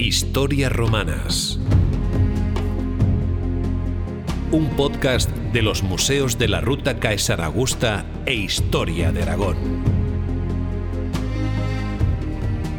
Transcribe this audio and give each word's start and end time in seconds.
Historias 0.00 0.72
Romanas. 0.72 1.60
Un 4.50 4.70
podcast 4.70 5.28
de 5.52 5.60
los 5.60 5.82
museos 5.82 6.38
de 6.38 6.48
la 6.48 6.62
Ruta 6.62 6.98
Caesar 6.98 7.42
Augusta 7.42 8.06
e 8.24 8.32
Historia 8.32 9.12
de 9.12 9.24
Aragón. 9.24 9.58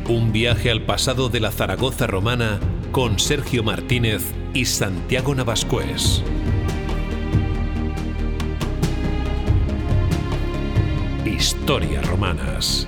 Un 0.09 0.31
viaje 0.31 0.71
al 0.71 0.81
pasado 0.81 1.29
de 1.29 1.41
la 1.41 1.51
Zaragoza 1.51 2.07
romana 2.07 2.59
con 2.91 3.19
Sergio 3.19 3.61
Martínez 3.61 4.23
y 4.55 4.65
Santiago 4.65 5.35
Navascués. 5.35 6.23
Historias 11.23 12.03
Romanas. 12.07 12.87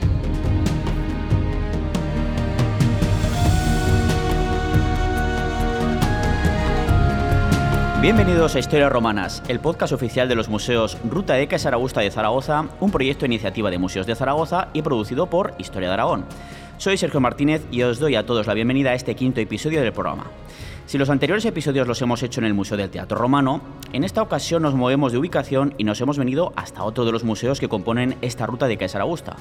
Bienvenidos 8.03 8.53
a 8.53 8.59
Historias 8.59 8.91
Romanas, 8.91 9.41
el 9.47 9.61
podcast 9.61 9.93
oficial 9.93 10.27
de 10.27 10.35
los 10.35 10.49
museos 10.49 10.97
Ruta 11.09 11.39
Eca 11.39 11.57
Saragusta 11.57 12.01
de 12.01 12.11
Zaragoza, 12.11 12.65
un 12.81 12.91
proyecto 12.91 13.21
de 13.21 13.27
iniciativa 13.27 13.71
de 13.71 13.77
Museos 13.77 14.05
de 14.05 14.13
Zaragoza 14.13 14.67
y 14.73 14.81
producido 14.81 15.27
por 15.27 15.53
Historia 15.57 15.87
de 15.87 15.93
Aragón. 15.93 16.25
Soy 16.77 16.97
Sergio 16.97 17.21
Martínez 17.21 17.65
y 17.71 17.81
os 17.83 17.99
doy 17.99 18.15
a 18.15 18.25
todos 18.25 18.45
la 18.45 18.55
bienvenida 18.55 18.89
a 18.89 18.93
este 18.93 19.15
quinto 19.15 19.39
episodio 19.39 19.81
del 19.81 19.93
programa. 19.93 20.25
Si 20.85 20.97
los 20.97 21.09
anteriores 21.09 21.45
episodios 21.45 21.87
los 21.87 22.01
hemos 22.01 22.21
hecho 22.23 22.41
en 22.41 22.45
el 22.45 22.53
Museo 22.53 22.75
del 22.75 22.89
Teatro 22.89 23.17
Romano, 23.17 23.61
en 23.93 24.03
esta 24.03 24.21
ocasión 24.21 24.63
nos 24.63 24.75
movemos 24.75 25.13
de 25.13 25.19
ubicación 25.19 25.73
y 25.77 25.85
nos 25.85 26.01
hemos 26.01 26.17
venido 26.17 26.51
hasta 26.57 26.83
otro 26.83 27.05
de 27.05 27.13
los 27.13 27.23
museos 27.23 27.61
que 27.61 27.69
componen 27.69 28.17
esta 28.21 28.45
ruta 28.45 28.67
de 28.67 28.75
Caesar 28.75 28.99
Augusta. 28.99 29.37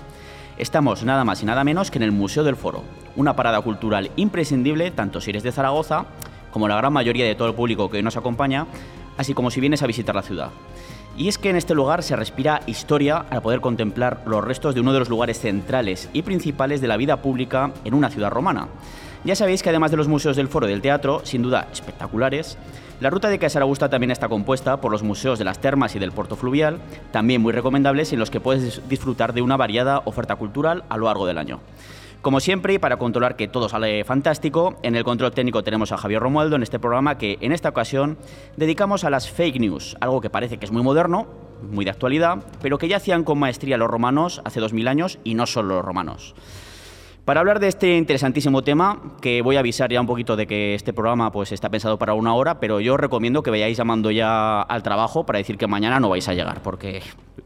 Estamos 0.57 1.03
nada 1.03 1.25
más 1.25 1.43
y 1.43 1.47
nada 1.47 1.65
menos 1.65 1.91
que 1.91 1.99
en 1.99 2.05
el 2.05 2.13
Museo 2.13 2.45
del 2.45 2.55
Foro, 2.55 2.85
una 3.17 3.35
parada 3.35 3.61
cultural 3.61 4.13
imprescindible 4.15 4.93
tanto 4.93 5.21
si 5.21 5.31
eres 5.31 5.43
de 5.43 5.51
Zaragoza 5.51 6.07
como 6.53 6.69
la 6.69 6.77
gran 6.77 6.93
mayoría 6.93 7.27
de 7.27 7.35
todo 7.35 7.49
el 7.49 7.55
público 7.55 7.91
que 7.91 7.97
hoy 7.97 8.03
nos 8.05 8.17
acompaña, 8.17 8.67
así 9.17 9.35
como 9.35 9.51
si 9.51 9.61
vienes 9.61 9.83
a 9.83 9.89
visitar 9.89 10.15
la 10.15 10.23
ciudad. 10.23 10.51
Y 11.17 11.29
es 11.29 11.37
que 11.37 11.51
en 11.51 11.57
este 11.57 11.75
lugar 11.75 12.03
se 12.03 12.17
respira 12.17 12.63
historia 12.67 13.27
al 13.29 13.43
poder 13.43 13.61
contemplar 13.61 14.23
los 14.27 14.45
restos 14.45 14.75
de 14.75 14.81
uno 14.81 14.93
de 14.93 15.01
los 15.01 15.11
lugares 15.11 15.41
centrales 15.41 16.09
y 16.13 16.23
principales 16.23 16.81
de 16.81 16.89
la 16.89 16.97
vida 16.97 17.21
pública 17.21 17.73
en 17.85 17.95
una 17.95 18.09
ciudad 18.09 18.31
romana. 18.31 18.69
Ya 19.25 19.37
sabéis 19.37 19.63
que 19.63 19.69
además 19.69 19.91
de 19.91 19.97
los 19.97 20.09
museos 20.09 20.37
del 20.37 20.49
foro 20.49 20.67
y 20.67 20.71
del 20.71 20.81
teatro, 20.81 21.21
sin 21.25 21.43
duda 21.43 21.69
espectaculares, 21.71 22.59
la 23.01 23.11
ruta 23.11 23.29
de 23.29 23.39
Caesar 23.39 23.63
Augusta 23.63 23.89
también 23.89 24.11
está 24.11 24.29
compuesta 24.29 24.81
por 24.81 24.91
los 24.91 25.03
museos 25.03 25.39
de 25.39 25.45
las 25.45 25.61
termas 25.61 25.95
y 25.95 25.99
del 25.99 26.13
puerto 26.13 26.35
fluvial, 26.35 26.79
también 27.11 27.43
muy 27.43 27.53
recomendables 27.53 28.13
en 28.13 28.19
los 28.19 28.31
que 28.31 28.41
puedes 28.41 28.89
disfrutar 28.89 29.33
de 29.33 29.43
una 29.43 29.57
variada 29.57 30.03
oferta 30.07 30.37
cultural 30.37 30.85
a 30.89 30.97
lo 30.97 31.07
largo 31.07 31.27
del 31.27 31.39
año. 31.39 31.61
Como 32.23 32.39
siempre, 32.39 32.75
y 32.75 32.79
para 32.79 32.99
controlar 32.99 33.35
que 33.35 33.49
todo 33.49 33.69
sale 33.69 34.05
fantástico, 34.05 34.77
en 34.85 34.95
el 34.95 35.03
control 35.03 35.33
técnico 35.33 35.65
tenemos 35.65 35.91
a 35.91 35.97
Javier 35.97 36.23
Romualdo 36.23 36.55
en 36.55 36.63
este 36.63 36.79
programa 36.79 37.19
que 37.19 37.37
en 37.41 37.51
esta 37.51 37.71
ocasión 37.71 38.17
dedicamos 38.57 39.03
a 39.03 39.11
las 39.11 39.29
fake 39.29 39.59
news, 39.59 39.97
algo 40.01 40.21
que 40.21 40.31
parece 40.31 40.57
que 40.57 40.65
es 40.65 40.71
muy 40.71 40.85
moderno, 40.85 41.27
muy 41.69 41.85
de 41.85 41.91
actualidad, 41.91 42.39
pero 42.61 42.79
que 42.79 42.87
ya 42.87 42.99
hacían 42.99 43.25
con 43.25 43.41
maestría 43.41 43.77
los 43.77 43.91
romanos 43.91 44.41
hace 44.45 44.61
2000 44.61 44.87
años 44.87 45.19
y 45.25 45.35
no 45.35 45.47
solo 45.47 45.75
los 45.75 45.85
romanos. 45.85 46.37
Para 47.25 47.39
hablar 47.39 47.61
de 47.61 47.69
este 47.69 47.97
interesantísimo 47.99 48.65
tema, 48.65 49.01
que 49.21 49.43
voy 49.43 49.55
a 49.55 49.61
avisar 49.61 49.93
ya 49.93 50.01
un 50.01 50.09
poquito 50.09 50.35
de 50.35 50.49
que 50.49 50.75
este 50.75 50.93
programa 50.93 51.31
pues, 51.31 51.53
está 51.53 51.71
pensado 51.71 51.97
para 51.97 52.15
una 52.15 52.35
hora, 52.35 52.59
pero 52.59 52.81
yo 52.81 52.97
recomiendo 52.97 53.45
que 53.45 53.51
vayáis 53.53 53.79
llamando 53.79 54.11
ya 54.11 54.61
al 54.61 54.83
trabajo 54.83 55.25
para 55.25 55.39
decir 55.39 55.57
que 55.57 55.69
mañana 55.69 56.01
no 56.01 56.09
vais 56.09 56.27
a 56.29 56.35
llegar, 56.35 56.63
porque 56.63 57.01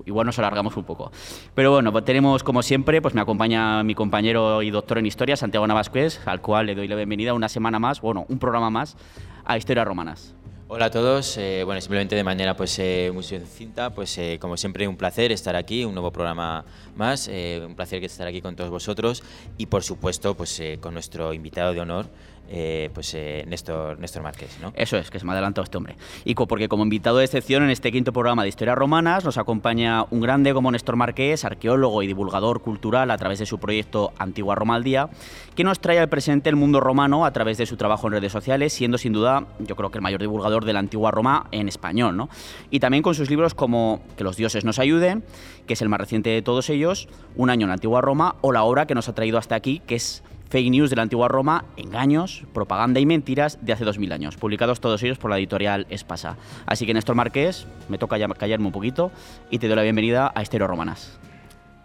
igual 0.06 0.24
nos 0.24 0.38
alargamos 0.38 0.78
un 0.78 0.84
poco. 0.84 1.12
Pero 1.54 1.72
bueno, 1.72 1.92
pues 1.92 2.06
tenemos 2.06 2.42
como 2.42 2.62
siempre, 2.62 3.02
pues 3.02 3.14
me 3.14 3.20
acompaña 3.20 3.82
mi 3.82 3.94
compañero 3.94 4.62
y 4.62 4.70
doctor 4.70 4.96
en 4.96 5.04
historia, 5.04 5.36
Santiago 5.36 5.66
Navasquez, 5.66 6.26
al 6.26 6.40
cual 6.40 6.64
le 6.64 6.74
doy 6.74 6.88
la 6.88 6.96
bienvenida 6.96 7.34
una 7.34 7.50
semana 7.50 7.78
más, 7.78 8.00
bueno, 8.00 8.24
un 8.30 8.38
programa 8.38 8.70
más 8.70 8.96
a 9.44 9.58
Historias 9.58 9.86
Romanas. 9.86 10.34
Hola 10.68 10.86
a 10.86 10.90
todos, 10.90 11.38
eh, 11.38 11.62
bueno, 11.62 11.80
simplemente 11.80 12.16
de 12.16 12.24
manera 12.24 12.56
pues 12.56 12.76
eh, 12.80 13.12
muy 13.14 13.22
sucinta, 13.22 13.90
pues 13.90 14.18
eh, 14.18 14.38
como 14.40 14.56
siempre 14.56 14.88
un 14.88 14.96
placer 14.96 15.30
estar 15.30 15.54
aquí, 15.54 15.84
un 15.84 15.94
nuevo 15.94 16.10
programa 16.10 16.64
más, 16.96 17.28
eh, 17.28 17.62
un 17.64 17.76
placer 17.76 18.02
estar 18.02 18.26
aquí 18.26 18.40
con 18.40 18.56
todos 18.56 18.70
vosotros 18.70 19.22
y 19.58 19.66
por 19.66 19.84
supuesto 19.84 20.36
pues 20.36 20.60
con 20.80 20.92
nuestro 20.92 21.32
invitado 21.32 21.72
de 21.72 21.78
honor, 21.78 22.08
eh, 22.48 22.90
pues 22.94 23.12
eh, 23.14 23.44
Néstor, 23.46 23.98
Néstor 23.98 24.22
Márquez, 24.22 24.58
¿no? 24.60 24.72
Eso 24.76 24.96
es, 24.96 25.10
que 25.10 25.18
se 25.18 25.24
me 25.24 25.32
ha 25.32 25.34
adelantado 25.34 25.64
este 25.64 25.76
hombre. 25.76 25.96
Y 26.24 26.34
porque 26.34 26.68
como 26.68 26.84
invitado 26.84 27.18
de 27.18 27.24
excepción 27.24 27.64
en 27.64 27.70
este 27.70 27.90
quinto 27.90 28.12
programa 28.12 28.42
de 28.42 28.48
Historias 28.48 28.76
Romanas 28.76 29.24
nos 29.24 29.38
acompaña 29.38 30.04
un 30.10 30.20
grande 30.20 30.54
como 30.54 30.70
Néstor 30.70 30.96
Marqués, 30.96 31.44
arqueólogo 31.44 32.02
y 32.02 32.06
divulgador 32.06 32.60
cultural 32.60 33.10
a 33.10 33.16
través 33.16 33.38
de 33.38 33.46
su 33.46 33.58
proyecto 33.58 34.12
Antigua 34.18 34.54
Roma 34.54 34.76
al 34.76 34.84
Día, 34.84 35.08
que 35.54 35.64
nos 35.64 35.80
trae 35.80 35.98
al 35.98 36.08
presente 36.08 36.48
el 36.48 36.56
mundo 36.56 36.80
romano 36.80 37.24
a 37.24 37.32
través 37.32 37.58
de 37.58 37.66
su 37.66 37.76
trabajo 37.76 38.06
en 38.06 38.14
redes 38.14 38.32
sociales, 38.32 38.72
siendo 38.72 38.98
sin 38.98 39.12
duda, 39.12 39.46
yo 39.58 39.74
creo 39.74 39.90
que 39.90 39.98
el 39.98 40.02
mayor 40.02 40.20
divulgador 40.20 40.64
de 40.64 40.72
la 40.72 40.78
Antigua 40.78 41.10
Roma 41.10 41.48
en 41.50 41.68
español, 41.68 42.16
¿no? 42.16 42.28
Y 42.70 42.80
también 42.80 43.02
con 43.02 43.14
sus 43.14 43.30
libros 43.30 43.54
como 43.54 44.00
Que 44.16 44.24
los 44.24 44.36
dioses 44.36 44.64
nos 44.64 44.78
ayuden, 44.78 45.24
que 45.66 45.74
es 45.74 45.82
el 45.82 45.88
más 45.88 46.00
reciente 46.00 46.30
de 46.30 46.42
todos 46.42 46.70
ellos, 46.70 47.08
Un 47.36 47.50
año 47.50 47.64
en 47.64 47.68
la 47.68 47.74
Antigua 47.74 48.00
Roma, 48.00 48.36
o 48.40 48.52
la 48.52 48.62
obra 48.62 48.86
que 48.86 48.94
nos 48.94 49.08
ha 49.08 49.14
traído 49.14 49.38
hasta 49.38 49.54
aquí, 49.54 49.80
que 49.86 49.96
es 49.96 50.22
Fake 50.48 50.70
News 50.70 50.90
de 50.90 50.96
la 50.96 51.02
Antigua 51.02 51.28
Roma, 51.28 51.64
Engaños, 51.76 52.44
Propaganda 52.52 53.00
y 53.00 53.06
Mentiras 53.06 53.58
de 53.60 53.72
hace 53.72 53.84
2000 53.84 54.12
años, 54.12 54.36
publicados 54.36 54.80
todos 54.80 55.02
ellos 55.02 55.18
por 55.18 55.30
la 55.30 55.38
editorial 55.38 55.86
Espasa. 55.90 56.36
Así 56.66 56.86
que 56.86 56.94
Néstor 56.94 57.16
Marqués, 57.16 57.66
me 57.88 57.98
toca 57.98 58.16
callarme 58.34 58.66
un 58.66 58.72
poquito 58.72 59.10
y 59.50 59.58
te 59.58 59.66
doy 59.66 59.76
la 59.76 59.82
bienvenida 59.82 60.32
a 60.34 60.42
Estero 60.42 60.66
Romanas. 60.66 61.18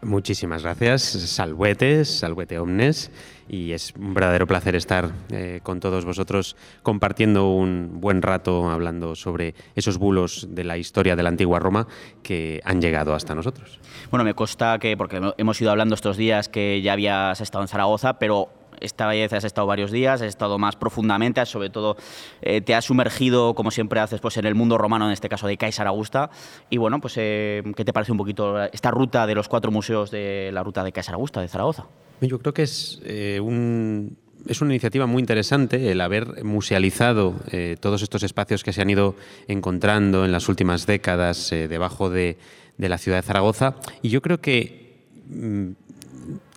Muchísimas 0.03 0.63
gracias, 0.63 1.03
salvetes, 1.03 2.19
salvete 2.19 2.57
omnes, 2.57 3.11
y 3.47 3.71
es 3.73 3.93
un 3.95 4.15
verdadero 4.15 4.47
placer 4.47 4.75
estar 4.75 5.11
eh, 5.29 5.59
con 5.61 5.79
todos 5.79 6.05
vosotros 6.05 6.55
compartiendo 6.81 7.51
un 7.51 8.01
buen 8.01 8.23
rato 8.23 8.71
hablando 8.71 9.15
sobre 9.15 9.53
esos 9.75 9.99
bulos 9.99 10.47
de 10.49 10.63
la 10.63 10.77
historia 10.77 11.15
de 11.15 11.21
la 11.21 11.29
antigua 11.29 11.59
Roma 11.59 11.87
que 12.23 12.61
han 12.63 12.81
llegado 12.81 13.13
hasta 13.13 13.35
nosotros. 13.35 13.79
Bueno, 14.09 14.23
me 14.23 14.33
consta 14.33 14.79
que, 14.79 14.97
porque 14.97 15.21
hemos 15.37 15.61
ido 15.61 15.69
hablando 15.69 15.93
estos 15.93 16.17
días 16.17 16.49
que 16.49 16.81
ya 16.81 16.93
habías 16.93 17.39
estado 17.39 17.63
en 17.63 17.67
Zaragoza, 17.67 18.17
pero 18.17 18.49
esta 18.81 19.07
vez 19.07 19.31
has 19.33 19.43
estado 19.43 19.67
varios 19.67 19.91
días, 19.91 20.21
has 20.21 20.27
estado 20.27 20.57
más 20.57 20.75
profundamente, 20.75 21.45
sobre 21.45 21.69
todo 21.69 21.95
eh, 22.41 22.61
te 22.61 22.75
has 22.75 22.85
sumergido, 22.85 23.53
como 23.53 23.71
siempre 23.71 23.99
haces, 23.99 24.19
pues 24.19 24.37
en 24.37 24.45
el 24.45 24.55
mundo 24.55 24.77
romano, 24.77 25.05
en 25.05 25.13
este 25.13 25.29
caso 25.29 25.47
de 25.47 25.57
Caesar 25.57 25.87
Augusta. 25.87 26.29
Y 26.69 26.77
bueno, 26.77 26.99
pues 26.99 27.13
eh, 27.17 27.63
¿qué 27.75 27.85
te 27.85 27.93
parece 27.93 28.11
un 28.11 28.17
poquito 28.17 28.61
esta 28.63 28.91
ruta 28.91 29.25
de 29.27 29.35
los 29.35 29.47
cuatro 29.47 29.71
museos 29.71 30.11
de 30.11 30.49
la 30.53 30.63
ruta 30.63 30.83
de 30.83 30.91
Caesar 30.91 31.15
Augusta, 31.15 31.41
de 31.41 31.47
Zaragoza? 31.47 31.85
Yo 32.21 32.39
creo 32.39 32.53
que 32.53 32.63
es 32.63 33.01
eh, 33.03 33.39
un, 33.39 34.17
es 34.47 34.61
una 34.61 34.73
iniciativa 34.73 35.05
muy 35.05 35.21
interesante 35.21 35.91
el 35.91 36.01
haber 36.01 36.43
musealizado 36.43 37.35
todos 37.79 38.01
estos 38.01 38.23
espacios 38.23 38.63
que 38.63 38.73
se 38.73 38.81
han 38.81 38.89
ido 38.89 39.15
encontrando 39.47 40.25
en 40.25 40.31
las 40.31 40.49
últimas 40.49 40.85
décadas 40.85 41.49
debajo 41.49 42.09
de, 42.09 42.37
de, 42.77 42.89
la 42.89 42.97
ciudad 42.97 43.19
de 43.19 43.23
Zaragoza. 43.23 43.75
Y 44.01 44.09
yo 44.09 44.21
creo 44.21 44.39
que 44.39 44.97
mm, 45.29 45.71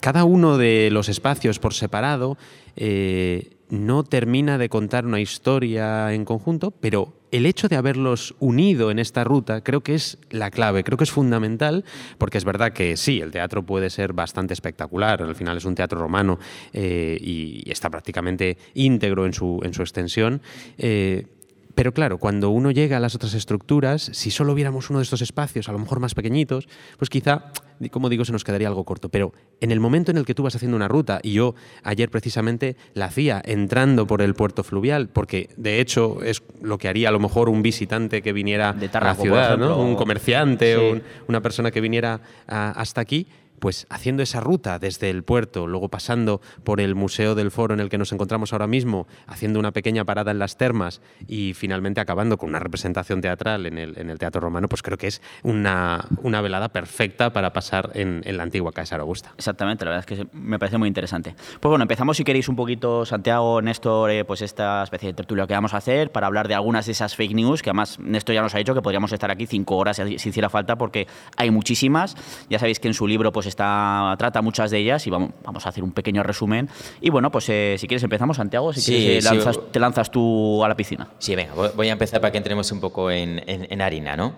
cada 0.00 0.24
uno 0.24 0.58
de 0.58 0.90
los 0.90 1.08
espacios 1.08 1.58
por 1.58 1.74
separado 1.74 2.36
eh, 2.76 3.56
no 3.70 4.04
termina 4.04 4.58
de 4.58 4.68
contar 4.68 5.06
una 5.06 5.20
historia 5.20 6.12
en 6.12 6.24
conjunto, 6.24 6.70
pero 6.70 7.14
el 7.30 7.46
hecho 7.46 7.68
de 7.68 7.76
haberlos 7.76 8.36
unido 8.38 8.90
en 8.90 8.98
esta 8.98 9.24
ruta 9.24 9.62
creo 9.62 9.80
que 9.80 9.94
es 9.94 10.18
la 10.30 10.50
clave, 10.50 10.84
creo 10.84 10.96
que 10.96 11.04
es 11.04 11.10
fundamental, 11.10 11.84
porque 12.18 12.38
es 12.38 12.44
verdad 12.44 12.72
que 12.72 12.96
sí, 12.96 13.20
el 13.20 13.32
teatro 13.32 13.64
puede 13.64 13.90
ser 13.90 14.12
bastante 14.12 14.54
espectacular, 14.54 15.20
al 15.22 15.34
final 15.34 15.56
es 15.56 15.64
un 15.64 15.74
teatro 15.74 15.98
romano 15.98 16.38
eh, 16.72 17.18
y, 17.20 17.68
está 17.70 17.90
prácticamente 17.90 18.56
íntegro 18.74 19.26
en 19.26 19.32
su, 19.32 19.60
en 19.64 19.74
su 19.74 19.82
extensión. 19.82 20.42
Eh, 20.78 21.26
pero 21.74 21.92
claro, 21.92 22.18
cuando 22.18 22.50
uno 22.50 22.70
llega 22.70 22.98
a 22.98 23.00
las 23.00 23.16
otras 23.16 23.34
estructuras, 23.34 24.10
si 24.12 24.30
solo 24.30 24.54
viéramos 24.54 24.90
uno 24.90 25.00
de 25.00 25.02
estos 25.02 25.22
espacios, 25.22 25.68
a 25.68 25.72
lo 25.72 25.80
mejor 25.80 25.98
más 25.98 26.14
pequeñitos, 26.14 26.68
pues 26.98 27.10
quizá, 27.10 27.50
como 27.90 28.08
digo, 28.08 28.24
se 28.24 28.32
nos 28.32 28.44
quedaría 28.44 28.68
algo 28.68 28.84
corto. 28.84 29.08
Pero 29.08 29.32
en 29.60 29.70
el 29.70 29.80
momento 29.80 30.10
en 30.10 30.16
el 30.16 30.24
que 30.24 30.34
tú 30.34 30.42
vas 30.42 30.54
haciendo 30.54 30.76
una 30.76 30.88
ruta, 30.88 31.20
y 31.22 31.32
yo 31.32 31.54
ayer 31.82 32.10
precisamente 32.10 32.76
la 32.94 33.06
hacía 33.06 33.42
entrando 33.44 34.06
por 34.06 34.22
el 34.22 34.34
puerto 34.34 34.64
fluvial, 34.64 35.08
porque 35.08 35.50
de 35.56 35.80
hecho 35.80 36.22
es 36.22 36.42
lo 36.62 36.78
que 36.78 36.88
haría 36.88 37.08
a 37.08 37.12
lo 37.12 37.20
mejor 37.20 37.48
un 37.48 37.62
visitante 37.62 38.22
que 38.22 38.32
viniera 38.32 38.72
de 38.72 38.90
a 38.92 39.00
la 39.00 39.14
ciudad, 39.14 39.60
un 39.78 39.96
comerciante, 39.96 40.74
sí. 40.74 40.80
un, 40.80 41.02
una 41.28 41.40
persona 41.40 41.70
que 41.70 41.80
viniera 41.80 42.20
a, 42.46 42.70
hasta 42.70 43.00
aquí, 43.00 43.26
pues 43.64 43.86
haciendo 43.88 44.22
esa 44.22 44.40
ruta 44.40 44.78
desde 44.78 45.08
el 45.08 45.22
puerto, 45.22 45.66
luego 45.66 45.88
pasando 45.88 46.42
por 46.64 46.82
el 46.82 46.94
Museo 46.94 47.34
del 47.34 47.50
Foro 47.50 47.72
en 47.72 47.80
el 47.80 47.88
que 47.88 47.96
nos 47.96 48.12
encontramos 48.12 48.52
ahora 48.52 48.66
mismo, 48.66 49.06
haciendo 49.26 49.58
una 49.58 49.72
pequeña 49.72 50.04
parada 50.04 50.32
en 50.32 50.38
las 50.38 50.58
termas 50.58 51.00
y 51.28 51.54
finalmente 51.54 51.98
acabando 51.98 52.36
con 52.36 52.50
una 52.50 52.58
representación 52.58 53.22
teatral 53.22 53.64
en 53.64 53.78
el, 53.78 53.96
en 53.96 54.10
el 54.10 54.18
Teatro 54.18 54.42
Romano, 54.42 54.68
pues 54.68 54.82
creo 54.82 54.98
que 54.98 55.06
es 55.06 55.22
una, 55.42 56.04
una 56.22 56.42
velada 56.42 56.68
perfecta 56.68 57.32
para 57.32 57.54
pasar 57.54 57.90
en, 57.94 58.22
la 58.36 58.42
antigua 58.42 58.70
Casa 58.70 58.96
Augusta. 58.96 59.32
Exactamente, 59.38 59.86
la 59.86 59.92
verdad 59.92 60.04
es 60.10 60.18
que 60.18 60.26
me 60.36 60.58
parece 60.58 60.76
muy 60.76 60.88
interesante. 60.88 61.34
Pues 61.58 61.70
bueno, 61.70 61.84
empezamos 61.84 62.18
si 62.18 62.24
queréis 62.24 62.50
un 62.50 62.56
poquito, 62.56 63.06
Santiago, 63.06 63.62
Néstor, 63.62 64.10
eh, 64.10 64.26
pues 64.26 64.42
esta 64.42 64.82
especie 64.82 65.06
de 65.08 65.14
tertulia 65.14 65.46
que 65.46 65.54
vamos 65.54 65.72
a 65.72 65.78
hacer 65.78 66.12
para 66.12 66.26
hablar 66.26 66.48
de 66.48 66.54
algunas 66.54 66.84
de 66.84 66.92
esas 66.92 67.16
fake 67.16 67.32
news, 67.32 67.62
que 67.62 67.70
además 67.70 67.98
Néstor 67.98 68.34
ya 68.34 68.42
nos 68.42 68.54
ha 68.54 68.58
dicho 68.58 68.74
que 68.74 68.82
podríamos 68.82 69.10
estar 69.10 69.30
aquí 69.30 69.46
cinco 69.46 69.78
horas 69.78 69.96
si 69.96 70.28
hiciera 70.28 70.50
falta 70.50 70.76
porque 70.76 71.06
hay 71.38 71.50
muchísimas. 71.50 72.14
Ya 72.50 72.58
sabéis 72.58 72.78
que 72.78 72.88
en 72.88 72.94
su 72.94 73.06
libro 73.06 73.32
pues 73.32 73.53
está, 73.54 74.14
trata 74.18 74.42
muchas 74.42 74.70
de 74.70 74.78
ellas 74.78 75.06
y 75.06 75.10
vamos, 75.10 75.30
vamos 75.42 75.64
a 75.64 75.68
hacer 75.68 75.82
un 75.82 75.92
pequeño 75.92 76.22
resumen. 76.22 76.68
Y 77.00 77.10
bueno, 77.10 77.30
pues 77.30 77.48
eh, 77.48 77.76
si 77.78 77.86
quieres 77.86 78.02
empezamos, 78.02 78.36
Santiago, 78.36 78.72
si 78.72 78.80
quieres, 78.92 79.26
eh, 79.26 79.60
te 79.70 79.80
lanzas 79.80 80.10
tú 80.10 80.64
a 80.64 80.68
la 80.68 80.76
piscina. 80.76 81.08
Sí, 81.18 81.34
venga, 81.34 81.54
voy 81.54 81.88
a 81.88 81.92
empezar 81.92 82.20
para 82.20 82.32
que 82.32 82.38
entremos 82.38 82.70
un 82.72 82.80
poco 82.80 83.10
en, 83.10 83.42
en, 83.46 83.80
harina, 83.80 84.16
¿no? 84.16 84.34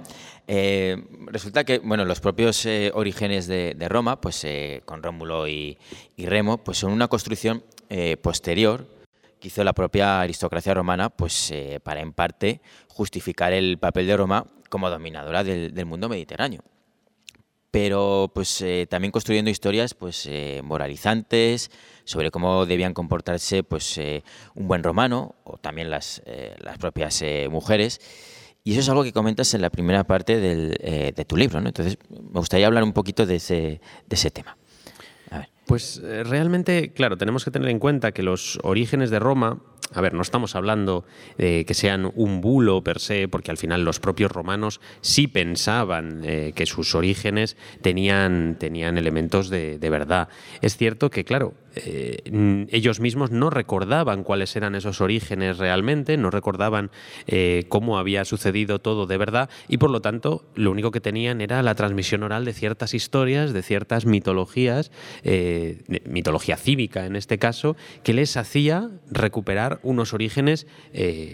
resulta 1.27 1.65
que 1.65 1.81
bueno, 1.81 2.05
los 2.05 2.21
propios 2.21 2.69
orígenes 2.95 3.49
de, 3.49 3.75
de, 3.77 3.89
Roma, 3.89 4.21
pues 4.21 4.47
con 4.85 5.03
Rómulo 5.03 5.49
y, 5.49 5.77
y, 6.17 6.27
Remo, 6.27 6.59
pues 6.59 6.79
son 6.79 6.93
una 6.93 7.09
construcción 7.09 7.65
posterior 8.23 8.87
que 9.41 9.49
hizo 9.49 9.65
la 9.65 9.73
propia 9.73 10.21
aristocracia 10.21 10.73
romana, 10.73 11.11
pues 11.11 11.53
para 11.83 12.01
en 12.01 12.13
parte 12.13 12.61
justificar 12.89 13.53
el 13.53 13.79
papel 13.79 14.07
de 14.07 14.17
Roma 14.17 14.47
como 14.69 14.91
dominadora 14.91 15.45
del, 15.45 15.87
mundo 15.87 16.09
mediterráneo. 16.09 16.63
Pero 17.77 18.31
pues 18.35 18.63
eh, 18.63 18.87
también 18.89 19.13
construyendo 19.13 19.51
historias 19.51 19.93
pues 19.93 20.25
eh, 20.25 20.63
moralizantes 20.65 21.71
sobre 22.05 22.31
cómo 22.31 22.65
debían 22.65 22.95
comportarse 22.95 23.65
pues 23.65 23.99
eh, 23.99 24.25
un 24.55 24.67
buen 24.67 24.83
romano 24.83 25.35
o 25.45 25.59
también 25.59 25.91
las, 25.91 26.23
las 26.59 26.79
propias 26.79 27.23
mujeres. 27.51 28.01
Y 28.65 28.73
eso 28.73 28.81
es 28.81 28.89
algo 28.89 29.05
que 29.05 29.13
comentas 29.13 29.53
en 29.53 29.61
la 29.61 29.69
primera 29.69 30.05
parte 30.05 30.41
de 30.41 31.25
tu 31.27 31.37
libro, 31.37 31.61
¿no? 31.61 31.69
Entonces 31.69 31.99
me 32.09 32.41
gustaría 32.41 32.67
hablar 32.67 32.83
un 32.83 32.95
poquito 32.95 33.27
de 33.27 33.37
ese, 33.37 33.83
de 34.07 34.17
ese 34.17 34.31
tema. 34.31 34.57
Pues 35.67 36.01
realmente, 36.03 36.93
claro, 36.93 37.17
tenemos 37.17 37.45
que 37.45 37.51
tener 37.51 37.69
en 37.69 37.81
cuenta 37.81 38.13
que 38.13 38.23
los 38.23 38.59
orígenes 38.63 39.11
de 39.11 39.19
Roma 39.19 39.59
a 39.95 40.01
ver, 40.01 40.15
no 40.15 40.23
estamos 40.23 40.57
hablando 40.57 41.05
de 41.39 41.65
que 41.65 41.75
sean 41.75 42.11
un 42.15 42.41
bulo 42.41 42.83
per 42.83 42.99
se, 42.99 43.29
porque 43.29 43.51
al 43.51 43.57
final 43.57 43.85
los 43.85 44.01
propios 44.01 44.33
romanos 44.33 44.81
sí 45.01 45.29
pensaban 45.29 46.23
eh, 46.25 46.53
que 46.55 46.67
sus 46.67 46.95
orígenes 46.95 47.57
tenían, 47.83 48.57
tenían 48.59 48.99
elementos 48.99 49.49
de, 49.49 49.79
de, 49.79 49.91
verdad. 49.91 50.29
Es 50.61 50.77
cierto 50.77 51.11
que, 51.11 51.25
claro, 51.25 51.55
eh, 51.77 52.67
ellos 52.71 53.01
mismos 53.01 53.31
no 53.31 53.51
recordaban 53.51 54.25
cuáles 54.25 54.57
eran 54.57 54.75
esos 54.75 55.03
orígenes 55.03 55.59
realmente, 55.59 56.17
no 56.17 56.31
recordaban 56.31 56.91
eh, 57.27 57.67
cómo 57.69 57.99
había 57.99 58.25
sucedido 58.25 58.79
todo 58.79 59.07
de 59.07 59.19
verdad 59.19 59.51
y 59.69 59.77
por 59.77 59.91
lo 59.91 60.01
tanto 60.01 60.47
lo 60.55 60.71
único 60.71 60.91
que 60.91 61.03
tenían 61.03 61.43
era 61.43 61.63
la 61.63 61.75
transmisión 61.75 62.23
oral 62.23 62.47
de 62.47 62.55
ciertas 62.55 62.95
historias, 62.95 63.53
de 63.53 63.63
ciertas 63.63 64.07
mitologías, 64.07 64.91
eh, 65.23 65.83
mitología 66.07 66.57
cívica 66.57 67.05
en 67.05 67.15
este 67.15 67.39
caso, 67.39 67.77
que 68.03 68.15
les 68.15 68.39
hacía 68.39 68.89
recuperar 69.11 69.79
unos 69.83 70.15
orígenes 70.15 70.67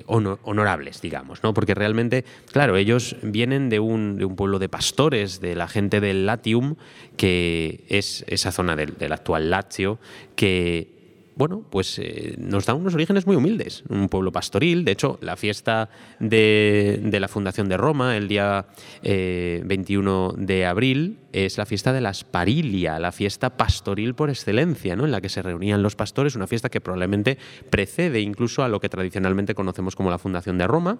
honorables, 0.07 1.01
digamos, 1.01 1.45
¿no? 1.45 1.55
porque 1.55 1.75
realmente, 1.75 2.25
claro, 2.51 2.77
ellos 2.77 3.17
vienen 3.23 3.69
de 3.69 3.79
un, 3.79 4.17
de 4.17 4.25
un, 4.25 4.35
pueblo 4.35 4.59
de 4.59 4.69
pastores, 4.69 5.41
de 5.41 5.55
la 5.55 5.69
gente 5.69 6.01
del 6.01 6.27
Latium, 6.27 6.75
que 7.17 7.85
es 7.89 8.25
esa 8.27 8.51
zona 8.51 8.75
del, 8.75 8.97
del 8.97 9.13
actual 9.13 9.51
Lazio, 9.51 9.99
que 10.35 11.03
bueno, 11.35 11.65
pues 11.71 11.99
eh, 11.99 12.35
nos 12.39 12.67
da 12.67 12.75
unos 12.75 12.95
orígenes 12.95 13.27
muy 13.27 13.37
humildes. 13.37 13.85
Un 13.89 14.09
pueblo 14.09 14.33
pastoril. 14.33 14.85
De 14.85 14.93
hecho, 14.93 15.19
la 15.23 15.37
fiesta 15.37 15.89
de, 16.21 17.01
la 17.11 17.29
fundación 17.29 17.69
de 17.69 17.77
Roma, 17.77 18.17
el 18.17 18.29
día 18.29 18.67
21 19.03 20.35
eh, 20.37 20.45
de 20.45 20.67
abril, 20.67 21.19
es 21.33 21.59
la 21.59 21.67
fiesta 21.67 21.93
de 21.93 22.01
la 22.01 22.13
Sparilia, 22.15 22.99
la 22.99 23.13
fiesta 23.13 23.57
pastoril 23.57 24.15
por 24.15 24.31
excelencia, 24.31 24.97
¿no? 24.97 25.05
en 25.05 25.13
la 25.13 25.21
que 25.21 25.29
se 25.29 25.43
reunían 25.43 25.83
los 25.83 25.97
pastores, 25.97 26.37
una 26.37 26.47
fiesta 26.47 26.69
que 26.69 26.81
probablemente 26.81 27.39
precede 27.71 28.21
incluso 28.21 28.63
a 28.63 28.69
lo 28.69 28.81
que 28.81 28.89
tradicionalmente 28.89 29.55
conocemos 29.55 29.97
como 29.97 30.11
la 30.11 30.19
fundación 30.19 30.59
de 30.59 30.67
Roma. 30.67 30.99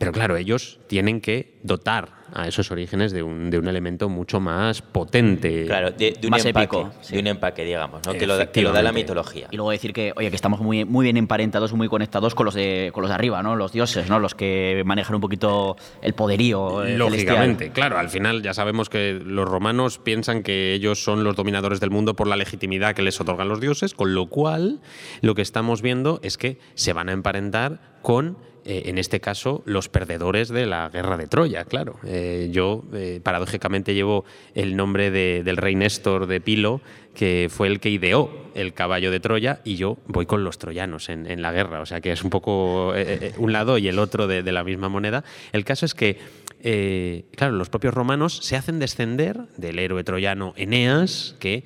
Pero 0.00 0.12
claro, 0.12 0.38
ellos 0.38 0.80
tienen 0.86 1.20
que 1.20 1.58
dotar 1.62 2.20
a 2.32 2.48
esos 2.48 2.70
orígenes 2.70 3.12
de 3.12 3.22
un, 3.22 3.50
de 3.50 3.58
un 3.58 3.68
elemento 3.68 4.08
mucho 4.08 4.40
más 4.40 4.80
potente. 4.80 5.66
Claro, 5.66 5.90
de, 5.90 6.18
un, 6.22 6.30
más 6.30 6.42
empaque, 6.42 6.64
épico, 6.64 6.90
de 7.10 7.18
un 7.18 7.26
empaque, 7.26 7.64
digamos, 7.66 8.06
¿no? 8.06 8.14
que, 8.14 8.26
lo, 8.26 8.72
da 8.72 8.82
la 8.82 8.92
mitología. 8.92 9.48
Y 9.50 9.56
luego 9.56 9.72
decir 9.72 9.92
que, 9.92 10.14
oye, 10.16 10.30
que 10.30 10.36
estamos 10.36 10.60
muy, 10.60 10.86
muy 10.86 11.04
bien 11.04 11.18
emparentados, 11.18 11.74
muy 11.74 11.88
conectados 11.88 12.34
con 12.34 12.46
los 12.46 12.54
de, 12.54 12.90
con 12.94 13.02
los 13.02 13.10
de 13.10 13.14
arriba, 13.14 13.42
¿no? 13.42 13.56
Los 13.56 13.72
dioses, 13.72 14.08
¿no? 14.08 14.18
Los 14.18 14.34
que 14.34 14.82
manejan 14.86 15.16
un 15.16 15.20
poquito 15.20 15.76
el 16.00 16.14
poderío. 16.14 16.82
Eh, 16.82 16.96
Lógicamente, 16.96 17.70
claro, 17.70 17.98
al 17.98 18.08
final 18.08 18.40
ya 18.40 18.54
sabemos 18.54 18.88
que 18.88 19.20
los 19.22 19.46
romanos 19.46 19.59
piensan 20.02 20.42
que 20.42 20.74
ellos 20.74 21.02
son 21.02 21.24
los 21.24 21.36
dominadores 21.36 21.80
del 21.80 21.90
mundo 21.90 22.14
por 22.14 22.26
la 22.26 22.36
legitimidad 22.36 22.94
que 22.94 23.02
les 23.02 23.20
otorgan 23.20 23.48
los 23.48 23.60
dioses, 23.60 23.94
con 23.94 24.14
lo 24.14 24.26
cual 24.26 24.80
lo 25.20 25.34
que 25.34 25.42
estamos 25.42 25.82
viendo 25.82 26.20
es 26.22 26.36
que 26.36 26.58
se 26.74 26.92
van 26.92 27.08
a 27.08 27.12
emparentar 27.12 27.98
con 28.02 28.36
eh, 28.64 28.82
en 28.86 28.98
este 28.98 29.20
caso, 29.20 29.62
los 29.64 29.88
perdedores 29.88 30.48
de 30.48 30.66
la 30.66 30.88
guerra 30.90 31.16
de 31.16 31.26
Troya, 31.26 31.64
claro. 31.64 31.98
Eh, 32.04 32.50
yo, 32.52 32.84
eh, 32.92 33.20
paradójicamente, 33.22 33.94
llevo 33.94 34.24
el 34.54 34.76
nombre 34.76 35.10
del 35.10 35.56
rey 35.56 35.74
Néstor 35.74 36.26
de 36.26 36.40
Pilo, 36.40 36.80
que 37.14 37.48
fue 37.50 37.68
el 37.68 37.80
que 37.80 37.90
ideó 37.90 38.30
el 38.54 38.74
caballo 38.74 39.10
de 39.10 39.20
Troya, 39.20 39.60
y 39.64 39.76
yo 39.76 39.96
voy 40.06 40.26
con 40.26 40.44
los 40.44 40.58
troyanos 40.58 41.08
en, 41.08 41.42
la 41.42 41.52
guerra. 41.52 41.80
O 41.80 41.86
sea 41.86 42.00
que 42.00 42.12
es 42.12 42.22
un 42.22 42.30
poco 42.30 42.92
un 43.38 43.52
lado 43.52 43.78
y 43.78 43.88
el 43.88 43.98
otro 43.98 44.26
de, 44.26 44.42
la 44.42 44.64
misma 44.64 44.88
moneda. 44.88 45.24
El 45.52 45.64
caso 45.64 45.86
es 45.86 45.94
que 45.94 46.18
claro, 46.62 47.54
los 47.54 47.70
propios 47.70 47.94
romanos 47.94 48.40
se 48.42 48.56
hacen 48.56 48.78
descender 48.78 49.46
del 49.56 49.78
héroe 49.78 50.04
troyano 50.04 50.52
Eneas, 50.56 51.36
que 51.38 51.64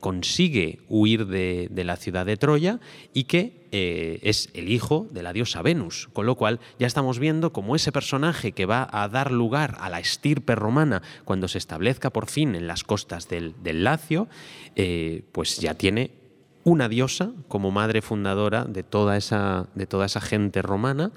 consigue 0.00 0.80
huir 0.88 1.26
de, 1.26 1.70
la 1.84 1.96
ciudad 1.96 2.26
de 2.26 2.36
Troya 2.36 2.80
y 3.14 3.24
que 3.24 3.60
eh, 3.72 4.18
es 4.22 4.50
el 4.54 4.68
hijo 4.68 5.06
de 5.12 5.22
la 5.22 5.32
diosa 5.32 5.62
Venus, 5.62 6.08
con 6.12 6.26
lo 6.26 6.34
cual 6.34 6.58
ya 6.80 6.88
estamos 6.88 7.20
viendo 7.20 7.52
como 7.52 7.76
ese 7.76 7.92
personaje 7.92 8.50
que 8.50 8.66
va 8.66 8.88
a 8.90 9.08
dar 9.08 9.30
lugar 9.30 9.76
a 9.80 9.88
la 9.88 10.00
estirpe 10.00 10.56
romana 10.56 11.02
cuando 11.24 11.46
se 11.46 11.58
establezca 11.58 12.10
por 12.10 12.26
fin 12.26 12.56
en 12.56 12.66
las 12.66 12.82
costas 12.82 13.28
del, 13.28 13.54
Lacio, 13.62 14.28
eh, 14.74 15.22
pues 15.30 15.58
ya 15.58 15.74
tiene 15.74 16.10
una 16.64 16.88
diosa 16.88 17.30
como 17.46 17.70
madre 17.70 18.02
fundadora 18.02 18.64
de 18.64 18.82
toda 18.82 19.16
esa, 19.16 19.68
de 19.76 19.86
toda 19.86 20.06
esa 20.06 20.20
gente 20.20 20.62
romana 20.62 21.12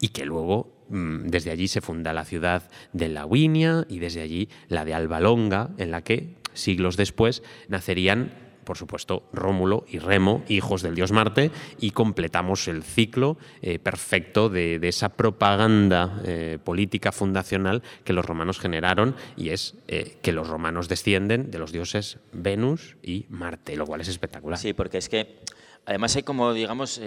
y 0.00 0.08
que 0.08 0.24
luego 0.24 0.71
desde 0.88 1.50
allí 1.50 1.68
se 1.68 1.80
funda 1.80 2.12
la 2.12 2.24
ciudad 2.24 2.68
de 2.92 3.08
Lavinia 3.08 3.86
y 3.88 3.98
desde 3.98 4.22
allí 4.22 4.48
la 4.68 4.84
de 4.84 4.94
Alba 4.94 5.20
Longa, 5.20 5.70
en 5.78 5.90
la 5.90 6.02
que 6.02 6.36
siglos 6.54 6.96
después 6.96 7.42
nacerían 7.68 8.32
por 8.64 8.78
supuesto, 8.78 9.28
Rómulo 9.32 9.84
y 9.88 9.98
Remo, 9.98 10.44
hijos 10.48 10.82
del 10.82 10.94
dios 10.94 11.12
Marte, 11.12 11.50
y 11.80 11.90
completamos 11.90 12.68
el 12.68 12.82
ciclo 12.82 13.36
eh, 13.60 13.78
perfecto 13.78 14.48
de, 14.48 14.78
esa 14.82 15.10
propaganda 15.10 16.20
eh, 16.24 16.58
política 16.62 17.12
fundacional 17.12 17.82
que 18.04 18.12
los 18.12 18.24
romanos 18.24 18.58
generaron, 18.58 19.16
y 19.36 19.50
es 19.50 19.74
eh, 19.88 20.16
que 20.22 20.32
los 20.32 20.48
romanos 20.48 20.88
descienden 20.88 21.50
de 21.50 21.58
los 21.58 21.72
dioses 21.72 22.18
Venus 22.32 22.96
y 23.02 23.26
Marte, 23.28 23.76
lo 23.76 23.86
cual 23.86 24.00
es 24.00 24.08
espectacular. 24.08 24.58
Sí, 24.58 24.72
porque 24.72 24.98
es 24.98 25.08
que 25.08 25.40
Además 25.84 26.14
hay 26.16 26.22
como, 26.22 26.52
digamos, 26.52 27.00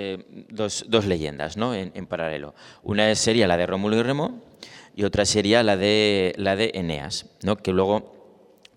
dos, 0.50 0.86
dos, 0.88 1.06
leyendas 1.06 1.56
¿no? 1.56 1.74
en, 1.74 2.06
paralelo. 2.08 2.56
Una 2.84 3.14
sería 3.16 3.48
la 3.48 3.56
de 3.56 3.66
Rómulo 3.66 3.98
y 3.98 4.04
Remo 4.04 4.42
y 4.96 5.04
otra 5.04 5.26
sería 5.26 5.64
la 5.64 5.78
de, 5.78 6.34
la 6.38 6.56
de 6.56 6.72
Eneas, 6.74 7.26
¿no? 7.44 7.56
que 7.56 7.72
luego 7.72 8.16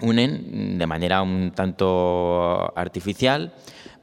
unen 0.00 0.78
de 0.78 0.86
manera 0.86 1.22
un 1.22 1.52
tanto 1.54 2.72
artificial, 2.76 3.52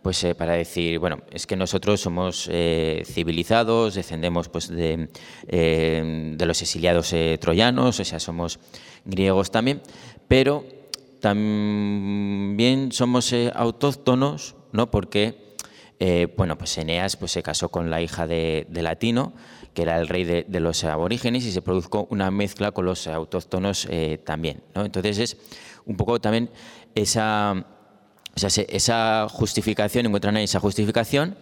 pues 0.01 0.23
eh, 0.23 0.35
para 0.35 0.53
decir, 0.53 0.99
bueno, 0.99 1.21
es 1.31 1.47
que 1.47 1.55
nosotros 1.55 1.99
somos 1.99 2.47
eh, 2.51 3.03
civilizados, 3.05 3.95
descendemos 3.95 4.49
pues 4.49 4.67
de, 4.67 5.09
eh, 5.47 6.33
de 6.37 6.45
los 6.45 6.61
exiliados 6.61 7.13
troyanos, 7.39 7.99
o 7.99 8.03
sea, 8.03 8.19
somos 8.19 8.59
griegos 9.03 9.51
también, 9.51 9.81
pero 10.27 10.63
también 11.21 12.91
somos 12.91 13.33
autóctonos, 13.53 14.55
¿no? 14.71 14.91
Porque, 14.91 15.44
bueno, 16.35 16.57
pues 16.57 16.77
Eneas 16.77 17.15
pues, 17.15 17.31
se 17.31 17.41
casó 17.41 17.69
con 17.69 17.89
la 17.89 18.01
hija 18.01 18.27
de, 18.27 18.67
Latino, 18.69 19.33
que 19.73 19.83
era 19.83 19.99
el 19.99 20.07
rey 20.07 20.23
de, 20.23 20.59
los 20.59 20.83
aborígenes, 20.83 21.45
y 21.45 21.51
se 21.51 21.61
produjo 21.61 22.07
una 22.09 22.31
mezcla 22.31 22.71
con 22.71 22.85
los 22.85 23.07
autóctonos 23.07 23.87
también, 24.23 24.61
¿no? 24.73 24.85
Entonces 24.85 25.17
es 25.19 25.37
un 25.85 25.95
poco 25.97 26.19
también 26.19 26.49
esa, 26.95 27.65
esa 28.35 29.27
justificación, 29.29 30.05
encuentran 30.05 30.35
ahí 30.37 30.43
esa 30.43 30.59
justificación, 30.59 31.37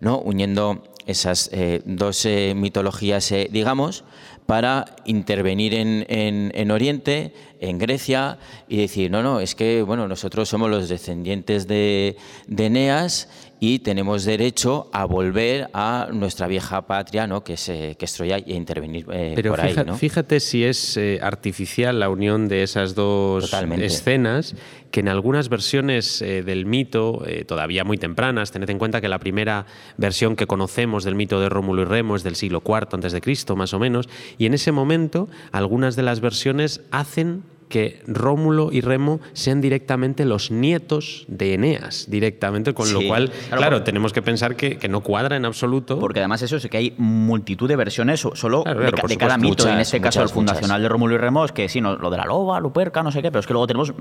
¿no? 0.00 0.18
uniendo 0.18 0.82
esas 1.06 1.50
eh, 1.52 1.82
dos 1.84 2.24
eh, 2.26 2.54
mitologías, 2.56 3.30
eh, 3.32 3.48
digamos, 3.50 4.04
para 4.46 4.84
intervenir 5.06 5.74
en, 5.74 6.04
en, 6.08 6.70
Oriente, 6.70 7.32
en 7.60 7.78
Grecia, 7.78 8.38
y 8.68 8.78
decir, 8.78 9.10
no, 9.10 9.22
no, 9.22 9.40
es 9.40 9.54
que 9.54 9.82
bueno, 9.82 10.06
nosotros 10.06 10.48
somos 10.48 10.68
los 10.70 10.88
descendientes 10.88 11.66
de, 11.66 12.16
de 12.46 12.66
Eneas 12.66 13.28
y 13.66 13.78
tenemos 13.78 14.26
derecho 14.26 14.90
a 14.92 15.06
volver 15.06 15.70
a 15.72 16.08
nuestra 16.12 16.46
vieja 16.46 16.86
patria, 16.86 17.26
¿no? 17.26 17.42
que, 17.42 17.54
es, 17.54 17.64
que 17.64 17.96
es 17.98 18.12
Troya, 18.12 18.36
a 18.36 18.40
intervenir 18.40 19.06
Pero 19.06 19.52
por 19.52 19.60
ahí. 19.62 19.74
¿no? 19.86 19.96
fíjate 19.96 20.38
si 20.40 20.64
es 20.64 21.00
artificial 21.22 21.98
la 21.98 22.10
unión 22.10 22.46
de 22.46 22.62
esas 22.62 22.94
dos 22.94 23.50
escenas, 23.78 24.54
que 24.90 25.00
en 25.00 25.08
algunas 25.08 25.48
versiones 25.48 26.18
del 26.20 26.66
mito, 26.66 27.24
todavía 27.46 27.84
muy 27.84 27.96
tempranas, 27.96 28.52
tened 28.52 28.68
en 28.68 28.78
cuenta 28.78 29.00
que 29.00 29.08
la 29.08 29.18
primera 29.18 29.64
versión 29.96 30.36
que 30.36 30.46
conocemos 30.46 31.02
del 31.04 31.14
mito 31.14 31.40
de 31.40 31.48
Rómulo 31.48 31.82
y 31.82 31.84
Remo 31.86 32.16
es 32.16 32.22
del 32.22 32.36
siglo 32.36 32.62
IV 32.62 32.88
antes 32.92 33.12
de 33.12 33.22
Cristo, 33.22 33.56
más 33.56 33.72
o 33.72 33.78
menos, 33.78 34.10
y 34.36 34.44
en 34.44 34.52
ese 34.52 34.72
momento 34.72 35.30
algunas 35.52 35.96
de 35.96 36.02
las 36.02 36.20
versiones 36.20 36.82
hacen 36.90 37.44
que 37.74 37.98
Rómulo 38.06 38.70
y 38.70 38.82
Remo 38.82 39.18
sean 39.32 39.60
directamente 39.60 40.24
los 40.24 40.52
nietos 40.52 41.24
de 41.26 41.54
Eneas, 41.54 42.06
directamente, 42.08 42.72
con 42.72 42.92
lo 42.92 43.00
cual, 43.04 43.30
claro, 43.48 43.56
claro, 43.58 43.76
por- 43.78 43.84
tenemos 43.84 44.12
que 44.12 44.22
pensar 44.22 44.54
que, 44.54 44.78
que 44.78 44.88
no 44.88 45.00
cuadra 45.00 45.34
en 45.36 45.44
absoluto. 45.44 45.98
Porque 45.98 46.20
además 46.20 46.40
eso 46.42 46.56
es 46.56 46.68
que 46.68 46.76
hay 46.76 46.94
multitud 46.98 47.66
de 47.68 47.74
versiones 47.74 48.20
so- 48.20 48.36
solo 48.36 48.62
Claro, 48.62 48.80
de, 48.80 48.92
claro, 48.92 49.08
cada 49.18 49.38
mito. 49.38 49.64
y 49.64 49.66
en 49.66 49.72
Muchas, 49.74 49.88
este 49.88 50.00
caso 50.00 50.22
el 50.22 50.28
fundacional 50.28 50.68
muchas. 50.78 50.82
de 50.82 50.88
Rómulo 50.88 51.14
y 51.16 51.18
Remo 51.18 51.44
es 51.44 51.50
que 51.50 51.68
sí, 51.68 51.80
no, 51.80 51.96
lo 51.96 52.10
de 52.10 52.16
la 52.16 52.26
loba, 52.26 52.60
Luperca, 52.60 53.02
no 53.02 53.10
sé 53.10 53.22
qué, 53.22 53.32
pero 53.32 53.40
es 53.40 53.46
que 53.48 53.52
luego 53.54 53.66
tenemos 53.66 53.92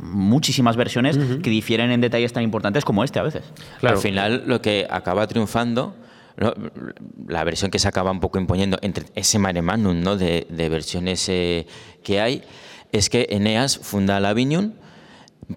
muchísimas 0.00 0.76
versiones 0.76 1.18
que 1.18 1.50
difieren 1.50 1.90
en 1.90 2.00
detalles 2.00 2.32
tan 2.32 2.42
importantes 2.42 2.82
como 2.84 3.04
este 3.04 3.18
a 3.18 3.24
veces. 3.24 3.42
Claro. 3.80 3.96
Al 3.96 4.02
final 4.02 4.44
lo 4.46 4.62
que 4.62 4.86
acaba 4.88 5.26
triunfando, 5.26 5.94
¿no? 6.38 6.54
la 7.26 7.44
versión 7.44 7.70
que 7.70 7.78
se 7.78 7.88
acaba 7.88 8.10
un 8.10 8.20
poco 8.20 8.38
imponiendo 8.38 8.78
entre 8.80 9.04
ese 9.14 9.38
mare 9.38 9.60
magnum 9.60 10.00
¿no? 10.00 10.16
de, 10.16 10.46
de 10.48 10.68
versiones 10.70 11.28
eh, 11.28 11.66
que 12.02 12.20
hay, 12.20 12.42
es 12.92 13.10
que 13.10 13.26
Eneas 13.30 13.78
funda 13.78 14.20
la 14.20 14.30
Avignon, 14.30 14.74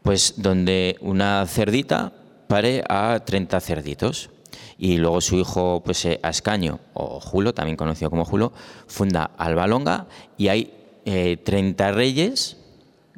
pues 0.03 0.35
donde 0.37 0.97
una 1.01 1.45
cerdita 1.47 2.13
pare 2.47 2.83
a 2.89 3.21
30 3.25 3.59
cerditos. 3.59 4.29
Y 4.77 4.97
luego 4.97 5.21
su 5.21 5.37
hijo, 5.37 5.81
pues 5.85 6.03
eh, 6.05 6.19
Ascanio, 6.23 6.79
o 6.93 7.19
Julo, 7.19 7.53
también 7.53 7.77
conocido 7.77 8.09
como 8.09 8.25
Julo, 8.25 8.51
funda 8.87 9.29
Alba 9.37 9.67
Longa 9.67 10.07
y 10.37 10.47
hay 10.47 10.73
eh, 11.05 11.37
30 11.43 11.91
reyes, 11.91 12.57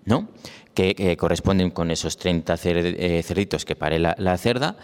¿no? 0.03 0.27
Que, 0.73 1.15
corresponden 1.17 1.69
con 1.71 1.89
esos 1.89 2.17
30 2.17 2.55
cer- 2.55 2.95
eh, 2.97 3.23
cerditos 3.23 3.63
que 3.63 3.75
pare 3.77 3.97
la, 3.99 4.13
la 4.17 4.37
cerda. 4.37 4.75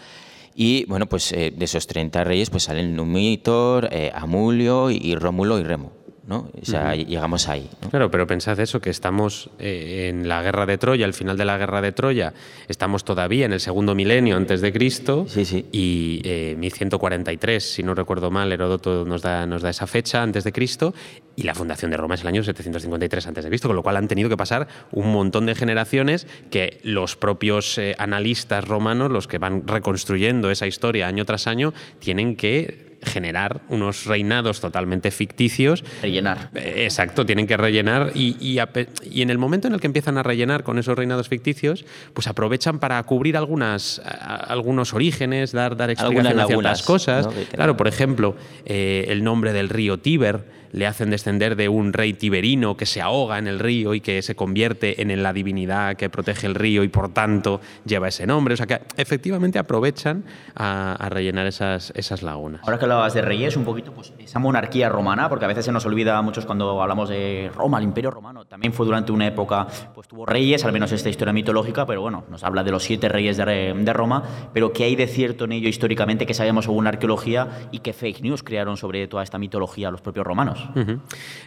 Y 0.54 0.84
bueno, 0.86 1.06
pues 1.06 1.32
eh, 1.32 1.52
de 1.54 1.64
esos 1.66 1.86
30 1.86 2.24
reyes 2.24 2.48
pues 2.48 2.62
salen 2.64 2.96
Numitor, 2.96 3.90
Amulio 4.14 4.90
y, 4.90 5.14
Rómulo 5.16 5.58
y 5.58 5.64
Remo, 5.64 5.92
¿no? 6.30 6.48
O 6.62 6.64
sea, 6.64 6.94
llegamos 6.94 7.48
ahí, 7.48 7.68
¿no? 7.82 7.90
Claro, 7.90 8.08
pero 8.08 8.24
pensad 8.24 8.58
eso, 8.60 8.80
que 8.80 8.88
estamos 8.90 9.50
eh, 9.58 10.06
en 10.08 10.28
la 10.28 10.42
guerra 10.42 10.64
de 10.64 10.78
Troya, 10.78 11.04
al 11.04 11.12
final 11.12 11.36
de 11.36 11.44
la 11.44 11.58
guerra 11.58 11.82
de 11.82 11.90
Troya, 11.90 12.32
estamos 12.68 13.04
todavía 13.04 13.46
en 13.46 13.52
el 13.52 13.58
segundo 13.58 13.96
milenio 13.96 14.36
antes 14.36 14.60
de 14.60 14.72
Cristo, 14.72 15.26
Sí, 15.28 15.44
sí. 15.44 15.66
y 15.72 16.22
eh, 16.24 16.54
1143, 16.56 17.72
si 17.72 17.82
no 17.82 17.94
recuerdo 17.96 18.30
mal, 18.30 18.52
Heródoto 18.52 19.04
nos 19.04 19.22
da, 19.22 19.44
nos 19.44 19.60
da 19.60 19.70
esa 19.70 19.88
fecha 19.88 20.22
antes 20.22 20.44
de 20.44 20.52
Cristo, 20.52 20.94
y 21.34 21.42
la 21.42 21.54
fundación 21.54 21.90
de 21.90 21.96
Roma 21.96 22.14
es 22.14 22.20
el 22.20 22.28
año 22.28 22.44
753 22.44 23.26
antes 23.26 23.42
de 23.42 23.50
Cristo, 23.50 23.68
con 23.68 23.74
lo 23.76 23.82
cual 23.82 23.96
han 23.96 24.06
tenido 24.06 24.28
que 24.28 24.36
pasar 24.36 24.68
un 24.92 25.10
montón 25.10 25.46
de 25.46 25.56
generaciones 25.56 26.28
que 26.50 26.78
los 26.84 27.16
propios 27.16 27.76
eh, 27.78 27.96
analistas 27.98 28.68
romanos, 28.68 29.10
los 29.10 29.26
que 29.26 29.38
van 29.38 29.66
reconstruyendo 29.66 30.50
esa 30.52 30.68
historia 30.68 31.08
año 31.08 31.24
tras 31.24 31.48
año, 31.48 31.74
tienen 31.98 32.36
que 32.36 32.89
generar 33.02 33.60
unos 33.68 34.04
reinados 34.06 34.60
totalmente 34.60 35.10
ficticios 35.10 35.82
Rellenar. 36.02 36.50
eh, 36.54 36.84
Exacto, 36.84 37.24
tienen 37.24 37.46
que 37.46 37.56
rellenar 37.56 38.12
y, 38.14 38.36
y 38.40 39.22
en 39.22 39.30
el 39.30 39.38
momento 39.38 39.68
en 39.68 39.74
el 39.74 39.80
que 39.80 39.86
empiezan 39.86 40.18
a 40.18 40.22
rellenar 40.22 40.62
con 40.64 40.78
esos 40.78 40.96
reinados 40.96 41.28
ficticios, 41.28 41.84
pues 42.14 42.26
aprovechan 42.26 42.78
para 42.78 43.02
cubrir 43.04 43.36
algunas, 43.36 44.00
a- 44.04 44.36
algunos 44.36 44.92
orígenes, 44.94 45.52
dar, 45.52 45.76
dar 45.76 45.90
explicación 45.90 46.26
a 46.40 46.46
ciertas 46.46 46.82
cosas. 46.86 47.26
Claro, 47.56 47.76
por 47.76 47.88
ejemplo, 47.88 48.36
eh, 48.66 49.06
el 49.08 49.24
nombre 49.24 49.52
del 49.52 49.68
río 49.68 49.98
Tíber 49.98 50.59
le 50.72 50.86
hacen 50.86 51.10
descender 51.10 51.56
de 51.56 51.68
un 51.68 51.92
rey 51.92 52.12
tiberino 52.12 52.76
que 52.76 52.86
se 52.86 53.00
ahoga 53.00 53.38
en 53.38 53.46
el 53.46 53.58
río 53.58 53.94
y 53.94 54.00
que 54.00 54.22
se 54.22 54.34
convierte 54.34 55.02
en 55.02 55.22
la 55.22 55.32
divinidad 55.32 55.96
que 55.96 56.08
protege 56.08 56.46
el 56.46 56.54
río 56.54 56.84
y 56.84 56.88
por 56.88 57.12
tanto 57.12 57.60
lleva 57.84 58.08
ese 58.08 58.26
nombre. 58.26 58.54
O 58.54 58.56
sea 58.56 58.66
que 58.66 58.80
efectivamente 58.96 59.58
aprovechan 59.58 60.24
a, 60.54 61.08
rellenar 61.10 61.46
esas, 61.46 62.22
lagunas. 62.22 62.62
Ahora 62.64 62.78
que 62.78 62.84
hablabas 62.84 63.14
de 63.14 63.22
reyes, 63.22 63.56
un 63.56 63.64
poquito, 63.64 63.92
pues 63.92 64.12
esa 64.18 64.38
monarquía 64.38 64.88
romana, 64.88 65.28
porque 65.28 65.44
a 65.44 65.48
veces 65.48 65.64
se 65.64 65.72
nos 65.72 65.84
olvida 65.86 66.16
a 66.16 66.22
muchos 66.22 66.46
cuando 66.46 66.80
hablamos 66.80 67.08
de 67.08 67.50
Roma, 67.54 67.78
el 67.78 67.84
Imperio 67.84 68.10
Romano, 68.10 68.44
también 68.44 68.72
fue 68.72 68.86
durante 68.86 69.12
una 69.12 69.26
época, 69.26 69.66
pues 69.94 70.06
tuvo 70.08 70.26
reyes, 70.26 70.64
al 70.64 70.72
menos 70.72 70.92
esta 70.92 71.08
historia 71.08 71.32
mitológica, 71.32 71.86
pero 71.86 72.02
bueno, 72.02 72.24
nos 72.30 72.44
habla 72.44 72.62
de 72.62 72.70
los 72.70 72.82
siete 72.82 73.08
reyes 73.08 73.36
de, 73.36 73.92
Roma, 73.92 74.22
pero 74.52 74.72
¿qué 74.72 74.84
hay 74.84 74.94
de 74.94 75.06
cierto 75.08 75.44
en 75.44 75.52
ello 75.52 75.68
históricamente 75.68 76.26
que 76.26 76.34
sabemos 76.34 76.66
según 76.66 76.86
arqueología 76.86 77.48
y 77.72 77.80
qué 77.80 77.92
fake 77.92 78.22
news 78.22 78.42
crearon 78.42 78.76
sobre 78.76 79.08
toda 79.08 79.22
esta 79.22 79.38
mitología 79.38 79.90
los 79.90 80.00
propios 80.00 80.26
romanos? 80.26 80.59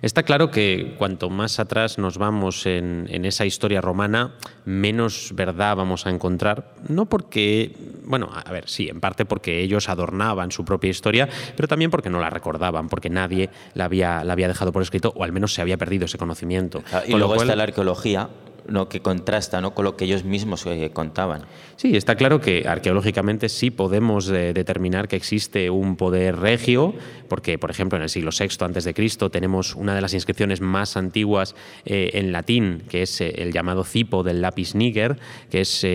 Está 0.01 0.24
claro 0.24 0.51
que 0.51 0.96
cuanto 0.98 1.29
más 1.29 1.60
atrás 1.60 1.98
nos 1.98 2.17
vamos 2.17 2.65
en, 2.65 3.08
en 3.10 3.25
esa 3.25 3.46
historia 3.46 3.82
romana, 3.82 4.34
menos 4.65 5.32
verdad 5.36 5.75
vamos 5.75 6.05
a 6.05 6.10
encontrar. 6.10 6.74
No 6.88 7.05
porque, 7.05 7.75
bueno, 8.05 8.29
a 8.34 8.51
ver, 8.51 8.67
sí, 8.67 8.89
en 8.89 9.00
parte 9.00 9.25
porque 9.25 9.62
ellos 9.62 9.89
adornaban 9.89 10.51
su 10.51 10.65
propia 10.65 10.89
historia, 10.89 11.29
pero 11.55 11.67
también 11.67 11.91
porque 11.91 12.10
no 12.10 12.20
la 12.20 12.29
recordaban, 12.29 12.89
porque 12.89 13.10
nadie 13.10 13.50
la 13.74 13.86
había, 13.86 14.24
la 14.24 14.34
había 14.34 14.48
dejado 14.48 14.72
por 14.72 14.82
escrito 14.82 15.13
o 15.15 15.24
al 15.24 15.32
menos 15.32 15.53
se 15.53 15.62
había 15.62 15.77
perdido 15.77 16.05
ese 16.05 16.17
conocimiento. 16.17 16.84
Ah, 16.91 17.03
Y 17.05 17.12
Con 17.12 17.20
luego 17.20 17.36
cual- 17.36 17.48
está 17.48 17.55
la 17.55 17.63
arqueología, 17.63 18.29
¿no? 18.67 18.88
que 18.89 19.01
contrasta 19.01 19.60
¿no? 19.62 19.74
con 19.74 19.84
lo 19.86 19.96
que 19.98 20.05
ellos 20.05 20.24
mismos 20.24 20.65
eh, 20.65 20.91
contaban. 20.93 21.43
Sí, 21.84 21.98
está 21.98 22.16
claro 22.16 22.40
que 22.40 22.66
arqueológicamente 22.66 23.50
sí 23.50 23.70
podemos 23.70 24.30
eh, 24.30 24.54
determinar 24.54 25.10
que 25.10 25.18
existe 25.18 25.70
un 25.70 25.98
poder 25.98 26.38
regio, 26.38 26.94
porque, 27.28 27.58
por 27.58 27.72
ejemplo, 27.72 27.98
en 27.98 28.04
el 28.04 28.10
siglo 28.10 28.30
VI 28.32 28.94
Cristo 28.94 29.30
tenemos 29.30 29.75
una 29.75 29.94
de 29.94 30.00
las 30.00 30.13
inscripciones 30.13 30.62
más 30.62 30.96
antiguas 30.96 31.56
eh, 31.84 32.12
en 32.13 32.32
latín, 32.32 32.84
que 32.88 33.02
es 33.02 33.20
eh, 33.20 33.34
el 33.36 33.52
llamado 33.52 33.84
cipo 33.84 34.24
del 34.24 34.40
lápiz 34.42 34.75
níger, 34.75 35.20
que 35.50 35.60
es 35.60 35.86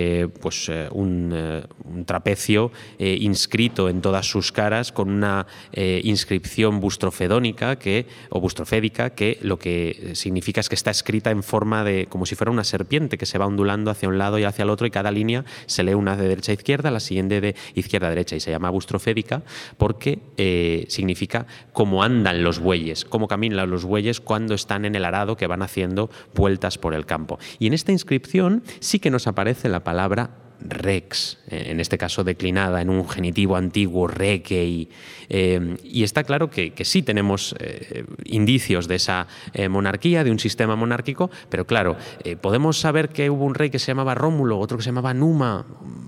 pues, 0.42 0.70
un, 0.90 1.64
trapecio 2.04 2.70
inscrito 2.98 3.88
en 3.88 4.02
todas 4.02 4.26
sus 4.26 4.52
caras 4.52 4.92
con 4.92 5.08
una 5.08 5.46
inscripción 5.72 6.80
bustrofedónica 6.80 7.76
que, 7.76 8.06
o 8.28 8.40
bustrofédica 8.40 9.10
que 9.10 9.38
lo 9.40 9.58
que 9.58 10.10
significa 10.14 10.60
es 10.60 10.68
que 10.68 10.74
está 10.74 10.90
escrita 10.90 11.30
en 11.30 11.42
forma 11.42 11.82
de 11.82 12.06
como 12.08 12.26
si 12.26 12.34
fuera 12.34 12.50
una 12.50 12.64
serpiente 12.64 13.16
que 13.16 13.26
se 13.26 13.38
va 13.38 13.46
ondulando 13.46 13.90
hacia 13.90 14.08
un 14.08 14.18
lado 14.18 14.38
y 14.38 14.44
hacia 14.44 14.64
el 14.64 14.70
otro 14.70 14.86
y 14.86 14.90
cada 14.90 15.10
línea 15.10 15.44
se 15.77 15.77
lee 15.82 15.94
una 15.94 16.16
de 16.16 16.28
derecha 16.28 16.52
a 16.52 16.54
izquierda, 16.54 16.90
la 16.90 17.00
siguiente 17.00 17.40
de 17.40 17.54
izquierda 17.74 18.08
a 18.08 18.10
derecha 18.10 18.36
y 18.36 18.40
se 18.40 18.50
llama 18.50 18.70
bustrofédica 18.70 19.42
porque 19.76 20.20
eh, 20.36 20.86
significa 20.88 21.46
cómo 21.72 22.02
andan 22.02 22.42
los 22.42 22.58
bueyes, 22.58 23.04
cómo 23.04 23.28
caminan 23.28 23.70
los 23.70 23.84
bueyes 23.84 24.20
cuando 24.20 24.54
están 24.54 24.84
en 24.84 24.94
el 24.94 25.04
arado 25.04 25.36
que 25.36 25.46
van 25.46 25.62
haciendo 25.62 26.10
vueltas 26.34 26.78
por 26.78 26.94
el 26.94 27.06
campo. 27.06 27.38
Y 27.58 27.66
en 27.66 27.74
esta 27.74 27.92
inscripción 27.92 28.62
sí 28.80 28.98
que 28.98 29.10
nos 29.10 29.26
aparece 29.26 29.68
la 29.68 29.84
palabra 29.84 30.47
rex, 30.60 31.38
eh, 31.48 31.66
en 31.70 31.80
este 31.80 31.98
caso 31.98 32.24
declinada 32.24 32.82
en 32.82 32.90
un 32.90 33.08
genitivo 33.08 33.56
antiguo, 33.56 34.06
requei. 34.06 34.88
eh, 35.28 35.76
y 35.84 36.02
está 36.02 36.24
claro 36.24 36.50
que, 36.50 36.72
que 36.72 36.84
sí 36.84 37.02
tenemos 37.02 37.54
eh, 37.58 38.04
indicios 38.24 38.88
de 38.88 38.96
esa 38.96 39.26
monarquía, 39.70 40.24
de 40.24 40.30
un 40.30 40.38
sistema 40.38 40.76
monárquico, 40.76 41.30
pero 41.48 41.66
claro, 41.66 41.96
podemos 42.40 42.78
saber 42.78 43.08
que 43.10 43.30
hubo 43.30 43.44
un 43.44 43.54
rey 43.54 43.70
que 43.70 43.78
se 43.78 43.88
llamaba 43.88 44.14
Rómulo, 44.14 44.58
otro 44.58 44.76
que 44.76 44.82
se 44.82 44.88
llamaba 44.88 45.14
Numa, 45.14 45.66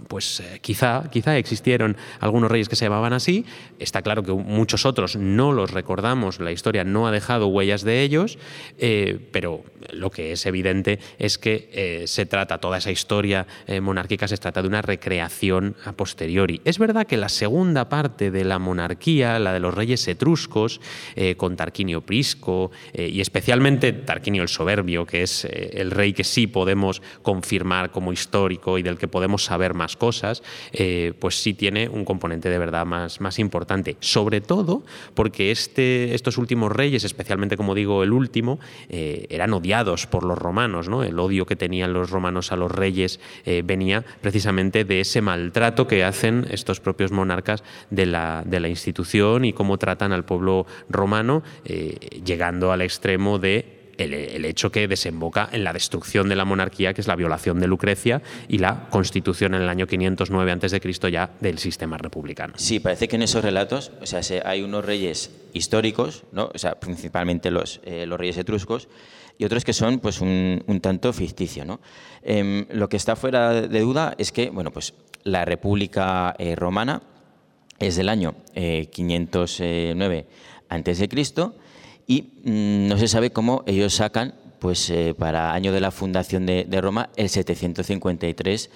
pues 0.09 0.43
quizá, 0.61 1.09
quizá 1.11 1.37
existieron 1.37 1.97
algunos 2.21 2.51
reyes 2.51 2.69
que 2.69 2.77
se 2.77 2.85
llamaban 2.85 3.13
así, 3.13 3.45
está 3.79 4.03
claro 4.03 4.23
que 4.23 4.33
muchos 4.33 4.85
otros 4.87 5.17
no 5.17 5.53
los 5.53 5.71
recordamos, 5.71 6.41
la 6.41 6.53
historia 6.53 6.85
no 6.85 7.07
ha 7.07 7.11
dejado 7.11 7.49
huellas 7.49 7.83
de 7.83 8.03
ellos, 8.03 8.39
pero 9.33 9.65
lo 9.93 10.11
que 10.11 10.33
es 10.33 10.47
evidente 10.47 10.99
es 11.19 11.39
que 11.39 12.05
se 12.07 12.27
trata, 12.27 12.59
toda 12.59 12.79
esa 12.79 12.91
historia 12.91 13.47
monárquica 13.81 14.29
se 14.29 14.35
trata 14.41 14.63
de 14.63 14.69
una 14.69 14.83
recreación 14.83 15.77
a 15.85 15.93
posteriori. 15.93 16.61
Es 16.65 16.79
verdad 16.79 17.07
que 17.07 17.17
la 17.17 17.29
segunda 17.29 17.89
parte 17.89 18.31
de 18.31 18.45
la 18.45 18.59
monarquía, 18.59 19.39
la 19.39 19.53
de 19.53 19.61
los 19.61 19.75
reyes 19.75 20.07
etruscos, 20.09 20.81
eh, 21.15 21.37
con 21.37 21.57
Tarquinio 21.57 22.01
Prisco 22.01 22.71
eh, 22.93 23.09
y 23.09 23.21
especialmente 23.21 23.93
Tarquinio 23.93 24.43
el 24.43 24.49
Soberbio, 24.49 25.07
que 25.07 25.23
es 25.23 25.45
eh, 25.45 25.71
el 25.75 25.91
rey 25.91 26.13
que 26.13 26.25
sí 26.25 26.47
podemos 26.47 27.03
confirmar 27.23 27.91
como 27.91 28.13
histórico 28.13 28.79
y 28.79 28.83
del 28.83 28.99
que 28.99 29.09
podemos 29.09 29.45
saber 29.45 29.75
más 29.75 29.97
cosas, 29.97 30.43
pues 31.19 31.43
sí 31.43 31.55
tiene 31.55 31.89
un 31.89 32.05
componente 32.05 32.49
de 32.49 32.59
verdad 32.59 32.87
más, 32.87 33.21
más 33.21 33.39
importante. 33.39 33.97
Sobre 34.01 34.41
todo 34.41 34.83
porque 35.15 35.51
este, 35.51 36.15
estos 36.15 36.39
últimos 36.39 36.73
reyes, 36.73 37.05
especialmente 37.05 37.57
como 37.57 37.75
digo 37.75 38.03
el 38.03 38.13
último, 38.13 38.59
eran 38.89 39.53
odiados 39.53 40.07
por 40.07 40.25
los 40.25 40.39
romanos. 40.39 40.89
¿no? 40.89 41.03
El 41.03 41.19
odio 41.19 41.45
que 41.45 41.57
tenían 41.57 41.93
los 41.93 42.11
romanos 42.11 42.53
a 42.53 42.57
los 42.57 42.71
reyes 42.71 43.21
venía 43.65 44.05
precisamente 44.21 44.30
de 44.33 45.01
ese 45.01 45.21
maltrato 45.21 45.87
que 45.87 46.05
hacen 46.05 46.47
estos 46.51 46.81
propios 46.81 47.13
monarcas 47.13 47.63
de 47.91 48.07
la, 48.07 48.43
de 48.45 48.61
la 48.61 48.69
institución 48.69 49.45
y 49.45 49.53
cómo 49.53 49.79
tratan 49.79 50.13
al 50.13 50.25
pueblo 50.25 50.67
romano, 50.89 51.43
eh, 51.65 52.21
llegando 52.25 52.73
al 52.73 52.83
extremo 52.83 53.39
de 53.39 53.81
el, 54.05 54.45
hecho 54.45 54.73
que 54.73 54.89
desemboca 54.89 55.49
en 55.53 55.65
la 55.65 55.73
destrucción 55.73 56.29
de 56.29 56.37
la 56.37 56.45
monarquía, 56.45 56.95
que 56.95 57.01
es 57.01 57.07
la 57.07 57.17
violación 57.17 57.61
de 57.61 57.67
Lucrecia, 57.67 58.23
y 58.49 58.59
la 58.59 58.89
constitución 58.89 59.55
en 59.55 59.63
el 59.63 59.69
año 59.69 59.87
509 59.87 60.53
a.C. 60.53 61.11
ya 61.13 61.31
del 61.41 61.59
sistema 61.59 61.99
republicano. 61.99 62.55
Sí, 62.57 62.81
parece 62.81 63.09
que 63.09 63.17
en 63.17 63.23
esos 63.23 63.45
relatos, 63.45 63.93
o 64.01 64.07
sea, 64.07 64.23
se, 64.23 64.43
hay 64.45 64.63
unos 64.63 64.85
reyes 64.85 65.31
históricos, 65.53 66.25
¿no? 66.33 66.51
o 66.55 66.59
sea, 66.59 66.81
principalmente 66.81 67.51
los, 67.51 67.81
eh, 67.85 68.07
los 68.07 68.19
reyes 68.19 68.39
etruscos, 68.39 68.89
y 69.41 69.45
otros 69.47 69.65
que 69.65 69.73
son 69.73 70.01
pues 70.01 70.21
un, 70.21 70.81
tanto 70.83 71.15
ficticio. 71.15 71.65
¿no? 71.65 71.81
Eh, 72.23 72.67
lo 72.73 72.91
que 72.91 72.99
está 72.99 73.17
fuera 73.17 73.63
de 73.63 73.81
duda 73.81 74.15
es 74.19 74.33
que, 74.33 74.51
bueno, 74.51 74.71
pues 74.71 74.93
la 75.25 75.47
República 75.47 76.37
eh, 76.39 76.55
Romana 76.55 77.01
es 77.79 77.97
del 77.97 78.11
año 78.11 78.35
eh, 78.55 78.91
509 78.93 80.27
a.C., 80.69 81.09
y 82.07 82.23
mm, 82.23 82.89
no 82.89 82.99
se 82.99 83.09
sabe 83.09 83.31
cómo 83.31 83.65
ellos 83.67 83.95
sacan 83.95 84.35
pues 84.59 84.93
para 85.19 85.55
año 85.55 85.73
de 85.73 85.81
la 85.81 85.91
fundación 85.91 86.45
de, 86.45 86.81
Roma, 86.83 87.09
el 87.17 87.31
753 87.31 88.71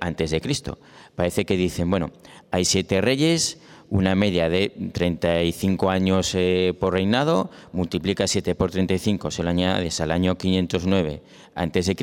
antes 0.00 0.30
de 0.30 0.40
Cristo. 0.40 0.78
Parece 1.14 1.44
que 1.44 1.54
dicen, 1.58 1.90
bueno, 1.90 2.12
hay 2.50 2.64
siete 2.64 3.02
reyes, 3.02 3.58
una 3.90 4.14
media 4.14 4.48
de 4.48 4.70
35 4.92 5.90
años 5.90 6.34
eh, 6.34 6.74
por 6.78 6.94
reinado, 6.94 7.50
multiplica 7.72 8.26
7 8.26 8.54
por 8.54 8.70
35, 8.70 9.30
se 9.30 9.42
lo 9.42 9.50
añades 9.50 10.00
al 10.00 10.10
año 10.10 10.36
509 10.36 11.22
a.C. 11.54 11.96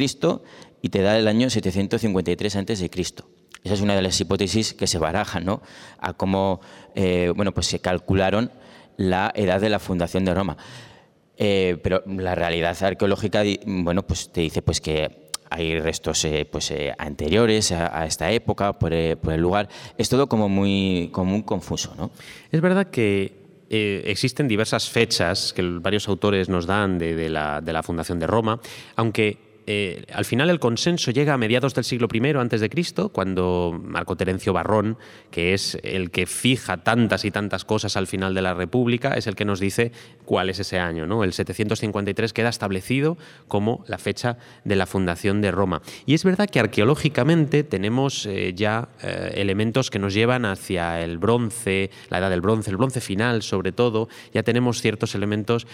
y 0.82 0.90
te 0.90 1.02
da 1.02 1.18
el 1.18 1.28
año 1.28 1.50
753 1.50 2.56
a.C. 2.56 2.92
Esa 3.64 3.74
es 3.74 3.82
una 3.82 3.96
de 3.96 4.02
las 4.02 4.20
hipótesis 4.20 4.74
que 4.74 4.88
se 4.88 4.98
barajan, 4.98 5.46
¿no? 5.46 5.62
A 6.00 6.14
cómo, 6.14 6.60
eh, 6.96 7.32
bueno, 7.36 7.54
pues 7.54 7.68
se 7.68 7.80
calcularon 7.80 8.52
la 8.98 9.32
edad 9.36 9.62
de 9.62 9.70
la 9.70 9.80
fundación 9.80 10.26
de 10.26 10.34
Roma. 10.34 10.58
Eh, 11.38 11.78
pero 11.82 12.04
la 12.06 12.36
realidad 12.36 12.78
arqueológica, 12.84 13.44
bueno, 13.66 14.04
pues 14.06 14.32
te 14.32 14.42
dice 14.42 14.62
pues 14.62 14.80
que 14.82 15.23
hay 15.54 15.80
restos 15.80 16.26
eh, 16.26 16.48
pues, 16.52 16.72
eh, 16.72 16.94
anteriores 16.98 17.72
a, 17.72 18.06
esta 18.08 18.32
época, 18.32 18.74
por, 18.74 18.92
eh, 18.92 19.16
por, 19.16 19.34
el 19.34 19.42
lugar. 19.42 19.70
Es 19.98 20.10
todo 20.10 20.28
como 20.28 20.50
muy, 20.50 21.10
como 21.12 21.32
muy 21.32 21.44
confuso. 21.44 21.94
¿no? 21.96 22.12
Es 22.52 22.60
verdad 22.60 22.88
que 22.88 23.44
existen 23.70 24.48
diversas 24.48 24.88
fechas 24.88 25.52
que 25.52 25.64
varios 25.64 26.08
autores 26.08 26.48
nos 26.48 26.68
dan 26.68 27.00
de, 27.00 27.28
la, 27.28 27.60
de 27.60 27.74
la 27.74 27.82
fundación 27.82 28.20
de 28.20 28.28
Roma, 28.28 28.60
aunque 28.96 29.40
eh, 29.66 30.06
al 30.12 30.26
final 30.26 30.50
el 30.50 30.60
consenso 30.60 31.12
llega 31.12 31.34
a 31.34 31.38
mediados 31.38 31.74
del 31.74 31.84
siglo 31.84 32.08
I 32.12 32.34
antes 32.38 32.62
de 32.62 32.70
Cristo, 32.70 33.10
cuando 33.10 33.80
Marco 33.84 34.16
Terencio 34.16 34.54
Barrón, 34.54 34.98
que 35.32 35.54
es 35.54 35.78
el 35.84 36.12
que 36.12 36.26
fija 36.26 36.84
tantas 36.84 37.26
y 37.26 37.32
tantas 37.32 37.66
cosas 37.66 37.96
al 37.96 38.08
final 38.08 38.34
de 38.34 38.42
la 38.42 38.54
República, 38.54 39.14
es 39.14 39.28
el 39.28 39.36
que 39.36 39.46
nos 39.46 39.60
dice 39.60 39.92
cuál 40.26 40.50
es 40.50 40.60
ese 40.60 40.80
año. 40.80 41.06
¿no? 41.06 41.24
El 41.24 41.34
753 41.34 42.34
queda 42.34 42.50
establecido 42.50 43.18
como 43.48 43.84
la 43.88 43.98
fecha 43.98 44.38
de 44.64 44.76
la 44.76 44.86
fundación 44.86 45.42
de 45.42 45.52
Roma. 45.52 45.82
Y 46.06 46.14
es 46.14 46.24
verdad 46.24 46.50
que 46.50 46.60
arqueológicamente 46.60 47.64
tenemos 47.64 48.26
eh, 48.26 48.54
ya 48.56 48.90
eh, 49.02 49.34
elementos 49.36 49.90
que 49.90 50.00
nos 50.00 50.14
llevan 50.14 50.46
hacia 50.46 51.02
el 51.02 51.18
bronce, 51.18 51.90
la 52.10 52.18
edad 52.18 52.30
del 52.30 52.42
bronce, 52.42 52.72
el 52.72 52.78
bronce 52.78 53.02
final 53.02 53.42
sobre 53.42 53.72
todo. 53.72 54.10
Ya 54.34 54.44
tenemos 54.44 54.82
ciertos 54.82 55.16
elementos, 55.16 55.68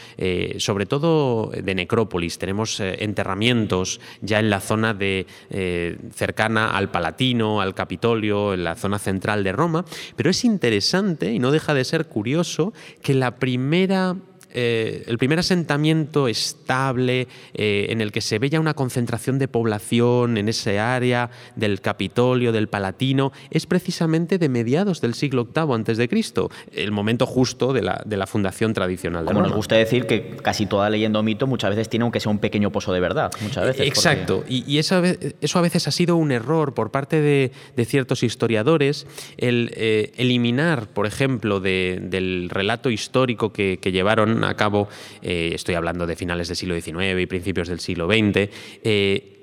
sobre 0.58 0.86
todo 0.86 1.51
de 1.51 1.75
necrópolis, 1.75 2.38
tenemos 2.38 2.79
enterramientos 2.79 3.78
ya 4.21 4.39
en 4.39 4.50
la 4.50 4.59
zona 4.59 4.93
de, 4.93 5.27
eh, 5.50 5.98
cercana 6.13 6.75
al 6.77 6.89
Palatino, 6.91 7.62
al 7.62 7.74
Capitolio, 7.74 8.53
en 8.53 8.63
la 8.63 8.75
zona 8.75 9.00
central 9.00 9.43
de 9.43 9.51
Roma, 9.51 9.86
pero 10.15 10.29
es 10.29 10.43
interesante 10.45 11.31
y 11.31 11.39
no 11.39 11.51
deja 11.51 11.74
de 11.74 11.83
ser 11.83 12.07
curioso 12.07 12.74
que 13.01 13.13
la 13.13 13.36
primera 13.36 14.15
eh, 14.51 15.03
el 15.08 15.18
primer 15.18 15.39
asentamiento 15.39 16.27
estable 16.27 17.27
eh, 17.53 17.88
en 17.89 18.01
el 18.01 18.12
que 18.12 18.22
se 18.22 18.39
ve 18.39 18.50
ya 18.50 18.60
una 18.60 18.74
concentración 18.74 19.38
de 19.39 19.48
población 19.48 20.38
en 20.38 20.50
ese 20.50 20.79
área 20.79 21.29
del 21.56 21.82
Capitolio, 21.82 22.51
del 22.51 22.68
Palatino, 22.68 23.32
es 23.51 23.65
precisamente 23.65 24.38
de 24.38 24.50
mediados 24.50 25.01
del 25.01 25.13
siglo 25.13 25.48
VIII 25.53 25.74
antes 25.74 25.98
de 25.98 26.10
Cristo, 26.10 26.50
el 26.72 26.91
momento 26.91 27.25
justo 27.25 27.74
de 27.74 27.84
la, 27.84 28.01
de 28.06 28.18
la 28.18 28.27
fundación 28.27 28.74
tradicional. 28.74 29.25
Como 29.25 29.41
nos 29.41 29.53
gusta 29.53 29.75
decir 29.75 30.08
que 30.08 30.38
casi 30.41 30.65
toda 30.65 30.89
leyenda 30.89 31.20
o 31.20 31.24
mito 31.24 31.48
muchas 31.48 31.70
veces 31.70 31.89
tiene 31.89 32.03
aunque 32.03 32.20
sea 32.20 32.32
un 32.32 32.39
pequeño 32.39 32.72
pozo 32.72 32.91
de 32.94 33.00
verdad, 33.00 33.32
muchas 33.41 33.65
veces. 33.65 33.88
Exacto, 33.88 34.44
y, 34.48 34.77
eso, 34.77 35.01
eso, 35.41 35.60
a 35.60 35.62
veces 35.62 35.88
ha 35.88 35.91
sido 35.91 36.15
un 36.15 36.32
error 36.32 36.74
por 36.74 36.91
parte 36.91 37.22
de, 37.22 37.51
ciertos 37.86 38.24
historiadores, 38.24 39.08
el 39.38 39.72
eh, 39.74 40.12
eliminar, 40.18 40.88
por 40.88 41.08
ejemplo, 41.08 41.60
del 41.60 42.50
relato 42.51 42.89
histórico 42.91 43.51
que, 43.51 43.79
que 43.82 43.91
llevaron 43.91 44.38
a 44.48 44.55
cabo, 44.55 44.88
eh, 45.22 45.51
estoy 45.53 45.75
hablando 45.75 46.08
de 46.08 46.15
finales 46.15 46.48
del 46.48 46.58
siglo 46.58 46.79
XIX 46.79 47.19
y 47.19 47.25
principios 47.25 47.67
del 47.67 47.79
siglo 47.79 48.08
XX, 48.08 48.50
eh, 48.84 49.39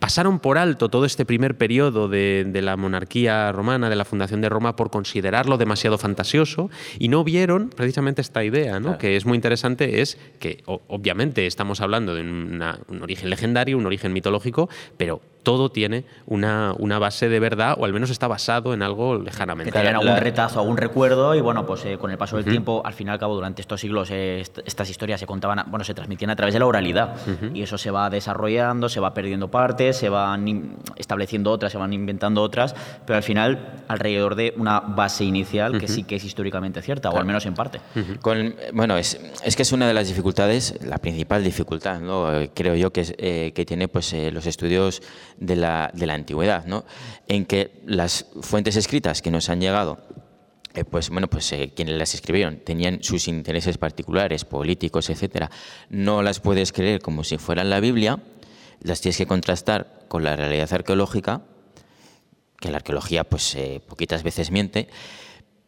pasaron 0.00 0.40
por 0.40 0.58
alto 0.58 0.88
todo 0.88 1.04
este 1.04 1.24
primer 1.24 1.56
periodo 1.56 2.08
de, 2.08 2.50
la 2.60 2.76
monarquía 2.76 3.52
romana, 3.52 3.88
de 3.88 3.96
la 3.96 4.04
fundación 4.04 4.40
de 4.40 4.48
Roma, 4.48 4.74
por 4.74 4.90
considerarlo 4.90 5.58
demasiado 5.58 5.98
fantasioso 5.98 6.70
y 6.98 7.08
no 7.08 7.22
vieron 7.22 7.68
precisamente 7.68 8.22
esta 8.22 8.42
idea, 8.42 8.80
¿no? 8.80 8.98
que 8.98 9.16
es 9.16 9.26
muy 9.26 9.36
interesante, 9.36 10.00
es 10.00 10.18
que 10.40 10.62
obviamente 10.66 11.46
estamos 11.46 11.80
hablando 11.80 12.14
de 12.14 12.22
un 12.22 13.02
origen 13.02 13.30
legendario, 13.30 13.78
un 13.78 13.86
origen 13.86 14.12
mitológico, 14.12 14.68
pero 14.96 15.20
todo 15.42 15.70
tiene 15.70 16.04
una, 16.26 16.74
una, 16.78 16.98
base 16.98 17.28
de 17.28 17.40
verdad 17.40 17.76
o 17.78 17.84
al 17.84 17.92
menos 17.92 18.10
está 18.10 18.28
basado 18.28 18.74
en 18.74 18.82
algo 18.82 19.16
lejanamente. 19.16 19.72
Que 19.72 19.78
algún 19.78 20.16
retazo, 20.16 20.60
algún 20.60 20.76
recuerdo 20.76 21.34
y 21.34 21.40
bueno, 21.40 21.66
pues 21.66 21.84
eh, 21.84 21.98
con 21.98 22.10
el 22.10 22.18
paso 22.18 22.36
del 22.36 22.44
tiempo, 22.44 22.82
al 22.84 22.92
fin 22.92 23.08
y 23.08 23.10
al 23.10 23.18
cabo, 23.18 23.34
durante 23.34 23.62
estos 23.62 23.80
siglos 23.80 24.10
eh, 24.10 24.42
estas 24.64 24.90
historias 24.90 25.20
se 25.20 25.26
contaban, 25.26 25.64
bueno, 25.68 25.84
se 25.84 25.94
transmitían 25.94 26.30
a 26.30 26.36
través 26.36 26.52
de 26.52 26.60
la 26.60 26.66
oralidad 26.66 27.16
y 27.54 27.62
eso 27.62 27.78
se 27.78 27.90
va 27.90 28.10
desarrollando, 28.10 28.88
se 28.88 29.00
va 29.00 29.14
perdiendo 29.14 29.50
partes, 29.50 29.96
se 29.96 30.08
van 30.08 30.76
estableciendo 30.96 31.50
otras, 31.50 31.72
se 31.72 31.78
van 31.78 31.92
inventando 31.92 32.42
otras, 32.42 32.74
pero 33.06 33.16
al 33.16 33.22
final 33.22 33.82
alrededor 33.88 34.34
de 34.34 34.54
una 34.56 34.80
base 34.80 35.24
inicial 35.24 35.78
que 35.78 35.88
sí 35.88 36.04
que 36.04 36.16
es 36.16 36.24
históricamente 36.24 36.82
cierta, 36.82 37.10
o 37.10 37.16
al 37.16 37.24
menos 37.24 37.46
en 37.46 37.54
parte. 37.54 37.80
con, 38.20 38.54
bueno, 38.72 38.96
es, 38.96 39.18
es, 39.44 39.56
que 39.56 39.62
es 39.62 39.72
una 39.72 39.86
de 39.86 39.94
las 39.94 40.08
dificultades, 40.08 40.78
la 40.84 40.98
principal 40.98 41.42
dificultad, 41.42 42.00
¿no? 42.00 42.28
creo 42.54 42.74
yo, 42.74 42.92
que, 42.92 43.04
eh, 43.18 43.52
que 43.54 43.64
tiene 43.64 43.88
pues, 43.88 44.14
los 44.32 44.46
estudios 44.46 45.02
de 45.40 45.56
la, 45.56 45.90
de 45.92 46.06
la 46.06 46.14
antigüedad, 46.14 46.66
¿no? 46.66 46.84
en 47.26 47.46
que 47.46 47.82
las 47.86 48.26
fuentes 48.42 48.76
escritas 48.76 49.22
que 49.22 49.30
nos 49.30 49.48
han 49.48 49.60
llegado 49.60 49.98
eh, 50.72 50.84
pues 50.84 51.10
bueno, 51.10 51.26
pues 51.28 51.52
eh, 51.52 51.72
quienes 51.74 51.96
las 51.96 52.14
escribieron 52.14 52.58
tenían 52.58 53.02
sus 53.02 53.26
intereses 53.26 53.76
particulares, 53.76 54.44
políticos, 54.44 55.10
etcétera. 55.10 55.50
No 55.88 56.22
las 56.22 56.38
puedes 56.38 56.72
creer 56.72 57.00
como 57.00 57.24
si 57.24 57.38
fueran 57.38 57.70
la 57.70 57.80
Biblia, 57.80 58.20
las 58.80 59.00
tienes 59.00 59.16
que 59.18 59.26
contrastar 59.26 60.04
con 60.06 60.22
la 60.22 60.36
realidad 60.36 60.72
arqueológica, 60.72 61.42
que 62.60 62.70
la 62.70 62.76
arqueología 62.76 63.24
pues 63.24 63.54
eh, 63.56 63.82
poquitas 63.84 64.22
veces 64.22 64.52
miente, 64.52 64.88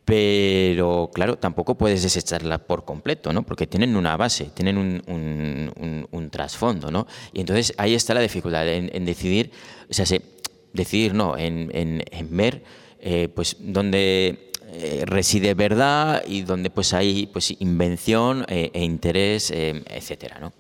pero 0.04 1.10
claro, 1.14 1.36
tampoco 1.36 1.76
puedes 1.76 2.02
desecharla 2.02 2.58
por 2.58 2.84
completo, 2.84 3.32
¿no? 3.32 3.44
Porque 3.44 3.66
tienen 3.66 3.96
una 3.96 4.16
base, 4.16 4.46
tienen 4.54 4.76
un, 4.78 6.28
trasfondo, 6.30 6.90
¿no? 6.90 7.06
Y 7.32 7.40
entonces 7.40 7.74
ahí 7.76 7.94
está 7.94 8.14
la 8.14 8.20
dificultad 8.20 8.66
en, 8.66 9.04
decidir, 9.04 9.50
o 9.88 9.94
sea, 9.94 10.06
decidir, 10.72 11.14
no, 11.14 11.36
en, 11.36 12.02
ver, 12.30 12.64
eh, 13.00 13.28
pues, 13.34 13.56
dónde 13.60 14.50
eh, 14.72 15.04
reside 15.06 15.54
verdad 15.54 16.24
y 16.26 16.42
dónde 16.42 16.70
pues 16.70 16.94
hay 16.94 17.26
pues 17.26 17.54
invención 17.60 18.44
eh, 18.48 18.70
e 18.72 18.82
interés, 18.82 19.50
etcétera, 19.50 20.38
¿no? 20.40 20.52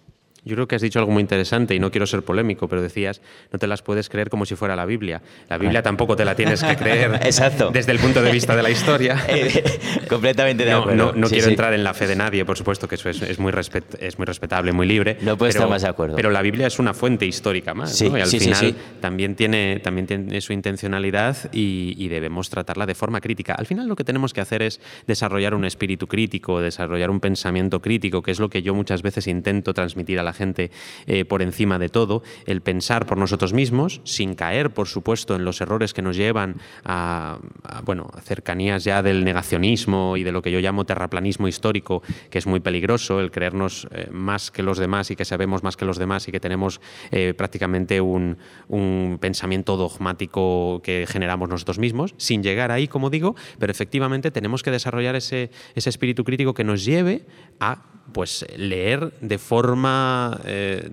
Yo 0.44 0.56
creo 0.56 0.66
que 0.66 0.74
has 0.74 0.82
dicho 0.82 0.98
algo 0.98 1.12
muy 1.12 1.20
interesante 1.20 1.74
y 1.74 1.78
no 1.78 1.92
quiero 1.92 2.06
ser 2.06 2.22
polémico, 2.22 2.68
pero 2.68 2.82
decías, 2.82 3.20
no 3.52 3.58
te 3.60 3.68
las 3.68 3.82
puedes 3.82 4.08
creer 4.08 4.28
como 4.28 4.44
si 4.44 4.56
fuera 4.56 4.74
la 4.74 4.84
Biblia. 4.86 5.22
La 5.48 5.56
Biblia 5.56 5.82
tampoco 5.82 6.16
te 6.16 6.24
la 6.24 6.34
tienes 6.34 6.64
que 6.64 6.76
creer 6.76 7.14
Exacto. 7.22 7.70
desde 7.72 7.92
el 7.92 8.00
punto 8.00 8.22
de 8.22 8.32
vista 8.32 8.56
de 8.56 8.62
la 8.62 8.70
historia. 8.70 9.16
Eh, 9.32 9.64
completamente 10.08 10.64
de 10.64 10.72
acuerdo. 10.72 11.12
No, 11.14 11.28
quiero 11.28 11.48
entrar 11.48 11.72
en 11.72 11.82
la 11.82 11.94
fe 11.94 12.06
de 12.06 12.16
nadie, 12.16 12.44
por 12.44 12.58
supuesto 12.58 12.86
que 12.86 12.96
eso 12.96 13.08
es, 13.08 13.38
muy, 13.38 13.52
es 13.98 14.18
muy 14.18 14.26
respetable, 14.26 14.72
muy 14.72 14.86
libre. 14.86 15.16
No 15.22 15.38
puedo 15.38 15.48
estar 15.48 15.68
más 15.68 15.82
de 15.82 15.88
acuerdo. 15.88 16.16
Pero 16.16 16.30
la 16.30 16.42
Biblia 16.42 16.66
es 16.66 16.78
una 16.78 16.92
fuente 16.92 17.24
histórica 17.24 17.72
más. 17.72 18.00
y 18.00 18.06
al 18.06 18.26
final 18.26 18.74
también 19.00 19.34
tiene, 19.34 19.80
también 19.82 20.06
tiene 20.06 20.40
su 20.40 20.52
intencionalidad 20.52 21.36
y, 21.52 21.94
y 21.96 22.08
debemos 22.08 22.50
tratarla 22.50 22.84
de 22.84 22.94
forma 22.94 23.20
crítica. 23.20 23.54
Al 23.54 23.66
final 23.66 23.88
lo 23.88 23.96
que 23.96 24.04
tenemos 24.04 24.34
que 24.34 24.42
hacer 24.42 24.62
es 24.62 24.80
desarrollar 25.06 25.54
un 25.54 25.64
espíritu 25.64 26.06
crítico, 26.06 26.60
desarrollar 26.60 27.10
un 27.10 27.20
pensamiento 27.20 27.80
crítico, 27.80 28.22
que 28.22 28.32
es 28.32 28.40
lo 28.40 28.50
que 28.50 28.62
yo 28.62 28.74
muchas 28.74 29.02
veces 29.02 29.26
intento 29.28 29.72
transmitir 29.72 30.18
a 30.18 30.22
la 30.22 30.31
gente 30.32 30.70
eh, 31.06 31.24
por 31.24 31.42
encima 31.42 31.78
de 31.78 31.88
todo, 31.88 32.22
el 32.46 32.60
pensar 32.60 33.06
por 33.06 33.18
nosotros 33.18 33.52
mismos, 33.52 34.00
sin 34.04 34.34
caer, 34.34 34.70
por 34.70 34.88
supuesto, 34.88 35.34
en 35.34 35.44
los 35.44 35.60
errores 35.60 35.94
que 35.94 36.02
nos 36.02 36.16
llevan 36.16 36.56
a, 36.84 37.38
bueno, 37.84 38.10
cercanías 38.22 38.84
ya 38.84 39.02
del 39.02 39.24
negacionismo 39.24 40.16
y 40.16 40.24
de 40.24 40.32
lo 40.32 40.42
que 40.42 40.50
yo 40.50 40.60
llamo 40.60 40.84
terraplanismo 40.84 41.48
histórico, 41.48 42.02
que 42.30 42.38
es 42.38 42.46
muy 42.46 42.60
peligroso, 42.60 43.20
el 43.20 43.30
creernos 43.30 43.88
eh, 43.92 44.08
más 44.10 44.50
que 44.50 44.62
los 44.62 44.78
demás 44.78 45.10
y 45.10 45.16
que 45.16 45.24
sabemos 45.24 45.62
más 45.62 45.76
que 45.76 45.84
los 45.84 45.98
demás 45.98 46.28
y 46.28 46.32
que 46.32 46.40
tenemos 46.40 46.80
eh, 47.10 47.34
prácticamente 47.34 48.00
un, 48.00 48.38
un 48.68 49.18
pensamiento 49.20 49.76
dogmático 49.76 50.80
que 50.82 51.06
generamos 51.08 51.48
nosotros 51.48 51.78
mismos, 51.78 52.14
sin 52.16 52.42
llegar 52.42 52.70
ahí, 52.70 52.88
como 52.88 53.10
digo, 53.10 53.34
pero 53.58 53.70
efectivamente 53.70 54.30
tenemos 54.30 54.62
que 54.62 54.70
desarrollar 54.70 55.16
ese, 55.16 55.50
ese 55.74 55.90
espíritu 55.90 56.24
crítico 56.24 56.54
que 56.54 56.64
nos 56.64 56.84
lleve 56.84 57.26
a 57.60 57.91
pues 58.12 58.44
leer 58.56 59.12
de 59.20 59.38
forma 59.38 60.40
eh, 60.44 60.90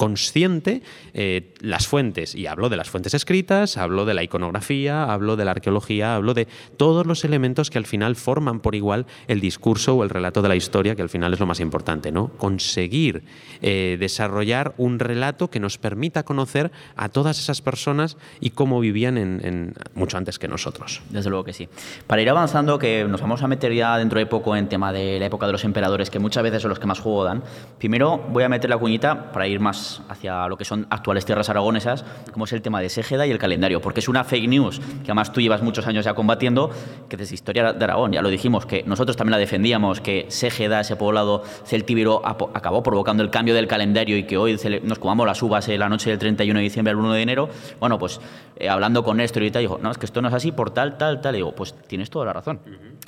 consciente 0.00 0.80
eh, 1.12 1.52
las 1.60 1.86
fuentes. 1.86 2.34
Y 2.34 2.46
hablo 2.46 2.70
de 2.70 2.78
las 2.78 2.88
fuentes 2.88 3.12
escritas, 3.12 3.76
hablo 3.76 4.06
de 4.06 4.14
la 4.14 4.22
iconografía, 4.22 5.04
hablo 5.04 5.36
de 5.36 5.44
la 5.44 5.50
arqueología, 5.50 6.14
hablo 6.14 6.32
de 6.32 6.48
todos 6.78 7.04
los 7.04 7.22
elementos 7.26 7.68
que 7.68 7.76
al 7.76 7.84
final 7.84 8.16
forman 8.16 8.60
por 8.60 8.74
igual 8.74 9.04
el 9.28 9.42
discurso 9.42 9.96
o 9.96 10.02
el 10.02 10.08
relato 10.08 10.40
de 10.40 10.48
la 10.48 10.56
historia, 10.56 10.96
que 10.96 11.02
al 11.02 11.10
final 11.10 11.34
es 11.34 11.38
lo 11.38 11.44
más 11.44 11.60
importante, 11.60 12.12
¿no? 12.12 12.28
Conseguir 12.38 13.24
eh, 13.60 13.98
desarrollar 14.00 14.72
un 14.78 15.00
relato 15.00 15.50
que 15.50 15.60
nos 15.60 15.76
permita 15.76 16.22
conocer 16.22 16.72
a 16.96 17.10
todas 17.10 17.38
esas 17.38 17.60
personas 17.60 18.16
y 18.40 18.52
cómo 18.52 18.80
vivían 18.80 19.18
en, 19.18 19.74
mucho 19.92 20.16
antes 20.16 20.38
que 20.38 20.48
nosotros. 20.48 21.02
Desde 21.10 21.28
luego 21.28 21.44
que 21.44 21.52
sí. 21.52 21.68
Para 22.06 22.22
ir 22.22 22.30
avanzando, 22.30 22.78
que 22.78 23.04
nos 23.04 23.20
vamos 23.20 23.42
a 23.42 23.48
meter 23.48 23.74
ya 23.74 23.98
dentro 23.98 24.18
de 24.18 24.24
poco 24.24 24.56
en 24.56 24.66
tema 24.66 24.94
de 24.94 25.18
la 25.20 25.26
época 25.26 25.44
de 25.44 25.52
los 25.52 25.64
emperadores, 25.64 26.08
que 26.08 26.18
muchas 26.18 26.42
veces 26.42 26.62
son 26.62 26.70
los 26.70 26.78
que 26.78 26.86
más 26.86 27.00
juego 27.00 27.22
dan, 27.22 27.42
primero 27.78 28.16
voy 28.30 28.44
a 28.44 28.48
meter 28.48 28.70
la 28.70 28.78
cuñita 28.78 29.30
para 29.30 29.46
ir 29.46 29.60
más 29.60 29.89
hacia 30.08 30.46
lo 30.48 30.56
que 30.56 30.64
son 30.64 30.86
actuales 30.90 31.24
tierras 31.24 31.48
aragonesas, 31.48 32.04
como 32.32 32.44
es 32.44 32.52
el 32.52 32.62
tema 32.62 32.80
de 32.80 32.88
Ségeda 32.88 33.26
y 33.26 33.30
el 33.30 33.38
calendario, 33.38 33.80
porque 33.80 34.00
es 34.00 34.08
una 34.08 34.24
fake 34.24 34.48
news 34.48 34.78
que 34.78 35.06
además 35.06 35.32
tú 35.32 35.40
llevas 35.40 35.62
muchos 35.62 35.86
años 35.86 36.04
ya 36.04 36.14
combatiendo, 36.14 36.70
que 37.08 37.16
desde 37.16 37.34
historia 37.34 37.72
de 37.72 37.84
Aragón, 37.84 38.12
ya 38.12 38.22
lo 38.22 38.28
dijimos, 38.28 38.66
que 38.66 38.82
nosotros 38.84 39.16
también 39.16 39.32
la 39.32 39.38
defendíamos, 39.38 40.00
que 40.00 40.26
Ségeda, 40.28 40.80
ese 40.80 40.96
poblado 40.96 41.42
celtíbero, 41.64 42.22
acabó 42.24 42.82
provocando 42.82 43.22
el 43.22 43.30
cambio 43.30 43.54
del 43.54 43.66
calendario 43.66 44.16
y 44.16 44.24
que 44.24 44.36
hoy 44.36 44.58
nos 44.82 44.98
comamos 44.98 45.26
las 45.26 45.42
uvas 45.42 45.68
en 45.68 45.80
la 45.80 45.88
noche 45.88 46.10
del 46.10 46.18
31 46.18 46.58
de 46.58 46.62
diciembre 46.62 46.90
al 46.90 46.96
1 46.96 47.12
de 47.12 47.22
enero. 47.22 47.48
Bueno, 47.78 47.98
pues 47.98 48.20
eh, 48.56 48.68
hablando 48.68 49.02
con 49.02 49.16
Néstor 49.16 49.42
y 49.42 49.50
tal, 49.50 49.62
dijo, 49.62 49.78
no, 49.82 49.90
es 49.90 49.98
que 49.98 50.06
esto 50.06 50.20
no 50.20 50.28
es 50.28 50.34
así 50.34 50.52
por 50.52 50.70
tal, 50.70 50.98
tal, 50.98 51.20
tal. 51.20 51.34
Y 51.34 51.38
digo, 51.38 51.54
pues 51.54 51.74
tienes 51.86 52.10
toda 52.10 52.26
la 52.26 52.32
razón. 52.34 52.60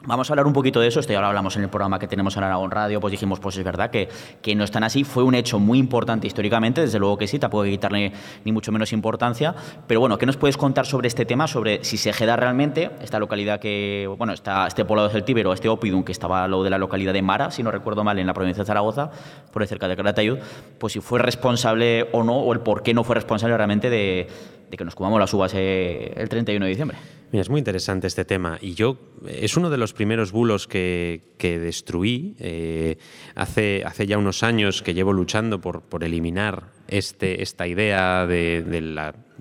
Vamos 0.05 0.29
a 0.29 0.33
hablar 0.33 0.47
un 0.47 0.53
poquito 0.55 0.81
de 0.81 0.89
eso. 0.89 0.99
Esto 1.01 1.13
ya 1.13 1.21
lo 1.21 1.27
hablamos 1.27 1.57
en 1.57 1.63
el 1.63 1.69
programa 1.69 1.99
que 1.99 2.09
tenemos 2.09 2.37
en 2.37 2.45
Aragón 2.45 2.71
Radio, 2.71 3.01
pues 3.01 3.13
dijimos, 3.13 3.39
pues 3.39 3.57
es 3.59 3.65
verdad 3.65 3.91
que, 3.91 4.09
que 4.41 4.55
no 4.55 4.65
están 4.65 4.83
así. 4.83 5.05
Fue 5.05 5.23
un 5.23 5.35
hecho 5.35 5.59
muy 5.59 5.79
importante 5.79 6.27
históricamente, 6.27 6.72
desde 6.81 6.99
luego 6.99 7.19
que 7.19 7.27
sí, 7.27 7.39
tampoco 7.39 7.63
hay 7.63 7.71
que 7.71 7.77
quitarle 7.77 8.13
ni 8.45 8.53
mucho 8.53 8.73
menos 8.73 8.93
importancia. 8.93 9.55
Pero 9.87 10.01
bueno, 10.01 10.19
¿qué 10.19 10.27
nos 10.27 10.37
puedes 10.37 10.57
contar 10.57 10.87
sobre 10.87 11.09
este 11.09 11.25
tema? 11.25 11.47
Sobre 11.47 11.85
si 11.85 11.97
se 11.97 12.11
queda 12.13 12.37
realmente, 12.37 12.91
esta 13.03 13.19
localidad 13.19 13.61
que, 13.61 14.09
bueno, 14.19 14.33
está 14.33 14.67
este 14.67 14.85
poblado 14.85 15.09
del 15.09 15.25
Tíbero, 15.25 15.53
este 15.53 15.69
Opidum, 15.69 16.03
que 16.05 16.13
estaba 16.13 16.49
lo 16.49 16.63
de 16.63 16.71
la 16.71 16.79
localidad 16.79 17.13
de 17.13 17.23
Mara, 17.23 17.51
si 17.51 17.63
no 17.63 17.71
recuerdo 17.71 18.05
mal, 18.05 18.19
en 18.19 18.27
la 18.27 18.35
provincia 18.35 18.63
de 18.63 18.67
Zaragoza, 18.67 19.11
por 19.53 19.67
cerca 19.67 19.89
de 19.89 19.97
Calatayud, 19.97 20.39
pues 20.79 20.95
si 20.95 21.01
fue 21.01 21.19
responsable 21.19 22.09
o 22.13 22.23
no, 22.23 22.37
o 22.39 22.53
el 22.53 22.61
por 22.61 22.83
qué 22.83 22.95
no 22.95 23.05
fue 23.05 23.15
responsable 23.15 23.57
realmente 23.57 23.91
de, 23.91 24.29
de 24.73 24.79
que 24.79 24.85
nos 24.87 24.95
comamos 24.95 25.21
las 25.21 25.33
uvas 25.35 25.53
eh, 25.55 26.15
el 26.17 26.29
31 26.31 26.65
de 26.65 26.71
diciembre. 26.71 26.97
Mira, 27.31 27.43
es 27.43 27.51
muy 27.51 27.59
interesante 27.59 28.07
este 28.07 28.25
tema 28.25 28.59
y 28.61 28.75
yo 28.75 28.97
es 29.29 29.57
uno 29.57 29.69
de 29.69 29.77
los 29.77 29.93
primeros 29.93 30.33
bulos 30.33 30.67
que, 30.67 31.21
destruí 31.39 32.35
eh, 32.41 32.97
hace, 33.35 33.83
hace 33.85 34.07
ya 34.07 34.17
unos 34.17 34.43
años 34.43 34.83
que 34.83 34.95
llevo 34.95 35.13
luchando 35.13 35.61
por, 35.61 35.83
por 35.83 36.05
eliminar 36.05 36.73
este, 36.89 37.43
esta 37.43 37.67
idea 37.67 38.27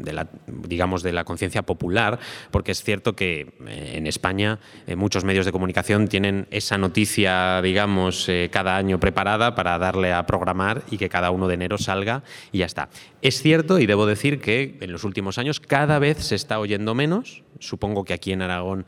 de, 0.04 0.14
la, 0.14 0.28
digamos, 0.48 1.04
de 1.04 1.14
la 1.14 1.24
conciencia 1.24 1.62
popular, 1.64 2.20
porque 2.52 2.72
es 2.72 2.84
cierto 2.84 3.16
que 3.16 3.54
eh, 3.68 3.94
en 3.96 4.08
España 4.08 4.60
eh, 4.88 4.96
muchos 4.96 5.24
medios 5.24 5.46
de 5.46 5.52
comunicación 5.52 6.08
tienen 6.08 6.48
esa 6.52 6.78
noticia, 6.78 7.62
digamos, 7.62 8.28
eh, 8.30 8.50
cada 8.52 8.78
año 8.78 9.00
preparada 9.00 9.56
para 9.56 9.78
darle 9.78 10.14
a 10.14 10.26
programar 10.26 10.84
y 10.92 10.98
que 10.98 11.10
cada 11.10 11.32
uno 11.32 11.48
de 11.48 11.56
enero 11.56 11.78
salga 11.78 12.24
y 12.52 12.60
ya 12.60 12.66
está. 12.66 12.90
Es 13.22 13.42
cierto, 13.42 13.80
y 13.80 13.86
debo 13.86 14.06
decir 14.06 14.40
que 14.42 14.78
en 14.80 14.92
los 14.92 15.04
últimos 15.04 15.38
años 15.38 15.60
cada 15.60 16.00
vez 16.00 16.18
se 16.18 16.36
está 16.36 16.60
oyendo 16.60 16.96
menos, 16.96 17.44
supongo 17.60 18.04
que 18.04 18.14
aquí 18.14 18.32
en 18.32 18.42
Aragón 18.42 18.86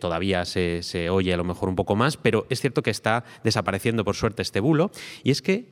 todavía 0.00 0.44
se, 0.44 0.82
se 0.82 1.10
oye 1.10 1.34
a 1.34 1.36
lo 1.36 1.44
mejor 1.44 1.68
un 1.68 1.76
poco 1.76 1.96
más, 1.96 2.16
pero 2.16 2.46
es 2.48 2.60
cierto 2.60 2.82
que 2.82 2.90
está 2.90 3.24
desapareciendo 3.44 4.04
por 4.04 4.16
suerte 4.16 4.42
este 4.42 4.60
bulo, 4.60 4.90
y 5.22 5.30
es 5.30 5.42
que, 5.42 5.66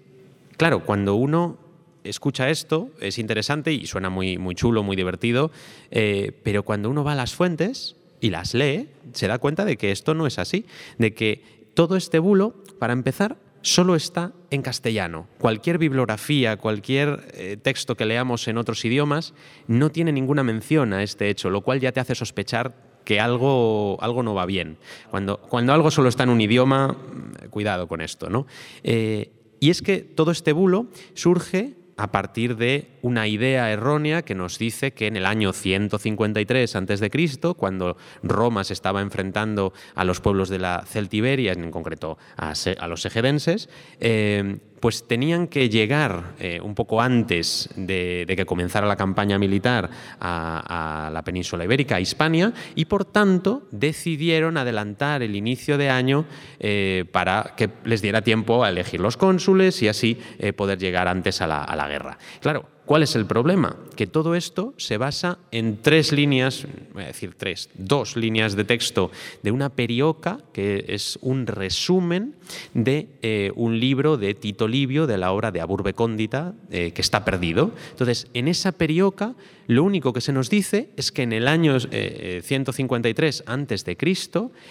claro, 0.56 0.84
cuando 0.84 1.14
uno 1.14 1.58
escucha 2.04 2.50
esto, 2.50 2.90
es 3.00 3.18
interesante 3.18 3.72
y 3.72 3.86
suena 3.86 4.10
muy, 4.10 4.38
muy 4.38 4.54
chulo, 4.54 4.82
muy 4.82 4.96
divertido, 4.96 5.50
eh, 5.90 6.32
pero 6.42 6.62
cuando 6.62 6.90
uno 6.90 7.02
va 7.02 7.12
a 7.12 7.16
las 7.16 7.34
fuentes 7.34 7.96
y 8.20 8.30
las 8.30 8.54
lee, 8.54 8.88
se 9.12 9.26
da 9.26 9.38
cuenta 9.38 9.64
de 9.64 9.76
que 9.76 9.90
esto 9.90 10.14
no 10.14 10.26
es 10.26 10.38
así, 10.38 10.66
de 10.98 11.14
que 11.14 11.42
todo 11.74 11.96
este 11.96 12.18
bulo, 12.18 12.54
para 12.78 12.92
empezar, 12.92 13.36
solo 13.62 13.96
está 13.96 14.32
en 14.50 14.62
castellano. 14.62 15.26
Cualquier 15.38 15.78
bibliografía, 15.78 16.58
cualquier 16.58 17.28
eh, 17.32 17.56
texto 17.60 17.96
que 17.96 18.04
leamos 18.04 18.46
en 18.46 18.58
otros 18.58 18.84
idiomas, 18.84 19.34
no 19.66 19.90
tiene 19.90 20.12
ninguna 20.12 20.44
mención 20.44 20.92
a 20.92 21.02
este 21.02 21.30
hecho, 21.30 21.50
lo 21.50 21.62
cual 21.62 21.80
ya 21.80 21.92
te 21.92 22.00
hace 22.00 22.14
sospechar 22.14 22.74
que 23.04 23.20
algo, 23.20 23.98
algo 24.00 24.22
no 24.22 24.34
va 24.34 24.46
bien. 24.46 24.78
Cuando, 25.10 25.38
cuando 25.38 25.72
algo 25.72 25.90
solo 25.90 26.08
está 26.08 26.22
en 26.24 26.30
un 26.30 26.40
idioma, 26.40 26.88
mm, 26.88 27.48
cuidado 27.50 27.88
con 27.88 28.00
esto. 28.00 28.30
¿no? 28.30 28.46
Eh, 28.82 29.30
y 29.60 29.70
es 29.70 29.82
que 29.82 29.98
todo 29.98 30.30
este 30.30 30.52
bulo 30.52 30.86
surge 31.14 31.74
a 31.96 32.10
partir 32.10 32.56
de 32.56 32.93
una 33.04 33.26
idea 33.28 33.70
errónea 33.70 34.22
que 34.22 34.34
nos 34.34 34.58
dice 34.58 34.92
que 34.92 35.06
en 35.06 35.16
el 35.16 35.26
año 35.26 35.52
153 35.52 36.74
a.C., 36.74 37.10
cuando 37.54 37.98
Roma 38.22 38.64
se 38.64 38.72
estaba 38.72 39.02
enfrentando 39.02 39.74
a 39.94 40.04
los 40.04 40.22
pueblos 40.22 40.48
de 40.48 40.58
la 40.58 40.84
Celtiberia, 40.86 41.52
en 41.52 41.70
concreto 41.70 42.16
a, 42.38 42.54
los 42.88 43.02
segedenses, 43.02 43.68
eh, 44.00 44.56
pues 44.80 45.06
tenían 45.06 45.48
que 45.48 45.68
llegar 45.68 46.32
eh, 46.38 46.60
un 46.62 46.74
poco 46.74 47.02
antes 47.02 47.68
de, 47.76 48.24
que 48.26 48.46
comenzara 48.46 48.86
la 48.86 48.96
campaña 48.96 49.38
militar 49.38 49.90
a, 50.18 51.10
la 51.12 51.22
península 51.22 51.64
ibérica, 51.64 51.96
a 51.96 52.00
Hispania, 52.00 52.54
y 52.74 52.86
por 52.86 53.04
tanto 53.04 53.68
decidieron 53.70 54.56
adelantar 54.56 55.22
el 55.22 55.36
inicio 55.36 55.76
de 55.76 55.90
año 55.90 56.24
eh, 56.58 57.04
para 57.12 57.52
que 57.54 57.68
les 57.84 58.00
diera 58.00 58.22
tiempo 58.22 58.64
a 58.64 58.70
elegir 58.70 59.00
los 59.00 59.18
cónsules 59.18 59.82
y 59.82 59.88
así 59.88 60.18
poder 60.56 60.78
llegar 60.78 61.06
antes 61.06 61.42
a 61.42 61.46
la, 61.46 61.62
a 61.64 61.76
la 61.76 61.86
guerra. 61.86 62.18
Claro, 62.40 62.73
¿Cuál 62.86 63.02
es 63.02 63.16
el 63.16 63.24
problema? 63.24 63.76
Que 63.96 64.06
todo 64.06 64.34
esto 64.34 64.74
se 64.76 64.98
basa 64.98 65.38
en 65.50 65.78
tres 65.80 66.12
líneas, 66.12 66.66
voy 66.92 67.04
a 67.04 67.06
decir 67.06 67.34
tres, 67.34 67.70
dos 67.74 68.14
líneas 68.14 68.56
de 68.56 68.64
texto 68.64 69.10
de 69.42 69.50
una 69.52 69.70
perioca, 69.70 70.40
que 70.52 70.84
es 70.88 71.18
un 71.22 71.46
resumen 71.46 72.34
de 72.74 73.08
eh, 73.22 73.52
un 73.56 73.80
libro 73.80 74.18
de 74.18 74.34
Tito 74.34 74.68
Livio, 74.68 75.06
de 75.06 75.16
la 75.16 75.32
obra 75.32 75.50
de 75.50 75.62
Aburbe 75.62 75.94
Cóndita, 75.94 76.54
eh, 76.70 76.90
que 76.90 77.00
está 77.00 77.24
perdido. 77.24 77.72
Entonces, 77.92 78.26
en 78.34 78.48
esa 78.48 78.72
perioca, 78.72 79.34
lo 79.66 79.82
único 79.82 80.12
que 80.12 80.20
se 80.20 80.34
nos 80.34 80.50
dice 80.50 80.90
es 80.98 81.10
que 81.10 81.22
en 81.22 81.32
el 81.32 81.48
año 81.48 81.78
153 81.80 83.40
eh, 83.40 83.44
a.C. 83.46 83.96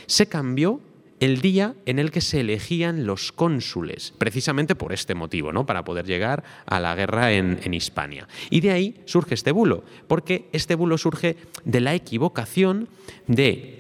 se 0.06 0.28
cambió 0.28 0.82
el 1.20 1.42
día 1.42 1.76
en 1.86 2.00
el 2.00 2.12
que 2.12 2.22
se 2.22 2.42
elegían 2.42 3.06
los 3.06 3.32
cónsules, 3.32 4.14
precisamente 4.18 4.76
por 4.76 4.94
este 4.94 5.16
motivo, 5.16 5.52
¿no? 5.52 5.66
para 5.66 5.84
poder 5.84 6.06
llegar 6.06 6.44
a 6.66 6.80
la 6.80 6.96
guerra 6.96 7.32
en, 7.32 7.74
Hispania. 7.74 8.28
Y 8.50 8.62
de 8.62 8.72
ahí 8.72 9.02
surge 9.06 9.34
este 9.34 9.52
bulo, 9.52 9.84
porque 10.08 10.48
este 10.52 10.76
bulo 10.76 10.98
surge 10.98 11.38
de 11.66 11.82
la 11.82 11.96
equivocación 11.96 12.88
de 13.28 13.80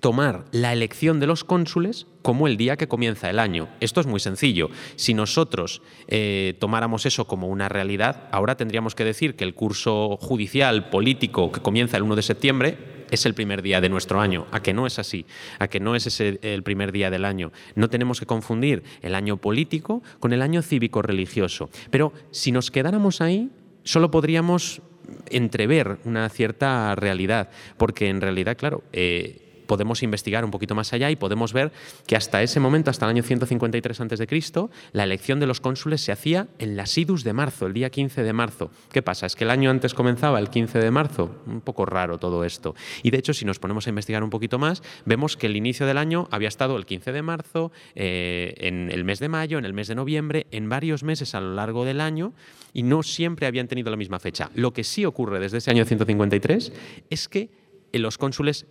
tomar 0.00 0.44
la 0.52 0.72
elección 0.72 1.20
de 1.20 1.26
los 1.26 1.44
cónsules 1.44 2.06
como 2.22 2.46
el 2.46 2.56
día 2.56 2.76
que 2.76 2.88
comienza 2.88 3.30
el 3.30 3.38
año. 3.38 3.68
Esto 3.80 4.00
es 4.00 4.06
muy 4.06 4.20
sencillo. 4.20 4.70
Si 4.96 5.14
nosotros 5.14 5.82
eh, 6.08 6.56
tomáramos 6.58 7.06
eso 7.06 7.26
como 7.26 7.48
una 7.48 7.68
realidad, 7.68 8.28
ahora 8.32 8.56
tendríamos 8.56 8.94
que 8.94 9.04
decir 9.04 9.36
que 9.36 9.44
el 9.44 9.54
curso 9.54 10.16
judicial, 10.20 10.90
político, 10.90 11.52
que 11.52 11.60
comienza 11.60 11.96
el 11.96 12.02
1 12.02 12.16
de 12.16 12.22
septiembre, 12.22 12.78
es 13.10 13.26
el 13.26 13.34
primer 13.34 13.62
día 13.62 13.80
de 13.80 13.88
nuestro 13.88 14.20
año. 14.20 14.46
A 14.50 14.60
que 14.60 14.72
no 14.72 14.86
es 14.86 14.98
así, 14.98 15.26
a 15.58 15.68
que 15.68 15.80
no 15.80 15.94
es 15.94 16.06
ese 16.06 16.38
el 16.42 16.62
primer 16.62 16.92
día 16.92 17.10
del 17.10 17.24
año. 17.24 17.52
No 17.74 17.88
tenemos 17.88 18.20
que 18.20 18.26
confundir 18.26 18.82
el 19.02 19.14
año 19.14 19.36
político 19.36 20.02
con 20.20 20.32
el 20.32 20.42
año 20.42 20.62
cívico-religioso. 20.62 21.70
Pero 21.90 22.12
si 22.30 22.52
nos 22.52 22.70
quedáramos 22.70 23.20
ahí, 23.20 23.50
solo 23.82 24.10
podríamos 24.10 24.82
entrever 25.30 25.98
una 26.04 26.28
cierta 26.28 26.94
realidad, 26.94 27.50
porque 27.76 28.08
en 28.08 28.20
realidad, 28.20 28.56
claro, 28.56 28.84
eh, 28.92 29.43
podemos 29.66 30.02
investigar 30.02 30.44
un 30.44 30.50
poquito 30.50 30.74
más 30.74 30.92
allá 30.92 31.10
y 31.10 31.16
podemos 31.16 31.52
ver 31.52 31.72
que 32.06 32.16
hasta 32.16 32.42
ese 32.42 32.60
momento, 32.60 32.90
hasta 32.90 33.06
el 33.06 33.10
año 33.10 33.22
153 33.22 34.00
a.C., 34.00 34.68
la 34.92 35.04
elección 35.04 35.40
de 35.40 35.46
los 35.46 35.60
cónsules 35.60 36.00
se 36.00 36.12
hacía 36.12 36.48
en 36.58 36.76
la 36.76 36.86
Sidus 36.86 37.24
de 37.24 37.32
marzo, 37.32 37.66
el 37.66 37.72
día 37.72 37.90
15 37.90 38.22
de 38.22 38.32
marzo. 38.32 38.70
¿Qué 38.92 39.02
pasa? 39.02 39.26
Es 39.26 39.36
que 39.36 39.44
el 39.44 39.50
año 39.50 39.70
antes 39.70 39.94
comenzaba 39.94 40.38
el 40.38 40.50
15 40.50 40.78
de 40.78 40.90
marzo. 40.90 41.42
Un 41.46 41.60
poco 41.60 41.86
raro 41.86 42.18
todo 42.18 42.44
esto. 42.44 42.74
Y 43.02 43.10
de 43.10 43.18
hecho, 43.18 43.34
si 43.34 43.44
nos 43.44 43.58
ponemos 43.58 43.86
a 43.86 43.90
investigar 43.90 44.22
un 44.22 44.30
poquito 44.30 44.58
más, 44.58 44.82
vemos 45.04 45.36
que 45.36 45.46
el 45.46 45.56
inicio 45.56 45.86
del 45.86 45.98
año 45.98 46.28
había 46.30 46.48
estado 46.48 46.76
el 46.76 46.86
15 46.86 47.12
de 47.12 47.22
marzo, 47.22 47.72
eh, 47.94 48.54
en 48.58 48.90
el 48.90 49.04
mes 49.04 49.18
de 49.18 49.28
mayo, 49.28 49.58
en 49.58 49.64
el 49.64 49.72
mes 49.72 49.88
de 49.88 49.94
noviembre, 49.94 50.46
en 50.50 50.68
varios 50.68 51.02
meses 51.02 51.34
a 51.34 51.40
lo 51.40 51.54
largo 51.54 51.84
del 51.84 52.00
año 52.00 52.32
y 52.72 52.82
no 52.82 53.02
siempre 53.02 53.46
habían 53.46 53.68
tenido 53.68 53.90
la 53.90 53.96
misma 53.96 54.18
fecha. 54.18 54.50
Lo 54.54 54.72
que 54.72 54.84
sí 54.84 55.04
ocurre 55.04 55.40
desde 55.40 55.58
ese 55.58 55.70
año 55.70 55.84
153 55.84 56.72
es 57.10 57.28
que 57.28 57.50
los 57.92 58.18
cónsules 58.18 58.66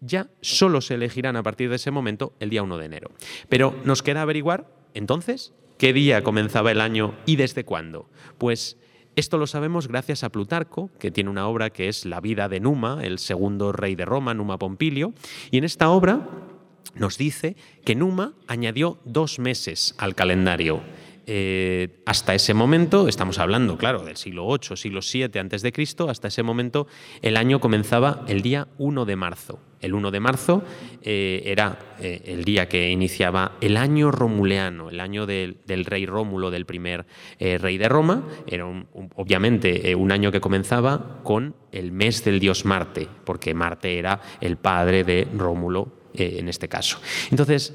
ya 0.00 0.28
solo 0.40 0.80
se 0.80 0.94
elegirán 0.94 1.36
a 1.36 1.42
partir 1.42 1.70
de 1.70 1.76
ese 1.76 1.90
momento 1.90 2.32
el 2.40 2.50
día 2.50 2.62
1 2.62 2.78
de 2.78 2.86
enero. 2.86 3.10
Pero 3.48 3.74
nos 3.84 4.02
queda 4.02 4.22
averiguar, 4.22 4.70
entonces, 4.94 5.52
qué 5.78 5.92
día 5.92 6.22
comenzaba 6.22 6.70
el 6.70 6.80
año 6.80 7.14
y 7.26 7.36
desde 7.36 7.64
cuándo. 7.64 8.08
Pues 8.38 8.76
esto 9.16 9.36
lo 9.36 9.48
sabemos 9.48 9.88
gracias 9.88 10.22
a 10.22 10.28
Plutarco, 10.28 10.90
que 11.00 11.10
tiene 11.10 11.30
una 11.30 11.48
obra 11.48 11.70
que 11.70 11.88
es 11.88 12.04
La 12.04 12.20
vida 12.20 12.48
de 12.48 12.60
Numa, 12.60 13.04
el 13.04 13.18
segundo 13.18 13.72
rey 13.72 13.96
de 13.96 14.04
Roma, 14.04 14.32
Numa 14.34 14.58
Pompilio, 14.58 15.12
y 15.50 15.58
en 15.58 15.64
esta 15.64 15.90
obra 15.90 16.28
nos 16.94 17.18
dice 17.18 17.56
que 17.84 17.94
Numa 17.94 18.34
añadió 18.46 18.98
dos 19.04 19.38
meses 19.38 19.94
al 19.98 20.14
calendario. 20.14 20.82
Eh, 21.30 22.00
hasta 22.06 22.34
ese 22.34 22.54
momento, 22.54 23.06
estamos 23.06 23.38
hablando, 23.38 23.76
claro, 23.76 24.02
del 24.02 24.16
siglo 24.16 24.46
VIII, 24.48 24.78
siglo 24.78 25.00
VII 25.00 25.38
antes 25.38 25.60
de 25.60 25.72
Cristo, 25.72 26.08
hasta 26.08 26.28
ese 26.28 26.42
momento 26.42 26.86
el 27.20 27.36
año 27.36 27.60
comenzaba 27.60 28.24
el 28.28 28.40
día 28.40 28.68
1 28.78 29.04
de 29.04 29.14
marzo. 29.14 29.60
El 29.82 29.92
1 29.92 30.10
de 30.10 30.20
marzo 30.20 30.64
eh, 31.02 31.42
era 31.44 31.96
eh, 32.00 32.22
el 32.24 32.44
día 32.44 32.66
que 32.66 32.88
iniciaba 32.88 33.58
el 33.60 33.76
año 33.76 34.10
romuleano, 34.10 34.88
el 34.88 35.00
año 35.00 35.26
del, 35.26 35.58
rey 35.66 36.06
Rómulo, 36.06 36.50
del 36.50 36.64
primer 36.64 37.04
rey 37.38 37.76
de 37.76 37.88
Roma. 37.90 38.26
Era 38.46 38.64
obviamente 39.14 39.94
un 39.96 40.10
año 40.10 40.32
que 40.32 40.40
comenzaba 40.40 41.20
con 41.24 41.54
el 41.72 41.92
mes 41.92 42.24
del 42.24 42.40
dios 42.40 42.64
Marte, 42.64 43.06
porque 43.24 43.52
Marte 43.52 43.98
era 43.98 44.18
el 44.40 44.56
padre 44.56 45.04
de 45.04 45.28
Rómulo 45.36 45.92
en 46.14 46.48
este 46.48 46.68
caso. 46.68 46.98
Entonces, 47.30 47.74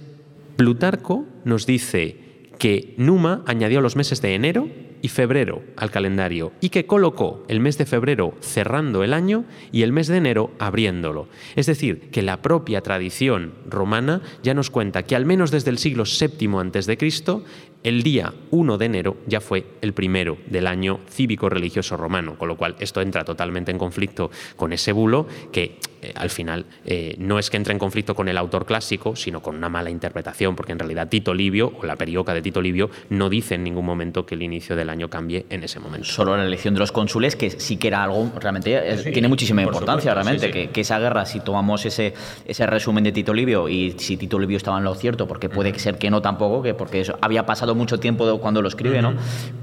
Plutarco 0.56 1.26
nos 1.46 1.66
dice 1.66 2.23
que 2.64 2.94
Numa 2.96 3.44
añadió 3.46 3.82
los 3.82 3.98
meses 3.98 4.22
de 4.22 4.36
enero 4.36 4.70
y 5.02 5.10
febrero 5.10 5.64
al 5.76 5.92
calendario 5.92 6.54
y 6.62 6.70
que 6.70 6.86
colocó 6.86 7.44
el 7.50 7.60
mes 7.60 7.78
de 7.78 7.86
febrero 7.86 8.36
cerrando 8.40 9.04
el 9.04 9.14
año 9.14 9.44
y 9.74 9.82
el 9.82 9.92
mes 9.92 10.08
de 10.08 10.16
enero 10.16 10.52
abriéndolo. 10.60 11.28
Es 11.58 11.66
decir, 11.66 12.10
que 12.10 12.22
la 12.22 12.42
propia 12.42 12.80
tradición 12.80 13.54
romana 13.70 14.22
ya 14.44 14.54
nos 14.54 14.70
cuenta 14.70 15.04
que 15.04 15.18
al 15.18 15.26
menos 15.26 15.52
desde 15.52 15.72
el 15.72 15.78
siglo 15.78 16.06
VII 16.06 16.48
a.C 16.56 17.44
el 17.84 18.02
día 18.02 18.34
1 18.52 18.78
de 18.78 18.86
enero 18.86 19.18
ya 19.28 19.42
fue 19.42 19.66
el 19.82 19.92
primero 19.92 20.38
del 20.48 20.68
año 20.68 21.02
cívico-religioso 21.10 21.98
romano, 21.98 22.38
con 22.38 22.48
lo 22.48 22.56
cual 22.56 22.78
esto 22.80 23.02
entra 23.02 23.26
totalmente 23.26 23.72
en 23.72 23.78
conflicto 23.78 24.32
con 24.56 24.72
ese 24.72 24.94
bulo 24.94 25.28
que 25.52 25.80
eh, 26.04 26.14
al 26.16 26.30
final 26.30 26.66
eh, 26.86 27.16
no 27.18 27.40
es 27.40 27.50
que 27.50 27.58
entre 27.58 27.74
en 27.74 27.80
conflicto 27.80 28.16
con 28.16 28.28
el 28.28 28.38
autor 28.38 28.66
clásico, 28.66 29.16
sino 29.16 29.42
con 29.42 29.56
una 29.56 29.70
mala 29.70 29.90
interpretación, 29.90 30.56
porque 30.56 30.74
en 30.74 30.80
realidad 30.80 31.08
Tito 31.08 31.34
Livio 31.34 31.74
o 31.80 31.86
la 31.86 31.96
perioca 31.96 32.34
de 32.34 32.42
Tito 32.42 32.62
Livio 32.62 32.90
no 33.10 33.30
dice 33.30 33.56
en 33.56 33.64
ningún 33.64 33.86
momento 33.86 34.26
que 34.26 34.36
el 34.36 34.44
inicio 34.44 34.76
del 34.76 34.90
año 34.90 35.10
cambie 35.10 35.46
en 35.50 35.64
ese 35.64 35.80
momento. 35.80 36.06
Solo 36.06 36.36
la 36.36 36.46
elección 36.46 36.74
de 36.74 36.82
los 36.82 36.92
cónsules, 36.92 37.36
que 37.36 37.50
sí 37.50 37.78
que 37.78 37.88
era 37.88 38.04
algo 38.04 38.32
realmente 38.40 38.98
tiene 39.12 39.28
muchísima 39.28 39.62
importancia, 39.62 40.14
realmente, 40.14 40.52
que, 40.52 40.82
esa 40.84 41.00
guerra, 41.00 41.26
si 41.26 41.40
tomamos 41.40 41.86
ese, 41.86 42.14
ese 42.46 42.66
resumen 42.66 43.06
de 43.06 43.14
Tito 43.14 43.34
Livio 43.34 43.70
y 43.70 43.96
si 43.98 44.18
Tito 44.18 44.38
Livio 44.38 44.58
estaba 44.58 44.78
en 44.78 44.84
lo 44.84 44.94
cierto, 44.96 45.28
porque 45.28 45.48
puede 45.48 45.78
ser 45.80 45.98
que 45.98 46.10
no 46.10 46.22
tampoco, 46.22 46.62
que 46.62 46.74
porque 46.74 47.00
eso 47.00 47.18
había 47.22 47.46
pasado 47.46 47.74
mucho 47.74 48.00
tiempo 48.00 48.40
cuando 48.40 48.62
lo 48.62 48.68
escribe, 48.68 49.02
¿no? 49.02 49.14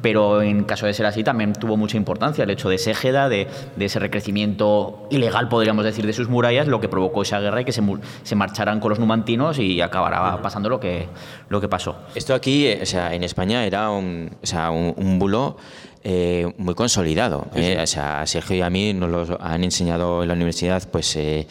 Pero 0.00 0.40
en 0.40 0.64
caso 0.64 0.86
de 0.86 0.94
ser 0.94 1.04
así 1.04 1.22
también 1.22 1.52
tuvo 1.52 1.76
mucha 1.76 1.98
importancia 1.98 2.44
el 2.44 2.50
hecho 2.50 2.70
de 2.70 2.78
Ségeda, 2.78 3.28
de, 3.28 3.48
de 3.76 3.84
ese 3.84 3.98
recrecimiento 3.98 5.06
ilegal, 5.10 5.48
podríamos 5.48 5.84
decir, 5.84 6.06
de 6.06 6.12
sus 6.14 6.28
murallas, 6.30 6.68
lo 6.68 6.80
que 6.80 6.88
provocó 6.88 7.22
esa 7.22 7.40
guerra 7.40 7.60
y 7.60 7.64
que 7.64 7.72
se, 7.72 7.82
se 8.22 8.34
marcharan 8.34 8.80
con 8.80 8.90
los 8.90 8.98
numantinos 8.98 9.58
y 9.58 9.80
acabará 9.80 10.40
pasando 10.42 10.68
lo 10.68 10.80
que, 10.80 11.08
lo 11.48 11.60
que 11.60 11.68
pasó. 11.68 11.96
Esto 12.14 12.34
aquí, 12.34 12.66
eh, 12.66 12.80
o 12.82 12.86
sea, 12.86 13.14
en 13.14 13.24
España 13.24 13.64
era 13.64 13.90
un, 13.90 14.30
o 14.42 14.46
sea, 14.46 14.70
un 14.70 15.18
bulo 15.18 15.56
eh, 16.02 16.50
muy 16.56 16.74
consolidado. 16.74 17.46
Eh, 17.54 17.78
o 17.82 17.86
sea, 17.86 18.22
a 18.22 18.26
Sergio 18.26 18.56
y 18.56 18.60
a 18.62 18.70
mí 18.70 18.94
nos 18.94 19.28
lo 19.28 19.38
han 19.42 19.64
enseñado 19.64 20.22
en 20.22 20.28
la 20.28 20.34
universidad 20.34 20.88
pues 20.90 21.14
eh, 21.16 21.46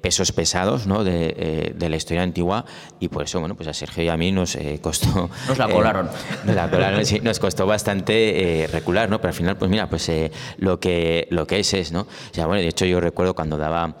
pesos 0.00 0.30
pesados 0.30 0.86
¿no? 0.86 1.02
de, 1.02 1.74
la 1.76 1.96
historia 1.96 2.22
antigua. 2.22 2.64
Y 3.00 3.08
por 3.08 3.24
eso 3.24 3.40
bueno 3.40 3.56
pues 3.56 3.68
a 3.68 3.74
Sergio 3.74 4.04
y 4.04 4.08
a 4.08 4.16
mí 4.16 4.30
nos 4.30 4.56
costó 4.80 5.28
nos 5.48 5.58
la 5.58 5.68
colaron. 5.68 6.08
nos 6.44 6.54
la 6.54 6.70
colaron 6.70 7.04
sí, 7.04 7.20
nos 7.20 7.40
costó 7.40 7.66
bastante 7.66 8.68
recular 8.70 9.08
no 9.10 9.18
pero 9.20 9.30
al 9.30 9.34
final 9.34 9.56
pues 9.56 9.70
mira 9.70 9.88
pues 9.88 10.10
lo 10.58 10.78
que 10.78 11.26
lo 11.30 11.46
que 11.46 11.58
es 11.58 11.74
es 11.74 11.90
no 11.90 12.02
o 12.02 12.34
sea, 12.34 12.46
bueno 12.46 12.62
de 12.62 12.68
hecho 12.68 12.84
yo 12.84 13.00
recuerdo 13.00 13.34
cuando 13.34 13.56
daba 13.56 13.96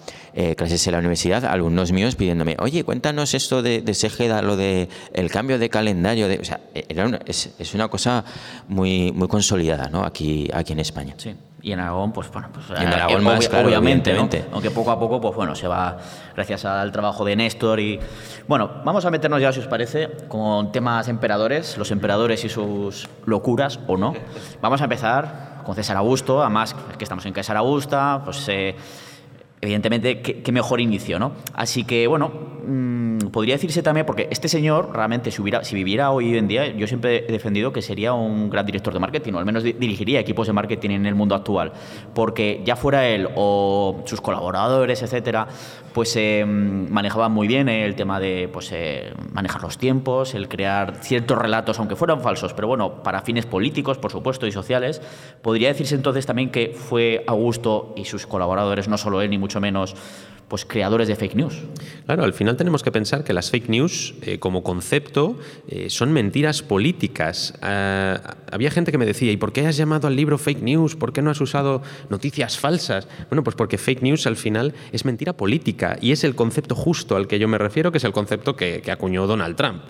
clases 0.56 0.86
en 0.86 0.92
la 0.92 0.98
universidad 0.98 1.44
alumnos 1.44 1.92
míos 1.92 2.14
pidiéndome 2.14 2.56
oye 2.58 2.84
cuéntanos 2.84 3.34
esto 3.34 3.62
de, 3.62 3.82
de 3.82 3.94
Segeda 3.94 4.42
lo 4.42 4.56
de 4.56 4.88
el 5.12 5.30
cambio 5.30 5.58
de 5.58 5.68
calendario 5.68 6.28
de, 6.28 6.38
o 6.38 6.44
sea 6.44 6.60
era 6.74 7.20
es, 7.26 7.50
es 7.58 7.74
una 7.74 7.88
cosa 7.88 8.24
muy 8.68 9.12
muy 9.12 9.28
consolidada 9.28 9.90
aquí, 10.04 10.48
aquí 10.52 10.72
en 10.72 10.80
España. 10.80 11.14
Sí. 11.16 11.34
Y 11.62 11.72
en 11.72 11.80
Aragón, 11.80 12.12
pues 12.12 12.30
bueno, 12.32 12.48
pues, 12.52 12.70
en 12.70 12.88
Aragón 12.88 13.22
más, 13.22 13.46
obviamente, 13.52 14.16
aunque 14.50 14.70
poco 14.70 14.90
a 14.90 14.98
poco, 14.98 15.20
pues 15.20 15.36
bueno, 15.36 15.54
se 15.54 15.68
va 15.68 15.98
gracias 16.34 16.64
al 16.64 16.90
trabajo 16.90 17.22
de 17.22 17.36
Néstor 17.36 17.80
y 17.80 18.00
bueno, 18.48 18.80
vamos 18.82 19.04
a 19.04 19.10
meternos 19.10 19.42
ya, 19.42 19.52
si 19.52 19.60
os 19.60 19.66
parece, 19.66 20.08
con 20.28 20.72
temas 20.72 21.08
emperadores, 21.08 21.76
los 21.76 21.90
emperadores 21.90 22.44
y 22.46 22.48
sus 22.48 23.10
locuras 23.26 23.78
o 23.88 23.98
no. 23.98 24.14
Vamos 24.62 24.80
a 24.80 24.84
empezar 24.84 25.60
con 25.64 25.74
César 25.74 25.98
Augusto, 25.98 26.40
además 26.40 26.74
que 26.96 27.04
estamos 27.04 27.26
en 27.26 27.34
César 27.34 27.58
Augusta, 27.58 28.22
pues 28.24 28.42
eh, 28.48 28.74
evidentemente 29.60 30.20
qué, 30.20 30.52
mejor 30.52 30.80
inicio, 30.80 31.18
¿no? 31.18 31.32
Así 31.54 31.84
que 31.84 32.06
bueno. 32.06 32.50
Mm, 32.66 33.19
podría 33.32 33.54
decirse 33.54 33.82
también, 33.82 34.06
porque 34.06 34.28
este 34.30 34.48
señor 34.48 34.90
realmente, 34.92 35.30
si, 35.30 35.42
hubiera, 35.42 35.64
si 35.64 35.74
viviera 35.74 36.10
hoy 36.10 36.36
en 36.36 36.48
día, 36.48 36.66
yo 36.68 36.86
siempre 36.86 37.26
he 37.28 37.32
defendido 37.32 37.72
que 37.72 37.82
sería 37.82 38.12
un 38.12 38.50
gran 38.50 38.66
director 38.66 38.92
de 38.92 39.00
marketing, 39.00 39.34
o 39.34 39.38
al 39.38 39.44
menos 39.44 39.62
dirigiría 39.62 40.20
equipos 40.20 40.46
de 40.46 40.52
marketing 40.52 40.90
en 40.90 41.06
el 41.06 41.14
mundo 41.14 41.34
actual, 41.34 41.72
porque 42.14 42.62
ya 42.64 42.76
fuera 42.76 43.08
él 43.08 43.28
o 43.36 44.02
sus 44.06 44.20
colaboradores, 44.20 45.02
etcétera, 45.02 45.46
pues 45.92 46.14
eh, 46.16 46.44
manejaban 46.44 47.32
muy 47.32 47.48
bien 47.48 47.68
el 47.68 47.94
tema 47.94 48.20
de 48.20 48.48
pues, 48.52 48.70
eh, 48.72 49.12
manejar 49.32 49.62
los 49.62 49.78
tiempos, 49.78 50.34
el 50.34 50.48
crear 50.48 50.96
ciertos 51.02 51.36
relatos, 51.36 51.78
aunque 51.78 51.96
fueran 51.96 52.20
falsos, 52.20 52.54
pero 52.54 52.68
bueno, 52.68 53.02
para 53.02 53.22
fines 53.22 53.46
políticos, 53.46 53.98
por 53.98 54.12
supuesto, 54.12 54.46
y 54.46 54.52
sociales. 54.52 55.02
Podría 55.42 55.68
decirse 55.68 55.94
entonces 55.94 56.26
también 56.26 56.50
que 56.50 56.72
fue 56.74 57.24
Augusto 57.26 57.92
y 57.96 58.04
sus 58.04 58.26
colaboradores, 58.26 58.88
no 58.88 58.98
solo 58.98 59.20
él, 59.20 59.30
ni 59.30 59.38
mucho 59.38 59.60
menos, 59.60 59.94
pues, 60.50 60.66
creadores 60.66 61.06
de 61.06 61.14
fake 61.14 61.36
news. 61.36 61.54
Claro, 62.06 62.24
al 62.24 62.34
final 62.34 62.56
tenemos 62.56 62.82
que 62.82 62.90
pensar 62.90 63.22
que 63.22 63.32
las 63.32 63.50
fake 63.50 63.68
news 63.68 64.14
eh, 64.22 64.40
como 64.40 64.64
concepto 64.64 65.38
eh, 65.68 65.88
son 65.88 66.12
mentiras 66.12 66.60
políticas. 66.62 67.54
Ah, 67.62 68.36
había 68.50 68.72
gente 68.72 68.90
que 68.90 68.98
me 68.98 69.06
decía, 69.06 69.30
¿y 69.30 69.36
por 69.36 69.52
qué 69.52 69.64
has 69.66 69.76
llamado 69.76 70.08
al 70.08 70.16
libro 70.16 70.36
fake 70.36 70.60
news? 70.60 70.96
¿Por 70.96 71.12
qué 71.12 71.22
no 71.22 71.30
has 71.30 71.40
usado 71.40 71.82
noticias 72.08 72.58
falsas? 72.58 73.06
Bueno, 73.30 73.44
pues 73.44 73.54
porque 73.54 73.78
fake 73.78 74.02
news 74.02 74.26
al 74.26 74.36
final 74.36 74.74
es 74.90 75.04
mentira 75.04 75.34
política 75.34 75.96
y 76.00 76.10
es 76.10 76.24
el 76.24 76.34
concepto 76.34 76.74
justo 76.74 77.14
al 77.14 77.28
que 77.28 77.38
yo 77.38 77.46
me 77.46 77.56
refiero, 77.56 77.92
que 77.92 77.98
es 77.98 78.04
el 78.04 78.12
concepto 78.12 78.56
que 78.56 78.82
acuñó 78.90 79.28
Donald 79.28 79.54
Trump. 79.54 79.82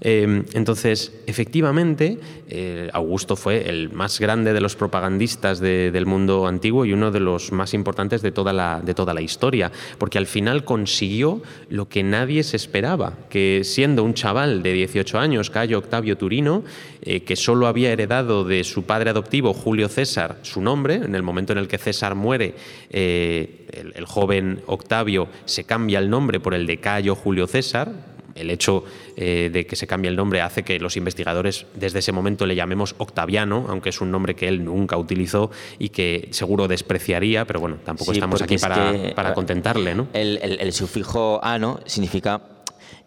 Em, 0.00 0.44
entonces, 0.52 1.12
efectivamente, 1.26 2.18
eh, 2.48 2.88
Augusto 2.92 3.36
fue 3.36 3.68
el 3.68 3.90
más 3.90 4.20
grande 4.20 4.52
de 4.52 4.60
los 4.60 4.76
propagandistas 4.76 5.60
del 5.60 6.06
mundo 6.06 6.46
antiguo 6.46 6.84
y 6.84 6.92
uno 6.92 7.10
de 7.10 7.20
los 7.20 7.52
más 7.52 7.74
importantes 7.74 8.22
de 8.22 8.30
toda, 8.30 8.52
la, 8.52 9.20
historia, 9.20 9.72
porque 9.98 10.18
al 10.18 10.26
final 10.26 10.64
consiguió 10.64 11.42
lo 11.68 11.88
que 11.88 12.02
nadie 12.02 12.42
se 12.44 12.56
esperaba, 12.56 13.14
que 13.28 13.62
siendo 13.64 14.04
un 14.04 14.14
chaval 14.14 14.62
de 14.62 14.72
18 14.72 15.18
años, 15.18 15.50
Cayo 15.50 15.78
Octavio 15.78 16.16
Turino, 16.16 16.62
eh, 17.02 17.24
que 17.24 17.36
solo 17.36 17.66
había 17.66 17.90
heredado 17.90 18.44
de 18.44 18.62
su 18.64 18.84
padre 18.84 19.10
adoptivo, 19.10 19.52
Julio 19.52 19.88
César, 19.88 20.38
su 20.42 20.60
nombre, 20.60 20.94
en 20.94 21.14
el 21.14 21.22
momento 21.22 21.52
en 21.52 21.58
el 21.58 21.68
que 21.68 21.78
César 21.78 22.14
muere, 22.14 22.54
eh, 22.90 23.66
el 23.94 24.04
joven 24.06 24.62
Octavio 24.66 25.28
se 25.44 25.64
cambia 25.64 25.98
el 25.98 26.08
nombre 26.08 26.40
por 26.40 26.54
el 26.54 26.66
de 26.66 26.78
Cayo 26.78 27.14
Julio 27.14 27.46
César, 27.46 28.17
el 28.38 28.50
hecho 28.50 28.84
eh, 29.16 29.50
de 29.52 29.66
que 29.66 29.76
se 29.76 29.86
cambie 29.86 30.08
el 30.08 30.16
nombre 30.16 30.40
hace 30.40 30.62
que 30.62 30.78
los 30.78 30.96
investigadores 30.96 31.66
desde 31.74 31.98
ese 31.98 32.12
momento 32.12 32.46
le 32.46 32.54
llamemos 32.54 32.94
Octaviano, 32.98 33.66
aunque 33.68 33.90
es 33.90 34.00
un 34.00 34.10
nombre 34.10 34.34
que 34.34 34.48
él 34.48 34.64
nunca 34.64 34.96
utilizó 34.96 35.50
y 35.78 35.88
que 35.90 36.28
seguro 36.30 36.68
despreciaría, 36.68 37.44
pero 37.46 37.60
bueno, 37.60 37.78
tampoco 37.84 38.12
estamos 38.12 38.40
aquí 38.40 38.58
para, 38.58 39.14
para, 39.14 39.34
contentarle. 39.34 39.94
¿no? 39.94 40.08
El, 40.12 40.72
sufijo 40.72 41.40
ano 41.42 41.80
significa 41.86 42.40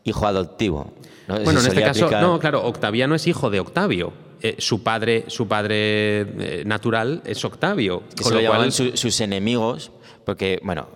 hijo 0.03 0.27
adoptivo. 0.27 0.93
Bueno, 1.27 1.61
en 1.61 1.67
este 1.67 1.81
caso, 1.81 2.09
no, 2.11 2.39
claro, 2.39 2.65
Octaviano 2.65 3.15
es 3.15 3.27
hijo 3.27 3.49
de 3.49 3.59
Octavio. 3.59 4.11
Eh, 4.41 4.55
su 4.57 4.83
padre, 4.83 5.25
su 5.27 5.47
padre 5.47 6.21
eh, 6.21 6.63
natural 6.65 7.21
es 7.25 7.45
Octavio. 7.45 8.03
con 8.21 8.33
lo, 8.33 8.49
cual... 8.49 8.71
sus 8.71 9.21
enemigos, 9.21 9.91
porque, 10.25 10.59
bueno, 10.63 10.89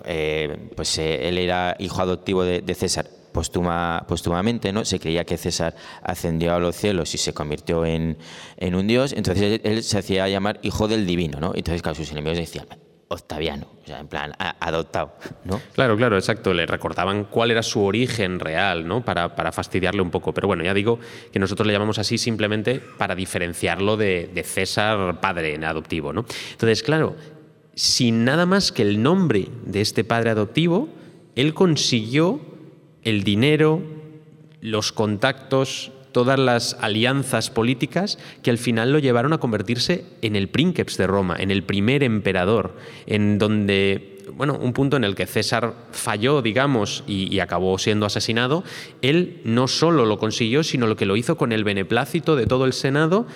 pues 0.75 0.97
él 0.97 1.37
era 1.37 1.75
hijo 1.79 2.01
adoptivo 2.01 2.43
de 2.43 2.75
César 2.75 3.05
postuma, 3.35 4.05
póstumamente, 4.07 4.71
¿no? 4.71 4.85
Se 4.85 4.97
creía 4.97 5.25
que 5.25 5.35
César 5.37 5.75
ascendió 6.01 6.55
a 6.55 6.59
los 6.59 6.73
cielos 6.73 7.13
y 7.15 7.17
se 7.17 7.33
convirtió 7.33 7.85
en, 7.85 8.17
un 8.61 8.87
dios, 8.87 9.11
entonces 9.11 9.59
él 9.61 9.83
se 9.83 9.97
hacía 9.97 10.29
llamar 10.29 10.57
hijo 10.63 10.87
del 10.87 11.05
divino, 11.05 11.41
¿no? 11.41 11.51
Entonces, 11.53 11.81
claro, 11.81 11.95
sus 11.95 12.09
enemigos 12.13 12.37
decían, 12.37 12.65
Octaviano, 13.09 13.67
o 13.83 13.85
sea, 13.85 13.99
en 13.99 14.07
plan, 14.07 14.31
adoptado, 14.39 15.15
¿no? 15.43 15.61
Claro, 15.73 15.97
claro, 15.97 16.17
exacto. 16.17 16.53
Le 16.53 16.65
recordaban 16.65 17.25
cuál 17.25 17.51
era 17.51 17.61
su 17.61 17.83
origen 17.83 18.39
real, 18.39 18.87
¿no? 18.87 19.03
Para, 19.03 19.35
para, 19.35 19.51
fastidiarle 19.51 20.01
un 20.01 20.09
poco. 20.09 20.33
Pero 20.33 20.47
bueno, 20.47 20.63
ya 20.63 20.73
digo 20.73 20.99
que 21.31 21.37
nosotros 21.37 21.67
le 21.67 21.73
llamamos 21.73 21.99
así 21.99 22.17
simplemente 22.17 22.79
para 22.97 23.15
diferenciarlo 23.15 23.95
de, 23.95 24.31
de 24.33 24.43
César 24.43 25.19
padre 25.19 25.63
adoptivo, 25.63 26.13
¿no? 26.13 26.25
Entonces, 26.51 26.81
claro, 26.81 27.15
sin 27.75 28.23
nada 28.23 28.45
más 28.45 28.71
que 28.71 28.81
el 28.81 29.03
nombre 29.03 29.49
de 29.65 29.81
este 29.81 30.03
padre 30.03 30.31
adoptivo, 30.31 30.89
él 31.35 31.53
consiguió 31.53 32.54
el 33.05 33.23
dinero, 33.23 33.81
los 34.59 34.91
contactos, 34.91 35.91
todas 36.11 36.39
las 36.39 36.77
alianzas 36.81 37.49
políticas 37.49 38.17
que 38.43 38.49
al 38.49 38.57
final 38.57 38.91
lo 38.91 38.99
llevaron 38.99 39.33
a 39.33 39.37
convertirse 39.37 40.05
en 40.21 40.35
el 40.35 40.49
prínceps 40.49 40.97
de 40.97 41.07
Roma, 41.07 41.35
en 41.39 41.51
el 41.51 41.63
primer 41.63 42.03
emperador, 42.03 42.75
en 43.05 43.37
donde 43.37 44.11
bueno, 44.33 44.57
un 44.59 44.73
punto 44.73 44.97
en 44.97 45.03
el 45.03 45.13
que 45.13 45.27
César 45.27 45.75
falló, 45.91 46.41
digamos, 46.41 47.03
y, 47.05 47.33
y, 47.33 47.39
acabó 47.41 47.77
siendo 47.77 48.07
asesinado, 48.07 48.63
él 49.03 49.39
no 49.43 49.67
solo 49.67 50.05
lo 50.05 50.17
consiguió, 50.17 50.63
sino 50.63 50.87
lo 50.87 50.95
que 50.95 51.05
lo 51.05 51.15
hizo 51.15 51.37
con 51.37 51.51
el 51.51 51.63
beneplácito 51.63 52.35
de 52.35 52.47
todo 52.47 52.65
el 52.65 52.73
Senado. 52.73 53.27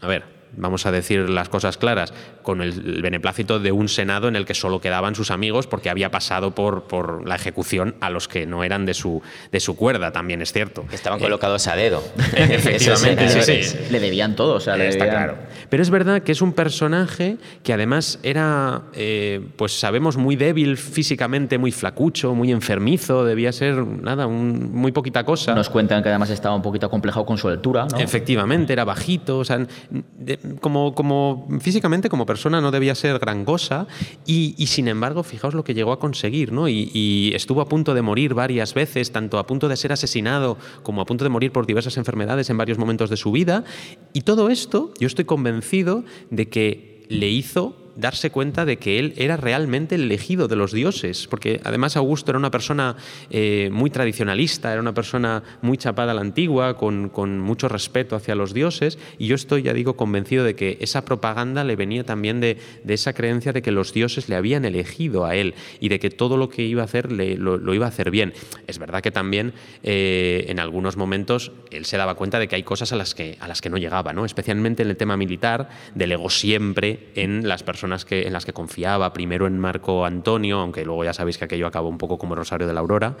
A 0.00 0.08
ver, 0.08 0.24
vamos 0.56 0.86
a 0.86 0.92
decir 0.92 1.28
las 1.30 1.48
cosas 1.48 1.78
claras, 1.78 2.12
con 2.42 2.60
el 2.62 3.00
beneplácito 3.02 3.58
de 3.60 3.72
un 3.72 3.88
Senado 3.88 4.28
en 4.28 4.36
el 4.36 4.44
que 4.44 4.54
solo 4.54 4.80
quedaban 4.80 5.14
sus 5.14 5.30
amigos 5.30 5.66
porque 5.66 5.90
había 5.90 6.10
pasado 6.10 6.54
por, 6.54 6.84
por 6.84 7.26
la 7.28 7.36
ejecución 7.36 7.94
a 8.00 8.10
los 8.10 8.28
que 8.28 8.46
no 8.46 8.64
eran 8.64 8.84
de 8.86 8.94
su, 8.94 9.22
de 9.50 9.60
su 9.60 9.76
cuerda, 9.76 10.10
también 10.12 10.42
es 10.42 10.52
cierto. 10.52 10.84
Estaban 10.92 11.18
colocados 11.20 11.66
a 11.68 11.76
dedo. 11.76 12.02
Efectivamente, 12.36 13.28
sí, 13.28 13.62
sí. 13.62 13.78
Le 13.90 14.00
debían 14.00 14.36
todo, 14.36 14.54
o 14.54 14.60
sea, 14.60 14.76
le 14.76 14.88
Está 14.88 15.04
debían... 15.04 15.24
claro. 15.24 15.38
Pero 15.68 15.82
es 15.82 15.90
verdad 15.90 16.22
que 16.22 16.32
es 16.32 16.42
un 16.42 16.52
personaje 16.52 17.36
que 17.62 17.72
además 17.72 18.18
era, 18.22 18.82
eh, 18.94 19.40
pues 19.56 19.78
sabemos, 19.78 20.16
muy 20.16 20.36
débil 20.36 20.76
físicamente, 20.76 21.58
muy 21.58 21.72
flacucho, 21.72 22.34
muy 22.34 22.50
enfermizo, 22.52 23.24
debía 23.24 23.52
ser, 23.52 23.76
nada, 23.86 24.26
un- 24.26 24.72
muy 24.72 24.92
poquita 24.92 25.24
cosa. 25.24 25.54
Nos 25.54 25.70
cuentan 25.70 26.02
que 26.02 26.08
además 26.08 26.30
estaba 26.30 26.54
un 26.54 26.62
poquito 26.62 26.86
acomplejado 26.86 27.24
con 27.26 27.38
su 27.38 27.48
altura, 27.48 27.86
¿no? 27.90 27.98
Efectivamente, 27.98 28.72
era 28.72 28.84
bajito, 28.84 29.38
o 29.38 29.44
sea, 29.44 29.58
de- 29.90 30.38
como, 30.60 31.46
físicamente 31.60 32.08
como 32.08 32.26
persona 32.26 32.60
no 32.60 32.70
debía 32.70 32.94
ser 32.94 33.18
gran 33.18 33.44
cosa 33.44 33.86
y, 34.26 34.54
y, 34.56 34.66
sin 34.66 34.88
embargo, 34.88 35.22
fijaos 35.22 35.54
lo 35.54 35.64
que 35.64 35.74
llegó 35.74 35.92
a 35.92 35.98
conseguir, 35.98 36.52
¿no? 36.52 36.68
Y 36.68 37.32
estuvo 37.34 37.60
a 37.60 37.68
punto 37.68 37.94
de 37.94 38.02
morir 38.02 38.34
varias 38.34 38.74
veces, 38.74 39.12
tanto 39.12 39.38
a 39.38 39.46
punto 39.46 39.68
de 39.68 39.76
ser 39.76 39.92
asesinado 39.92 40.58
como 40.82 41.00
a 41.00 41.06
punto 41.06 41.24
de 41.24 41.30
morir 41.30 41.52
por 41.52 41.66
diversas 41.66 41.96
enfermedades 41.96 42.50
en 42.50 42.56
varios 42.56 42.78
momentos 42.78 43.10
de 43.10 43.16
su 43.16 43.32
vida. 43.32 43.64
Y 44.12 44.22
todo 44.22 44.48
esto, 44.48 44.92
yo 44.98 45.06
estoy 45.06 45.24
convencido 45.24 46.04
de 46.30 46.48
que 46.48 47.06
le 47.08 47.28
hizo 47.28 47.81
darse 47.96 48.30
cuenta 48.30 48.64
de 48.64 48.78
que 48.78 48.98
él 48.98 49.14
era 49.16 49.36
realmente 49.36 49.94
el 49.94 50.02
elegido 50.02 50.48
de 50.48 50.56
los 50.56 50.72
dioses, 50.72 51.26
porque 51.28 51.60
además 51.64 51.96
Augusto 51.96 52.30
era 52.30 52.38
una 52.38 52.50
persona 52.50 52.96
eh, 53.30 53.68
muy 53.72 53.90
tradicionalista, 53.90 54.72
era 54.72 54.80
una 54.80 54.94
persona 54.94 55.42
muy 55.60 55.76
chapada 55.76 56.12
a 56.12 56.14
la 56.14 56.20
antigua, 56.20 56.76
con, 56.76 57.08
con, 57.08 57.40
mucho 57.40 57.68
respeto 57.68 58.16
hacia 58.16 58.34
los 58.34 58.54
dioses, 58.54 58.98
y 59.18 59.26
yo 59.26 59.34
estoy, 59.34 59.62
ya 59.62 59.72
digo, 59.72 59.96
convencido 59.96 60.44
de 60.44 60.54
que 60.54 60.78
esa 60.80 61.04
propaganda 61.04 61.64
le 61.64 61.76
venía 61.76 62.04
también 62.04 62.40
de, 62.40 62.56
de 62.84 62.94
esa 62.94 63.12
creencia 63.12 63.52
de 63.52 63.62
que 63.62 63.72
los 63.72 63.92
dioses 63.92 64.28
le 64.28 64.36
habían 64.36 64.64
elegido 64.64 65.24
a 65.24 65.34
él 65.34 65.54
y 65.80 65.88
de 65.88 65.98
que 65.98 66.10
todo 66.10 66.36
lo 66.36 66.48
que 66.48 66.62
iba 66.62 66.82
a 66.82 66.84
hacer 66.84 67.10
lo, 67.12 67.74
iba 67.74 67.86
a 67.86 67.88
hacer 67.88 68.10
bien. 68.10 68.32
Es 68.66 68.78
verdad 68.78 69.02
que 69.02 69.10
también 69.10 69.52
eh, 69.82 70.46
en 70.48 70.60
algunos 70.60 70.96
momentos 70.96 71.52
él 71.70 71.84
se 71.84 71.96
daba 71.96 72.14
cuenta 72.14 72.38
de 72.38 72.48
que 72.48 72.56
hay 72.56 72.62
cosas 72.62 72.92
a 72.92 72.96
las 72.96 73.14
que, 73.14 73.36
a 73.40 73.48
las 73.48 73.60
que 73.60 73.70
no 73.70 73.76
llegaba, 73.76 74.12
¿no? 74.12 74.24
especialmente 74.24 74.82
en 74.82 74.90
el 74.90 74.96
tema 74.96 75.16
militar, 75.16 75.68
delegó 75.94 76.30
siempre 76.30 77.10
en 77.14 77.48
las 77.48 77.62
personas 77.62 77.81
que, 78.04 78.26
en 78.26 78.32
las 78.32 78.44
que 78.44 78.52
confiaba, 78.52 79.12
primero 79.12 79.46
en 79.46 79.58
Marco 79.58 80.04
Antonio, 80.04 80.60
aunque 80.60 80.84
luego 80.84 81.04
ya 81.04 81.12
sabéis 81.12 81.38
que 81.38 81.44
aquello 81.44 81.66
acabó 81.66 81.88
un 81.88 81.98
poco 81.98 82.18
como 82.18 82.34
Rosario 82.34 82.66
de 82.66 82.72
la 82.72 82.80
Aurora, 82.80 83.16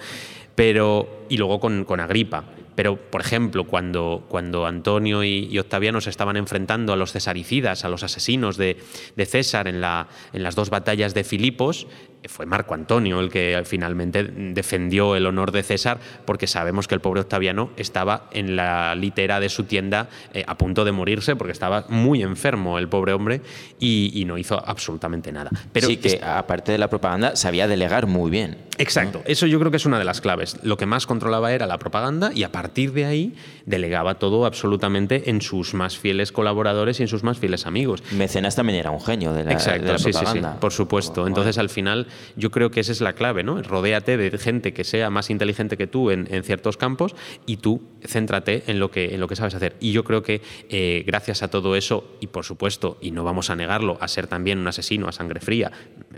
pero, 0.54 1.24
y 1.28 1.36
luego 1.36 1.60
con, 1.60 1.84
con 1.84 2.00
Agripa. 2.00 2.44
Pero, 2.74 2.96
por 2.96 3.20
ejemplo, 3.20 3.64
cuando, 3.64 4.24
cuando 4.28 4.66
Antonio 4.66 5.22
y, 5.24 5.48
y, 5.50 5.58
Octaviano 5.58 6.00
se 6.00 6.08
estaban 6.08 6.36
enfrentando 6.36 6.92
a 6.92 6.96
los 6.96 7.12
cesaricidas, 7.12 7.84
a 7.84 7.88
los 7.88 8.02
asesinos 8.02 8.56
de, 8.56 8.78
de 9.14 9.26
César 9.26 9.68
en, 9.68 9.80
la, 9.80 10.08
en 10.32 10.42
las 10.42 10.54
dos 10.54 10.70
batallas 10.70 11.12
de 11.12 11.24
Filipos, 11.24 11.86
fue 12.28 12.46
Marco 12.46 12.74
Antonio 12.74 13.20
el 13.20 13.30
que 13.30 13.60
finalmente 13.64 14.24
defendió 14.24 15.16
el 15.16 15.26
honor 15.26 15.52
de 15.52 15.62
César, 15.62 15.98
porque 16.24 16.46
sabemos 16.46 16.88
que 16.88 16.94
el 16.94 17.00
pobre 17.00 17.20
Octaviano 17.20 17.70
estaba 17.76 18.28
en 18.32 18.56
la 18.56 18.94
litera 18.94 19.40
de 19.40 19.48
su 19.48 19.64
tienda 19.64 20.08
eh, 20.34 20.44
a 20.46 20.56
punto 20.56 20.84
de 20.84 20.92
morirse, 20.92 21.36
porque 21.36 21.52
estaba 21.52 21.86
muy 21.88 22.22
enfermo 22.22 22.78
el 22.78 22.88
pobre 22.88 23.12
hombre 23.12 23.42
y, 23.78 24.12
y 24.14 24.24
no 24.24 24.38
hizo 24.38 24.62
absolutamente 24.64 25.32
nada. 25.32 25.50
Pero 25.72 25.88
sí, 25.88 25.96
que 25.96 26.20
aparte 26.22 26.72
de 26.72 26.78
la 26.78 26.88
propaganda, 26.88 27.36
sabía 27.36 27.66
delegar 27.68 28.06
muy 28.06 28.30
bien. 28.30 28.58
Exacto, 28.78 29.18
¿no? 29.18 29.24
eso 29.26 29.46
yo 29.46 29.58
creo 29.58 29.70
que 29.70 29.76
es 29.76 29.86
una 29.86 29.98
de 29.98 30.04
las 30.04 30.20
claves. 30.20 30.56
Lo 30.62 30.76
que 30.76 30.86
más 30.86 31.06
controlaba 31.06 31.52
era 31.52 31.66
la 31.66 31.78
propaganda 31.78 32.32
y 32.34 32.42
a 32.42 32.52
partir 32.52 32.92
de 32.92 33.04
ahí 33.04 33.34
delegaba 33.66 34.14
todo 34.14 34.46
absolutamente 34.46 35.30
en 35.30 35.42
sus 35.42 35.74
más 35.74 35.98
fieles 35.98 36.32
colaboradores 36.32 36.98
y 37.00 37.02
en 37.02 37.08
sus 37.08 37.22
más 37.22 37.38
fieles 37.38 37.66
amigos. 37.66 38.02
Mecenas 38.12 38.56
también 38.56 38.78
era 38.78 38.90
un 38.90 39.00
genio 39.00 39.32
de 39.32 39.44
la, 39.44 39.52
Exacto, 39.52 39.84
de 39.84 39.92
la 39.92 39.98
sí, 39.98 40.10
propaganda. 40.10 40.48
Sí, 40.50 40.54
sí, 40.54 40.60
por 40.60 40.72
supuesto. 40.72 41.26
Entonces, 41.26 41.58
al 41.58 41.68
final, 41.68 42.06
yo 42.36 42.50
creo 42.50 42.70
que 42.70 42.80
esa 42.80 42.92
es 42.92 43.00
la 43.00 43.14
clave, 43.14 43.42
¿no? 43.42 43.62
Rodéate 43.62 44.16
de 44.16 44.36
gente 44.38 44.72
que 44.72 44.84
sea 44.84 45.10
más 45.10 45.30
inteligente 45.30 45.76
que 45.76 45.86
tú 45.86 46.10
en, 46.10 46.26
ciertos 46.42 46.76
campos 46.76 47.14
y 47.46 47.58
tú 47.58 47.82
céntrate 48.04 48.64
en 48.66 48.80
lo 48.80 48.90
que, 48.90 49.14
en 49.14 49.20
lo 49.20 49.28
que 49.28 49.36
sabes 49.36 49.54
hacer. 49.54 49.76
Y 49.80 49.92
yo 49.92 50.04
creo 50.04 50.22
que 50.22 50.40
eh, 50.68 51.04
gracias 51.06 51.42
a 51.42 51.48
todo 51.48 51.76
eso, 51.76 52.16
y 52.20 52.28
por 52.28 52.44
supuesto, 52.44 52.98
y 53.00 53.10
no 53.10 53.24
vamos 53.24 53.50
a 53.50 53.56
negarlo, 53.56 53.98
a 54.00 54.08
ser 54.08 54.26
también 54.26 54.58
un 54.58 54.68
asesino 54.68 55.08
a 55.08 55.12
sangre 55.12 55.40
fría, 55.40 55.70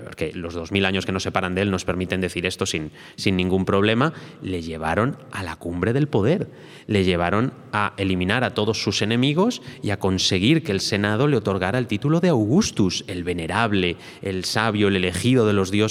porque 0.03 0.33
los 0.33 0.55
2000 0.55 0.85
años 0.85 1.07
que 1.07 1.13
nos 1.13 1.23
separan 1.23 1.55
de 1.55 1.63
él 1.63 1.71
nos 1.71 1.85
permiten 1.85 2.21
decir 2.21 2.47
esto 2.47 2.67
sin, 2.67 2.91
sin 3.17 3.37
ningún 3.37 3.65
problema, 3.65 4.13
le 4.43 4.63
llevaron 4.63 5.17
a 5.33 5.43
la 5.43 5.57
cumbre 5.57 5.93
del 5.93 6.09
poder. 6.09 6.49
Le 6.87 7.05
llevaron 7.05 7.53
a 7.73 7.95
eliminar 7.97 8.45
a 8.45 8.55
todos 8.55 8.83
sus 8.83 9.03
enemigos 9.03 9.63
y 9.83 9.91
a 9.91 9.99
conseguir 9.99 10.63
que 10.63 10.73
el 10.73 10.81
Senado 10.81 11.29
le 11.29 11.37
otorgara 11.37 11.79
el 11.79 11.87
título 11.87 12.21
de 12.21 12.29
Augustus, 12.29 13.05
el 13.09 13.25
venerable, 13.25 13.97
el 14.23 14.45
sabio, 14.45 14.89
el 14.89 14.97
elegido 14.97 15.47
de 15.47 15.53
los 15.53 15.71
dioses, 15.71 15.84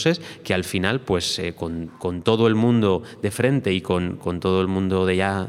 que 0.43 0.53
al 0.53 0.63
final, 0.63 1.01
pues 1.01 1.39
eh, 1.39 1.53
con, 1.53 1.87
con, 1.99 2.21
todo 2.21 2.47
el 2.47 2.55
mundo 2.55 3.03
de 3.21 3.31
frente 3.31 3.73
y 3.73 3.81
con, 3.81 4.17
con 4.17 4.39
todo 4.39 4.61
el 4.61 4.67
mundo 4.67 5.05
de 5.05 5.15
ya 5.17 5.47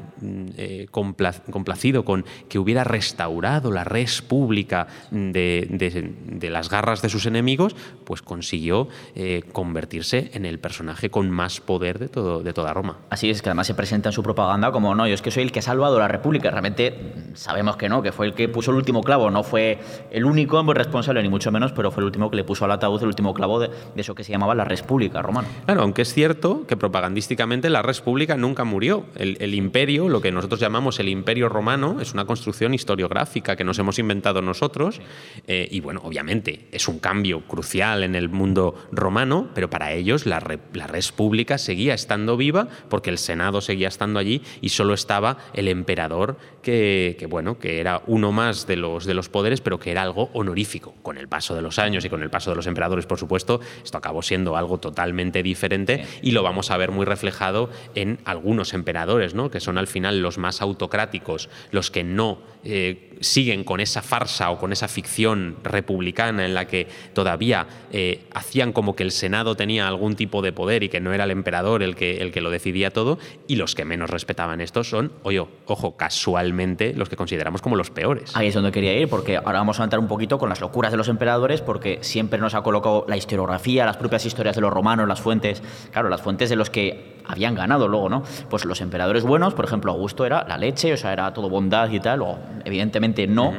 eh, 0.57 0.87
complacido 0.91 2.05
con 2.05 2.25
que 2.49 2.59
hubiera 2.59 2.85
restaurado 2.85 3.71
la 3.71 3.85
res 3.85 4.23
pública 4.23 4.87
de, 5.11 5.67
de, 5.71 6.15
de 6.27 6.51
las 6.51 6.69
garras 6.69 7.03
de 7.03 7.09
sus 7.09 7.27
enemigos, 7.27 7.77
pues 8.05 8.23
consiguió 8.23 8.89
eh, 9.15 9.43
convertirse 9.53 10.31
en 10.35 10.45
el 10.45 10.59
personaje 10.59 11.11
con 11.11 11.31
más 11.31 11.61
poder 11.61 11.99
de, 11.99 12.09
todo, 12.09 12.43
de 12.43 12.53
toda 12.53 12.73
Roma. 12.73 12.99
Así 13.11 13.31
es, 13.31 13.43
que 13.43 13.49
además 13.49 13.67
se 13.67 13.75
presenta 13.75 14.09
en 14.09 14.13
su 14.13 14.23
propaganda 14.23 14.73
como, 14.73 14.95
no, 14.95 15.07
yo 15.07 15.15
es 15.15 15.23
que 15.23 15.31
soy 15.31 15.45
el 15.45 15.53
que 15.53 15.61
ha 15.61 15.63
salvado 15.63 15.99
la 15.99 16.09
República. 16.09 16.51
Realmente 16.51 17.15
sabemos 17.35 17.77
que 17.77 17.89
no, 17.89 18.03
que 18.03 18.13
fue 18.13 18.27
el 18.27 18.35
que 18.35 18.49
puso 18.49 18.71
el 18.71 18.77
último 18.77 19.03
clavo, 19.03 19.31
no 19.31 19.43
fue 19.43 19.79
el 20.11 20.25
único 20.25 20.63
responsable, 20.73 21.23
ni 21.23 21.29
mucho 21.29 21.51
menos, 21.53 21.73
pero 21.73 21.91
fue 21.91 22.03
el 22.03 22.07
último 22.07 22.31
que 22.31 22.37
le 22.37 22.45
puso 22.45 22.65
al 22.65 22.73
ataúd 22.73 23.01
el 23.03 23.09
último 23.09 23.35
clavo 23.35 23.61
de, 23.61 23.69
de 23.69 24.01
eso 24.01 24.15
que 24.15 24.25
se 24.25 24.33
llamaba 24.35 24.55
la 24.55 24.65
República 24.65 25.23
romana. 25.23 25.49
Claro, 25.65 25.83
aunque 25.83 26.03
es 26.03 26.13
cierto 26.13 26.67
que 26.67 26.77
propagandísticamente 26.77 27.71
la 27.71 27.83
República 27.83 28.37
nunca 28.37 28.65
murió. 28.65 29.07
El, 29.17 29.37
el, 29.41 29.55
imperio, 29.55 30.09
lo 30.09 30.21
que 30.21 30.33
nosotros 30.33 30.61
llamamos 30.61 30.99
el 31.01 31.09
imperio 31.09 31.49
romano, 31.49 32.01
es 32.01 32.13
una 32.13 32.25
construcción 32.25 32.75
historiográfica 32.75 33.57
que 33.57 33.65
nos 33.65 33.79
hemos 33.79 33.99
inventado 33.99 34.43
nosotros. 34.43 35.01
Eh, 35.47 35.69
y 35.71 35.81
bueno, 35.81 36.01
obviamente 36.05 36.67
es 36.73 36.89
un 36.89 36.99
cambio 36.99 37.43
crucial 37.47 38.03
en 38.03 38.15
el 38.15 38.29
mundo 38.29 38.75
romano, 38.93 39.49
pero 39.55 39.71
para 39.71 39.93
ellos 39.93 40.27
la, 40.27 40.43
la 40.73 40.87
República 40.87 41.59
seguía 41.59 41.95
estando 41.95 42.37
viva 42.37 42.69
porque 42.89 43.11
el 43.11 43.19
Senado 43.19 43.61
seguía 43.61 43.89
estando 43.89 44.19
allí 44.19 44.43
y 44.61 44.71
solo 44.71 44.95
estaba 44.95 45.39
el 45.53 45.69
emperador 45.69 46.37
que, 46.63 47.17
que, 47.19 47.27
bueno, 47.27 47.59
que 47.59 47.81
era 47.81 48.03
uno 48.07 48.33
más 48.33 48.67
de 48.67 48.77
los, 48.77 49.05
de 49.05 49.15
los 49.15 49.29
poderes, 49.29 49.61
pero 49.61 49.79
que 49.79 49.91
era 49.91 50.03
algo 50.03 50.31
honorífico. 50.33 50.95
Con 51.03 51.19
el 51.19 51.29
paso 51.29 51.55
de 51.55 51.63
los 51.63 51.79
años 51.79 52.05
y 52.05 52.09
con 52.09 52.23
el 52.23 52.31
paso 52.31 52.51
de 52.51 52.57
los 52.57 52.67
emperadores, 52.67 53.07
por 53.07 53.19
supuesto, 53.19 53.61
esto 53.83 53.99
acabó 53.99 54.14
siendo 54.23 54.57
algo 54.57 54.79
totalmente 54.79 55.43
diferente 55.43 56.07
y 56.23 56.33
lo 56.33 56.43
vamos 56.43 56.71
a 56.71 56.77
ver 56.77 56.91
muy 56.91 57.05
reflejado 57.05 57.71
en 57.95 58.19
algunos 58.25 58.75
emperadores, 58.75 59.35
¿no? 59.35 59.51
que 59.51 59.61
son 59.61 59.79
al 59.79 59.87
final 59.87 60.21
los 60.21 60.39
más 60.39 60.63
autocráticos, 60.63 61.49
los 61.71 61.91
que 61.91 62.05
no 62.05 62.39
eh, 62.65 63.11
siguen 63.21 63.65
con 63.65 63.81
esa 63.81 64.03
farsa 64.03 64.51
o 64.51 64.59
con 64.59 64.73
esa 64.73 64.89
ficción 64.89 65.57
republicana 65.63 66.45
en 66.45 66.55
la 66.55 66.67
que 66.67 66.87
todavía 67.13 67.67
eh, 67.93 68.25
hacían 68.33 68.73
como 68.73 68.95
que 68.95 69.03
el 69.03 69.13
Senado 69.13 69.57
tenía 69.57 69.89
algún 69.89 70.15
tipo 70.17 70.43
de 70.43 70.53
poder 70.53 70.83
y 70.83 70.89
que 70.89 71.01
no 71.01 71.13
era 71.13 71.25
el 71.25 71.31
emperador 71.31 71.83
el 71.83 71.97
que, 71.97 72.19
el 72.19 72.33
que 72.33 72.41
lo 72.41 72.51
decidía 72.51 72.91
todo, 72.91 73.19
y 73.47 73.57
los 73.57 73.75
que 73.75 73.85
menos 73.85 74.11
respetaban 74.11 74.61
esto 74.61 74.85
son, 74.85 75.13
oye, 75.23 75.45
ojo, 75.67 75.97
casualmente 75.97 76.93
los 76.95 77.09
que 77.09 77.17
consideramos 77.17 77.63
como 77.63 77.77
los 77.77 77.91
peores. 77.91 78.37
Ahí 78.37 78.49
es 78.49 78.55
donde 78.55 78.73
quería 78.73 78.97
ir, 78.97 79.09
porque 79.09 79.37
ahora 79.37 79.59
vamos 79.59 79.81
a 79.81 79.85
entrar 79.85 80.01
un 80.01 80.09
poquito 80.09 80.39
con 80.39 80.49
las 80.49 80.61
locuras 80.61 80.93
de 80.93 80.99
los 80.99 81.09
emperadores, 81.09 81.61
porque 81.61 81.99
siempre 82.03 82.39
nos 82.39 82.55
ha 82.55 82.63
colocado 82.63 83.07
la 83.09 83.17
historiografía, 83.17 83.87
las 83.87 83.97
propias 83.97 84.27
historias 84.27 84.55
de 84.57 84.63
los 84.63 84.73
romanos, 84.73 85.09
las 85.09 85.21
fuentes, 85.21 85.63
claro, 85.93 86.09
las 86.09 86.23
fuentes 86.23 86.51
de 86.51 86.57
los 86.57 86.71
que 86.71 87.14
habían 87.27 87.55
ganado 87.55 87.89
luego, 87.89 88.09
¿no? 88.09 88.23
Pues 88.51 88.65
los 88.65 88.81
emperadores 88.81 89.25
buenos, 89.25 89.55
por 89.55 89.65
ejemplo, 89.65 89.93
Augusto 89.93 90.25
era 90.27 90.45
la 90.47 90.59
leche, 90.59 90.93
o 90.93 90.97
sea, 90.97 91.13
era 91.13 91.33
todo 91.33 91.49
bondad 91.49 91.91
y 91.91 92.01
tal, 92.01 92.23
o 92.23 92.39
evidentemente 92.65 93.27
no. 93.27 93.53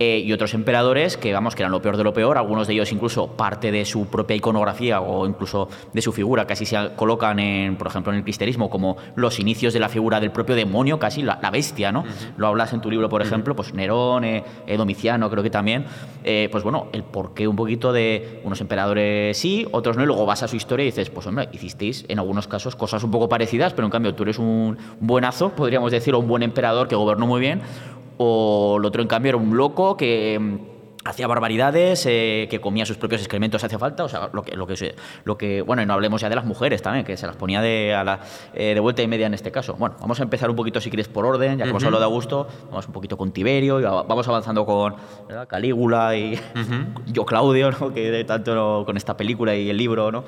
Eh, 0.00 0.22
y 0.24 0.32
otros 0.32 0.54
emperadores 0.54 1.16
que, 1.16 1.32
vamos, 1.32 1.56
que 1.56 1.62
eran 1.62 1.72
lo 1.72 1.82
peor 1.82 1.96
de 1.96 2.04
lo 2.04 2.12
peor, 2.12 2.38
algunos 2.38 2.68
de 2.68 2.74
ellos 2.74 2.92
incluso 2.92 3.26
parte 3.32 3.72
de 3.72 3.84
su 3.84 4.06
propia 4.06 4.36
iconografía 4.36 5.00
o 5.00 5.26
incluso 5.26 5.68
de 5.92 6.00
su 6.02 6.12
figura, 6.12 6.46
casi 6.46 6.66
se 6.66 6.90
colocan, 6.94 7.40
en, 7.40 7.76
por 7.76 7.88
ejemplo, 7.88 8.12
en 8.12 8.18
el 8.18 8.22
cristianismo 8.22 8.70
como 8.70 8.96
los 9.16 9.40
inicios 9.40 9.72
de 9.72 9.80
la 9.80 9.88
figura 9.88 10.20
del 10.20 10.30
propio 10.30 10.54
demonio, 10.54 11.00
casi 11.00 11.22
la, 11.22 11.40
la 11.42 11.50
bestia, 11.50 11.90
¿no? 11.90 12.00
Uh 12.00 12.04
-huh. 12.04 12.32
Lo 12.36 12.46
hablas 12.46 12.72
en 12.72 12.80
tu 12.80 12.90
libro, 12.90 13.08
por 13.08 13.22
ejemplo, 13.22 13.56
pues 13.56 13.74
Nerón, 13.74 14.24
eh, 14.24 14.44
Domiciano, 14.76 15.28
creo 15.30 15.42
que 15.42 15.50
también, 15.50 15.84
eh, 16.22 16.48
pues 16.52 16.62
bueno, 16.62 16.86
el 16.92 17.02
porqué 17.02 17.48
un 17.48 17.56
poquito 17.56 17.92
de 17.92 18.40
unos 18.44 18.60
emperadores 18.60 19.36
sí, 19.36 19.66
otros 19.72 19.96
no, 19.96 20.04
y 20.04 20.06
luego 20.06 20.24
vas 20.26 20.44
a 20.44 20.48
su 20.48 20.54
historia 20.54 20.84
y 20.84 20.86
dices, 20.86 21.10
pues 21.10 21.26
hombre, 21.26 21.48
hicisteis 21.52 22.04
en 22.08 22.20
algunos 22.20 22.46
casos 22.46 22.76
cosas 22.76 23.02
un 23.02 23.10
poco 23.10 23.28
parecidas, 23.28 23.72
pero 23.74 23.86
en 23.86 23.90
cambio 23.90 24.14
tú 24.14 24.22
eres 24.22 24.38
un 24.38 24.78
buenazo, 25.00 25.50
podríamos 25.50 25.90
decir, 25.90 26.14
o 26.14 26.20
un 26.20 26.28
buen 26.28 26.44
emperador 26.44 26.86
que 26.86 26.94
gobernó 26.94 27.26
muy 27.26 27.40
bien, 27.40 27.62
o 28.18 28.76
el 28.78 28.84
otro 28.84 29.02
en 29.02 29.08
cambio 29.08 29.30
era 29.30 29.38
un 29.38 29.56
loco 29.56 29.96
que 29.96 30.38
hacía 31.04 31.26
barbaridades, 31.26 32.04
eh, 32.06 32.46
que 32.50 32.60
comía 32.60 32.84
sus 32.84 32.96
propios 32.96 33.20
excrementos 33.22 33.62
si 33.62 33.66
hacía 33.66 33.78
falta, 33.78 34.04
o 34.04 34.08
sea, 34.08 34.28
lo 34.32 34.42
que, 34.42 34.56
lo 34.56 34.66
que, 34.66 34.94
lo 35.24 35.38
que, 35.38 35.62
bueno, 35.62 35.82
y 35.82 35.86
no 35.86 35.94
hablemos 35.94 36.20
ya 36.20 36.28
de 36.28 36.36
las 36.36 36.44
mujeres 36.44 36.82
también, 36.82 37.04
que 37.04 37.16
se 37.16 37.26
las 37.26 37.36
ponía 37.36 37.62
de, 37.62 37.94
a 37.94 38.04
la, 38.04 38.20
eh, 38.52 38.74
de 38.74 38.80
vuelta 38.80 39.02
y 39.02 39.08
media 39.08 39.26
en 39.26 39.34
este 39.34 39.50
caso. 39.50 39.74
Bueno, 39.74 39.96
vamos 40.00 40.20
a 40.20 40.22
empezar 40.22 40.50
un 40.50 40.56
poquito, 40.56 40.80
si 40.80 40.90
quieres, 40.90 41.08
por 41.08 41.24
orden, 41.24 41.58
ya 41.58 41.64
que 41.64 41.70
hemos 41.70 41.84
hablado 41.84 42.00
de 42.00 42.04
Augusto, 42.04 42.46
vamos 42.68 42.86
un 42.86 42.92
poquito 42.92 43.16
con 43.16 43.32
Tiberio, 43.32 43.80
y 43.80 43.84
vamos 43.84 44.28
avanzando 44.28 44.66
con 44.66 44.96
Calígula 45.48 46.16
y 46.16 46.38
yo 47.06 47.24
Claudio, 47.24 47.70
¿no? 47.70 47.92
que 47.92 48.10
de 48.10 48.24
tanto 48.24 48.82
con 48.84 48.96
esta 48.96 49.16
película 49.16 49.54
y 49.54 49.70
el 49.70 49.76
libro, 49.76 50.12
¿no? 50.12 50.24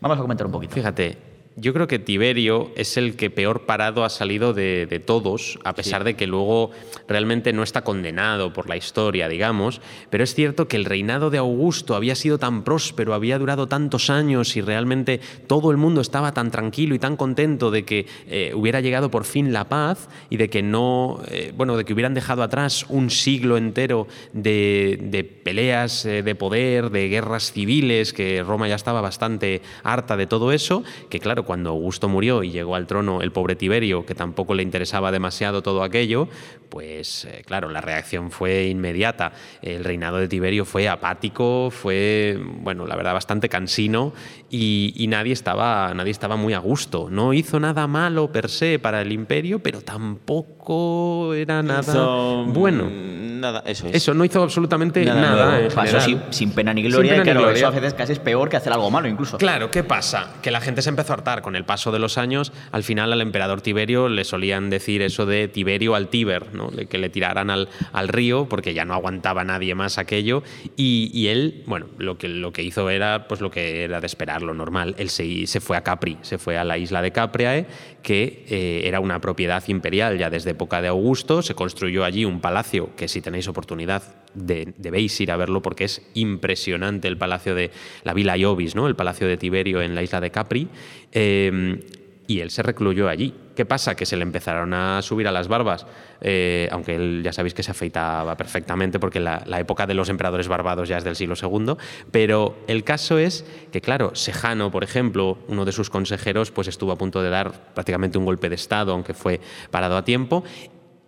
Vamos 0.00 0.18
a 0.18 0.20
comentar 0.20 0.46
un 0.46 0.52
poquito. 0.52 0.74
Fíjate, 0.74 1.27
yo 1.60 1.72
creo 1.72 1.88
que 1.88 1.98
Tiberio 1.98 2.70
es 2.76 2.96
el 2.96 3.16
que 3.16 3.30
peor 3.30 3.66
parado 3.66 4.04
ha 4.04 4.10
salido 4.10 4.52
de, 4.52 5.02
todos, 5.04 5.58
a 5.64 5.74
pesar 5.74 6.04
de 6.04 6.14
que 6.14 6.26
luego 6.26 6.70
realmente 7.08 7.52
no 7.52 7.62
está 7.62 7.82
condenado 7.82 8.52
por 8.52 8.68
la 8.68 8.76
historia, 8.76 9.28
digamos. 9.28 9.80
Pero 10.10 10.24
es 10.24 10.34
cierto 10.34 10.68
que 10.68 10.76
el 10.76 10.84
reinado 10.84 11.30
de 11.30 11.38
Augusto 11.38 11.96
había 11.96 12.14
sido 12.14 12.38
tan 12.38 12.62
próspero, 12.62 13.14
había 13.14 13.38
durado 13.38 13.66
tantos 13.66 14.08
años 14.08 14.56
y 14.56 14.60
realmente 14.60 15.20
todo 15.46 15.70
el 15.70 15.76
mundo 15.76 16.00
estaba 16.00 16.32
tan 16.32 16.50
tranquilo 16.50 16.94
y 16.94 16.98
tan 16.98 17.16
contento 17.16 17.70
de 17.70 17.84
que 17.84 18.06
eh, 18.28 18.52
hubiera 18.54 18.80
llegado 18.80 19.10
por 19.10 19.24
fin 19.24 19.52
la 19.52 19.68
paz 19.68 20.08
y 20.30 20.36
de 20.36 20.48
que 20.48 20.62
no, 20.62 21.20
eh, 21.28 21.52
bueno, 21.56 21.76
de 21.76 21.84
que 21.84 21.92
hubieran 21.92 22.14
dejado 22.14 22.42
atrás 22.42 22.86
un 22.88 23.10
siglo 23.10 23.56
entero 23.56 24.06
de, 24.32 25.40
peleas 25.42 26.04
eh, 26.04 26.22
de 26.22 26.34
poder, 26.34 26.90
de 26.90 27.08
guerras 27.08 27.52
civiles, 27.52 28.12
que 28.12 28.44
Roma 28.44 28.68
ya 28.68 28.76
estaba 28.76 29.00
bastante 29.00 29.62
harta 29.82 30.16
de 30.16 30.26
todo 30.26 30.52
eso, 30.52 30.84
que 31.10 31.18
claro, 31.18 31.44
cuando 31.48 31.70
Augusto 31.70 32.10
murió 32.10 32.42
y 32.42 32.50
llegó 32.50 32.74
al 32.74 32.86
trono 32.86 33.22
el 33.22 33.32
pobre 33.32 33.56
Tiberio, 33.56 34.04
que 34.04 34.14
tampoco 34.14 34.52
le 34.52 34.62
interesaba 34.62 35.10
demasiado 35.10 35.62
todo 35.62 35.82
aquello, 35.82 36.28
pues 36.68 37.24
eh, 37.24 37.42
claro, 37.46 37.70
la 37.70 37.80
reacción 37.80 38.30
fue 38.30 38.66
inmediata. 38.66 39.32
El 39.62 39.82
reinado 39.82 40.18
de 40.18 40.28
Tiberio 40.28 40.66
fue 40.66 40.90
apático, 40.90 41.70
fue, 41.70 42.38
bueno, 42.60 42.86
la 42.86 42.96
verdad, 42.96 43.14
bastante 43.14 43.48
cansino 43.48 44.12
y, 44.50 45.06
nadie, 45.08 45.32
estaba, 45.32 45.94
nadie 45.94 46.10
estaba 46.10 46.36
muy 46.36 46.52
a 46.52 46.58
gusto. 46.58 47.08
No 47.10 47.32
hizo 47.32 47.58
nada 47.58 47.86
malo 47.86 48.30
per 48.30 48.50
se 48.50 48.78
para 48.78 49.00
el 49.00 49.10
imperio, 49.10 49.60
pero 49.60 49.80
tampoco 49.80 51.32
era 51.32 51.62
nada 51.62 52.44
bueno 52.48 53.28
nada, 53.38 53.62
eso 53.66 53.86
es. 53.86 53.94
Eso, 53.94 54.14
no 54.14 54.24
hizo 54.24 54.42
absolutamente 54.42 55.04
nada. 55.04 55.68
Pasó 55.74 55.98
sin, 56.30 56.50
pena 56.52 56.74
ni 56.74 56.82
gloria, 56.82 57.16
y 57.16 57.20
claro, 57.20 57.50
eso 57.50 57.66
a 57.66 57.70
veces 57.70 57.94
casi 57.94 58.12
es 58.12 58.18
peor 58.18 58.48
que 58.48 58.56
hacer 58.56 58.72
algo 58.72 58.90
malo 58.90 59.08
incluso. 59.08 59.38
Claro, 59.38 59.70
¿qué 59.70 59.84
pasa? 59.84 60.34
Que 60.42 60.50
la 60.50 60.60
gente 60.60 60.82
se 60.82 60.90
empezó 60.90 61.12
a 61.12 61.16
hartar 61.16 61.37
con 61.42 61.56
el 61.56 61.64
paso 61.64 61.92
de 61.92 61.98
los 61.98 62.18
años. 62.18 62.52
Al 62.72 62.82
final 62.82 63.12
al 63.12 63.20
emperador 63.20 63.60
Tiberio 63.60 64.08
le 64.08 64.24
solían 64.24 64.70
decir 64.70 65.02
eso 65.02 65.26
de 65.26 65.48
Tiberio 65.48 65.94
al 65.94 66.08
Tíber, 66.08 66.54
¿no? 66.54 66.70
que 66.88 66.98
le 66.98 67.08
tiraran 67.08 67.50
al, 67.50 67.68
al 67.92 68.08
río 68.08 68.48
porque 68.48 68.74
ya 68.74 68.84
no 68.84 68.94
aguantaba 68.94 69.44
nadie 69.44 69.74
más 69.74 69.98
aquello. 69.98 70.42
Y, 70.76 71.26
él, 71.28 71.62
bueno, 71.66 71.86
lo 71.98 72.18
que, 72.18 72.28
lo 72.28 72.52
que 72.52 72.62
hizo 72.62 72.88
era 72.90 73.28
pues 73.28 73.40
lo 73.40 73.50
que 73.50 73.84
era 73.84 74.00
de 74.00 74.06
esperar, 74.06 74.42
lo 74.42 74.54
normal. 74.54 74.94
Él 74.98 75.10
se, 75.10 75.60
fue 75.60 75.76
a 75.76 75.82
Capri, 75.82 76.18
se 76.22 76.38
fue 76.38 76.56
a 76.58 76.64
la 76.64 76.78
isla 76.78 77.02
de 77.02 77.12
Capriae, 77.12 77.66
que 78.02 78.44
eh, 78.48 78.82
era 78.84 79.00
una 79.00 79.20
propiedad 79.20 79.62
imperial 79.68 80.18
ya 80.18 80.30
desde 80.30 80.50
época 80.50 80.80
de 80.80 80.88
Augusto. 80.88 81.42
Se 81.42 81.54
construyó 81.54 82.04
allí 82.04 82.24
un 82.24 82.40
palacio 82.40 82.94
que 82.96 83.08
si 83.08 83.20
tenéis 83.20 83.48
oportunidad 83.48 84.02
debéis 84.46 85.20
ir 85.20 85.30
a 85.32 85.36
verlo 85.36 85.62
porque 85.62 85.84
es 85.84 86.02
impresionante 86.14 87.08
el 87.08 87.16
palacio 87.16 87.54
de 87.54 87.70
la 88.04 88.14
Villa 88.14 88.36
Iobis, 88.36 88.74
¿no? 88.74 88.86
el 88.86 88.96
palacio 88.96 89.26
de 89.26 89.36
Tiberio 89.36 89.82
en 89.82 89.94
la 89.94 90.02
isla 90.02 90.20
de 90.20 90.30
Capri. 90.30 90.68
Eh, 91.12 91.80
y 92.28 92.40
él 92.40 92.50
se 92.50 92.62
recluyó 92.62 93.08
allí. 93.08 93.34
¿Qué 93.56 93.64
pasa? 93.64 93.96
Que 93.96 94.04
se 94.04 94.14
le 94.14 94.22
empezaron 94.22 94.74
a 94.74 95.00
subir 95.00 95.26
a 95.26 95.32
las 95.32 95.48
barbas, 95.48 95.86
eh, 96.20 96.68
aunque 96.70 96.94
él 96.94 97.22
ya 97.24 97.32
sabéis 97.32 97.54
que 97.54 97.62
se 97.62 97.70
afeitaba 97.70 98.36
perfectamente 98.36 99.00
porque 99.00 99.18
la, 99.18 99.42
la, 99.46 99.58
época 99.58 99.86
de 99.86 99.94
los 99.94 100.10
emperadores 100.10 100.46
barbados 100.46 100.90
ya 100.90 100.98
es 100.98 101.04
del 101.04 101.16
siglo 101.16 101.34
II, 101.40 101.74
pero 102.12 102.58
el 102.68 102.84
caso 102.84 103.16
es 103.16 103.46
que, 103.72 103.80
claro, 103.80 104.14
Sejano, 104.14 104.70
por 104.70 104.84
ejemplo, 104.84 105.38
uno 105.48 105.64
de 105.64 105.72
sus 105.72 105.88
consejeros, 105.88 106.50
pues 106.50 106.68
estuvo 106.68 106.92
a 106.92 106.98
punto 106.98 107.22
de 107.22 107.30
dar 107.30 107.72
prácticamente 107.72 108.18
un 108.18 108.26
golpe 108.26 108.50
de 108.50 108.56
Estado, 108.56 108.92
aunque 108.92 109.14
fue 109.14 109.40
parado 109.70 109.96
a 109.96 110.04
tiempo, 110.04 110.44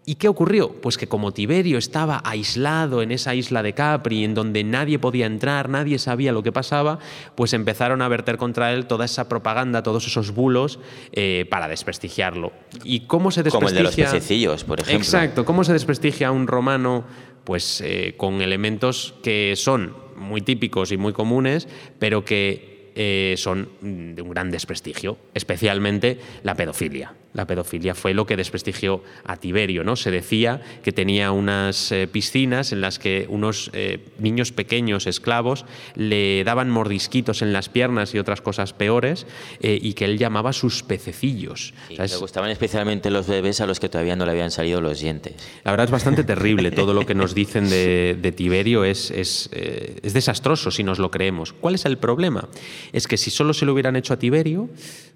¿Y 0.07 0.15
qué 0.15 0.29
ocurrió? 0.29 0.73
Pues 0.81 0.97
que 0.97 1.07
como 1.07 1.33
Tiberio 1.33 1.77
estaba 1.77 2.23
aislado 2.25 3.03
en 3.03 3.13
esa 3.13 3.35
isla 3.35 3.63
de 3.63 3.75
Capri, 3.75 4.25
en 4.25 4.35
donde 4.35 4.65
nadie 4.65 4.99
podía 4.99 5.27
entrar, 5.27 5.69
nadie 5.69 5.99
sabía 5.99 6.33
lo 6.33 6.43
que 6.43 6.53
pasaba, 6.53 6.99
pues 7.35 7.53
empezaron 7.53 8.01
a 8.01 8.09
verter 8.09 8.39
contra 8.39 8.73
él 8.73 8.87
toda 8.87 9.05
esa 9.05 9.29
propaganda, 9.29 9.83
todos 9.83 10.07
esos 10.07 10.33
bulos 10.33 10.81
eh, 11.13 11.47
para 11.51 11.69
desprestigiarlo. 11.69 12.53
¿Y 12.83 13.01
cómo 13.01 13.31
se 13.31 13.43
desprestigia? 13.43 13.51
Como 13.51 13.69
el 13.69 13.95
de 13.97 14.03
los 14.05 14.13
pececillos, 14.13 14.65
por 14.65 14.81
ejemplo. 14.81 15.05
Exacto. 15.05 15.45
¿Cómo 15.45 15.65
se 15.65 15.75
desprestigia 15.75 16.29
a 16.29 16.33
un 16.33 16.47
romano? 16.47 17.05
Pues 17.45 17.83
eh, 17.83 18.15
con 18.17 18.41
elementos 18.41 19.15
que 19.23 19.55
son 19.57 19.95
muy 20.17 20.41
típicos 20.41 20.93
y 20.93 20.97
muy 20.97 21.13
comunes, 21.13 21.69
pero 21.99 22.25
que 22.25 22.91
eh, 22.95 23.35
son 23.37 23.69
de 23.81 24.23
un 24.23 24.31
gran 24.31 24.51
desprestigio, 24.51 25.19
especialmente 25.35 26.19
la 26.43 26.55
pedofilia. 26.55 27.15
La 27.33 27.47
pedofilia 27.47 27.95
fue 27.95 28.13
lo 28.13 28.27
que 28.27 28.37
desprestigió 28.37 29.05
a 29.25 29.37
Tiberio, 29.37 29.85
¿no? 29.85 29.95
Se 29.95 30.11
decía 30.11 30.61
que 30.83 30.91
tenía 30.91 31.31
unas 31.31 31.93
eh, 31.93 32.09
piscinas 32.11 32.73
en 32.73 32.81
las 32.81 32.99
que 32.99 33.27
unos 33.29 33.71
eh, 33.73 34.01
niños 34.19 34.51
pequeños 34.51 35.07
esclavos 35.07 35.65
le 35.95 36.43
daban 36.43 36.71
mordisquitos 36.71 37.43
en 37.43 37.53
las 37.53 37.69
piernas 37.69 38.15
y 38.15 38.19
otras 38.19 38.41
cosas 38.41 38.73
peores 38.73 39.27
eh, 39.61 39.79
y 39.81 39.95
que 39.95 40.07
él 40.07 40.19
llamaba 40.19 40.53
sus 40.53 40.83
pececillos. 40.83 41.73
le 41.89 42.17
gustaban 42.17 42.51
especialmente 42.51 43.11
los 43.11 43.29
bebés 43.29 43.61
a 43.61 43.67
los 43.67 43.79
que 43.79 43.89
todavía 43.89 44.17
no 44.17 44.25
le 44.25 44.33
habían 44.33 44.51
salido 44.51 44.81
los 44.81 44.99
dientes. 44.99 45.35
La 45.63 45.71
verdad 45.71 45.85
es 45.85 45.93
bastante 45.93 46.25
terrible 46.25 46.73
todo 46.73 46.95
lo 46.95 47.07
que 47.07 47.15
nos 47.15 47.35
dicen 47.35 47.71
de, 47.71 48.35
Tiberio 48.37 48.85
es, 48.85 49.11
es, 49.13 49.51
es 49.53 50.13
desastroso 50.13 50.71
si 50.71 50.83
nos 50.83 50.99
lo 50.99 51.11
creemos. 51.11 51.53
¿Cuál 51.53 51.77
es 51.77 51.85
el 51.85 51.97
problema? 51.99 52.49
Es 52.93 53.07
que 53.07 53.17
si 53.17 53.31
solo 53.31 53.55
se 53.55 53.67
lo 53.67 53.73
hubieran 53.73 53.95
hecho 53.95 54.15
a 54.15 54.19
Tiberio, 54.19 54.69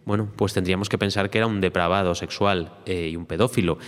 bueno, 0.04 0.28
pues 0.36 0.52
tendríamos 0.52 0.88
que 0.88 0.98
pensar 0.98 1.30
que 1.30 1.38
era 1.38 1.46
un 1.46 1.60
depravado 1.60 2.14
sexual 2.14 2.72
eh, 2.86 3.08
y 3.12 3.16
un 3.16 3.26
pedófilo. 3.26 3.78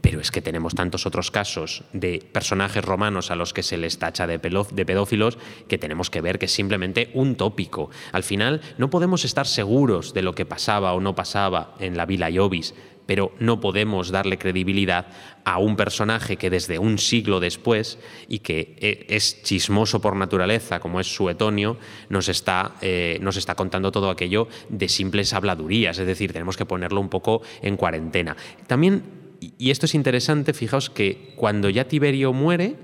Pero 0.00 0.20
es 0.20 0.30
que 0.30 0.40
tenemos 0.40 0.74
tantos 0.74 1.04
otros 1.04 1.30
casos 1.30 1.84
de 1.92 2.26
personajes 2.32 2.82
romanos 2.82 3.30
a 3.30 3.36
los 3.36 3.52
que 3.52 3.62
se 3.62 3.76
les 3.76 3.98
tacha 3.98 4.26
de, 4.26 4.38
pedófilos 4.38 5.38
que 5.68 5.76
tenemos 5.76 6.08
que 6.08 6.22
ver 6.22 6.38
que 6.38 6.46
es 6.46 6.52
simplemente 6.52 7.10
un 7.12 7.34
tópico. 7.34 7.90
Al 8.12 8.22
final 8.22 8.62
no 8.78 8.88
podemos 8.88 9.26
estar 9.26 9.46
seguros 9.46 10.14
de 10.14 10.22
lo 10.22 10.34
que 10.34 10.46
pasaba 10.46 10.94
o 10.94 11.00
no 11.00 11.14
pasaba 11.14 11.74
en 11.80 11.98
la 11.98 12.06
Villa 12.06 12.30
Iobis, 12.30 12.74
pero 13.04 13.32
no 13.40 13.60
podemos 13.60 14.10
darle 14.10 14.38
credibilidad 14.38 15.08
a 15.44 15.58
un 15.58 15.76
personaje 15.76 16.36
que 16.36 16.50
desde 16.50 16.78
un 16.78 16.98
siglo 16.98 17.40
después 17.40 17.98
y 18.28 18.40
que 18.40 18.76
e, 18.78 19.06
es 19.08 19.42
chismoso 19.42 20.00
por 20.00 20.16
naturaleza, 20.16 20.80
como 20.80 21.00
es 21.00 21.06
Suetonio, 21.06 21.76
nos 22.08 22.28
está, 22.28 22.72
eh, 22.80 23.18
nos 23.20 23.36
está 23.36 23.54
contando 23.54 23.92
todo 23.92 24.10
aquello 24.10 24.48
de 24.68 24.88
simples 24.88 25.32
habladurías, 25.32 25.98
es 25.98 26.06
decir, 26.06 26.32
tenemos 26.32 26.56
que 26.56 26.66
ponerlo 26.66 27.00
un 27.00 27.08
poco 27.08 27.42
en 27.62 27.76
cuarentena. 27.76 28.36
También, 28.66 29.02
y 29.40 29.70
esto 29.70 29.86
es 29.86 29.94
interesante, 29.94 30.52
fijaos 30.52 30.90
que 30.90 31.32
cuando 31.36 31.70
ya 31.70 31.88
Tiberio 31.88 32.32
muere, 32.32 32.76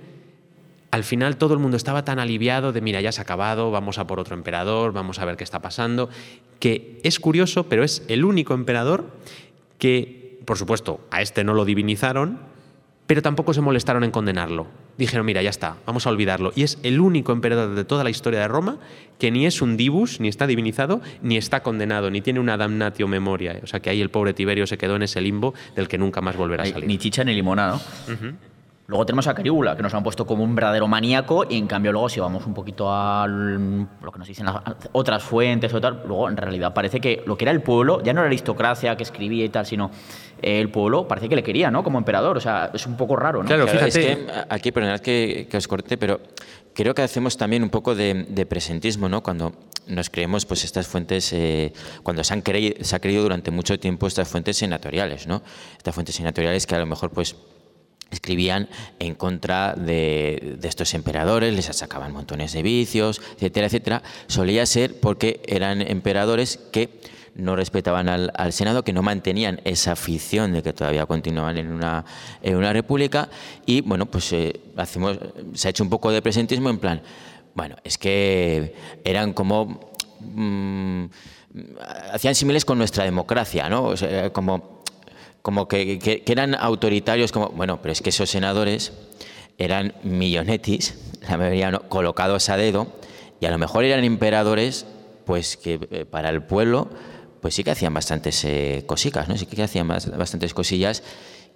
al 0.91 1.05
final 1.05 1.37
todo 1.37 1.53
el 1.55 1.61
mundo 1.61 1.77
estaba 1.77 2.05
tan 2.05 2.19
aliviado 2.19 2.73
de, 2.73 2.81
mira, 2.81 3.01
ya 3.01 3.13
se 3.13 3.21
ha 3.21 3.23
acabado, 3.23 3.71
vamos 3.71 3.99
a 3.99 4.07
por 4.07 4.19
otro 4.19 4.35
emperador, 4.35 4.93
vamos 4.93 5.19
a 5.19 5.25
ver 5.25 5.37
qué 5.37 5.45
está 5.45 5.61
pasando, 5.61 6.09
que 6.59 7.01
es 7.03 7.21
curioso, 7.21 7.69
pero 7.69 7.85
es 7.85 8.03
el 8.09 8.25
único 8.25 8.55
emperador 8.55 9.11
que, 9.79 10.26
por 10.47 10.57
supuesto, 10.57 11.01
a 11.11 11.21
este 11.21 11.45
no 11.45 11.53
lo 11.53 11.67
divinizaron, 11.67 12.39
pero 13.07 13.23
tampoco 13.23 13.53
se 13.53 13.61
molestaron 13.61 14.05
en 14.05 14.11
condenarlo. 14.11 14.67
Dijeron, 14.97 15.27
mira, 15.27 15.43
ya 15.43 15.51
está, 15.51 15.77
vamos 15.85 16.07
a 16.07 16.11
olvidarlo. 16.11 16.53
Y 16.57 16.63
es 16.63 16.79
el 16.83 17.01
único 17.01 17.33
emperador 17.33 17.75
de 17.75 17.85
toda 17.85 18.03
la 18.03 18.11
historia 18.11 18.41
de 18.41 18.49
Roma 18.49 18.79
que 19.19 19.31
ni 19.31 19.47
es 19.47 19.61
un 19.61 19.77
divus, 19.77 20.21
ni 20.21 20.29
está 20.29 20.47
divinizado, 20.47 21.03
ni 21.21 21.37
está 21.37 21.63
condenado, 21.63 22.11
ni 22.11 22.21
tiene 22.23 22.41
una 22.41 22.57
damnatio 22.57 23.07
memoria. 23.07 23.61
O 23.63 23.67
sea 23.67 23.81
que 23.81 23.91
ahí 23.91 24.01
el 24.01 24.11
pobre 24.11 24.33
Tiberio 24.33 24.67
se 24.67 24.79
quedó 24.79 24.97
en 24.97 25.03
ese 25.03 25.21
limbo 25.21 25.55
del 25.75 25.89
que 25.89 25.99
nunca 25.99 26.21
más 26.21 26.37
volverá 26.37 26.63
a 26.63 26.67
salir. 26.67 26.89
Ni 26.89 26.99
chicha 26.99 27.25
ni 27.25 27.35
limonada, 27.35 27.81
Luego 28.89 29.05
tenemos 29.05 29.27
a 29.27 29.35
Carígula, 29.35 29.77
que 29.77 29.83
nos 29.83 29.93
han 29.95 30.05
puesto 30.05 30.27
como 30.27 30.45
un 30.45 30.55
verdadero 30.55 30.87
maníaco, 30.87 31.45
y 31.49 31.59
en 31.59 31.67
cambio 31.67 31.91
luego 31.91 32.09
si 32.09 32.21
vamos 32.21 32.47
un 32.47 32.55
poquito 32.55 32.87
a 32.89 33.27
lo 33.27 34.13
que 34.13 34.19
nos 34.19 34.29
dicen 34.29 34.47
las 34.47 34.57
otras 34.93 35.23
fuentes 35.25 35.75
o 35.75 35.81
tal, 35.81 36.03
luego 36.07 36.29
en 36.29 36.37
realidad 36.37 36.73
parece 36.73 37.01
que 37.01 37.25
lo 37.27 37.37
que 37.37 37.45
era 37.45 37.53
el 37.53 37.63
pueblo, 37.63 38.01
ya 38.03 38.13
no 38.13 38.21
era 38.21 38.27
la 38.27 38.29
aristocracia 38.29 38.97
que 38.97 39.03
escribía 39.03 39.45
y 39.45 39.49
tal, 39.49 39.67
sino 39.67 39.91
el 40.41 40.71
pueblo 40.71 41.09
parece 41.09 41.29
que 41.29 41.35
le 41.35 41.43
quería, 41.43 41.71
¿no? 41.71 41.83
Como 41.83 41.99
emperador, 41.99 42.37
o 42.37 42.41
sea, 42.41 42.71
es 42.73 42.87
un 42.87 42.97
poco 42.97 43.17
raro, 43.17 43.43
¿no? 43.43 43.49
Claro, 43.49 43.67
fíjate. 43.67 43.87
Es 43.89 43.97
que 43.97 44.27
aquí, 44.49 44.71
perdonad 44.71 45.01
que, 45.01 45.49
que 45.51 45.57
os 45.57 45.67
corte, 45.67 45.97
pero 45.99 46.21
creo 46.77 46.95
que 46.95 47.03
hacemos 47.03 47.37
también 47.37 47.63
un 47.63 47.71
poco 47.71 47.95
de, 47.95 48.47
presentismo, 48.49 49.09
¿no? 49.09 49.23
Cuando 49.23 49.53
nos 49.87 50.11
creemos 50.11 50.45
pues 50.47 50.63
estas 50.63 50.87
fuentes, 50.87 51.33
eh, 51.33 51.73
cuando 52.03 52.23
se, 52.23 52.35
han 52.35 52.43
creído, 52.43 52.77
se 52.85 52.95
ha 52.95 53.01
creído 53.01 53.23
durante 53.23 53.51
mucho 53.51 53.81
tiempo 53.81 54.07
estas 54.07 54.29
fuentes 54.29 54.59
senatoriales, 54.59 55.27
¿no? 55.27 55.43
Estas 55.77 55.95
fuentes 55.95 56.15
senatoriales 56.15 56.67
que 56.67 56.75
a 56.75 56.79
lo 56.79 56.87
mejor 56.87 57.11
pues 57.11 57.35
escribían 58.11 58.69
en 58.99 59.15
contra 59.15 59.75
de, 59.75 60.59
estos 60.63 60.95
emperadores, 60.95 61.55
les 61.55 61.69
achacaban 61.69 62.13
montones 62.13 62.53
de 62.53 62.63
vicios, 62.63 63.21
etcétera, 63.35 63.67
etcétera. 63.67 64.03
Solía 64.27 64.67
ser 64.67 64.99
porque 65.01 65.41
eran 65.47 65.81
emperadores 65.83 66.59
que 66.73 66.91
no 67.35 67.55
respetaban 67.55 68.09
al, 68.09 68.53
Senado, 68.53 68.83
que 68.83 68.95
no 68.95 69.03
mantenían 69.03 69.61
esa 69.65 69.93
afición 69.93 70.53
de 70.55 70.63
que 70.63 70.73
todavía 70.73 71.05
continuaban 71.05 71.59
en 71.59 71.71
una, 71.71 72.05
en 72.43 72.57
una 72.57 72.73
república. 72.73 73.29
Y 73.67 73.83
bueno, 73.83 74.07
pues 74.07 74.33
eh, 74.33 74.59
hacemos, 74.77 75.19
se 75.53 75.69
ha 75.69 75.71
hecho 75.71 75.85
un 75.85 75.91
poco 75.91 76.11
de 76.11 76.23
presentismo 76.23 76.71
en 76.71 76.79
plan, 76.79 77.03
bueno, 77.55 77.77
es 77.85 77.99
que 77.99 78.75
eran 79.05 79.33
como... 79.33 79.93
Mm, 80.21 81.07
hacían 82.13 82.35
similes 82.35 82.65
con 82.65 82.77
nuestra 82.79 83.05
democracia, 83.05 83.69
¿no? 83.69 83.95
como 84.33 84.76
como 85.47 85.69
que, 85.69 86.25
eran 86.27 86.57
autoritarios, 86.57 87.31
como, 87.31 87.51
bueno, 87.51 87.81
pero 87.81 87.93
es 87.93 88.03
que 88.03 88.11
esos 88.11 88.29
senadores 88.29 88.93
eran 89.59 89.95
millonetis, 90.03 90.99
la 91.23 91.39
mayoría 91.39 91.71
colocados 91.89 92.49
a 92.49 92.57
dedo, 92.57 92.89
y 93.39 93.47
a 93.47 93.53
lo 93.53 93.59
mejor 93.59 93.85
eran 93.85 94.03
emperadores, 94.03 94.87
pues 95.25 95.57
que 95.57 95.79
eh, 95.93 96.05
para 96.05 96.31
el 96.31 96.43
pueblo, 96.43 96.91
pues 97.41 97.55
sí 97.55 97.63
que 97.63 97.71
hacían 97.71 97.95
bastantes 97.95 98.45
eh, 98.45 98.83
cositas, 98.89 99.29
¿no? 99.29 99.37
Sí 99.37 99.47
que 99.47 99.63
hacían 99.63 99.87
bastantes 99.87 100.53
cosillas 100.53 101.05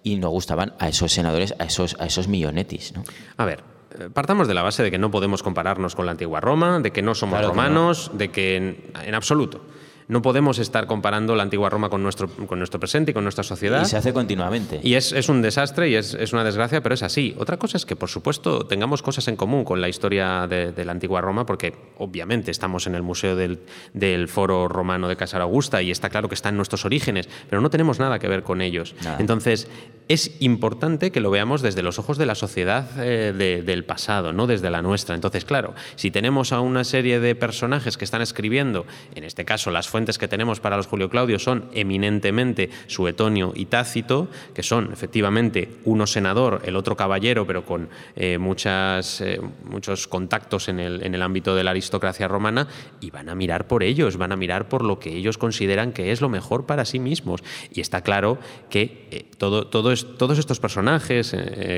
y 0.04 0.18
no 0.18 0.28
gustaban 0.28 0.72
a 0.78 0.88
esos 0.88 1.10
senadores, 1.10 1.56
a 1.58 1.64
esos, 1.64 1.96
a 1.98 2.06
esos 2.06 2.28
millonetis, 2.28 2.92
¿no? 2.94 3.02
A 3.38 3.44
ver, 3.44 3.64
eh, 3.98 4.08
partamos 4.14 4.46
de 4.46 4.54
la 4.54 4.62
base 4.62 4.84
de 4.84 4.92
que 4.92 4.98
no 4.98 5.10
podemos 5.10 5.42
compararnos 5.42 5.96
con 5.96 6.06
la 6.06 6.12
antigua 6.12 6.38
Roma, 6.38 6.78
de 6.78 6.92
que 6.92 7.02
no 7.02 7.16
somos 7.16 7.44
romanos, 7.44 8.12
de 8.14 8.28
que 8.28 8.56
en 9.02 9.14
absoluto. 9.16 9.62
No 10.10 10.22
podemos 10.22 10.58
estar 10.58 10.88
comparando 10.88 11.36
la 11.36 11.44
antigua 11.44 11.70
Roma 11.70 11.88
con 11.88 12.02
nuestro, 12.02 12.26
con 12.28 12.58
nuestro 12.58 12.80
presente 12.80 13.12
y 13.12 13.14
con 13.14 13.22
nuestra 13.22 13.44
sociedad. 13.44 13.82
Y 13.82 13.84
se 13.84 13.96
hace 13.96 14.12
continuamente. 14.12 14.80
Y 14.82 14.94
es, 14.94 15.28
un 15.28 15.40
desastre 15.40 15.88
y 15.88 15.94
es, 15.94 16.32
una 16.32 16.42
desgracia, 16.42 16.82
pero 16.82 16.96
es 16.96 17.04
así. 17.04 17.36
Otra 17.38 17.58
cosa 17.58 17.76
es 17.76 17.86
que, 17.86 17.94
por 17.94 18.08
supuesto, 18.08 18.66
tengamos 18.66 19.02
cosas 19.02 19.28
en 19.28 19.36
común 19.36 19.62
con 19.64 19.80
la 19.80 19.88
historia 19.88 20.48
de, 20.48 20.84
la 20.84 20.90
antigua 20.90 21.20
Roma, 21.20 21.46
porque 21.46 21.76
obviamente 21.98 22.50
estamos 22.50 22.88
en 22.88 22.96
el 22.96 23.02
Museo 23.02 23.36
del, 23.36 24.26
Foro 24.26 24.66
Romano 24.66 25.06
de 25.06 25.14
Casar 25.14 25.42
Augusta 25.42 25.80
y 25.80 25.92
está 25.92 26.10
claro 26.10 26.28
que 26.28 26.34
está 26.34 26.48
en 26.48 26.56
nuestros 26.56 26.84
orígenes, 26.84 27.28
pero 27.48 27.62
no 27.62 27.70
tenemos 27.70 28.00
nada 28.00 28.18
que 28.18 28.26
ver 28.26 28.42
con 28.42 28.62
ellos. 28.62 28.96
Entonces, 29.20 29.68
es 30.08 30.32
importante 30.40 31.12
que 31.12 31.20
lo 31.20 31.30
veamos 31.30 31.62
desde 31.62 31.84
los 31.84 32.00
ojos 32.00 32.18
de 32.18 32.26
la 32.26 32.34
sociedad 32.34 32.88
eh, 32.98 33.62
del 33.64 33.84
pasado, 33.84 34.32
no 34.32 34.48
desde 34.48 34.70
la 34.70 34.82
nuestra. 34.82 35.14
Entonces, 35.14 35.44
claro, 35.44 35.76
si 35.94 36.10
tenemos 36.10 36.52
a 36.52 36.58
una 36.58 36.82
serie 36.82 37.20
de 37.20 37.36
personajes 37.36 37.96
que 37.96 38.04
están 38.04 38.22
escribiendo, 38.22 38.86
en 39.14 39.22
este 39.22 39.44
caso 39.44 39.70
las 39.70 39.86
fuentes 39.86 39.99
que 40.00 40.28
tenemos 40.28 40.60
para 40.60 40.76
los 40.76 40.86
Julio 40.86 41.10
Claudio 41.10 41.38
son 41.38 41.66
eminentemente 41.72 42.70
Suetonio 42.86 43.52
y 43.54 43.66
Tácito, 43.66 44.28
que 44.54 44.62
son 44.62 44.90
efectivamente 44.92 45.76
uno 45.84 46.06
senador, 46.06 46.62
el 46.64 46.76
otro 46.76 46.96
caballero, 46.96 47.46
pero 47.46 47.64
con 47.64 47.88
eh, 48.16 48.38
muchas, 48.38 49.20
eh, 49.20 49.40
muchos 49.64 50.08
contactos 50.08 50.68
en 50.68 50.80
el, 50.80 51.02
en 51.04 51.14
el 51.14 51.22
ámbito 51.22 51.54
de 51.54 51.64
la 51.64 51.70
aristocracia 51.70 52.28
romana, 52.28 52.66
y 53.00 53.10
van 53.10 53.28
a 53.28 53.34
mirar 53.34 53.66
por 53.66 53.82
ellos, 53.82 54.16
van 54.16 54.32
a 54.32 54.36
mirar 54.36 54.68
por 54.68 54.84
lo 54.84 54.98
que 54.98 55.14
ellos 55.14 55.38
consideran 55.38 55.92
que 55.92 56.12
es 56.12 56.20
lo 56.20 56.28
mejor 56.28 56.66
para 56.66 56.84
sí 56.84 56.98
mismos. 56.98 57.42
Y 57.72 57.80
está 57.80 58.02
claro 58.02 58.38
que 58.70 59.06
eh, 59.10 59.26
todo, 59.38 59.66
todos 59.66 60.38
estos 60.38 60.60
personajes, 60.60 61.36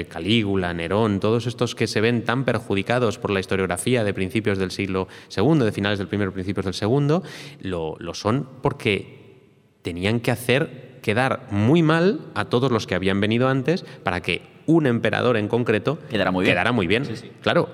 Calígula, 0.09 0.73
Nerón, 0.73 1.21
todos 1.21 1.47
estos 1.47 1.75
que 1.75 1.87
se 1.87 2.01
ven 2.01 2.25
tan 2.25 2.45
perjudicados 2.45 3.19
por 3.19 3.31
la 3.31 3.41
historiografía 3.41 4.05
de 4.05 4.15
principios 4.15 4.59
del 4.59 4.71
siglo 4.71 5.09
II, 5.37 5.59
de 5.59 5.73
finales 5.73 5.99
del 5.99 6.09
primero, 6.09 6.33
principios 6.33 6.65
del 6.65 6.75
segundo, 6.75 7.23
lo 7.61 8.12
son 8.15 8.49
porque 8.63 9.23
tenían 9.83 10.21
que 10.21 10.31
hacer 10.31 10.99
quedar 11.03 11.49
muy 11.51 11.83
mal 11.83 12.21
a 12.35 12.47
todos 12.47 12.71
los 12.71 12.87
que 12.87 12.95
habían 12.95 13.21
venido 13.21 13.49
antes 13.49 13.85
para 14.05 14.21
que 14.21 14.43
un 14.67 14.87
emperador 14.87 15.37
en 15.37 15.49
concreto 15.49 15.99
quedara 16.09 16.31
muy 16.31 16.45
bien. 16.45 16.55
Quedara 16.55 16.73
muy 16.73 16.87
bien. 16.87 17.05
Claro, 17.41 17.69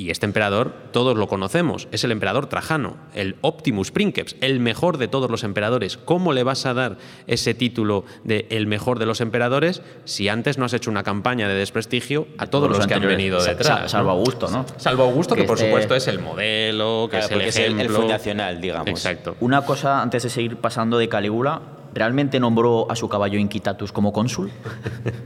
y 0.00 0.10
este 0.10 0.24
emperador 0.24 0.72
todos 0.92 1.14
lo 1.18 1.28
conocemos, 1.28 1.86
es 1.92 2.04
el 2.04 2.10
emperador 2.10 2.46
Trajano, 2.46 2.96
el 3.14 3.36
Optimus 3.42 3.90
Princeps, 3.90 4.34
el 4.40 4.58
mejor 4.58 4.96
de 4.96 5.08
todos 5.08 5.30
los 5.30 5.44
emperadores. 5.44 5.98
¿Cómo 5.98 6.32
le 6.32 6.42
vas 6.42 6.64
a 6.64 6.72
dar 6.72 6.96
ese 7.26 7.52
título 7.52 8.06
de 8.24 8.46
el 8.48 8.66
mejor 8.66 8.98
de 8.98 9.04
los 9.04 9.20
emperadores 9.20 9.82
si 10.06 10.30
antes 10.30 10.56
no 10.56 10.64
has 10.64 10.72
hecho 10.72 10.90
una 10.90 11.02
campaña 11.02 11.48
de 11.48 11.54
desprestigio 11.54 12.28
a 12.38 12.46
todos, 12.46 12.70
los, 12.70 12.86
que 12.86 12.94
han 12.94 13.02
venido 13.02 13.44
detrás? 13.44 13.90
Salvo 13.90 14.08
Augusto, 14.08 14.48
¿no? 14.48 14.64
Salvo 14.78 15.02
Augusto, 15.02 15.34
que, 15.34 15.44
por 15.44 15.58
este 15.58 15.66
supuesto 15.66 15.94
es 15.94 16.08
el 16.08 16.20
modelo, 16.20 17.06
que 17.10 17.18
es 17.18 17.30
el 17.30 17.42
ejemplo. 17.42 17.82
Es 17.82 17.90
el, 17.90 17.94
fundacional, 17.94 18.58
digamos. 18.58 18.88
Exacto. 18.88 19.36
Una 19.40 19.66
cosa, 19.66 20.00
antes 20.00 20.22
de 20.22 20.30
seguir 20.30 20.56
pasando 20.56 20.96
de 20.96 21.10
Calígula, 21.10 21.60
¿realmente 21.92 22.40
nombró 22.40 22.90
a 22.90 22.96
su 22.96 23.06
caballo 23.10 23.38
Inquitatus 23.38 23.92
como 23.92 24.14
cónsul? 24.14 24.50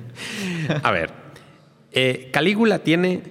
a 0.83 0.91
ver, 0.91 1.13
eh, 1.97 2.29
Calígula 2.33 2.81
tiene 2.81 3.23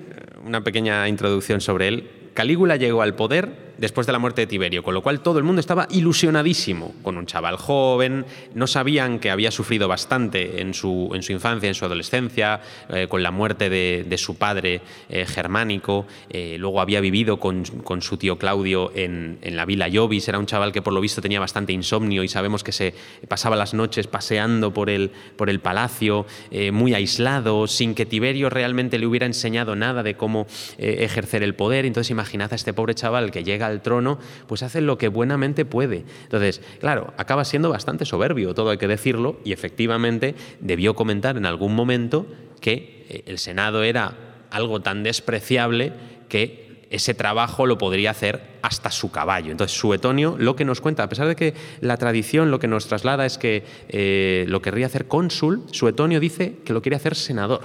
una 0.46 0.64
pequeña 0.64 1.08
introducción 1.08 1.62
sobre 1.62 1.88
él. 1.88 2.10
Calígula 2.34 2.76
llegó 2.76 3.02
al 3.02 3.16
poder 3.16 3.62
después 3.78 4.07
de 4.07 4.13
la 4.13 4.19
muerte 4.19 4.41
de 4.41 4.47
Tiberio, 4.47 4.84
con 4.84 4.93
lo 4.93 5.01
cual 5.01 5.21
todo 5.21 5.38
el 5.38 5.43
mundo 5.43 5.59
estaba 5.59 5.88
ilusionadísimo 5.89 6.93
con 7.01 7.17
un 7.17 7.26
chaval 7.26 7.57
joven, 7.57 8.26
no 8.53 8.67
sabían 8.67 9.19
que 9.19 9.32
había 9.32 9.51
sufrido 9.51 9.88
bastante 9.88 10.61
en 10.61 10.74
su, 10.74 11.11
en 11.13 11.24
su 11.24 11.32
infancia, 11.32 11.67
en 11.69 11.76
su 11.76 11.86
adolescencia, 11.86 12.61
eh, 12.89 13.07
con 13.07 13.24
la 13.24 13.32
muerte 13.32 13.69
de, 13.69 14.17
su 14.17 14.36
padre 14.36 14.82
eh, 15.09 15.26
germánico, 15.26 16.05
eh, 16.30 16.55
luego 16.59 16.80
había 16.80 17.01
vivido 17.01 17.39
con, 17.39 17.65
su 18.01 18.17
tío 18.17 18.38
Claudio 18.38 18.91
en, 18.95 19.39
la 19.43 19.65
vila 19.65 19.89
Jovis, 19.91 20.28
era 20.28 20.39
un 20.39 20.45
chaval 20.45 20.71
que 20.71 20.82
por 20.82 20.93
lo 20.93 21.01
visto 21.01 21.21
tenía 21.21 21.39
bastante 21.39 21.74
insomnio 21.74 22.24
y 22.24 22.28
sabemos 22.28 22.63
que 22.63 22.71
se 22.71 22.93
pasaba 23.28 23.55
las 23.55 23.74
noches 23.74 24.07
paseando 24.07 24.74
por 24.74 24.89
el, 24.89 25.11
por 25.36 25.49
el 25.49 25.59
palacio, 25.59 26.26
muy 26.71 26.93
aislado, 26.93 27.67
sin 27.67 27.95
que 27.95 28.05
Tiberio 28.05 28.49
realmente 28.49 28.97
le 28.97 29.07
hubiera 29.07 29.26
enseñado 29.26 29.76
nada 29.76 30.03
de 30.03 30.15
cómo 30.15 30.47
ejercer 30.78 31.43
el 31.43 31.55
poder, 31.55 31.86
entonces 31.86 32.11
imaginad 32.11 32.51
a 32.53 32.55
este 32.55 32.74
pobre 32.74 32.95
chaval 32.95 33.32
que 33.32 33.43
llega 33.43 33.62
al 33.66 33.82
trono, 33.82 34.20
pues 34.47 34.64
hace 34.64 34.82
lo 34.82 34.97
que 34.97 35.07
buenamente 35.07 35.66
puede. 35.66 36.05
Entonces, 36.24 36.61
claro, 36.80 37.14
acaba 37.18 37.45
siendo 37.45 37.70
bastante 37.70 38.05
soberbio, 38.05 38.53
todo 38.53 38.70
hay 38.70 38.78
que 38.78 38.88
decirlo, 38.88 39.39
y 39.43 39.53
efectivamente 39.53 40.36
debió 40.59 40.95
comentar 40.95 41.38
en 41.38 41.45
algún 41.45 41.76
momento 41.76 42.26
que 42.61 43.05
eh, 43.09 43.24
el 43.28 43.39
Senado 43.39 43.84
era 43.84 44.14
algo 44.51 44.82
tan 44.82 45.03
despreciable 45.03 45.93
que 46.30 46.64
ese 46.93 47.16
trabajo 47.16 47.66
lo 47.66 47.80
podría 47.80 48.11
hacer 48.11 48.53
hasta 48.61 48.91
su 48.91 49.11
caballo. 49.11 49.51
Entonces, 49.51 49.76
Suetonio 49.78 50.36
lo 50.38 50.55
que 50.55 50.64
nos 50.64 50.80
cuenta, 50.80 51.01
a 51.01 51.09
pesar 51.09 51.28
de 51.28 51.36
que 51.36 51.55
la 51.82 51.97
tradición 51.97 52.51
lo 52.51 52.59
que 52.59 52.68
nos 52.68 52.88
traslada 52.88 53.26
es 53.26 53.39
que 53.39 53.64
eh, 53.89 54.45
lo 54.47 54.61
querría 54.61 54.86
hacer 54.86 55.07
cónsul, 55.07 55.64
Suetonio 55.72 56.20
dice 56.20 56.57
que 56.64 56.72
lo 56.72 56.84
quiere 56.84 56.95
hacer 56.95 57.16
senador, 57.16 57.64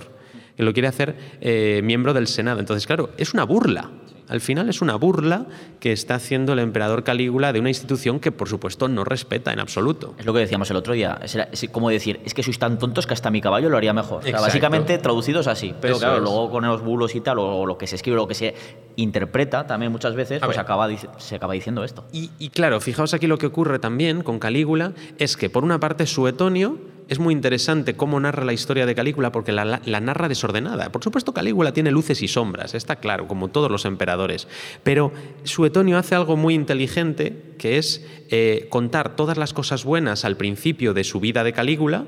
que 0.56 0.62
lo 0.62 0.72
quiere 0.72 0.88
hacer 0.88 1.14
eh, 1.42 1.82
miembro 1.84 2.14
del 2.14 2.26
Senado. 2.26 2.58
Entonces, 2.58 2.86
claro, 2.86 3.10
es 3.18 3.34
una 3.34 3.44
burla 3.44 3.90
al 4.28 4.40
final 4.40 4.68
es 4.68 4.80
una 4.80 4.96
burla 4.96 5.46
que 5.80 5.92
está 5.92 6.16
haciendo 6.16 6.52
el 6.52 6.58
emperador 6.58 7.04
Calígula 7.04 7.52
de 7.52 7.60
una 7.60 7.70
institución 7.70 8.20
que, 8.20 8.32
por 8.32 8.48
supuesto, 8.48 8.88
no 8.88 9.04
respeta 9.04 9.52
en 9.52 9.60
absoluto. 9.60 10.14
Es 10.18 10.26
lo 10.26 10.32
que 10.32 10.40
decíamos 10.40 10.70
el 10.70 10.76
otro 10.76 10.92
día. 10.94 11.18
Es, 11.22 11.68
como 11.70 11.90
decir, 11.90 12.20
es 12.24 12.34
que 12.34 12.42
sois 12.42 12.58
tan 12.58 12.78
tontos 12.78 13.06
que 13.06 13.14
hasta 13.14 13.30
mi 13.30 13.40
caballo 13.40 13.68
lo 13.68 13.76
haría 13.76 13.92
mejor. 13.92 14.22
básicamente 14.32 14.98
traducidos 14.98 15.46
así. 15.46 15.74
Pero 15.80 15.98
claro, 15.98 16.20
luego 16.20 16.50
con 16.50 16.66
los 16.66 16.82
bulos 16.82 17.14
y 17.14 17.20
tal, 17.20 17.38
o 17.38 17.66
lo 17.66 17.78
que 17.78 17.86
se 17.86 17.96
escribe, 17.96 18.16
lo 18.16 18.28
que 18.28 18.34
se 18.34 18.54
interpreta 18.96 19.66
también 19.66 19.92
muchas 19.92 20.14
veces, 20.14 20.40
pues 20.44 20.58
acaba, 20.58 20.88
se 21.18 21.36
acaba 21.36 21.54
diciendo 21.54 21.84
esto. 21.84 22.04
Y, 22.12 22.30
y 22.38 22.50
claro, 22.50 22.80
fijaos 22.80 23.14
aquí 23.14 23.26
lo 23.26 23.38
que 23.38 23.46
ocurre 23.46 23.78
también 23.78 24.22
con 24.22 24.38
Calígula, 24.38 24.92
es 25.18 25.36
que 25.36 25.50
por 25.50 25.64
una 25.64 25.80
parte 25.80 26.06
Suetonio 26.06 26.78
es 27.08 27.18
muy 27.18 27.32
interesante 27.32 27.94
cómo 27.94 28.20
narra 28.20 28.44
la 28.44 28.52
historia 28.52 28.84
de 28.84 28.94
Calígula 28.94 29.32
porque 29.32 29.52
la, 29.52 29.80
narra 30.00 30.28
desordenada. 30.28 30.92
Por 30.92 31.02
supuesto, 31.02 31.32
Calígula 31.32 31.72
tiene 31.72 31.90
luces 31.90 32.22
y 32.22 32.28
sombras, 32.28 32.74
está 32.74 32.96
claro, 32.96 33.26
como 33.26 33.48
todos 33.48 33.70
los 33.70 33.86
emperadores. 33.86 34.46
Pero 34.82 35.12
Suetonio 35.44 35.96
hace 35.96 36.14
algo 36.14 36.36
muy 36.36 36.54
inteligente, 36.54 37.54
que 37.58 37.78
es 37.78 38.06
eh, 38.30 38.66
contar 38.68 39.16
todas 39.16 39.38
las 39.38 39.54
cosas 39.54 39.84
buenas 39.84 40.24
al 40.24 40.36
principio 40.36 40.92
de 40.92 41.04
su 41.04 41.18
vida 41.18 41.44
de 41.44 41.52
Calígula 41.52 42.06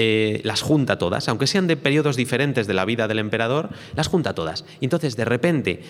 eh, 0.00 0.40
las 0.44 0.62
junta 0.62 0.96
todas, 0.96 1.28
aunque 1.28 1.48
sean 1.48 1.66
de 1.66 1.76
periodos 1.76 2.14
diferentes 2.16 2.66
de 2.68 2.74
la 2.74 2.84
vida 2.84 3.08
del 3.08 3.18
emperador, 3.18 3.70
las 3.96 4.06
junta 4.06 4.32
todas. 4.32 4.64
Entonces, 4.80 5.16
de 5.16 5.24
repente, 5.24 5.82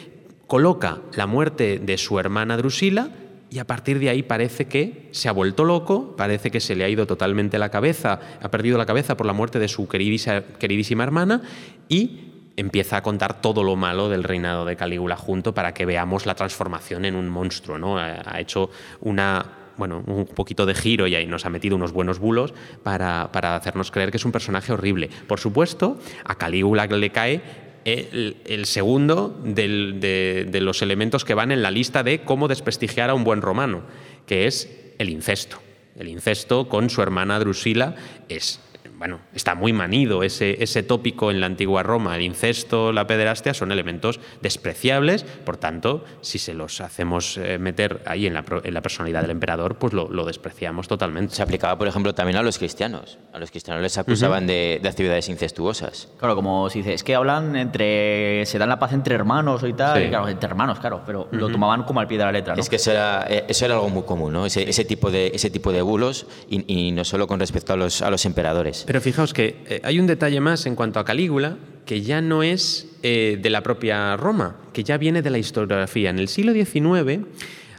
coloca 0.46 1.02
la 1.14 1.26
muerte 1.26 1.78
de 1.78 1.98
su 1.98 2.18
hermana 2.18 2.56
Drusila 2.56 3.10
y 3.50 3.58
a 3.58 3.66
partir 3.66 3.98
de 3.98 4.10
ahí 4.10 4.22
parece 4.22 4.66
que 4.66 5.08
se 5.12 5.28
ha 5.28 5.32
vuelto 5.32 5.64
loco, 5.64 6.14
parece 6.16 6.50
que 6.50 6.60
se 6.60 6.74
le 6.74 6.84
ha 6.84 6.88
ido 6.88 7.06
totalmente 7.06 7.58
la 7.58 7.70
cabeza, 7.70 8.20
ha 8.40 8.50
perdido 8.50 8.76
la 8.76 8.86
cabeza 8.86 9.16
por 9.16 9.26
la 9.26 9.32
muerte 9.32 9.58
de 9.58 9.68
su 9.68 9.88
queridísima, 9.88 11.04
hermana 11.04 11.42
y 11.88 12.20
empieza 12.56 12.98
a 12.98 13.02
contar 13.02 13.40
todo 13.40 13.62
lo 13.62 13.76
malo 13.76 14.08
del 14.08 14.24
reinado 14.24 14.64
de 14.64 14.76
Calígula 14.76 15.16
junto 15.16 15.54
para 15.54 15.72
que 15.72 15.86
veamos 15.86 16.26
la 16.26 16.34
transformación 16.34 17.04
en 17.04 17.14
un 17.14 17.28
monstruo. 17.28 17.78
¿no? 17.78 17.98
Ha 17.98 18.38
hecho 18.40 18.68
una, 19.00 19.44
bueno, 19.78 20.02
un 20.06 20.26
poquito 20.26 20.66
de 20.66 20.74
giro 20.74 21.06
y 21.06 21.14
ahí 21.14 21.26
nos 21.26 21.46
ha 21.46 21.50
metido 21.50 21.76
unos 21.76 21.92
buenos 21.92 22.18
bulos 22.18 22.52
para, 22.82 23.30
para 23.32 23.56
hacernos 23.56 23.90
creer 23.90 24.10
que 24.10 24.18
es 24.18 24.24
un 24.24 24.32
personaje 24.32 24.72
horrible. 24.72 25.08
Por 25.26 25.40
supuesto, 25.40 25.98
a 26.24 26.34
Calígula 26.34 26.86
le 26.86 27.10
cae 27.10 27.67
el, 27.84 28.64
segundo 28.64 29.40
de, 29.44 30.48
los 30.60 30.82
elementos 30.82 31.24
que 31.24 31.34
van 31.34 31.52
en 31.52 31.62
la 31.62 31.70
lista 31.70 32.02
de 32.02 32.20
cómo 32.22 32.48
desprestigiar 32.48 33.10
a 33.10 33.14
un 33.14 33.24
buen 33.24 33.42
romano, 33.42 33.82
que 34.26 34.46
es 34.46 34.70
el 34.98 35.08
incesto. 35.08 35.58
El 35.96 36.08
incesto 36.08 36.68
con 36.68 36.90
su 36.90 37.02
hermana 37.02 37.38
Drusila 37.38 37.96
es 38.28 38.60
bueno, 38.98 39.20
está 39.32 39.54
muy 39.54 39.72
manido 39.72 40.24
ese, 40.24 40.60
ese 40.62 40.82
tópico 40.82 41.30
en 41.30 41.40
la 41.40 41.46
antigua 41.46 41.84
Roma. 41.84 42.16
El 42.16 42.22
incesto, 42.22 42.92
la 42.92 43.06
pederastia 43.06 43.54
son 43.54 43.70
elementos 43.70 44.18
despreciables, 44.42 45.22
por 45.22 45.56
tanto, 45.56 46.04
si 46.20 46.40
se 46.40 46.52
los 46.52 46.80
hacemos 46.80 47.38
eh, 47.38 47.58
meter 47.58 48.02
ahí 48.06 48.26
en 48.26 48.34
la, 48.34 48.44
en 48.64 48.74
la, 48.74 48.82
personalidad 48.82 49.22
del 49.22 49.30
emperador, 49.30 49.76
pues 49.76 49.92
lo, 49.92 50.08
lo, 50.08 50.24
despreciamos 50.24 50.88
totalmente. 50.88 51.34
Se 51.34 51.42
aplicaba, 51.42 51.78
por 51.78 51.86
ejemplo, 51.86 52.12
también 52.12 52.38
a 52.38 52.42
los 52.42 52.58
cristianos. 52.58 53.18
A 53.32 53.38
los 53.38 53.52
cristianos 53.52 53.82
les 53.82 53.96
acusaban 53.98 54.44
uh 54.44 54.46
-huh. 54.46 54.50
de, 54.50 54.80
de, 54.82 54.88
actividades 54.88 55.28
incestuosas. 55.28 56.08
Claro, 56.18 56.34
como 56.34 56.68
se 56.68 56.78
dice, 56.78 56.94
es 56.94 57.04
que 57.04 57.14
hablan 57.14 57.54
entre. 57.54 58.44
se 58.46 58.58
dan 58.58 58.68
la 58.68 58.80
paz 58.80 58.92
entre 58.92 59.14
hermanos 59.14 59.62
y 59.62 59.74
tal. 59.74 59.98
Sí. 59.98 60.06
Y 60.06 60.08
claro, 60.08 60.26
entre 60.26 60.48
hermanos, 60.48 60.80
claro, 60.80 61.02
pero 61.06 61.20
uh 61.20 61.24
-huh. 61.30 61.38
lo 61.38 61.48
tomaban 61.50 61.84
como 61.84 62.00
al 62.00 62.08
pie 62.08 62.18
de 62.18 62.24
la 62.24 62.32
letra. 62.32 62.56
¿no? 62.56 62.60
Es 62.60 62.68
que 62.68 62.76
eso 62.76 62.90
era, 62.90 63.26
eh, 63.28 63.44
eso 63.46 63.64
era 63.64 63.74
algo 63.74 63.88
muy 63.90 64.02
común, 64.02 64.32
¿no? 64.32 64.44
Ese, 64.44 64.68
ese, 64.68 64.84
tipo, 64.84 65.12
de, 65.12 65.30
ese 65.32 65.50
tipo 65.50 65.70
de 65.70 65.82
bulos, 65.82 66.26
y, 66.50 66.64
y 66.66 66.90
no 66.90 67.04
solo 67.04 67.28
con 67.28 67.38
respecto 67.38 67.74
a 67.74 67.76
los, 67.76 68.02
a 68.02 68.10
los 68.10 68.24
emperadores. 68.26 68.87
Pero 68.88 69.02
fijaos 69.02 69.34
que 69.34 69.54
eh, 69.68 69.82
hay 69.84 70.00
un 70.00 70.06
detalle 70.06 70.40
más 70.40 70.64
en 70.64 70.74
cuanto 70.74 70.98
a 70.98 71.04
Calígula, 71.04 71.58
que 71.84 72.00
ya 72.00 72.22
no 72.22 72.42
es 72.42 72.88
eh, 73.02 73.38
de 73.38 73.50
la 73.50 73.62
propia 73.62 74.16
Roma, 74.16 74.56
que 74.72 74.82
ya 74.82 74.96
viene 74.96 75.20
de 75.20 75.28
la 75.28 75.36
historiografía. 75.36 76.08
En 76.08 76.18
el 76.18 76.26
siglo 76.26 76.54
XIX 76.54 77.26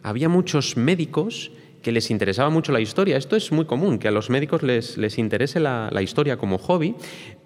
había 0.03 0.29
muchos 0.29 0.77
médicos 0.77 1.51
que 1.81 1.91
les 1.91 2.11
interesaba 2.11 2.51
mucho 2.51 2.71
la 2.71 2.79
historia. 2.79 3.17
Esto 3.17 3.35
es 3.35 3.51
muy 3.51 3.65
común, 3.65 3.97
que 3.97 4.07
a 4.07 4.11
los 4.11 4.29
médicos 4.29 4.61
les, 4.61 4.99
les 4.99 5.17
interese 5.17 5.59
la, 5.59 5.89
la, 5.91 6.03
historia 6.03 6.37
como 6.37 6.59
hobby, 6.59 6.93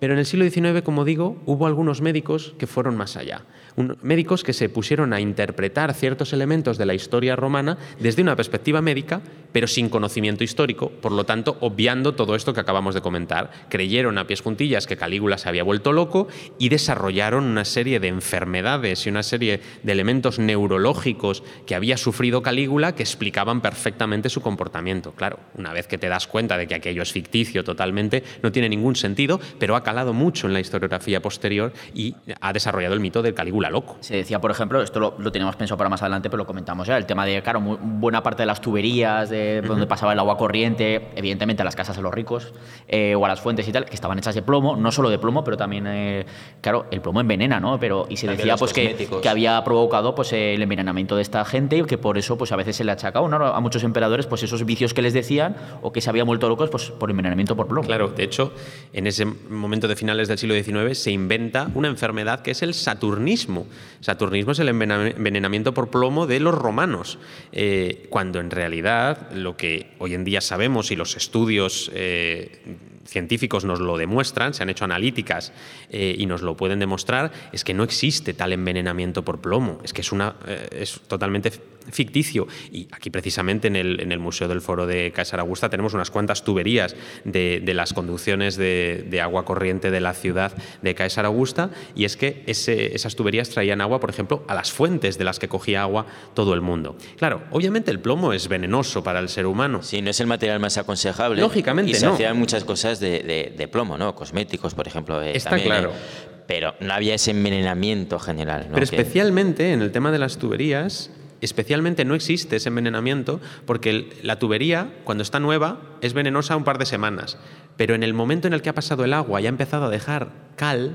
pero 0.03 0.15
en 0.15 0.19
el 0.19 0.25
siglo 0.25 0.43
XIX, 0.49 0.81
como 0.81 1.05
digo, 1.05 1.41
hubo 1.45 1.65
algunos 1.65 2.01
médicos 2.01 2.55
que 2.59 2.67
fueron 2.67 2.97
más 2.97 3.15
allá. 3.15 3.45
Un, 3.77 3.97
médicos 4.01 4.43
que 4.43 4.51
se 4.51 4.67
pusieron 4.67 5.13
a 5.13 5.21
interpretar 5.21 5.93
ciertos 5.93 6.33
elementos 6.33 6.77
de 6.77 6.85
la 6.85 6.93
historia 6.93 7.37
romana 7.37 7.77
desde 8.01 8.21
una 8.21 8.35
perspectiva 8.35 8.81
médica, 8.81 9.21
pero 9.53 9.65
sin 9.65 9.87
conocimiento 9.87 10.43
histórico, 10.43 10.89
por 10.89 11.13
lo 11.13 11.23
tanto, 11.23 11.55
obviando 11.61 12.15
todo 12.15 12.35
esto 12.35 12.53
que 12.53 12.59
acabamos 12.59 12.95
de 12.95 13.01
comentar. 13.01 13.51
Creyeron 13.69 14.17
a 14.17 14.27
pies 14.27 14.41
juntillas 14.41 14.87
que 14.87 14.97
Calígula 14.97 15.37
se 15.37 15.47
había 15.47 15.63
vuelto 15.63 15.93
loco 15.93 16.27
y 16.59 16.67
desarrollaron 16.67 17.45
una 17.45 17.63
serie 17.63 18.01
de 18.01 18.09
enfermedades 18.09 19.05
y 19.05 19.09
una 19.09 19.23
serie 19.23 19.61
de 19.83 19.91
elementos 19.93 20.37
neurológicos 20.37 21.43
que 21.65 21.75
había 21.75 21.95
sufrido 21.95 22.41
Calígula 22.41 22.93
que 22.93 23.03
explicaban 23.03 23.61
perfectamente 23.61 24.29
su 24.29 24.41
comportamiento. 24.41 25.13
Claro, 25.13 25.39
una 25.55 25.71
vez 25.71 25.87
que 25.87 25.97
te 25.97 26.09
das 26.09 26.27
cuenta 26.27 26.57
de 26.57 26.67
que 26.67 26.75
aquello 26.75 27.03
es 27.03 27.13
ficticio 27.13 27.63
totalmente, 27.63 28.23
no 28.41 28.51
tiene 28.51 28.67
ningún 28.67 28.97
sentido, 28.97 29.39
pero 29.59 29.77
ha 29.77 29.83
calado 29.93 30.11
mucho 30.11 30.47
en 30.47 30.53
la 30.53 30.59
historiografía 30.59 31.21
posterior 31.21 31.71
y 31.93 32.15
ha 32.41 32.51
desarrollado 32.51 32.95
el 32.95 32.99
mito 32.99 33.21
del 33.21 33.35
Calígula 33.35 33.69
loco. 33.69 33.95
Se 33.99 34.15
decía, 34.15 34.41
por 34.41 34.49
ejemplo, 34.49 34.81
esto 34.81 34.99
lo, 34.99 35.13
lo 35.19 35.31
teníamos 35.31 35.55
pensado 35.55 35.77
para 35.77 35.87
más 35.87 36.01
adelante, 36.01 36.31
pero 36.31 36.39
lo 36.39 36.47
comentamos 36.47 36.87
ya, 36.87 36.97
el 36.97 37.05
tema 37.05 37.27
de, 37.27 37.43
claro, 37.43 37.61
muy, 37.61 37.77
buena 37.79 38.23
parte 38.23 38.41
de 38.41 38.47
las 38.47 38.59
tuberías, 38.59 39.29
de 39.29 39.59
uh 39.59 39.63
-huh. 39.63 39.67
donde 39.67 39.85
pasaba 39.85 40.13
el 40.13 40.19
agua 40.19 40.35
corriente, 40.35 41.09
evidentemente 41.15 41.61
a 41.61 41.65
las 41.65 41.75
casas 41.75 41.95
de 41.95 42.01
los 42.01 42.11
ricos 42.11 42.53
eh, 42.87 43.13
o 43.13 43.23
a 43.23 43.27
las 43.27 43.39
fuentes 43.39 43.67
y 43.67 43.71
tal, 43.71 43.85
que 43.85 43.93
estaban 43.93 44.17
hechas 44.17 44.33
de 44.33 44.41
plomo, 44.41 44.75
no 44.75 44.91
solo 44.91 45.11
de 45.11 45.19
plomo, 45.19 45.43
pero 45.43 45.57
también, 45.57 45.85
eh, 45.85 46.25
claro, 46.59 46.87
el 46.89 46.99
plomo 47.01 47.21
envenena, 47.21 47.59
¿no? 47.59 47.79
Pero, 47.79 48.07
y 48.09 48.17
se 48.17 48.25
también 48.25 48.47
decía 48.47 48.57
pues 48.57 48.73
que, 48.73 49.07
que, 49.21 49.29
había 49.29 49.63
provocado 49.63 50.15
pues, 50.15 50.33
el 50.33 50.61
envenenamiento 50.61 51.15
de 51.15 51.21
esta 51.21 51.45
gente 51.45 51.77
y 51.77 51.83
que 51.83 51.99
por 51.99 52.17
eso 52.17 52.35
pues, 52.35 52.51
a 52.51 52.55
veces 52.55 52.75
se 52.77 52.83
le 52.83 52.91
achacaba 52.91 53.27
¿no? 53.27 53.45
a 53.45 53.59
muchos 53.59 53.83
emperadores 53.83 54.25
pues, 54.25 54.41
esos 54.41 54.65
vicios 54.65 54.95
que 54.95 55.03
les 55.03 55.13
decían 55.13 55.55
o 55.83 55.91
que 55.91 56.01
se 56.01 56.09
habían 56.09 56.25
vuelto 56.25 56.49
locos 56.49 56.71
pues, 56.71 56.89
por 56.89 57.11
envenenamiento 57.11 57.55
por 57.55 57.67
plomo. 57.67 57.85
Claro, 57.85 58.07
de 58.07 58.23
hecho, 58.23 58.53
en 58.91 59.05
ese 59.05 59.25
momento 59.25 59.72
de 59.81 59.95
finales 59.95 60.27
del 60.27 60.37
siglo 60.37 60.55
XIX 60.55 60.97
se 60.97 61.11
inventa 61.11 61.69
una 61.73 61.87
enfermedad 61.87 62.41
que 62.41 62.51
es 62.51 62.61
el 62.61 62.73
saturnismo. 62.73 63.65
Saturnismo 64.01 64.51
es 64.51 64.59
el 64.59 64.69
envenenamiento 64.69 65.73
por 65.73 65.89
plomo 65.89 66.27
de 66.27 66.39
los 66.39 66.53
romanos, 66.53 67.17
eh, 67.51 68.05
cuando 68.09 68.39
en 68.39 68.51
realidad 68.51 69.31
lo 69.33 69.57
que 69.57 69.91
hoy 69.99 70.13
en 70.13 70.23
día 70.23 70.41
sabemos 70.41 70.91
y 70.91 70.95
los 70.95 71.15
estudios 71.17 71.91
eh, 71.93 72.77
científicos 73.05 73.65
nos 73.65 73.79
lo 73.79 73.97
demuestran, 73.97 74.53
se 74.53 74.63
han 74.63 74.69
hecho 74.69 74.85
analíticas 74.85 75.51
eh, 75.89 76.15
y 76.17 76.25
nos 76.25 76.41
lo 76.41 76.55
pueden 76.55 76.79
demostrar, 76.79 77.31
es 77.51 77.63
que 77.63 77.73
no 77.73 77.83
existe 77.83 78.33
tal 78.33 78.53
envenenamiento 78.53 79.23
por 79.23 79.41
plomo, 79.41 79.79
es 79.83 79.93
que 79.93 80.01
es, 80.01 80.11
una, 80.11 80.35
eh, 80.47 80.67
es 80.71 81.01
totalmente 81.07 81.51
ficticio. 81.91 82.47
Y 82.71 82.87
aquí 82.91 83.09
precisamente 83.09 83.67
en 83.67 83.75
el, 83.75 83.99
en 83.99 84.11
el, 84.11 84.19
Museo 84.19 84.47
del 84.47 84.61
Foro 84.61 84.85
de 84.87 85.11
Caesar 85.11 85.39
Augusta 85.41 85.69
tenemos 85.69 85.93
unas 85.93 86.11
cuantas 86.11 86.43
tuberías 86.43 86.95
de, 87.25 87.61
de 87.63 87.73
las 87.73 87.93
conducciones 87.93 88.55
de, 88.55 89.05
de, 89.09 89.21
agua 89.21 89.43
corriente 89.43 89.62
de 89.63 90.01
la 90.01 90.13
ciudad 90.13 90.51
de 90.81 90.93
Caesar 90.93 91.25
Augusta 91.25 91.69
y 91.95 92.03
es 92.03 92.17
que 92.17 92.43
ese, 92.47 92.95
esas 92.95 93.15
tuberías 93.15 93.49
traían 93.49 93.79
agua, 93.81 93.99
por 93.99 94.09
ejemplo, 94.09 94.43
a 94.47 94.55
las 94.55 94.71
fuentes 94.71 95.17
de 95.17 95.23
las 95.23 95.39
que 95.39 95.47
cogía 95.47 95.81
agua 95.81 96.05
todo 96.33 96.53
el 96.53 96.61
mundo. 96.61 96.97
Claro, 97.17 97.43
obviamente 97.51 97.91
el 97.91 97.99
plomo 97.99 98.33
es 98.33 98.47
venenoso 98.47 99.03
para 99.03 99.19
el 99.19 99.29
ser 99.29 99.45
humano. 99.45 99.81
Sí, 99.81 100.01
no 100.01 100.09
es 100.09 100.19
el 100.19 100.27
material 100.27 100.59
más 100.59 100.77
aconsejable. 100.77 101.41
Lógicamente 101.41 101.91
y 101.91 101.95
se 101.95 102.05
no. 102.05 102.13
hacían 102.13 102.37
muchas 102.37 102.65
cosas 102.65 102.99
de, 102.99 103.21
de, 103.21 103.53
de, 103.57 103.67
plomo, 103.69 103.97
¿no? 103.97 104.13
Cosméticos, 104.15 104.73
por 104.75 104.87
ejemplo. 104.87 105.21
Eh, 105.21 105.35
Está 105.35 105.51
también, 105.51 105.69
claro. 105.69 105.91
Eh, 105.91 106.43
pero 106.45 106.75
no 106.81 106.93
había 106.93 107.15
ese 107.15 107.31
envenenamiento 107.31 108.19
general. 108.19 108.65
¿no? 108.67 108.73
Pero 108.73 108.83
especialmente 108.83 109.71
en 109.71 109.81
el 109.81 109.91
tema 109.91 110.11
de 110.11 110.19
las 110.19 110.37
tuberías, 110.37 111.09
especialmente 111.45 112.05
no 112.05 112.15
existe 112.15 112.55
ese 112.55 112.69
envenenamiento 112.69 113.41
porque 113.65 114.09
la 114.21 114.39
tubería, 114.39 114.93
cuando 115.03 115.23
está 115.23 115.39
nueva, 115.39 115.97
es 116.01 116.13
venenosa 116.13 116.55
un 116.55 116.63
par 116.63 116.77
de 116.77 116.85
semanas. 116.85 117.37
Pero 117.77 117.95
en 117.95 118.03
el 118.03 118.13
momento 118.13 118.47
en 118.47 118.53
el 118.53 118.61
que 118.61 118.69
ha 118.69 118.75
pasado 118.75 119.03
el 119.03 119.13
agua 119.13 119.41
y 119.41 119.45
ha 119.45 119.49
empezado 119.49 119.85
a 119.85 119.89
dejar 119.89 120.31
cal, 120.55 120.91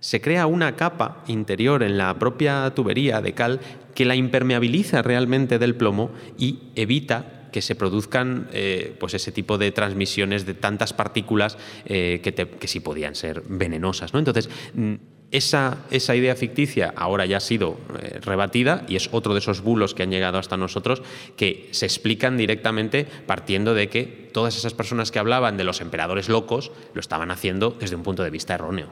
se 0.00 0.20
crea 0.20 0.46
una 0.46 0.76
capa 0.76 1.24
interior 1.26 1.82
en 1.82 1.98
la 1.98 2.18
propia 2.18 2.70
tubería 2.74 3.20
de 3.20 3.32
cal 3.32 3.60
que 3.94 4.04
la 4.04 4.14
impermeabiliza 4.14 5.02
realmente 5.02 5.58
del 5.58 5.74
plomo 5.74 6.10
y 6.38 6.70
evita 6.74 7.48
que 7.52 7.62
se 7.62 7.74
produzcan 7.74 8.48
eh, 8.52 8.94
pues 9.00 9.14
ese 9.14 9.32
tipo 9.32 9.56
de 9.56 9.72
transmisiones 9.72 10.44
de 10.44 10.54
tantas 10.54 10.92
partículas 10.92 11.56
eh, 11.86 12.20
que, 12.22 12.32
te, 12.32 12.48
que, 12.48 12.68
sí 12.68 12.80
podían 12.80 13.14
ser 13.14 13.42
venenosas. 13.48 14.12
¿no? 14.12 14.18
Entonces, 14.18 14.50
esa, 15.30 15.78
esa, 15.90 16.14
idea 16.14 16.36
ficticia 16.36 16.94
ahora 16.96 17.26
ya 17.26 17.38
ha 17.38 17.40
sido 17.40 17.76
eh, 18.00 18.20
rebatida 18.22 18.84
y 18.88 18.96
es 18.96 19.08
otro 19.12 19.32
de 19.32 19.40
esos 19.40 19.60
bulos 19.60 19.94
que 19.94 20.02
han 20.02 20.10
llegado 20.10 20.38
hasta 20.38 20.56
nosotros 20.56 21.02
que 21.36 21.68
se 21.72 21.86
explican 21.86 22.36
directamente 22.36 23.06
partiendo 23.26 23.74
de 23.74 23.88
que 23.88 24.30
todas 24.32 24.56
esas 24.56 24.74
personas 24.74 25.10
que 25.10 25.18
hablaban 25.18 25.56
de 25.56 25.64
los 25.64 25.80
emperadores 25.80 26.28
locos 26.28 26.70
lo 26.94 27.00
estaban 27.00 27.30
haciendo 27.30 27.76
desde 27.78 27.96
un 27.96 28.02
punto 28.02 28.22
de 28.22 28.30
vista 28.30 28.54
erróneo. 28.54 28.88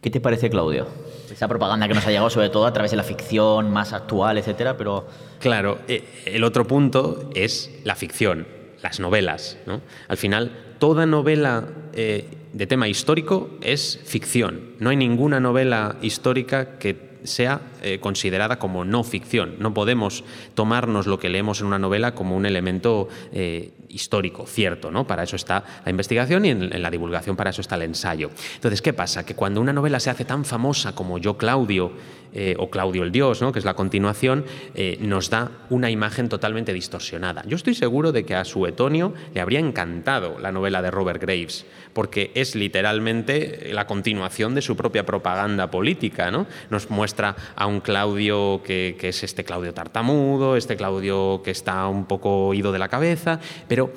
¿Qué 0.00 0.10
te 0.10 0.20
parece, 0.20 0.50
Claudio? 0.50 0.86
Esa 1.30 1.48
propaganda 1.48 1.88
que 1.88 1.94
nos 1.94 2.06
ha 2.06 2.10
llegado 2.10 2.30
sobre 2.30 2.48
todo 2.48 2.66
a 2.66 2.72
través 2.72 2.90
de 2.90 2.96
la 2.96 3.02
ficción 3.02 3.70
más 3.72 3.92
actual, 3.92 4.38
etcétera, 4.38 4.76
pero... 4.76 5.06
Claro, 5.40 5.78
eh, 5.88 6.04
el 6.26 6.44
otro 6.44 6.66
punto 6.66 7.30
es 7.34 7.70
la 7.84 7.96
ficción, 7.96 8.46
las 8.82 9.00
novelas. 9.00 9.58
¿no? 9.66 9.80
Al 10.08 10.16
final, 10.16 10.65
toda 10.78 11.06
novela 11.06 11.64
eh, 11.92 12.28
de 12.52 12.66
tema 12.66 12.88
histórico 12.88 13.50
es 13.60 14.00
ficción. 14.04 14.76
No 14.78 14.90
hay 14.90 14.96
ninguna 14.96 15.40
novela 15.40 15.96
histórica 16.02 16.78
que 16.78 17.06
sea 17.24 17.60
eh, 17.82 17.98
considerada 18.00 18.58
como 18.58 18.84
no 18.84 19.04
ficción. 19.04 19.56
No 19.58 19.74
podemos 19.74 20.24
tomarnos 20.54 21.06
lo 21.06 21.18
que 21.18 21.28
leemos 21.28 21.60
en 21.60 21.66
una 21.66 21.78
novela 21.78 22.14
como 22.14 22.36
un 22.36 22.46
elemento 22.46 23.08
eh, 23.32 23.72
histórico, 23.88 24.46
cierto, 24.46 24.90
¿no? 24.90 25.06
Para 25.06 25.24
eso 25.24 25.36
está 25.36 25.64
la 25.84 25.90
investigación 25.90 26.44
y 26.44 26.50
en, 26.50 26.62
en, 26.72 26.82
la 26.82 26.90
divulgación 26.90 27.36
para 27.36 27.50
eso 27.50 27.60
está 27.60 27.76
el 27.76 27.82
ensayo. 27.82 28.30
Entonces, 28.54 28.82
¿qué 28.82 28.92
pasa? 28.92 29.24
Que 29.24 29.34
cuando 29.34 29.60
una 29.60 29.72
novela 29.72 30.00
se 30.00 30.10
hace 30.10 30.24
tan 30.24 30.44
famosa 30.44 30.94
como 30.94 31.18
Yo 31.18 31.36
Claudio 31.36 31.92
eh, 32.38 32.54
o 32.58 32.68
Claudio 32.68 33.02
el 33.02 33.12
Dios, 33.12 33.40
¿no? 33.40 33.50
que 33.50 33.58
es 33.58 33.64
la 33.64 33.72
continuación, 33.72 34.44
eh, 34.74 34.98
nos 35.00 35.30
da 35.30 35.50
una 35.70 35.90
imagen 35.90 36.28
totalmente 36.28 36.74
distorsionada. 36.74 37.42
Yo 37.46 37.56
estoy 37.56 37.74
seguro 37.74 38.12
de 38.12 38.26
que 38.26 38.34
a 38.34 38.44
Suetonio 38.44 39.14
le 39.32 39.40
habría 39.40 39.58
encantado 39.58 40.38
la 40.38 40.52
novela 40.52 40.82
de 40.82 40.90
Robert 40.90 41.18
Graves, 41.18 41.64
porque 41.94 42.32
es 42.34 42.54
literalmente 42.54 43.70
la 43.72 43.86
continuación 43.86 44.54
de 44.54 44.60
su 44.60 44.76
propia 44.76 45.06
propaganda 45.06 45.70
política. 45.70 46.30
¿no? 46.30 46.46
Nos 46.68 46.90
muestra 46.90 47.34
a 47.56 47.66
un 47.66 47.80
Claudio 47.80 48.60
que, 48.62 48.96
es 49.00 49.22
este 49.22 49.44
Claudio 49.44 49.72
tartamudo, 49.72 50.56
este 50.56 50.76
Claudio 50.76 51.40
que 51.42 51.52
está 51.52 51.88
un 51.88 52.04
poco 52.04 52.52
ido 52.52 52.70
de 52.70 52.78
la 52.78 52.88
cabeza, 52.88 53.40
pero 53.66 53.92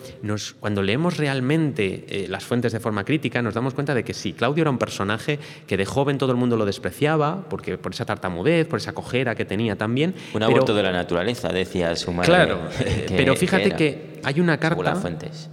cuando 0.62 0.82
leemos 0.82 1.18
realmente 1.18 2.06
eh, 2.08 2.28
las 2.30 2.46
fuentes 2.46 2.72
de 2.72 2.80
forma 2.80 3.04
crítica 3.04 3.42
nos 3.42 3.54
damos 3.54 3.74
cuenta 3.74 3.94
de 3.94 4.06
que 4.06 4.14
sí, 4.14 4.32
Claudio 4.32 4.62
era 4.62 4.72
un 4.72 4.78
personaje 4.78 5.40
que 5.68 5.76
de 5.76 5.86
joven 5.86 6.18
todo 6.18 6.32
el 6.32 6.38
mundo 6.38 6.56
lo 6.56 6.66
despreciaba 6.66 7.50
porque 7.50 7.78
por 7.78 7.92
esa 7.92 8.06
tartamudez, 8.06 8.29
por 8.68 8.80
esa 8.80 8.94
cojera 8.94 9.36
que 9.36 9.46
tenía 9.46 9.76
también. 9.76 10.16
Un 10.34 10.44
aborto 10.44 10.74
de 10.74 10.84
la 10.84 10.92
naturaleza, 10.92 11.50
decía 11.50 11.96
su 11.96 12.12
madre. 12.12 12.28
Claro, 12.28 12.60
que, 12.78 13.14
pero 13.16 13.36
fíjate 13.36 13.72
que, 13.72 13.78
que, 13.78 14.20
hay 14.24 14.40
una 14.40 14.58
carta, 14.60 15.02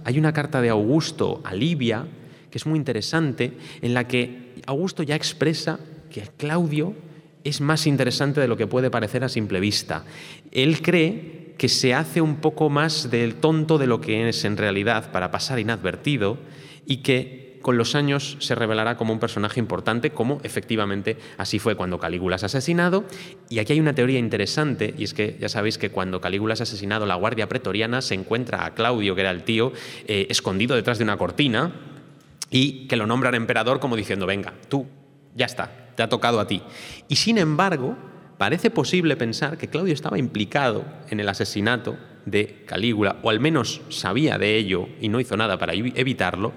hay 0.03 0.17
una 0.17 0.33
carta 0.33 0.61
de 0.61 0.69
Augusto 0.69 1.41
a 1.43 1.53
Livia 1.53 2.05
que 2.49 2.57
es 2.57 2.65
muy 2.65 2.77
interesante, 2.77 3.53
en 3.81 3.93
la 3.93 4.07
que 4.07 4.53
Augusto 4.65 5.03
ya 5.03 5.15
expresa 5.15 5.79
que 6.09 6.21
Claudio 6.37 6.93
es 7.43 7.61
más 7.61 7.87
interesante 7.87 8.41
de 8.41 8.47
lo 8.47 8.57
que 8.57 8.67
puede 8.67 8.89
parecer 8.89 9.23
a 9.23 9.29
simple 9.29 9.59
vista. 9.59 10.03
Él 10.51 10.81
cree 10.81 11.53
que 11.57 11.69
se 11.69 11.93
hace 11.93 12.21
un 12.21 12.37
poco 12.37 12.69
más 12.69 13.09
del 13.09 13.35
tonto 13.35 13.77
de 13.77 13.87
lo 13.87 13.99
que 13.99 14.29
es 14.29 14.45
en 14.45 14.57
realidad 14.57 15.11
para 15.11 15.31
pasar 15.31 15.59
inadvertido 15.59 16.37
y 16.85 16.97
que 16.97 17.46
con 17.67 17.77
los 17.77 17.95
años 17.95 18.37
se 18.39 18.55
revelará 18.55 18.95
como 18.95 19.11
un 19.11 19.19
personaje 19.19 19.59
importante, 19.59 20.11
como 20.11 20.39
efectivamente 20.43 21.17
así 21.37 21.59
fue 21.59 21.75
cuando 21.75 21.99
Calígula 21.99 22.37
es 22.37 22.45
asesinado. 22.45 23.03
Y 23.49 23.59
aquí 23.59 23.73
hay 23.73 23.81
una 23.81 23.93
teoría 23.93 24.19
interesante, 24.19 24.95
y 24.97 25.03
es 25.03 25.13
que 25.13 25.35
ya 25.37 25.49
sabéis 25.49 25.77
que 25.77 25.89
cuando 25.89 26.21
Calígula 26.21 26.53
es 26.53 26.61
asesinado, 26.61 27.05
la 27.05 27.15
guardia 27.15 27.49
pretoriana 27.49 28.01
se 28.01 28.13
encuentra 28.13 28.65
a 28.65 28.73
Claudio, 28.73 29.15
que 29.15 29.19
era 29.19 29.31
el 29.31 29.43
tío, 29.43 29.73
eh, 30.07 30.27
escondido 30.29 30.77
detrás 30.77 30.97
de 30.97 31.03
una 31.03 31.17
cortina, 31.17 31.73
y 32.49 32.87
que 32.87 32.95
lo 32.95 33.05
nombran 33.05 33.35
emperador 33.35 33.81
como 33.81 33.97
diciendo, 33.97 34.25
venga, 34.25 34.53
tú, 34.69 34.87
ya 35.35 35.45
está, 35.45 35.91
te 35.97 36.03
ha 36.03 36.07
tocado 36.07 36.39
a 36.39 36.47
ti. 36.47 36.61
Y 37.09 37.17
sin 37.17 37.37
embargo, 37.37 37.97
parece 38.37 38.69
posible 38.69 39.17
pensar 39.17 39.57
que 39.57 39.67
Claudio 39.67 39.93
estaba 39.93 40.17
implicado 40.17 40.85
en 41.09 41.19
el 41.19 41.27
asesinato 41.27 41.97
de 42.27 42.63
Calígula, 42.65 43.17
o 43.23 43.29
al 43.29 43.39
menos 43.39 43.81
sabía 43.89 44.37
de 44.37 44.57
ello 44.57 44.89
y 45.01 45.09
no 45.09 45.19
hizo 45.19 45.37
nada 45.37 45.57
para 45.57 45.73
evitarlo, 45.73 46.53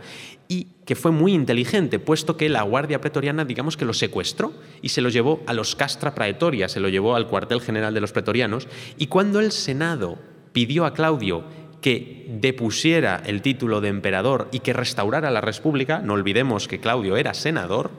y 0.49 0.66
que 0.85 0.97
fue 0.97 1.12
muy 1.12 1.33
inteligente, 1.33 2.01
puesto 2.01 2.37
que 2.37 2.49
la 2.49 2.62
Guardia 2.62 3.01
Pretoriana, 3.01 3.45
digamos 3.45 3.77
que 3.77 3.85
lo 3.85 3.95
secuestró 3.95 4.53
y 4.83 4.89
se 4.89 5.01
lo 5.01 5.09
llevó 5.09 5.43
a 5.47 5.55
los 5.55 5.77
Castra 5.77 6.14
Praetoria, 6.14 6.68
se 6.68 6.81
lo 6.81 6.89
llevó 6.89 7.14
al 7.14 7.29
cuartel 7.29 7.61
general 7.61 7.95
de 7.95 8.01
los 8.01 8.12
pretorianos, 8.12 8.66
y 8.99 9.07
cuando 9.07 9.39
el 9.39 9.53
Senado 9.53 10.18
pidió 10.53 10.85
a 10.85 10.93
Claudio 10.93 11.45
que 11.81 12.27
depusiera 12.41 13.23
el 13.25 13.43
título 13.43 13.81
de 13.81 13.89
emperador 13.89 14.49
y 14.51 14.59
que 14.59 14.73
restaurara 14.73 15.31
la 15.31 15.41
república, 15.41 16.01
no 16.01 16.14
olvidemos 16.14 16.66
que 16.66 16.81
Claudio 16.81 17.16
era 17.16 17.33
senador, 17.33 17.91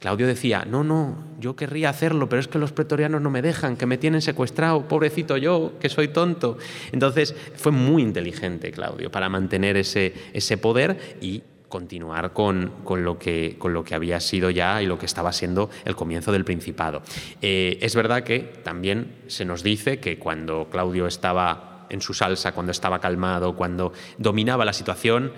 Claudio 0.00 0.26
decía, 0.26 0.64
no, 0.66 0.82
no, 0.82 1.22
yo 1.38 1.54
querría 1.56 1.90
hacerlo, 1.90 2.30
pero 2.30 2.40
es 2.40 2.48
que 2.48 2.58
los 2.58 2.72
pretorianos 2.72 3.20
no 3.20 3.28
me 3.28 3.42
dejan, 3.42 3.76
que 3.76 3.84
me 3.84 3.98
tienen 3.98 4.22
secuestrado, 4.22 4.88
pobrecito 4.88 5.36
yo, 5.36 5.74
que 5.78 5.90
soy 5.90 6.08
tonto. 6.08 6.56
Entonces 6.90 7.36
fue 7.54 7.70
muy 7.70 8.02
inteligente 8.02 8.72
Claudio 8.72 9.10
para 9.10 9.28
mantener 9.28 9.76
ese, 9.76 10.14
ese 10.32 10.56
poder 10.56 11.18
y 11.20 11.42
continuar 11.68 12.32
con, 12.32 12.72
lo 12.88 13.18
que, 13.18 13.56
con 13.58 13.74
lo 13.74 13.84
que 13.84 13.94
había 13.94 14.20
sido 14.20 14.48
ya 14.48 14.82
y 14.82 14.86
lo 14.86 14.98
que 14.98 15.04
estaba 15.04 15.32
siendo 15.32 15.68
el 15.84 15.94
comienzo 15.94 16.32
del 16.32 16.46
Principado. 16.46 17.02
Eh, 17.42 17.78
es 17.82 17.94
verdad 17.94 18.24
que 18.24 18.40
también 18.40 19.16
se 19.26 19.44
nos 19.44 19.62
dice 19.62 20.00
que 20.00 20.18
cuando 20.18 20.68
Claudio 20.70 21.06
estaba 21.06 21.86
en 21.90 22.00
su 22.00 22.14
salsa, 22.14 22.52
cuando 22.52 22.72
estaba 22.72 23.00
calmado, 23.00 23.54
cuando 23.54 23.92
dominaba 24.16 24.64
la 24.64 24.72
situación, 24.72 25.32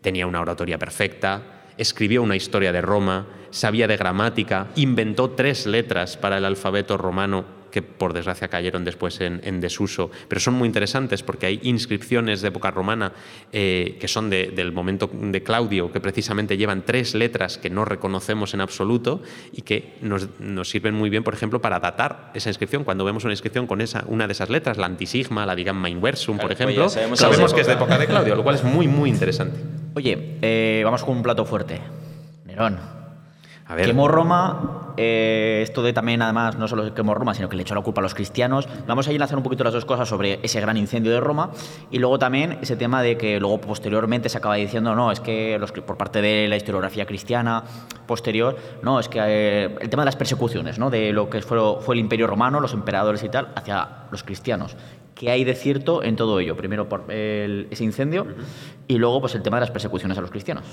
tenía 0.00 0.26
una 0.26 0.40
oratoria 0.40 0.78
perfecta, 0.78 1.57
escribió 1.78 2.22
una 2.22 2.36
historia 2.36 2.72
de 2.72 2.80
Roma, 2.80 3.26
sabía 3.50 3.86
de 3.86 3.96
gramática, 3.96 4.68
inventó 4.76 5.30
tres 5.30 5.66
letras 5.66 6.16
para 6.16 6.38
el 6.38 6.44
alfabeto 6.44 6.98
romano 6.98 7.58
que 7.70 7.82
por 7.82 8.12
desgracia 8.12 8.48
cayeron 8.48 8.84
después 8.84 9.20
en, 9.20 9.60
desuso, 9.60 10.10
pero 10.28 10.40
son 10.40 10.54
muy 10.54 10.66
interesantes 10.66 11.22
porque 11.22 11.46
hay 11.46 11.60
inscripciones 11.62 12.40
de 12.40 12.48
época 12.48 12.70
romana 12.70 13.12
eh, 13.52 13.96
que 14.00 14.08
son 14.08 14.30
del 14.30 14.72
momento 14.72 15.10
de 15.12 15.42
Claudio, 15.42 15.92
que 15.92 16.00
precisamente 16.00 16.56
llevan 16.56 16.82
tres 16.84 17.14
letras 17.14 17.58
que 17.58 17.70
no 17.70 17.84
reconocemos 17.84 18.54
en 18.54 18.60
absoluto 18.60 19.22
y 19.52 19.62
que 19.62 19.96
nos, 20.00 20.28
sirven 20.68 20.94
muy 20.94 21.10
bien, 21.10 21.24
por 21.24 21.34
ejemplo, 21.34 21.60
para 21.60 21.80
datar 21.80 22.30
esa 22.34 22.48
inscripción. 22.50 22.84
Cuando 22.84 23.04
vemos 23.04 23.24
una 23.24 23.32
inscripción 23.32 23.66
con 23.66 23.80
esa, 23.80 24.04
una 24.06 24.26
de 24.26 24.32
esas 24.32 24.50
letras, 24.50 24.78
la 24.78 24.86
antisigma, 24.86 25.46
la 25.46 25.54
digamma 25.54 25.88
inversum, 25.88 26.38
por 26.38 26.52
ejemplo, 26.52 26.88
sabemos, 26.88 27.52
que 27.54 27.60
es 27.60 27.66
de 27.66 27.74
época 27.74 27.98
de 27.98 28.06
Claudio, 28.06 28.34
lo 28.34 28.42
cual 28.42 28.56
es 28.56 28.64
muy, 28.64 28.88
muy 28.88 29.10
interesante. 29.10 29.58
Oye, 29.98 30.38
eh, 30.42 30.82
vamos 30.84 31.02
con 31.02 31.16
un 31.16 31.24
plato 31.24 31.44
fuerte. 31.44 31.80
Nerón. 32.44 32.78
A 33.66 33.74
ver. 33.74 33.86
Quemó 33.86 34.06
Roma, 34.06 34.94
eh, 34.96 35.58
esto 35.64 35.82
de 35.82 35.92
también, 35.92 36.22
además, 36.22 36.56
no 36.56 36.68
solo 36.68 36.94
quemó 36.94 37.14
Roma, 37.14 37.34
sino 37.34 37.48
que 37.48 37.56
le 37.56 37.62
echó 37.62 37.74
la 37.74 37.80
culpa 37.80 38.00
a 38.00 38.04
los 38.04 38.14
cristianos. 38.14 38.68
Vamos 38.86 39.08
a 39.08 39.10
enlazar 39.10 39.36
un 39.36 39.42
poquito 39.42 39.64
las 39.64 39.72
dos 39.72 39.84
cosas 39.84 40.08
sobre 40.08 40.38
ese 40.44 40.60
gran 40.60 40.76
incendio 40.76 41.10
de 41.10 41.18
Roma 41.18 41.50
y 41.90 41.98
luego 41.98 42.16
también 42.16 42.58
ese 42.62 42.76
tema 42.76 43.02
de 43.02 43.18
que 43.18 43.40
luego 43.40 43.60
posteriormente 43.60 44.28
se 44.28 44.38
acaba 44.38 44.54
diciendo, 44.54 44.94
no, 44.94 45.10
es 45.10 45.18
que 45.18 45.58
los, 45.58 45.72
por 45.72 45.96
parte 45.96 46.22
de 46.22 46.46
la 46.46 46.56
historiografía 46.56 47.04
cristiana 47.04 47.64
posterior, 48.06 48.56
no, 48.82 49.00
es 49.00 49.08
que 49.08 49.18
eh, 49.20 49.76
el 49.80 49.90
tema 49.90 50.02
de 50.02 50.06
las 50.06 50.16
persecuciones, 50.16 50.78
¿no? 50.78 50.90
de 50.90 51.12
lo 51.12 51.28
que 51.28 51.42
fue, 51.42 51.58
fue 51.80 51.96
el 51.96 52.00
imperio 52.00 52.28
romano, 52.28 52.60
los 52.60 52.72
emperadores 52.72 53.24
y 53.24 53.28
tal, 53.30 53.48
hacia 53.56 54.06
los 54.12 54.22
cristianos. 54.22 54.76
¿Qué 55.18 55.32
hay 55.32 55.42
de 55.42 55.56
cierto 55.56 56.04
en 56.04 56.14
todo 56.14 56.38
ello? 56.38 56.56
Primero 56.56 56.88
por 56.88 57.10
ese 57.10 57.82
incendio 57.82 58.24
y 58.86 58.98
luego 58.98 59.20
pues 59.20 59.34
el 59.34 59.42
tema 59.42 59.56
de 59.56 59.62
las 59.62 59.72
persecuciones 59.72 60.16
a 60.16 60.20
los 60.20 60.30
cristianos. 60.30 60.64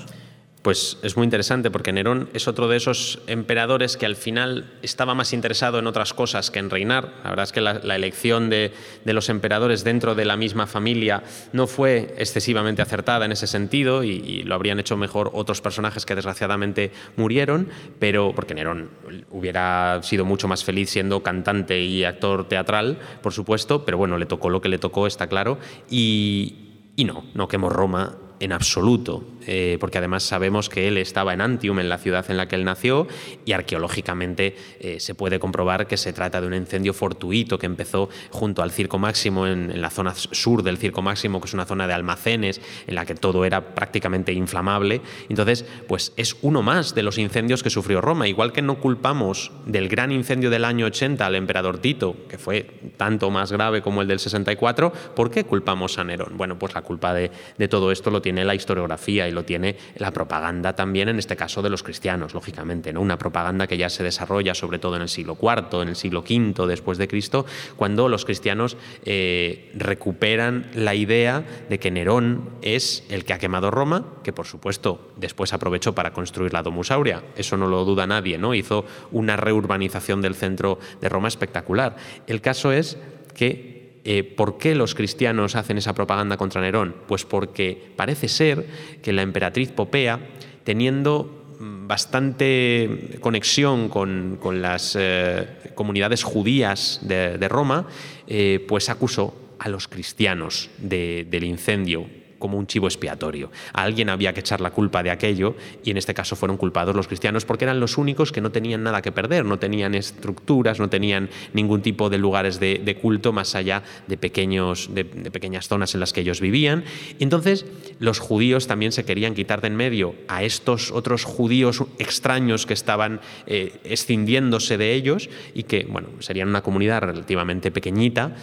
Pues 0.66 0.98
es 1.04 1.16
muy 1.16 1.22
interesante 1.22 1.70
porque 1.70 1.92
Nerón 1.92 2.28
es 2.34 2.48
otro 2.48 2.66
de 2.66 2.76
esos 2.76 3.20
emperadores 3.28 3.96
que 3.96 4.04
al 4.04 4.16
final 4.16 4.72
estaba 4.82 5.14
más 5.14 5.32
interesado 5.32 5.78
en 5.78 5.86
otras 5.86 6.12
cosas 6.12 6.50
que 6.50 6.58
en 6.58 6.70
reinar. 6.70 7.12
La 7.22 7.30
verdad 7.30 7.44
es 7.44 7.52
que 7.52 7.60
la, 7.60 7.94
elección 7.94 8.50
de, 8.50 8.72
los 9.04 9.28
emperadores 9.28 9.84
dentro 9.84 10.16
de 10.16 10.24
la 10.24 10.36
misma 10.36 10.66
familia 10.66 11.22
no 11.52 11.68
fue 11.68 12.16
excesivamente 12.18 12.82
acertada 12.82 13.26
en 13.26 13.30
ese 13.30 13.46
sentido 13.46 14.02
y, 14.02 14.42
lo 14.42 14.56
habrían 14.56 14.80
hecho 14.80 14.96
mejor 14.96 15.30
otros 15.34 15.60
personajes 15.60 16.04
que 16.04 16.16
desgraciadamente 16.16 16.90
murieron, 17.14 17.68
pero 18.00 18.32
porque 18.34 18.54
Nerón 18.54 18.90
hubiera 19.30 20.02
sido 20.02 20.24
mucho 20.24 20.48
más 20.48 20.64
feliz 20.64 20.90
siendo 20.90 21.22
cantante 21.22 21.80
y 21.80 22.02
actor 22.02 22.48
teatral, 22.48 22.98
por 23.22 23.32
supuesto, 23.32 23.84
pero 23.84 23.98
bueno, 23.98 24.18
le 24.18 24.26
tocó 24.26 24.50
lo 24.50 24.60
que 24.60 24.68
le 24.68 24.78
tocó, 24.78 25.06
está 25.06 25.28
claro, 25.28 25.58
y, 25.88 26.90
y 26.96 27.04
no, 27.04 27.24
no 27.34 27.46
quemó 27.46 27.68
Roma 27.68 28.16
en 28.40 28.52
absoluto, 28.52 29.24
eh, 29.46 29.76
porque 29.80 29.98
además 29.98 30.22
sabemos 30.22 30.68
que 30.68 30.88
él 30.88 30.98
estaba 30.98 31.32
en 31.32 31.40
Antium, 31.40 31.78
en 31.78 31.88
la 31.88 31.98
ciudad 31.98 32.28
en 32.30 32.36
la 32.36 32.48
que 32.48 32.56
él 32.56 32.64
nació, 32.64 33.06
y 33.44 33.52
arqueológicamente 33.52 34.56
eh, 34.80 35.00
se 35.00 35.14
puede 35.14 35.38
comprobar 35.38 35.86
que 35.86 35.96
se 35.96 36.12
trata 36.12 36.40
de 36.40 36.46
un 36.46 36.54
incendio 36.54 36.92
fortuito 36.92 37.58
que 37.58 37.66
empezó 37.66 38.08
junto 38.30 38.62
al 38.62 38.70
Circo 38.70 38.98
Máximo, 38.98 39.46
en, 39.46 39.80
la 39.80 39.90
zona 39.90 40.14
sur 40.14 40.62
del 40.62 40.78
Circo 40.78 41.02
Máximo, 41.02 41.40
que 41.40 41.46
es 41.46 41.54
una 41.54 41.66
zona 41.66 41.86
de 41.86 41.94
almacenes, 41.94 42.60
en 42.86 42.94
la 42.94 43.04
que 43.04 43.14
todo 43.14 43.44
era 43.44 43.74
prácticamente 43.74 44.32
inflamable. 44.32 45.00
Entonces, 45.28 45.64
pues 45.86 46.12
es 46.16 46.36
uno 46.42 46.62
más 46.62 46.94
de 46.94 47.02
los 47.02 47.18
incendios 47.18 47.62
que 47.62 47.70
sufrió 47.70 48.00
Roma. 48.00 48.28
Igual 48.28 48.52
que 48.52 48.62
no 48.62 48.78
culpamos 48.78 49.52
del 49.66 49.88
gran 49.88 50.12
incendio 50.12 50.50
del 50.50 50.64
año 50.64 50.86
80 50.86 51.24
al 51.24 51.34
emperador 51.34 51.78
Tito, 51.78 52.16
que 52.28 52.38
fue 52.38 52.66
tanto 52.96 53.30
más 53.30 53.52
grave 53.52 53.82
como 53.82 54.02
el 54.02 54.08
del 54.08 54.18
64, 54.18 54.92
¿por 55.14 55.30
qué 55.30 55.44
culpamos 55.44 55.98
a 55.98 56.04
Nerón? 56.04 56.36
Bueno, 56.36 56.58
pues 56.58 56.74
la 56.74 56.82
culpa 56.82 57.14
de, 57.14 57.30
de 57.58 57.68
todo 57.68 57.92
esto 57.92 58.10
lo 58.10 58.22
tiene 58.22 58.44
la 58.44 58.54
historiografía 58.54 59.28
y 59.28 59.32
lo 59.36 59.44
tiene 59.44 59.76
la 59.96 60.10
propaganda 60.10 60.74
también, 60.74 61.08
en 61.08 61.20
este 61.20 61.36
caso 61.36 61.62
de 61.62 61.70
los 61.70 61.84
cristianos, 61.84 62.34
lógicamente, 62.34 62.92
¿no? 62.92 63.00
Una 63.00 63.18
propaganda 63.18 63.68
que 63.68 63.76
ya 63.76 63.88
se 63.88 64.02
desarrolla 64.02 64.54
sobre 64.54 64.80
todo 64.80 64.96
en 64.96 65.02
el 65.02 65.08
siglo 65.08 65.38
IV, 65.40 65.82
en 65.82 65.88
el 65.88 65.96
siglo 65.96 66.24
V 66.28 66.66
después 66.66 66.98
de 66.98 67.06
Cristo, 67.06 67.46
cuando 67.76 68.08
los 68.08 68.24
cristianos 68.24 68.76
eh, 69.04 69.70
recuperan 69.74 70.70
la 70.74 70.94
idea 70.94 71.44
de 71.68 71.78
que 71.78 71.92
Nerón 71.92 72.50
es 72.62 73.04
el 73.10 73.24
que 73.24 73.34
ha 73.34 73.38
quemado 73.38 73.70
Roma, 73.70 74.06
que 74.24 74.32
por 74.32 74.46
supuesto 74.46 75.12
después 75.16 75.52
aprovechó 75.52 75.94
para 75.94 76.12
construir 76.12 76.52
la 76.52 76.62
Domus 76.62 76.90
Aurea, 76.90 77.22
eso 77.36 77.56
no 77.56 77.68
lo 77.68 77.84
duda 77.84 78.06
nadie, 78.06 78.38
¿no? 78.38 78.54
Hizo 78.54 78.84
una 79.12 79.36
reurbanización 79.36 80.22
del 80.22 80.34
centro 80.34 80.80
de 81.00 81.08
Roma 81.08 81.28
espectacular. 81.28 81.96
El 82.26 82.40
caso 82.40 82.72
es 82.72 82.98
que 83.34 83.75
eh, 84.08 84.22
¿Por 84.22 84.56
qué 84.56 84.76
los 84.76 84.94
cristianos 84.94 85.56
hacen 85.56 85.78
esa 85.78 85.92
propaganda 85.92 86.36
contra 86.36 86.60
Nerón? 86.60 86.94
Pues 87.08 87.24
porque 87.24 87.90
parece 87.96 88.28
ser 88.28 88.64
que 89.02 89.12
la 89.12 89.22
emperatriz 89.22 89.72
Popea, 89.72 90.20
teniendo 90.62 91.56
mm, 91.58 91.88
bastante 91.88 93.18
conexión 93.20 93.88
con, 93.88 94.38
las 94.62 94.96
eh, 94.96 95.48
comunidades 95.74 96.22
judías 96.22 97.00
de, 97.02 97.48
Roma, 97.48 97.88
eh, 98.28 98.64
pues 98.68 98.90
acusó 98.90 99.34
a 99.58 99.68
los 99.68 99.88
cristianos 99.88 100.70
del 100.78 101.42
incendio 101.42 102.06
como 102.38 102.58
un 102.58 102.66
chivo 102.66 102.86
expiatorio. 102.86 103.50
A 103.72 103.82
alguien 103.82 104.08
había 104.08 104.32
que 104.32 104.40
echar 104.40 104.60
la 104.60 104.70
culpa 104.70 105.02
de 105.02 105.10
aquello 105.10 105.56
y 105.84 105.90
en 105.90 105.96
este 105.96 106.14
caso 106.14 106.36
fueron 106.36 106.56
culpados 106.56 106.94
los 106.96 107.06
cristianos 107.06 107.44
porque 107.44 107.64
eran 107.64 107.80
los 107.80 107.98
únicos 107.98 108.32
que 108.32 108.40
no 108.40 108.50
tenían 108.50 108.82
nada 108.82 109.02
que 109.02 109.12
perder, 109.12 109.44
no 109.44 109.58
tenían 109.58 109.94
estructuras, 109.94 110.80
no 110.80 110.88
tenían 110.88 111.28
ningún 111.52 111.82
tipo 111.82 112.08
de 112.10 112.18
lugares 112.18 112.60
de, 112.60 112.98
culto 113.00 113.32
más 113.32 113.54
allá 113.54 113.82
de, 114.06 114.16
pequeños, 114.16 114.88
de, 114.92 115.04
pequeñas 115.04 115.68
zonas 115.68 115.94
en 115.94 116.00
las 116.00 116.12
que 116.12 116.22
ellos 116.22 116.40
vivían. 116.40 116.84
Entonces 117.18 117.66
los 117.98 118.18
judíos 118.18 118.66
también 118.66 118.92
se 118.92 119.04
querían 119.04 119.34
quitar 119.34 119.60
de 119.60 119.66
en 119.66 119.76
medio 119.76 120.14
a 120.28 120.42
estos 120.42 120.90
otros 120.90 121.24
judíos 121.24 121.84
extraños 121.98 122.66
que 122.66 122.74
estaban 122.74 123.20
eh, 123.46 123.80
escindiéndose 123.84 124.78
de 124.78 124.94
ellos 124.94 125.28
y 125.54 125.64
que 125.64 125.86
bueno, 125.88 126.08
serían 126.20 126.48
una 126.48 126.62
comunidad 126.62 127.02
relativamente 127.02 127.70
pequeñita. 127.70 128.34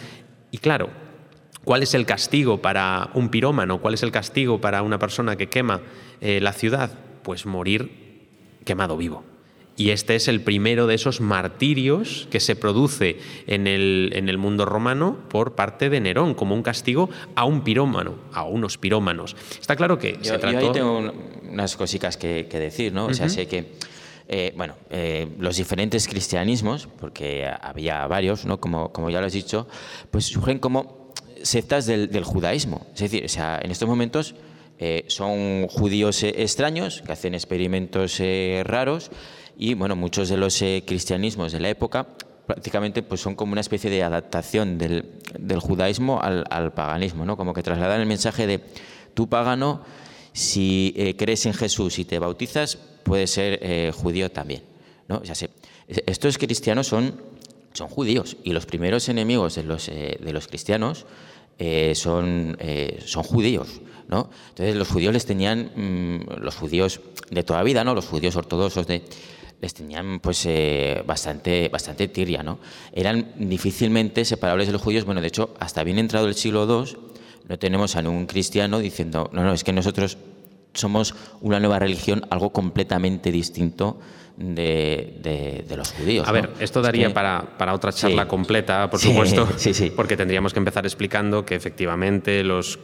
Y 0.50 0.58
claro, 0.58 0.90
¿Cuál 1.64 1.82
es 1.82 1.94
el 1.94 2.04
castigo 2.06 2.60
para 2.60 3.10
un 3.14 3.30
pirómano? 3.30 3.80
¿Cuál 3.80 3.94
es 3.94 4.02
el 4.02 4.10
castigo 4.10 4.60
para 4.60 4.82
una 4.82 4.98
persona 4.98 5.36
que 5.36 5.48
quema 5.48 5.80
eh, 6.20 6.40
la 6.40 6.52
ciudad? 6.52 6.98
Pues 7.22 7.46
morir 7.46 8.28
quemado 8.64 8.96
vivo. 8.96 9.24
Y 9.76 9.90
este 9.90 10.14
es 10.14 10.28
el 10.28 10.40
primero 10.40 10.86
de 10.86 10.94
esos 10.94 11.20
martirios 11.20 12.28
que 12.30 12.38
se 12.38 12.54
produce 12.54 13.18
en 13.46 13.66
el, 13.66 14.12
en 14.14 14.28
el, 14.28 14.38
mundo 14.38 14.66
romano 14.66 15.18
por 15.28 15.56
parte 15.56 15.90
de 15.90 16.00
Nerón, 16.00 16.34
como 16.34 16.54
un 16.54 16.62
castigo 16.62 17.10
a 17.34 17.44
un 17.44 17.64
pirómano, 17.64 18.14
a 18.32 18.44
unos 18.44 18.78
pirómanos. 18.78 19.34
Está 19.60 19.74
claro 19.74 19.98
que 19.98 20.12
yo, 20.22 20.34
se 20.34 20.38
trató... 20.38 20.58
ahí 20.58 20.70
tengo 20.72 21.12
unas 21.50 21.76
cositas 21.76 22.16
que, 22.16 22.44
decir, 22.44 22.92
¿no? 22.92 23.06
O 23.06 23.14
sea, 23.14 23.28
sé 23.28 23.48
que... 23.48 23.72
Eh, 24.26 24.54
bueno, 24.56 24.74
eh, 24.88 25.28
los 25.38 25.56
diferentes 25.56 26.08
cristianismos, 26.08 26.88
porque 26.98 27.46
había 27.60 28.06
varios, 28.06 28.46
¿no? 28.46 28.58
como, 28.58 28.90
como 28.90 29.10
ya 29.10 29.20
lo 29.20 29.26
has 29.26 29.34
dicho, 29.34 29.68
pues 30.10 30.24
surgen 30.24 30.60
como 30.60 31.03
sectas 31.44 31.86
del, 31.86 32.24
judaísmo. 32.24 32.86
Es 32.94 33.00
decir, 33.00 33.24
o 33.24 33.28
sea, 33.28 33.60
en 33.62 33.70
estos 33.70 33.88
momentos 33.88 34.34
eh, 34.78 35.04
son 35.08 35.68
judíos 35.68 36.22
eh, 36.22 36.34
extraños 36.38 37.02
que 37.02 37.12
hacen 37.12 37.34
experimentos 37.34 38.18
eh, 38.18 38.62
raros 38.64 39.10
y 39.56 39.74
bueno, 39.74 39.94
muchos 39.94 40.28
de 40.28 40.36
los 40.36 40.58
cristianismos 40.84 41.52
de 41.52 41.60
la 41.60 41.68
época 41.68 42.08
prácticamente 42.46 43.02
pues 43.02 43.20
son 43.20 43.36
como 43.36 43.52
una 43.52 43.60
especie 43.60 43.88
de 43.88 44.02
adaptación 44.02 44.76
del, 44.78 45.04
judaísmo 45.60 46.20
al, 46.20 46.72
paganismo, 46.72 47.24
¿no? 47.24 47.36
como 47.36 47.54
que 47.54 47.62
trasladan 47.62 48.00
el 48.00 48.06
mensaje 48.06 48.48
de 48.48 48.60
tú 49.14 49.28
pagano 49.28 49.82
si 50.32 51.14
crees 51.16 51.46
en 51.46 51.54
Jesús 51.54 52.00
y 52.00 52.04
te 52.04 52.18
bautizas, 52.18 52.76
puedes 53.04 53.30
ser 53.30 53.92
judío 53.92 54.32
también. 54.32 54.64
¿no? 55.08 55.22
Ya 55.22 55.36
sé, 55.36 55.50
estos 55.86 56.36
cristianos 56.36 56.88
son, 56.88 57.22
son 57.72 57.86
judíos 57.86 58.36
y 58.42 58.52
los 58.52 58.66
primeros 58.66 59.08
enemigos 59.08 59.54
de 59.54 59.62
los 60.32 60.48
cristianos 60.48 61.06
son, 61.94 62.56
son 63.04 63.22
judíos. 63.22 63.80
¿no? 64.08 64.28
Entonces 64.50 64.76
los 64.76 64.88
judíos 64.88 65.14
les 65.14 65.24
tenían, 65.24 65.70
mm, 65.74 66.42
los 66.42 66.54
judíos 66.56 67.00
de 67.30 67.42
toda 67.42 67.62
vida, 67.62 67.84
¿no? 67.84 67.94
los 67.94 68.06
judíos 68.06 68.36
ortodoxos 68.36 68.86
de, 68.86 69.02
les 69.60 69.72
tenían 69.72 70.20
pues 70.20 70.46
bastante, 71.06 71.70
bastante 71.70 72.08
tiria, 72.08 72.42
¿no? 72.42 72.58
Eran 72.92 73.32
difícilmente 73.38 74.26
separables 74.26 74.66
de 74.66 74.74
los 74.74 74.82
judíos. 74.82 75.06
Bueno, 75.06 75.22
de 75.22 75.28
hecho, 75.28 75.54
hasta 75.58 75.82
bien 75.84 75.98
entrado 75.98 76.26
el 76.26 76.34
siglo 76.34 76.66
II, 76.66 76.96
no 77.48 77.58
tenemos 77.58 77.96
a 77.96 78.02
ningún 78.02 78.26
cristiano 78.26 78.78
diciendo, 78.78 79.30
no, 79.32 79.42
no, 79.42 79.54
es 79.54 79.64
que 79.64 79.72
nosotros 79.72 80.18
somos 80.74 81.14
una 81.40 81.60
nueva 81.60 81.78
religión, 81.78 82.26
algo 82.30 82.50
completamente 82.50 83.32
distinto 83.32 84.00
de, 84.36 85.64
los 85.76 85.92
judíos. 85.92 86.26
A 86.26 86.32
ver, 86.32 86.50
esto 86.60 86.82
daría 86.82 87.12
para, 87.12 87.42
para, 87.58 87.74
otra 87.74 87.92
charla 87.92 88.26
completa, 88.26 88.90
por 88.90 89.00
supuesto, 89.00 89.48
porque 89.96 90.16
tendríamos 90.16 90.52
que 90.52 90.58
empezar 90.58 90.84
explicando 90.84 91.44
que 91.44 91.54
efectivamente 91.54 92.42
los 92.42 92.78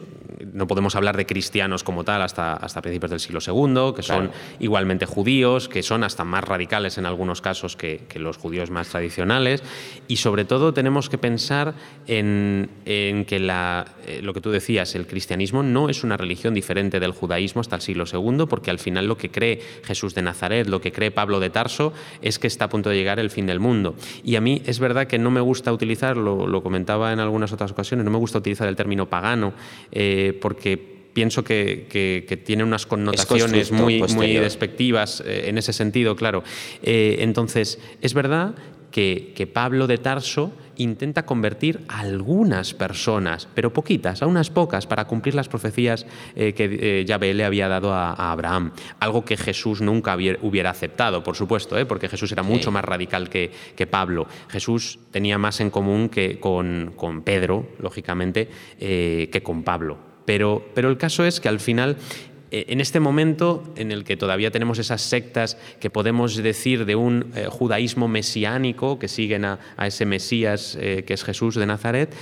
no 0.53 0.67
podemos 0.67 0.95
hablar 0.95 1.17
de 1.17 1.25
cristianos 1.25 1.83
como 1.83 2.03
tal 2.03 2.21
hasta, 2.21 2.53
hasta 2.53 2.81
principios 2.81 3.11
del 3.11 3.19
siglo 3.19 3.39
II, 3.45 3.93
que 3.95 4.03
son 4.03 4.31
igualmente 4.59 5.05
judíos, 5.05 5.67
que 5.69 5.83
son 5.83 6.03
hasta 6.03 6.23
más 6.23 6.43
radicales 6.43 6.97
en 6.97 7.05
algunos 7.05 7.41
casos 7.41 7.75
que, 7.75 8.01
los 8.15 8.37
judíos 8.37 8.69
más 8.69 8.89
tradicionales. 8.89 9.63
Y 10.07 10.17
sobre 10.17 10.45
todo 10.45 10.73
tenemos 10.73 11.09
que 11.09 11.17
pensar 11.17 11.73
en, 12.07 12.69
que 12.85 13.39
la, 13.39 13.85
eh, 14.05 14.21
lo 14.21 14.33
que 14.33 14.41
tú 14.41 14.51
decías, 14.51 14.93
el 14.95 15.07
cristianismo 15.07 15.63
no 15.63 15.89
es 15.89 16.03
una 16.03 16.17
religión 16.17 16.53
diferente 16.53 16.99
del 16.99 17.11
judaísmo 17.11 17.61
hasta 17.61 17.75
el 17.75 17.81
siglo 17.81 18.05
II, 18.11 18.45
porque 18.47 18.69
al 18.69 18.79
final 18.79 19.07
lo 19.07 19.17
que 19.17 19.31
cree 19.31 19.59
Jesús 19.83 20.13
de 20.13 20.21
Nazaret, 20.21 20.67
lo 20.67 20.81
que 20.81 20.91
cree 20.91 21.09
Pablo 21.09 21.39
de 21.41 21.49
Tarso, 21.49 21.93
es 22.21 22.39
que 22.39 22.47
está 22.47 22.65
a 22.65 22.69
punto 22.69 22.89
de 22.89 22.95
llegar 22.95 23.19
el 23.19 23.29
fin 23.29 23.45
del 23.45 23.59
mundo. 23.59 23.95
Y 24.23 24.35
a 24.35 24.41
mí 24.41 24.61
es 24.65 24.79
verdad 24.79 25.07
que 25.07 25.19
no 25.19 25.31
me 25.31 25.41
gusta 25.41 25.73
utilizar, 25.73 26.15
lo, 26.15 26.63
comentaba 26.63 27.11
en 27.11 27.19
algunas 27.19 27.51
otras 27.51 27.71
ocasiones, 27.71 28.05
no 28.05 28.11
me 28.11 28.17
gusta 28.17 28.37
utilizar 28.37 28.67
el 28.67 28.75
término 28.75 29.09
pagano. 29.09 29.53
Eh, 29.91 30.37
porque 30.41 31.01
pienso 31.13 31.43
que, 31.43 32.41
tiene 32.45 32.63
unas 32.63 32.85
connotaciones 32.85 33.71
muy, 33.71 34.01
muy 34.01 34.33
despectivas 34.33 35.21
eh, 35.25 35.45
en 35.47 35.57
ese 35.57 35.73
sentido, 35.73 36.15
claro. 36.15 36.43
Eh, 36.83 37.17
entonces, 37.19 37.79
es 38.01 38.13
verdad 38.13 38.55
que, 38.91 39.49
Pablo 39.51 39.87
de 39.87 39.97
Tarso 39.97 40.51
intenta 40.81 41.25
convertir 41.25 41.81
a 41.87 41.99
algunas 41.99 42.73
personas, 42.73 43.47
pero 43.53 43.73
poquitas, 43.73 44.21
a 44.21 44.27
unas 44.27 44.49
pocas, 44.49 44.87
para 44.87 45.05
cumplir 45.05 45.35
las 45.35 45.47
profecías 45.47 46.05
eh, 46.35 46.53
que 46.53 47.05
Yahvé 47.05 47.33
le 47.33 47.45
había 47.45 47.67
dado 47.67 47.93
a, 47.93 48.31
Abraham. 48.31 48.71
Algo 48.99 49.25
que 49.25 49.37
Jesús 49.37 49.81
nunca 49.81 50.15
hubiera 50.15 50.69
aceptado, 50.69 51.23
por 51.23 51.35
supuesto, 51.35 51.75
porque 51.87 52.09
Jesús 52.09 52.31
era 52.31 52.43
mucho 52.43 52.71
más 52.71 52.85
radical 52.85 53.29
que, 53.29 53.51
Pablo. 53.89 54.27
Jesús 54.49 54.99
tenía 55.11 55.37
más 55.37 55.59
en 55.59 55.69
común 55.69 56.07
que 56.07 56.39
con, 56.39 56.93
con 56.95 57.23
Pedro, 57.23 57.67
lógicamente, 57.79 58.47
que 58.79 59.41
con 59.43 59.63
Pablo. 59.63 60.11
Pero, 60.25 60.63
pero 60.73 60.89
el 60.89 60.97
caso 60.97 61.25
es 61.25 61.39
que 61.39 61.49
al 61.49 61.59
final 61.59 61.97
eh, 61.97 62.30
en 62.51 62.81
este 62.81 62.99
momento 62.99 63.63
en 63.77 63.91
el 63.91 64.03
que 64.03 64.17
todavía 64.17 64.51
tenemos 64.51 64.77
esas 64.77 65.01
sectas 65.01 65.57
que 65.79 65.89
podemos 65.89 66.35
decir 66.35 66.85
de 66.85 66.95
un 66.95 67.31
eh, 67.33 67.47
judaísmo 67.49 68.09
mesiánico 68.09 68.99
que 68.99 69.07
siguen 69.07 69.45
a, 69.45 69.59
ese 69.81 70.05
Mesías 70.05 70.77
eh, 70.79 71.03
que 71.07 71.13
es 71.13 71.23
Jesús 71.23 71.55
de 71.55 71.65
Nazaret, 71.65 72.13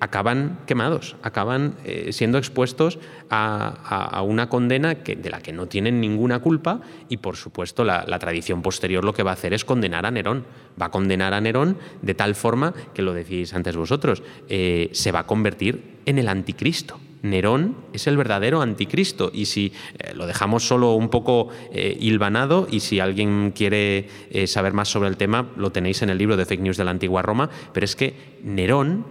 acaban 0.00 0.60
quemados, 0.66 1.16
acaban 1.22 1.76
siendo 2.10 2.38
expuestos 2.38 2.98
a, 3.28 4.22
una 4.26 4.48
condena 4.48 5.02
que, 5.02 5.16
de 5.16 5.30
la 5.30 5.40
que 5.40 5.52
no 5.52 5.66
tienen 5.66 6.00
ninguna 6.00 6.40
culpa 6.40 6.80
y 7.08 7.18
por 7.18 7.36
supuesto 7.36 7.84
la, 7.84 8.04
la, 8.06 8.18
tradición 8.18 8.62
posterior 8.62 9.04
lo 9.04 9.12
que 9.12 9.22
va 9.22 9.32
a 9.32 9.34
hacer 9.34 9.52
es 9.52 9.64
condenar 9.64 10.06
a 10.06 10.10
Nerón. 10.10 10.46
Va 10.80 10.86
a 10.86 10.90
condenar 10.90 11.34
a 11.34 11.40
Nerón 11.40 11.76
de 12.00 12.14
tal 12.14 12.34
forma 12.34 12.72
que 12.94 13.02
lo 13.02 13.12
decís 13.12 13.52
antes 13.52 13.76
vosotros, 13.76 14.22
se 14.48 15.12
va 15.12 15.20
a 15.20 15.26
convertir 15.26 15.98
en 16.06 16.18
el 16.18 16.28
anticristo. 16.28 16.98
Nerón 17.22 17.76
es 17.92 18.06
el 18.06 18.16
verdadero 18.16 18.62
anticristo 18.62 19.30
y 19.32 19.46
si 19.46 19.72
eh, 19.98 20.12
lo 20.14 20.26
dejamos 20.26 20.66
solo 20.66 20.94
un 20.94 21.08
poco 21.10 21.48
eh, 21.72 21.96
hilvanado 22.00 22.66
y 22.70 22.80
si 22.80 23.00
alguien 23.00 23.52
quiere 23.54 24.08
eh, 24.30 24.46
saber 24.46 24.72
más 24.72 24.88
sobre 24.88 25.08
el 25.08 25.16
tema 25.16 25.50
lo 25.56 25.70
tenéis 25.70 26.02
en 26.02 26.10
el 26.10 26.18
libro 26.18 26.36
de 26.36 26.46
Fake 26.46 26.60
News 26.60 26.76
de 26.76 26.84
la 26.84 26.90
antigua 26.90 27.22
Roma, 27.22 27.50
pero 27.72 27.84
es 27.84 27.96
que 27.96 28.38
Nerón 28.42 29.06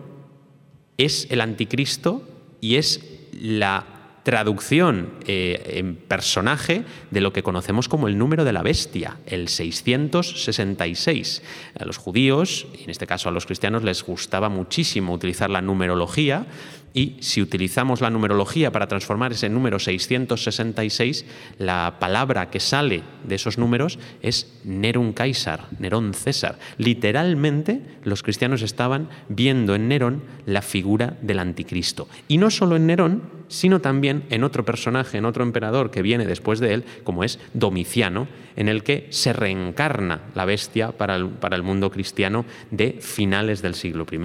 es 0.98 1.28
el 1.30 1.42
anticristo 1.42 2.24
y 2.62 2.76
es 2.76 3.04
la 3.40 3.86
traducción 4.24 5.14
en 5.26 5.96
personaje 5.96 6.84
de 7.10 7.22
lo 7.22 7.32
que 7.34 7.42
conocemos 7.42 7.88
como 7.88 8.08
el 8.08 8.18
número 8.18 8.44
de 8.44 8.52
la 8.52 8.62
bestia, 8.62 9.18
el 9.26 9.48
666. 9.48 11.42
A 11.80 11.86
los 11.86 11.98
judíos, 11.98 12.68
y 12.78 12.84
en 12.84 12.90
este 12.90 13.08
caso 13.08 13.30
a 13.30 13.32
los 13.32 13.46
cristianos, 13.46 13.84
les 13.84 14.04
gustaba 14.04 14.50
muchísimo 14.50 15.14
utilizar 15.14 15.50
la 15.50 15.62
numerología 15.62 16.46
y 16.94 17.18
si 17.20 17.42
utilizamos 17.42 18.02
la 18.02 18.10
numerología 18.10 18.72
para 18.72 18.88
transformar 18.88 19.32
ese 19.32 19.50
número 19.50 19.80
666, 19.80 21.26
la 21.58 21.98
palabra 22.00 22.50
que 22.50 22.60
sale 22.60 23.04
de 23.24 23.36
esos 23.36 23.58
números 23.58 24.00
es 24.22 24.60
Nerón 24.64 25.14
Caesar, 25.14 25.68
Nerón 25.80 26.14
César. 26.14 26.58
Literalmente 26.78 27.82
los 28.04 28.24
cristianos 28.24 28.62
estaban 28.62 29.10
viendo 29.28 29.76
en 29.76 29.88
Nerón 29.88 30.24
la 30.46 30.62
figura 30.62 31.18
del 31.22 31.40
anticristo. 31.40 32.08
Y 32.28 32.38
no 32.38 32.50
solo 32.50 32.76
en 32.76 32.88
Nerón, 32.88 33.40
sino 33.48 33.82
también 33.82 34.24
en 34.30 34.44
otro 34.44 34.64
personaje, 34.64 35.18
en 35.18 35.26
otro 35.26 35.44
emperador 35.44 35.92
que 35.92 36.02
viene 36.02 36.26
después 36.26 36.60
de 36.60 36.74
él, 36.74 36.86
como 37.04 37.24
es 37.24 37.40
Domiciano, 37.54 38.28
en 38.56 38.68
el 38.68 38.84
que 38.84 39.08
se 39.10 39.34
reencarna 39.34 40.22
la 40.36 40.46
bestia 40.46 40.92
para 40.92 41.16
el, 41.16 41.30
para 41.30 41.56
el 41.56 41.64
mundo 41.64 41.90
cristiano 41.92 42.46
de 42.72 42.98
finales 43.02 43.62
del 43.62 43.76
siglo 43.76 44.06
I. 44.12 44.20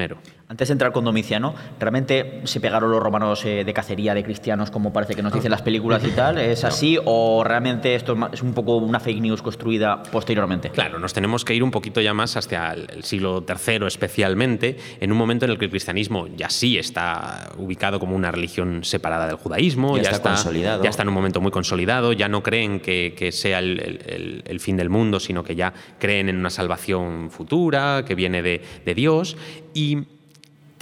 Antes 0.54 0.68
de 0.68 0.72
entrar 0.74 0.92
con 0.92 1.04
Domiciano, 1.04 1.52
¿realmente 1.80 2.42
se 2.44 2.60
pegaron 2.60 2.88
los 2.88 3.02
romanos 3.02 3.44
eh, 3.44 3.64
de 3.64 3.74
cacería 3.74 4.14
de 4.14 4.22
cristianos 4.22 4.70
como 4.70 4.92
parece 4.92 5.16
que 5.16 5.20
nos 5.20 5.32
dicen 5.32 5.50
las 5.50 5.62
películas 5.62 6.04
y 6.04 6.12
tal? 6.12 6.38
¿Es 6.38 6.62
así 6.62 6.96
o 7.04 7.42
realmente 7.42 7.96
esto 7.96 8.16
es 8.32 8.40
un 8.40 8.54
poco 8.54 8.76
una 8.76 9.00
fake 9.00 9.20
news 9.20 9.42
construida 9.42 10.00
posteriormente? 10.04 10.70
Claro, 10.70 11.00
nos 11.00 11.12
tenemos 11.12 11.44
que 11.44 11.56
ir 11.56 11.64
un 11.64 11.72
poquito 11.72 12.00
ya 12.00 12.14
más 12.14 12.36
hasta 12.36 12.72
el 12.72 13.02
siglo 13.02 13.44
III 13.48 13.84
especialmente, 13.88 14.78
en 15.00 15.10
un 15.10 15.18
momento 15.18 15.44
en 15.44 15.50
el 15.50 15.58
que 15.58 15.64
el 15.64 15.72
cristianismo 15.72 16.28
ya 16.28 16.48
sí 16.48 16.78
está 16.78 17.50
ubicado 17.58 17.98
como 17.98 18.14
una 18.14 18.30
religión 18.30 18.84
separada 18.84 19.26
del 19.26 19.34
judaísmo, 19.34 19.98
ya, 19.98 20.10
está, 20.10 20.30
consolidado. 20.30 20.84
Ya 20.84 20.90
está 20.90 21.02
en 21.02 21.08
un 21.08 21.14
momento 21.14 21.40
muy 21.40 21.50
consolidado, 21.50 22.12
ya 22.12 22.28
no 22.28 22.44
creen 22.44 22.78
que, 22.78 23.30
sea 23.32 23.58
el, 23.58 24.60
fin 24.60 24.76
del 24.76 24.88
mundo, 24.88 25.18
sino 25.18 25.42
que 25.42 25.56
ya 25.56 25.72
creen 25.98 26.28
en 26.28 26.36
una 26.36 26.50
salvación 26.50 27.32
futura 27.32 28.04
que 28.06 28.14
viene 28.14 28.40
de, 28.40 28.62
de 28.84 28.94
Dios. 28.94 29.36
Y 29.76 30.13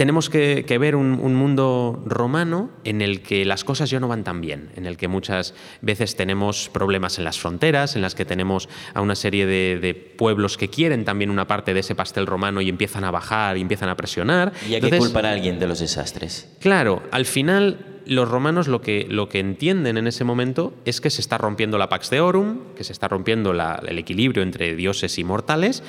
tenemos 0.02 0.30
que, 0.30 0.64
ver 0.80 0.96
un, 0.96 1.34
mundo 1.36 2.02
romano 2.04 2.70
en 2.82 3.02
el 3.02 3.22
que 3.22 3.44
las 3.44 3.62
cosas 3.62 3.88
ya 3.88 4.00
no 4.00 4.08
van 4.08 4.24
tan 4.24 4.40
bien, 4.40 4.70
en 4.74 4.84
el 4.84 4.96
que 4.96 5.06
muchas 5.06 5.54
veces 5.80 6.16
tenemos 6.16 6.68
problemas 6.70 7.18
en 7.18 7.24
las 7.24 7.38
fronteras, 7.38 7.94
en 7.94 8.02
las 8.02 8.16
que 8.16 8.24
tenemos 8.24 8.68
a 8.94 9.00
una 9.00 9.14
serie 9.14 9.46
de, 9.46 9.94
pueblos 10.18 10.56
que 10.56 10.68
quieren 10.68 11.04
también 11.04 11.30
una 11.30 11.46
parte 11.46 11.72
de 11.72 11.78
ese 11.78 11.94
pastel 11.94 12.26
romano 12.26 12.60
y 12.60 12.68
empiezan 12.68 13.04
a 13.04 13.12
bajar 13.12 13.56
y 13.56 13.60
empiezan 13.60 13.90
a 13.90 13.96
presionar. 13.96 14.52
¿Y 14.68 14.74
hay 14.74 14.80
que 14.80 14.98
culpar 14.98 15.24
a 15.24 15.30
alguien 15.30 15.60
de 15.60 15.68
los 15.68 15.78
desastres? 15.78 16.48
Claro, 16.58 17.04
al 17.12 17.24
final 17.24 18.00
los 18.04 18.28
romanos 18.28 18.66
lo 18.66 18.80
que, 18.80 19.06
lo 19.08 19.28
que 19.28 19.38
entienden 19.38 19.98
en 19.98 20.08
ese 20.08 20.24
momento 20.24 20.74
es 20.84 21.00
que 21.00 21.10
se 21.10 21.20
está 21.20 21.38
rompiendo 21.38 21.78
la 21.78 21.88
Pax 21.88 22.10
Deorum, 22.10 22.74
que 22.74 22.82
se 22.82 22.92
está 22.92 23.06
rompiendo 23.06 23.52
el 23.52 23.98
equilibrio 23.98 24.42
entre 24.42 24.74
dioses 24.74 25.16
y 25.20 25.22
mortales, 25.22 25.84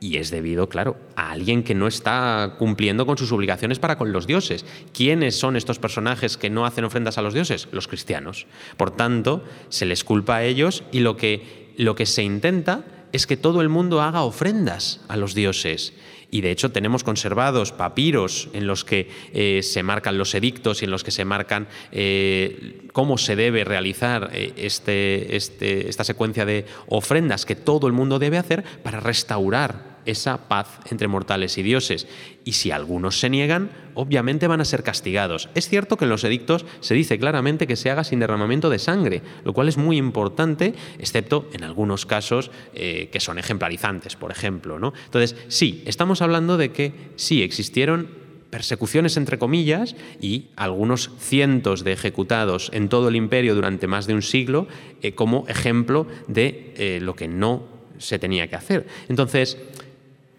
y 0.00 0.16
es 0.16 0.30
debido, 0.30 0.68
claro, 0.68 0.96
a 1.16 1.30
alguien 1.32 1.62
que 1.62 1.74
no 1.74 1.86
está 1.86 2.54
cumpliendo 2.58 3.06
con 3.06 3.18
sus 3.18 3.32
obligaciones 3.32 3.78
para 3.78 3.98
con 3.98 4.12
los 4.12 4.26
dioses. 4.26 4.64
¿Quiénes 4.92 5.36
son 5.36 5.56
estos 5.56 5.78
personajes 5.78 6.36
que 6.36 6.50
no 6.50 6.66
hacen 6.66 6.84
ofrendas 6.84 7.18
a 7.18 7.22
los 7.22 7.34
dioses? 7.34 7.68
Los 7.72 7.88
cristianos. 7.88 8.46
Por 8.76 8.92
tanto, 8.92 9.44
se 9.68 9.86
les 9.86 10.04
culpa 10.04 10.36
a 10.36 10.44
ellos 10.44 10.84
y 10.92 11.00
lo 11.00 11.16
que, 11.16 11.72
lo 11.76 11.94
que 11.94 12.06
se 12.06 12.22
intenta 12.22 12.84
es 13.12 13.26
que 13.26 13.36
todo 13.36 13.60
el 13.60 13.68
mundo 13.68 14.02
haga 14.02 14.22
ofrendas 14.22 15.00
a 15.08 15.16
los 15.16 15.34
dioses. 15.34 15.94
Y 16.30 16.42
de 16.42 16.50
hecho 16.50 16.70
tenemos 16.70 17.04
conservados 17.04 17.72
papiros 17.72 18.50
en 18.52 18.66
los 18.66 18.84
que 18.84 19.10
eh, 19.32 19.62
se 19.62 19.82
marcan 19.82 20.18
los 20.18 20.34
edictos 20.34 20.82
y 20.82 20.84
en 20.84 20.90
los 20.90 21.02
que 21.02 21.10
se 21.10 21.24
marcan 21.24 21.68
eh, 21.90 22.86
cómo 22.92 23.16
se 23.16 23.34
debe 23.34 23.64
realizar 23.64 24.30
eh, 24.34 24.52
este, 24.56 25.36
este, 25.36 25.88
esta 25.88 26.04
secuencia 26.04 26.44
de 26.44 26.66
ofrendas 26.86 27.46
que 27.46 27.56
todo 27.56 27.86
el 27.86 27.94
mundo 27.94 28.18
debe 28.18 28.36
hacer 28.36 28.62
para 28.82 29.00
restaurar 29.00 29.87
esa 30.08 30.48
paz 30.48 30.80
entre 30.90 31.06
mortales 31.06 31.58
y 31.58 31.62
dioses. 31.62 32.06
Y 32.44 32.52
si 32.52 32.70
algunos 32.70 33.20
se 33.20 33.28
niegan, 33.28 33.70
obviamente 33.94 34.46
van 34.46 34.60
a 34.60 34.64
ser 34.64 34.82
castigados. 34.82 35.50
Es 35.54 35.68
cierto 35.68 35.96
que 35.96 36.06
en 36.06 36.10
los 36.10 36.24
edictos 36.24 36.64
se 36.80 36.94
dice 36.94 37.18
claramente 37.18 37.66
que 37.66 37.76
se 37.76 37.90
haga 37.90 38.04
sin 38.04 38.20
derramamiento 38.20 38.70
de 38.70 38.78
sangre, 38.78 39.22
lo 39.44 39.52
cual 39.52 39.68
es 39.68 39.76
muy 39.76 39.98
importante, 39.98 40.74
excepto 40.98 41.48
en 41.52 41.62
algunos 41.62 42.06
casos 42.06 42.50
eh, 42.74 43.10
que 43.12 43.20
son 43.20 43.38
ejemplarizantes, 43.38 44.16
por 44.16 44.30
ejemplo. 44.30 44.78
¿no? 44.78 44.94
Entonces, 45.04 45.36
sí, 45.48 45.82
estamos 45.86 46.22
hablando 46.22 46.56
de 46.56 46.72
que 46.72 46.92
sí 47.16 47.42
existieron 47.42 48.08
persecuciones 48.48 49.18
entre 49.18 49.38
comillas 49.38 49.94
y 50.22 50.46
algunos 50.56 51.10
cientos 51.18 51.84
de 51.84 51.92
ejecutados 51.92 52.70
en 52.72 52.88
todo 52.88 53.08
el 53.08 53.16
imperio 53.16 53.54
durante 53.54 53.86
más 53.86 54.06
de 54.06 54.14
un 54.14 54.22
siglo 54.22 54.68
eh, 55.02 55.12
como 55.12 55.46
ejemplo 55.48 56.06
de 56.28 56.72
eh, 56.76 56.98
lo 57.02 57.14
que 57.14 57.28
no 57.28 57.76
se 57.98 58.18
tenía 58.18 58.48
que 58.48 58.56
hacer. 58.56 58.86
Entonces, 59.08 59.58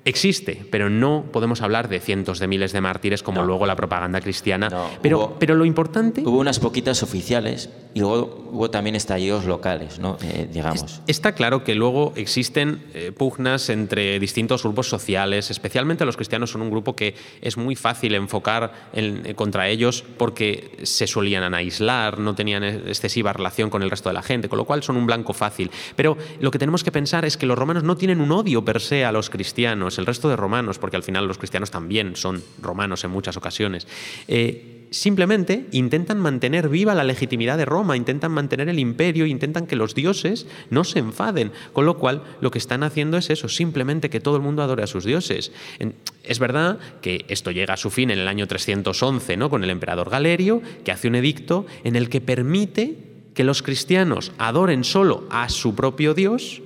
existe, 0.06 0.66
pero 0.72 0.90
no 0.90 1.26
podemos 1.32 1.62
hablar 1.62 1.90
de 1.90 2.00
cientos 2.00 2.40
de 2.40 2.48
miles 2.48 2.72
de 2.72 2.82
mártires 2.82 3.24
como 3.24 3.44
luego 3.44 3.66
la 3.66 3.76
propaganda 3.76 4.22
cristiana. 4.22 4.70
pero, 5.02 5.36
pero 5.40 5.56
lo 5.56 5.66
importante... 5.66 6.22
Hubo 6.22 6.40
unas 6.40 6.60
poquitas 6.60 7.04
oficiales 7.04 7.70
y 7.94 8.02
luego 8.02 8.50
hubo 8.52 8.70
también 8.70 8.96
estallidos 8.96 9.46
locales, 9.46 10.00
¿no? 10.00 10.18
Eh, 10.22 10.48
digamos. 10.52 11.02
Está 11.08 11.34
claro 11.34 11.64
que 11.64 11.74
luego 11.74 12.14
existen 12.16 12.84
eh, 12.94 13.12
pugnas 13.12 13.70
entre 13.70 14.20
distintos 14.20 14.64
grupos 14.64 14.88
sociales, 14.88 15.50
especialmente 15.50 16.06
los 16.06 16.16
cristianos 16.16 16.52
son 16.52 16.62
un 16.62 16.70
grupo 16.70 16.96
que 16.96 17.16
es 17.42 17.58
muy 17.58 17.76
fácil 17.76 18.14
enfocar 18.14 18.90
eh, 18.94 19.34
contra 19.36 19.70
ellos 19.70 20.04
porque 20.18 20.78
se 20.84 21.08
solían 21.08 21.54
aislar, 21.54 22.20
no 22.20 22.36
tenían 22.36 22.64
excesiva 22.64 23.34
relación 23.34 23.70
con 23.70 23.82
el 23.82 23.90
resto 23.90 24.10
de 24.10 24.14
la 24.14 24.22
gente, 24.22 24.50
con 24.50 24.58
lo 24.58 24.66
cual 24.66 24.84
son 24.84 24.96
un 24.96 25.08
blanco 25.08 25.34
fácil. 25.34 25.72
Pero 25.96 26.18
lo 26.40 26.52
que 26.52 26.60
tenemos 26.60 26.84
que 26.84 26.92
pensar 26.92 27.26
es 27.26 27.38
que 27.38 27.48
los 27.48 27.58
romanos 27.58 27.84
no 27.84 27.98
tienen 27.98 28.22
un 28.22 28.32
odio 28.32 28.64
per 28.64 28.82
se 28.82 29.04
a 29.04 29.12
los 29.12 29.30
cristianos, 29.32 29.89
el 29.98 30.06
resto 30.06 30.30
de 30.30 30.36
romanos, 30.36 30.78
porque 30.80 30.98
al 30.98 31.04
final 31.04 31.28
los 31.28 31.38
cristianos 31.38 31.72
también 31.72 32.16
son 32.16 32.44
romanos 32.62 33.04
en 33.04 33.12
muchas 33.12 33.38
ocasiones 33.38 33.88
simplemente 34.92 35.68
intentan 35.72 36.20
mantener 36.20 36.70
viva 36.70 36.96
la 36.96 37.04
legitimidad 37.04 37.58
de 37.58 37.66
Roma, 37.66 37.98
intentan 37.98 38.32
mantener 38.32 38.70
el 38.70 38.80
imperio, 38.80 39.26
intentan 39.26 39.68
que 39.68 39.76
los 39.76 39.96
dioses 39.96 40.48
no 40.70 40.84
se 40.84 41.00
enfaden, 41.00 41.52
con 41.74 41.86
lo 41.86 41.98
cual 41.98 42.24
lo 42.42 42.52
que 42.52 42.58
están 42.58 42.84
haciendo 42.84 43.18
es 43.18 43.30
eso, 43.30 43.50
simplemente 43.50 44.10
que 44.10 44.20
todo 44.20 44.36
el 44.36 44.42
mundo 44.42 44.64
adore 44.64 44.84
a 44.84 44.88
sus 44.88 45.06
dioses. 45.06 45.52
Es 46.24 46.40
verdad 46.40 46.80
que 47.02 47.26
esto 47.28 47.52
llega 47.52 47.76
a 47.76 47.78
su 47.78 47.90
fin 47.90 48.12
en 48.12 48.20
el 48.20 48.28
año 48.28 48.48
311, 48.48 49.38
¿no? 49.38 49.50
con 49.50 49.64
el 49.64 49.70
emperador 49.70 50.10
Galerio, 50.10 50.62
que 50.84 50.92
hace 50.92 51.08
un 51.08 51.16
edicto 51.16 51.66
en 51.84 51.96
el 51.96 52.10
que 52.10 52.22
permite 52.22 52.96
que 53.34 53.44
los 53.44 53.62
cristianos 53.62 54.32
adoren 54.38 54.84
solo 54.84 55.26
a 55.30 55.50
su 55.50 55.76
propio 55.76 56.14
dios, 56.14 56.62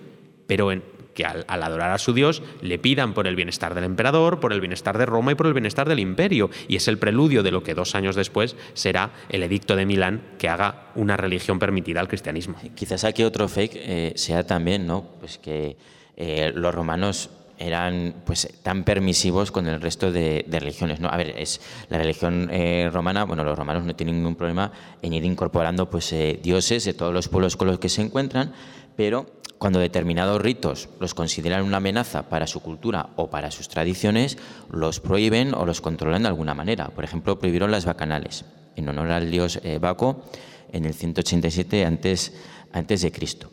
pero 0.47 0.71
en, 0.71 0.83
que 1.13 1.25
al, 1.25 1.45
adorar 1.47 1.91
a 1.91 1.97
su 1.97 2.13
Dios 2.13 2.41
le 2.61 2.79
pidan 2.79 3.13
por 3.13 3.27
el 3.27 3.35
bienestar 3.35 3.75
del 3.75 3.83
emperador, 3.83 4.39
por 4.39 4.53
el 4.53 4.61
bienestar 4.61 4.97
de 4.97 5.05
Roma 5.05 5.31
y 5.31 5.35
por 5.35 5.47
el 5.47 5.53
bienestar 5.53 5.87
del 5.87 5.99
imperio. 5.99 6.49
Y 6.67 6.75
es 6.75 6.87
el 6.87 6.97
preludio 6.97 7.43
de 7.43 7.51
lo 7.51 7.63
que 7.63 7.73
dos 7.73 7.95
años 7.95 8.15
después 8.15 8.55
será 8.73 9.11
el 9.29 9.43
edicto 9.43 9.75
de 9.75 9.85
Milán 9.85 10.21
que 10.37 10.49
haga 10.49 10.87
una 10.95 11.17
religión 11.17 11.59
permitida 11.59 11.99
al 11.99 12.07
cristianismo. 12.07 12.55
Quizás 12.75 13.03
aquí 13.03 13.23
otro 13.23 13.47
fake 13.47 13.75
eh, 13.75 14.13
sea 14.15 14.45
también 14.45 14.87
¿no? 14.87 15.05
pues 15.19 15.37
que 15.37 15.77
eh, 16.17 16.51
los 16.55 16.73
romanos 16.73 17.29
eran 17.59 18.15
pues 18.25 18.47
tan 18.61 18.83
permisivos 18.83 19.51
con 19.51 19.67
el 19.67 19.79
resto 19.79 20.11
de, 20.11 20.45
religiones. 20.49 20.99
¿no? 20.99 21.07
A 21.09 21.17
ver, 21.17 21.35
es 21.37 21.61
la 21.89 21.97
religión 21.99 22.49
eh, 22.51 22.89
romana, 22.91 23.23
bueno, 23.23 23.43
los 23.43 23.57
romanos 23.57 23.85
no 23.85 23.95
tienen 23.95 24.15
ningún 24.15 24.35
problema 24.35 24.71
en 25.01 25.13
ir 25.13 25.23
incorporando 25.23 25.89
pues 25.89 26.13
dioses 26.41 26.83
de 26.83 26.93
todos 26.93 27.13
los 27.13 27.29
pueblos 27.29 27.55
con 27.55 27.67
los 27.67 27.79
que 27.79 27.89
se 27.89 28.01
encuentran, 28.01 28.53
pero 28.95 29.27
cuando 29.57 29.79
determinados 29.79 30.41
ritos 30.41 30.89
los 30.99 31.13
consideran 31.13 31.63
una 31.63 31.77
amenaza 31.77 32.29
para 32.29 32.47
su 32.47 32.59
cultura 32.61 33.09
o 33.15 33.29
para 33.29 33.51
sus 33.51 33.69
tradiciones, 33.69 34.37
los 34.69 34.99
prohíben 34.99 35.53
o 35.53 35.65
los 35.65 35.81
controlan 35.81 36.23
de 36.23 36.27
alguna 36.27 36.53
manera. 36.53 36.89
Por 36.89 37.03
ejemplo, 37.03 37.39
prohibieron 37.39 37.71
las 37.71 37.85
bacanales 37.85 38.45
en 38.75 38.89
honor 38.89 39.11
al 39.11 39.31
dios 39.31 39.59
eh, 39.63 39.79
Baco 39.79 40.23
en 40.71 40.85
el 40.85 40.93
187 40.93 41.85
antes, 41.85 42.33
antes 42.71 43.01
de 43.01 43.11
Cristo. 43.11 43.51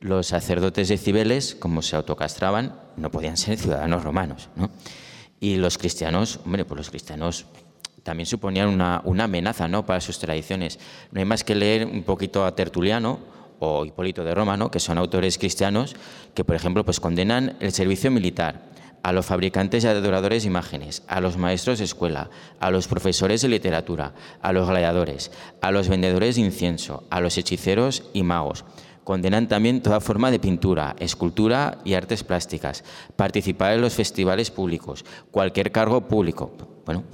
Los 0.00 0.26
sacerdotes 0.26 0.88
de 0.88 0.98
Cibeles, 0.98 1.54
como 1.54 1.80
se 1.80 1.96
autocastraban, 1.96 2.78
no 2.96 3.10
podían 3.10 3.36
ser 3.36 3.58
ciudadanos 3.58 4.04
romanos. 4.04 4.48
Y 5.40 5.56
los 5.56 5.78
cristianos, 5.78 6.40
hombre, 6.44 6.64
pues 6.64 6.78
los 6.78 6.90
cristianos 6.90 7.46
también 8.02 8.26
suponían 8.26 8.68
una, 8.68 9.00
una 9.04 9.24
amenaza 9.24 9.68
¿no? 9.68 9.86
para 9.86 10.00
sus 10.00 10.18
tradiciones. 10.18 10.78
No 11.12 11.18
hay 11.18 11.24
más 11.24 11.44
que 11.44 11.54
leer 11.54 11.86
un 11.86 12.02
poquito 12.02 12.44
a 12.44 12.54
Tertuliano 12.54 13.18
o 13.58 13.84
Hipólito 13.84 14.24
de 14.24 14.34
Roma, 14.34 14.56
¿no? 14.56 14.70
que 14.70 14.80
son 14.80 14.98
autores 14.98 15.38
cristianos 15.38 15.96
que, 16.34 16.44
por 16.44 16.56
ejemplo, 16.56 16.84
pues 16.84 17.00
condenan 17.00 17.56
el 17.60 17.72
servicio 17.72 18.10
militar 18.10 18.76
a 19.02 19.12
los 19.12 19.26
fabricantes 19.26 19.84
y 19.84 19.86
adoradores 19.86 20.42
de 20.42 20.48
imágenes, 20.48 21.04
a 21.06 21.20
los 21.20 21.36
maestros 21.36 21.78
de 21.78 21.84
escuela, 21.84 22.28
a 22.58 22.72
los 22.72 22.88
profesores 22.88 23.40
de 23.40 23.48
literatura, 23.48 24.14
a 24.42 24.52
los 24.52 24.68
gladiadores, 24.68 25.30
a 25.60 25.70
los 25.70 25.88
vendedores 25.88 26.34
de 26.34 26.42
incienso, 26.42 27.04
a 27.08 27.20
los 27.20 27.38
hechiceros 27.38 28.02
y 28.12 28.24
magos. 28.24 28.64
Condenan 29.04 29.46
también 29.46 29.80
toda 29.80 30.00
forma 30.00 30.32
de 30.32 30.40
pintura, 30.40 30.96
escultura 30.98 31.78
y 31.84 31.94
artes 31.94 32.24
plásticas, 32.24 32.82
participar 33.14 33.74
en 33.74 33.80
los 33.80 33.94
festivales 33.94 34.50
públicos, 34.50 35.04
cualquier 35.30 35.70
cargo 35.70 36.08
público. 36.08 36.50
Bueno, 36.84 37.04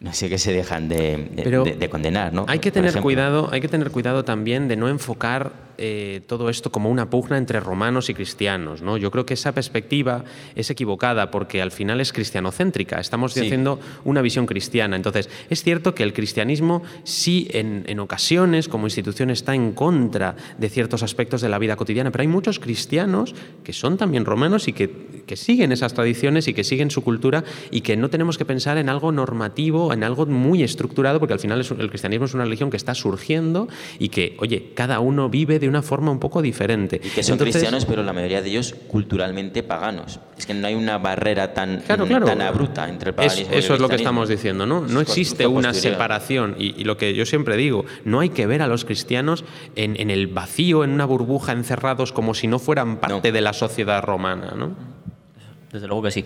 no 0.00 0.14
sé 0.14 0.30
qué 0.30 0.38
se 0.38 0.52
dejan 0.52 0.88
de, 0.88 1.88
condenar, 1.90 2.32
¿no? 2.32 2.46
Hay 2.48 2.58
que 2.58 2.70
tener 2.70 3.00
cuidado, 3.00 3.50
hay 3.52 3.60
que 3.60 3.68
tener 3.68 3.90
cuidado 3.90 4.24
también 4.24 4.66
de 4.66 4.76
no 4.76 4.88
enfocar 4.88 5.52
eh, 5.82 6.20
todo 6.26 6.50
esto 6.50 6.70
como 6.70 6.90
una 6.90 7.08
pugna 7.08 7.38
entre 7.38 7.58
romanos 7.58 8.10
y 8.10 8.14
cristianos. 8.14 8.82
¿no? 8.82 8.98
Yo 8.98 9.10
creo 9.10 9.24
que 9.24 9.32
esa 9.32 9.52
perspectiva 9.52 10.24
es 10.54 10.68
equivocada 10.68 11.30
porque 11.30 11.62
al 11.62 11.70
final 11.70 12.02
es 12.02 12.12
cristianocéntrica. 12.12 13.00
Estamos 13.00 13.34
haciendo 13.34 13.80
una 14.04 14.20
visión 14.20 14.44
cristiana. 14.44 14.94
Entonces, 14.94 15.30
es 15.48 15.62
cierto 15.62 15.94
que 15.94 16.02
el 16.02 16.12
cristianismo 16.12 16.82
sí 17.04 17.48
en, 17.52 17.98
ocasiones 17.98 18.68
como 18.68 18.86
institución 18.86 19.30
está 19.30 19.54
en 19.54 19.72
contra 19.72 20.36
de 20.58 20.68
ciertos 20.68 21.02
aspectos 21.02 21.40
de 21.40 21.48
la 21.48 21.58
vida 21.58 21.76
cotidiana, 21.76 22.10
pero 22.10 22.22
hay 22.22 22.28
muchos 22.28 22.58
cristianos 22.58 23.34
que 23.64 23.72
son 23.72 23.96
también 23.96 24.26
romanos 24.26 24.68
y 24.68 24.74
que, 24.74 25.22
que 25.26 25.36
siguen 25.36 25.72
esas 25.72 25.94
tradiciones 25.94 26.46
y 26.46 26.52
que 26.52 26.62
siguen 26.62 26.90
su 26.90 27.02
cultura 27.02 27.42
y 27.70 27.80
que 27.80 27.96
no 27.96 28.10
tenemos 28.10 28.36
que 28.36 28.44
pensar 28.44 28.76
en 28.76 28.90
algo 28.90 29.12
normativo, 29.12 29.89
en 29.94 30.04
algo 30.04 30.26
muy 30.26 30.62
estructurado, 30.62 31.18
porque 31.18 31.34
al 31.34 31.40
final 31.40 31.60
el 31.60 31.88
cristianismo 31.88 32.26
es 32.26 32.34
una 32.34 32.44
religión 32.44 32.70
que 32.70 32.76
está 32.76 32.94
surgiendo 32.94 33.68
y 33.98 34.08
que, 34.08 34.36
oye, 34.38 34.72
cada 34.74 35.00
uno 35.00 35.28
vive 35.28 35.58
de 35.58 35.68
una 35.68 35.82
forma 35.82 36.10
un 36.10 36.18
poco 36.18 36.42
diferente. 36.42 37.00
Y 37.02 37.08
que 37.08 37.22
son 37.22 37.38
cristianos, 37.38 37.84
pero 37.84 38.02
la 38.02 38.12
mayoría 38.12 38.42
de 38.42 38.50
ellos 38.50 38.74
culturalmente 38.88 39.62
paganos. 39.62 40.20
Es 40.38 40.46
que 40.46 40.54
no 40.54 40.66
hay 40.66 40.74
una 40.74 40.98
barrera 40.98 41.52
tan, 41.52 41.82
tan 41.82 42.40
abrupta 42.40 42.88
entre 42.88 43.10
el 43.10 43.14
paganismo 43.14 43.52
es, 43.52 43.64
Eso 43.64 43.74
es 43.74 43.80
lo 43.80 43.88
que 43.88 43.96
estamos 43.96 44.28
diciendo, 44.28 44.66
¿no? 44.66 44.80
No 44.80 45.00
existe 45.00 45.46
una 45.46 45.74
separación. 45.74 46.56
Y, 46.58 46.84
lo 46.84 46.96
que 46.96 47.14
yo 47.14 47.26
siempre 47.26 47.56
digo, 47.56 47.84
no 48.04 48.20
hay 48.20 48.30
que 48.30 48.46
ver 48.46 48.62
a 48.62 48.66
los 48.66 48.84
cristianos 48.84 49.44
en, 49.76 50.10
el 50.10 50.26
vacío, 50.28 50.84
en 50.84 50.90
una 50.90 51.04
burbuja, 51.04 51.52
encerrados 51.52 52.12
como 52.12 52.34
si 52.34 52.46
no 52.46 52.58
fueran 52.58 52.96
parte 52.98 53.32
de 53.32 53.40
la 53.40 53.52
sociedad 53.52 54.02
romana, 54.02 54.54
¿no? 54.56 54.74
Desde 55.72 55.86
luego 55.86 56.02
que 56.02 56.10
sí 56.10 56.24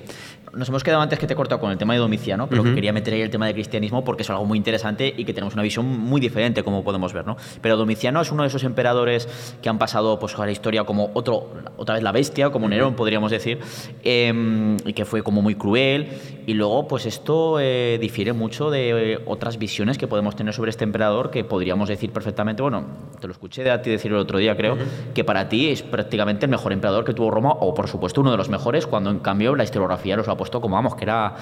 nos 0.56 0.68
hemos 0.68 0.84
quedado 0.84 1.02
antes 1.02 1.18
que 1.18 1.26
te 1.26 1.32
he 1.32 1.36
cortado 1.36 1.60
con 1.60 1.70
el 1.70 1.78
tema 1.78 1.94
de 1.94 2.00
Domiciano, 2.00 2.48
pero 2.48 2.62
quería 2.62 2.92
meter 2.92 3.14
ahí 3.14 3.20
el 3.20 3.30
tema 3.30 3.46
de 3.46 3.54
cristianismo 3.54 4.04
porque 4.04 4.22
es 4.22 4.30
algo 4.30 4.44
muy 4.44 4.58
interesante 4.58 5.12
y 5.16 5.24
que 5.24 5.32
tenemos 5.32 5.54
una 5.54 5.62
visión 5.62 5.86
muy 5.86 6.20
diferente, 6.20 6.62
como 6.62 6.84
podemos 6.84 7.12
ver. 7.12 7.26
¿no? 7.26 7.36
Pero 7.60 7.76
Domiciano 7.76 8.20
es 8.20 8.30
uno 8.30 8.42
de 8.42 8.48
esos 8.48 8.64
emperadores 8.64 9.28
que 9.62 9.68
han 9.68 9.78
pasado 9.78 10.18
pues, 10.18 10.38
a 10.38 10.44
la 10.44 10.52
historia 10.52 10.84
como 10.84 11.10
otro, 11.14 11.50
otra 11.76 11.94
vez 11.94 12.04
la 12.04 12.12
bestia, 12.12 12.50
como 12.50 12.68
Nerón, 12.68 12.94
podríamos 12.94 13.30
decir, 13.30 13.58
em, 14.02 14.76
y 14.84 14.92
que 14.92 15.04
fue 15.04 15.22
como 15.22 15.42
muy 15.42 15.54
cruel. 15.54 16.08
Y 16.46 16.54
luego, 16.54 16.86
pues 16.86 17.06
esto 17.06 17.58
eh, 17.58 17.98
difiere 18.00 18.32
mucho 18.32 18.70
de 18.70 19.20
otras 19.26 19.58
visiones 19.58 19.98
que 19.98 20.06
podemos 20.06 20.36
tener 20.36 20.52
sobre 20.52 20.70
este 20.70 20.84
emperador, 20.84 21.30
que 21.30 21.44
podríamos 21.44 21.88
decir 21.88 22.12
perfectamente, 22.12 22.62
bueno, 22.62 22.84
te 23.20 23.26
lo 23.26 23.32
escuché 23.32 23.64
de 23.64 23.70
a 23.70 23.80
ti 23.80 23.90
decir 23.90 24.12
el 24.12 24.18
otro 24.18 24.38
día, 24.38 24.56
creo, 24.56 24.76
que 25.14 25.24
para 25.24 25.48
ti 25.48 25.70
es 25.70 25.82
prácticamente 25.82 26.46
el 26.46 26.50
mejor 26.50 26.72
emperador 26.72 27.04
que 27.04 27.14
tuvo 27.14 27.30
Roma, 27.30 27.50
o 27.50 27.72
por 27.72 27.88
supuesto 27.88 28.20
uno 28.20 28.30
de 28.30 28.36
los 28.36 28.50
mejores, 28.50 28.86
cuando 28.86 29.10
en 29.10 29.20
cambio 29.20 29.54
la 29.54 29.64
historiografía 29.64 30.16
los 30.16 30.28
ha 30.28 30.32
puesto 30.44 30.60
como 30.60 30.76
vamos, 30.76 30.94
que 30.94 31.04
era 31.04 31.34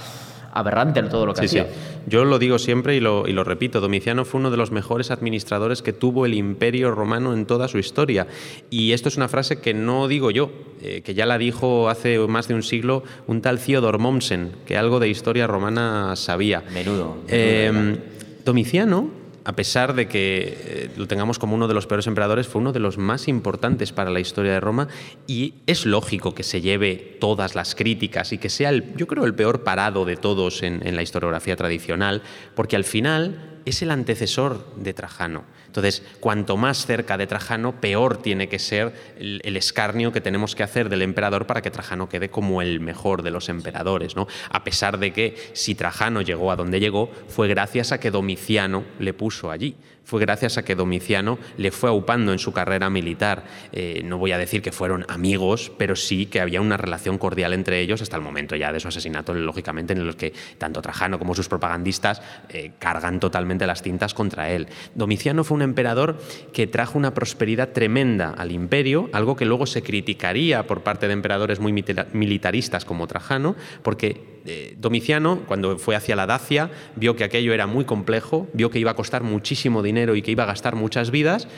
aberrante 0.53 1.03
todo 1.05 1.27
lo 1.27 1.35
que 1.35 1.47
hacía. 1.47 1.67
Yo 2.07 2.25
lo 2.25 2.39
digo 2.39 2.59
siempre 2.59 2.95
y 2.95 3.01
lo, 3.01 3.27
y 3.27 3.33
lo, 3.33 3.43
repito, 3.43 3.81
Domiciano 3.81 4.25
fue 4.25 4.39
uno 4.39 4.51
de 4.51 4.57
los 4.57 4.71
mejores 4.71 5.11
administradores 5.11 5.83
que 5.83 5.93
tuvo 5.93 6.25
el 6.25 6.35
imperio 6.35 6.93
romano 6.93 7.33
en 7.33 7.47
toda 7.47 7.67
su 7.67 7.79
historia. 7.79 8.29
Y 8.71 8.93
esto 8.93 9.09
es 9.09 9.17
una 9.17 9.29
frase 9.29 9.61
que 9.61 9.75
no 9.75 10.07
digo 10.07 10.31
yo, 10.31 10.53
eh, 10.83 11.03
que 11.03 11.15
ya 11.15 11.27
la 11.27 11.39
dijo 11.39 11.89
hace 11.89 12.19
más 12.29 12.47
de 12.47 12.55
un 12.55 12.63
siglo 12.63 13.03
un 13.27 13.41
tal 13.41 13.59
Theodor 13.59 13.99
Mommsen, 13.99 14.53
que 14.67 14.77
algo 14.77 15.01
de 15.01 15.09
historia 15.09 15.47
romana 15.47 16.15
sabía. 16.15 16.63
Menudo. 16.73 17.17
Eh, 17.29 17.97
Domiciano 18.45 19.22
a 19.45 19.53
pesar 19.55 19.95
de 19.95 20.09
que 20.09 20.59
eh, 20.59 20.91
lo 20.97 21.07
tengamos 21.07 21.39
como 21.39 21.55
uno 21.55 21.69
de 21.69 21.75
los 21.75 21.87
peores 21.87 22.07
emperadores, 22.07 22.47
fue 22.47 22.61
uno 22.61 22.73
de 22.73 22.81
los 22.81 22.99
más 22.99 23.29
importantes 23.29 23.93
para 23.93 24.11
la 24.11 24.21
historia 24.21 24.53
de 24.53 24.61
Roma 24.61 24.89
y 25.27 25.55
es 25.67 25.87
lógico 25.87 26.35
que 26.35 26.43
se 26.43 26.61
lleve 26.61 27.17
todas 27.21 27.55
las 27.55 27.75
críticas 27.75 28.33
y 28.33 28.39
que 28.39 28.49
sea, 28.49 28.71
el, 28.71 28.95
yo 28.97 29.07
creo, 29.07 29.25
el 29.25 29.35
peor 29.35 29.65
parado 29.65 30.05
de 30.05 30.17
todos 30.17 30.63
en, 30.63 30.87
en 30.87 30.97
la 30.97 31.03
historiografía 31.03 31.57
tradicional, 31.57 32.23
porque 32.55 32.77
al 32.77 32.85
final 32.85 33.52
es 33.65 33.83
el 33.83 33.91
antecesor 33.91 34.67
de 34.77 34.95
Trajano. 34.95 35.45
Entonces, 35.67 36.03
cuanto 36.21 36.57
más 36.57 36.85
cerca 36.85 37.17
de 37.17 37.27
Trajano, 37.27 37.81
peor 37.81 38.19
tiene 38.19 38.49
que 38.49 38.59
ser 38.59 38.93
el, 39.19 39.57
escarnio 39.57 40.13
que 40.13 40.21
tenemos 40.21 40.55
que 40.55 40.63
hacer 40.63 40.89
del 40.89 41.03
emperador 41.03 41.47
para 41.47 41.63
que 41.63 41.71
Trajano 41.71 42.09
quede 42.09 42.29
como 42.29 42.61
el 42.61 42.81
mejor 42.81 43.23
de 43.23 43.31
los 43.31 43.49
emperadores. 43.49 44.15
¿no? 44.15 44.27
A 44.51 44.65
pesar 44.65 44.99
de 44.99 45.13
que 45.13 45.37
si 45.55 45.75
Trajano 45.75 46.21
llegó 46.21 46.53
a 46.53 46.57
donde 46.57 46.81
llegó, 46.81 47.11
fue 47.29 47.49
gracias 47.49 47.93
a 47.93 48.01
que 48.01 48.11
Domiciano 48.11 48.85
le 48.99 49.15
puso 49.15 49.51
allí 49.51 49.77
fue 50.05 50.21
gracias 50.21 50.59
a 50.59 50.65
que 50.65 50.75
Domiciano 50.75 51.39
le 51.57 51.71
fue 51.71 51.91
aupando 51.91 52.33
en 52.33 52.39
su 52.39 52.53
carrera 52.53 52.91
militar. 52.91 53.45
Eh, 53.73 54.03
no 54.05 54.19
voy 54.19 54.33
a 54.33 54.39
decir 54.39 54.63
que 54.63 54.73
fueron 54.73 55.07
amigos, 55.09 55.73
pero 55.79 55.97
sí 55.97 56.27
que 56.27 56.41
había 56.41 56.61
una 56.61 56.77
relación 56.77 57.19
cordial 57.19 57.53
entre 57.53 57.81
ellos 57.81 58.03
hasta 58.03 58.17
el 58.17 58.23
momento 58.23 58.57
ya 58.57 58.73
de 58.73 58.81
su 58.81 58.89
asesinato, 58.89 59.35
lógicamente, 59.35 59.93
en 59.93 60.05
los 60.05 60.17
que 60.17 60.33
tanto 60.59 60.83
Trajano 60.83 61.19
como 61.19 61.35
sus 61.35 61.49
propagandistas 61.49 62.21
eh, 62.49 62.73
cargan 62.79 63.21
totalmente 63.21 63.67
las 63.67 63.83
tintas 63.83 64.15
contra 64.15 64.51
él. 64.51 64.69
Domiciano 64.95 65.45
fue 65.45 65.57
un 65.57 65.63
emperador 65.63 66.19
que 66.53 66.67
trajo 66.67 66.99
una 66.99 67.15
prosperidad 67.15 67.71
tremenda 67.71 68.31
al 68.31 68.53
imperio, 68.53 69.09
algo 69.13 69.37
que 69.37 69.45
luego 69.45 69.67
se 69.67 69.83
criticaría 69.83 70.67
por 70.67 70.83
parte 70.83 71.07
de 71.07 71.13
emperadores 71.13 71.61
muy 71.61 71.73
militaristas 71.73 72.85
como 72.85 73.07
Trajano, 73.07 73.55
porque 73.83 74.33
eh, 74.45 74.75
Domiciano, 74.77 75.43
cuando 75.47 75.79
fue 75.79 75.95
hacia 75.95 76.17
la 76.17 76.27
Dacia, 76.27 76.71
vio 76.97 77.15
que 77.15 77.23
aquello 77.23 77.55
era 77.55 77.67
muy 77.67 77.85
complejo, 77.85 78.49
vio 78.53 78.71
que 78.71 78.81
iba 78.81 78.91
a 78.91 78.95
costar 78.95 79.23
muchísimo 79.23 79.83
dinero 79.83 79.92
y 79.93 80.23
que 80.23 80.31
iba 80.31 80.45
a 80.45 80.47
gastar 80.47 80.75
muchas 80.75 81.11
vidas 81.11 81.49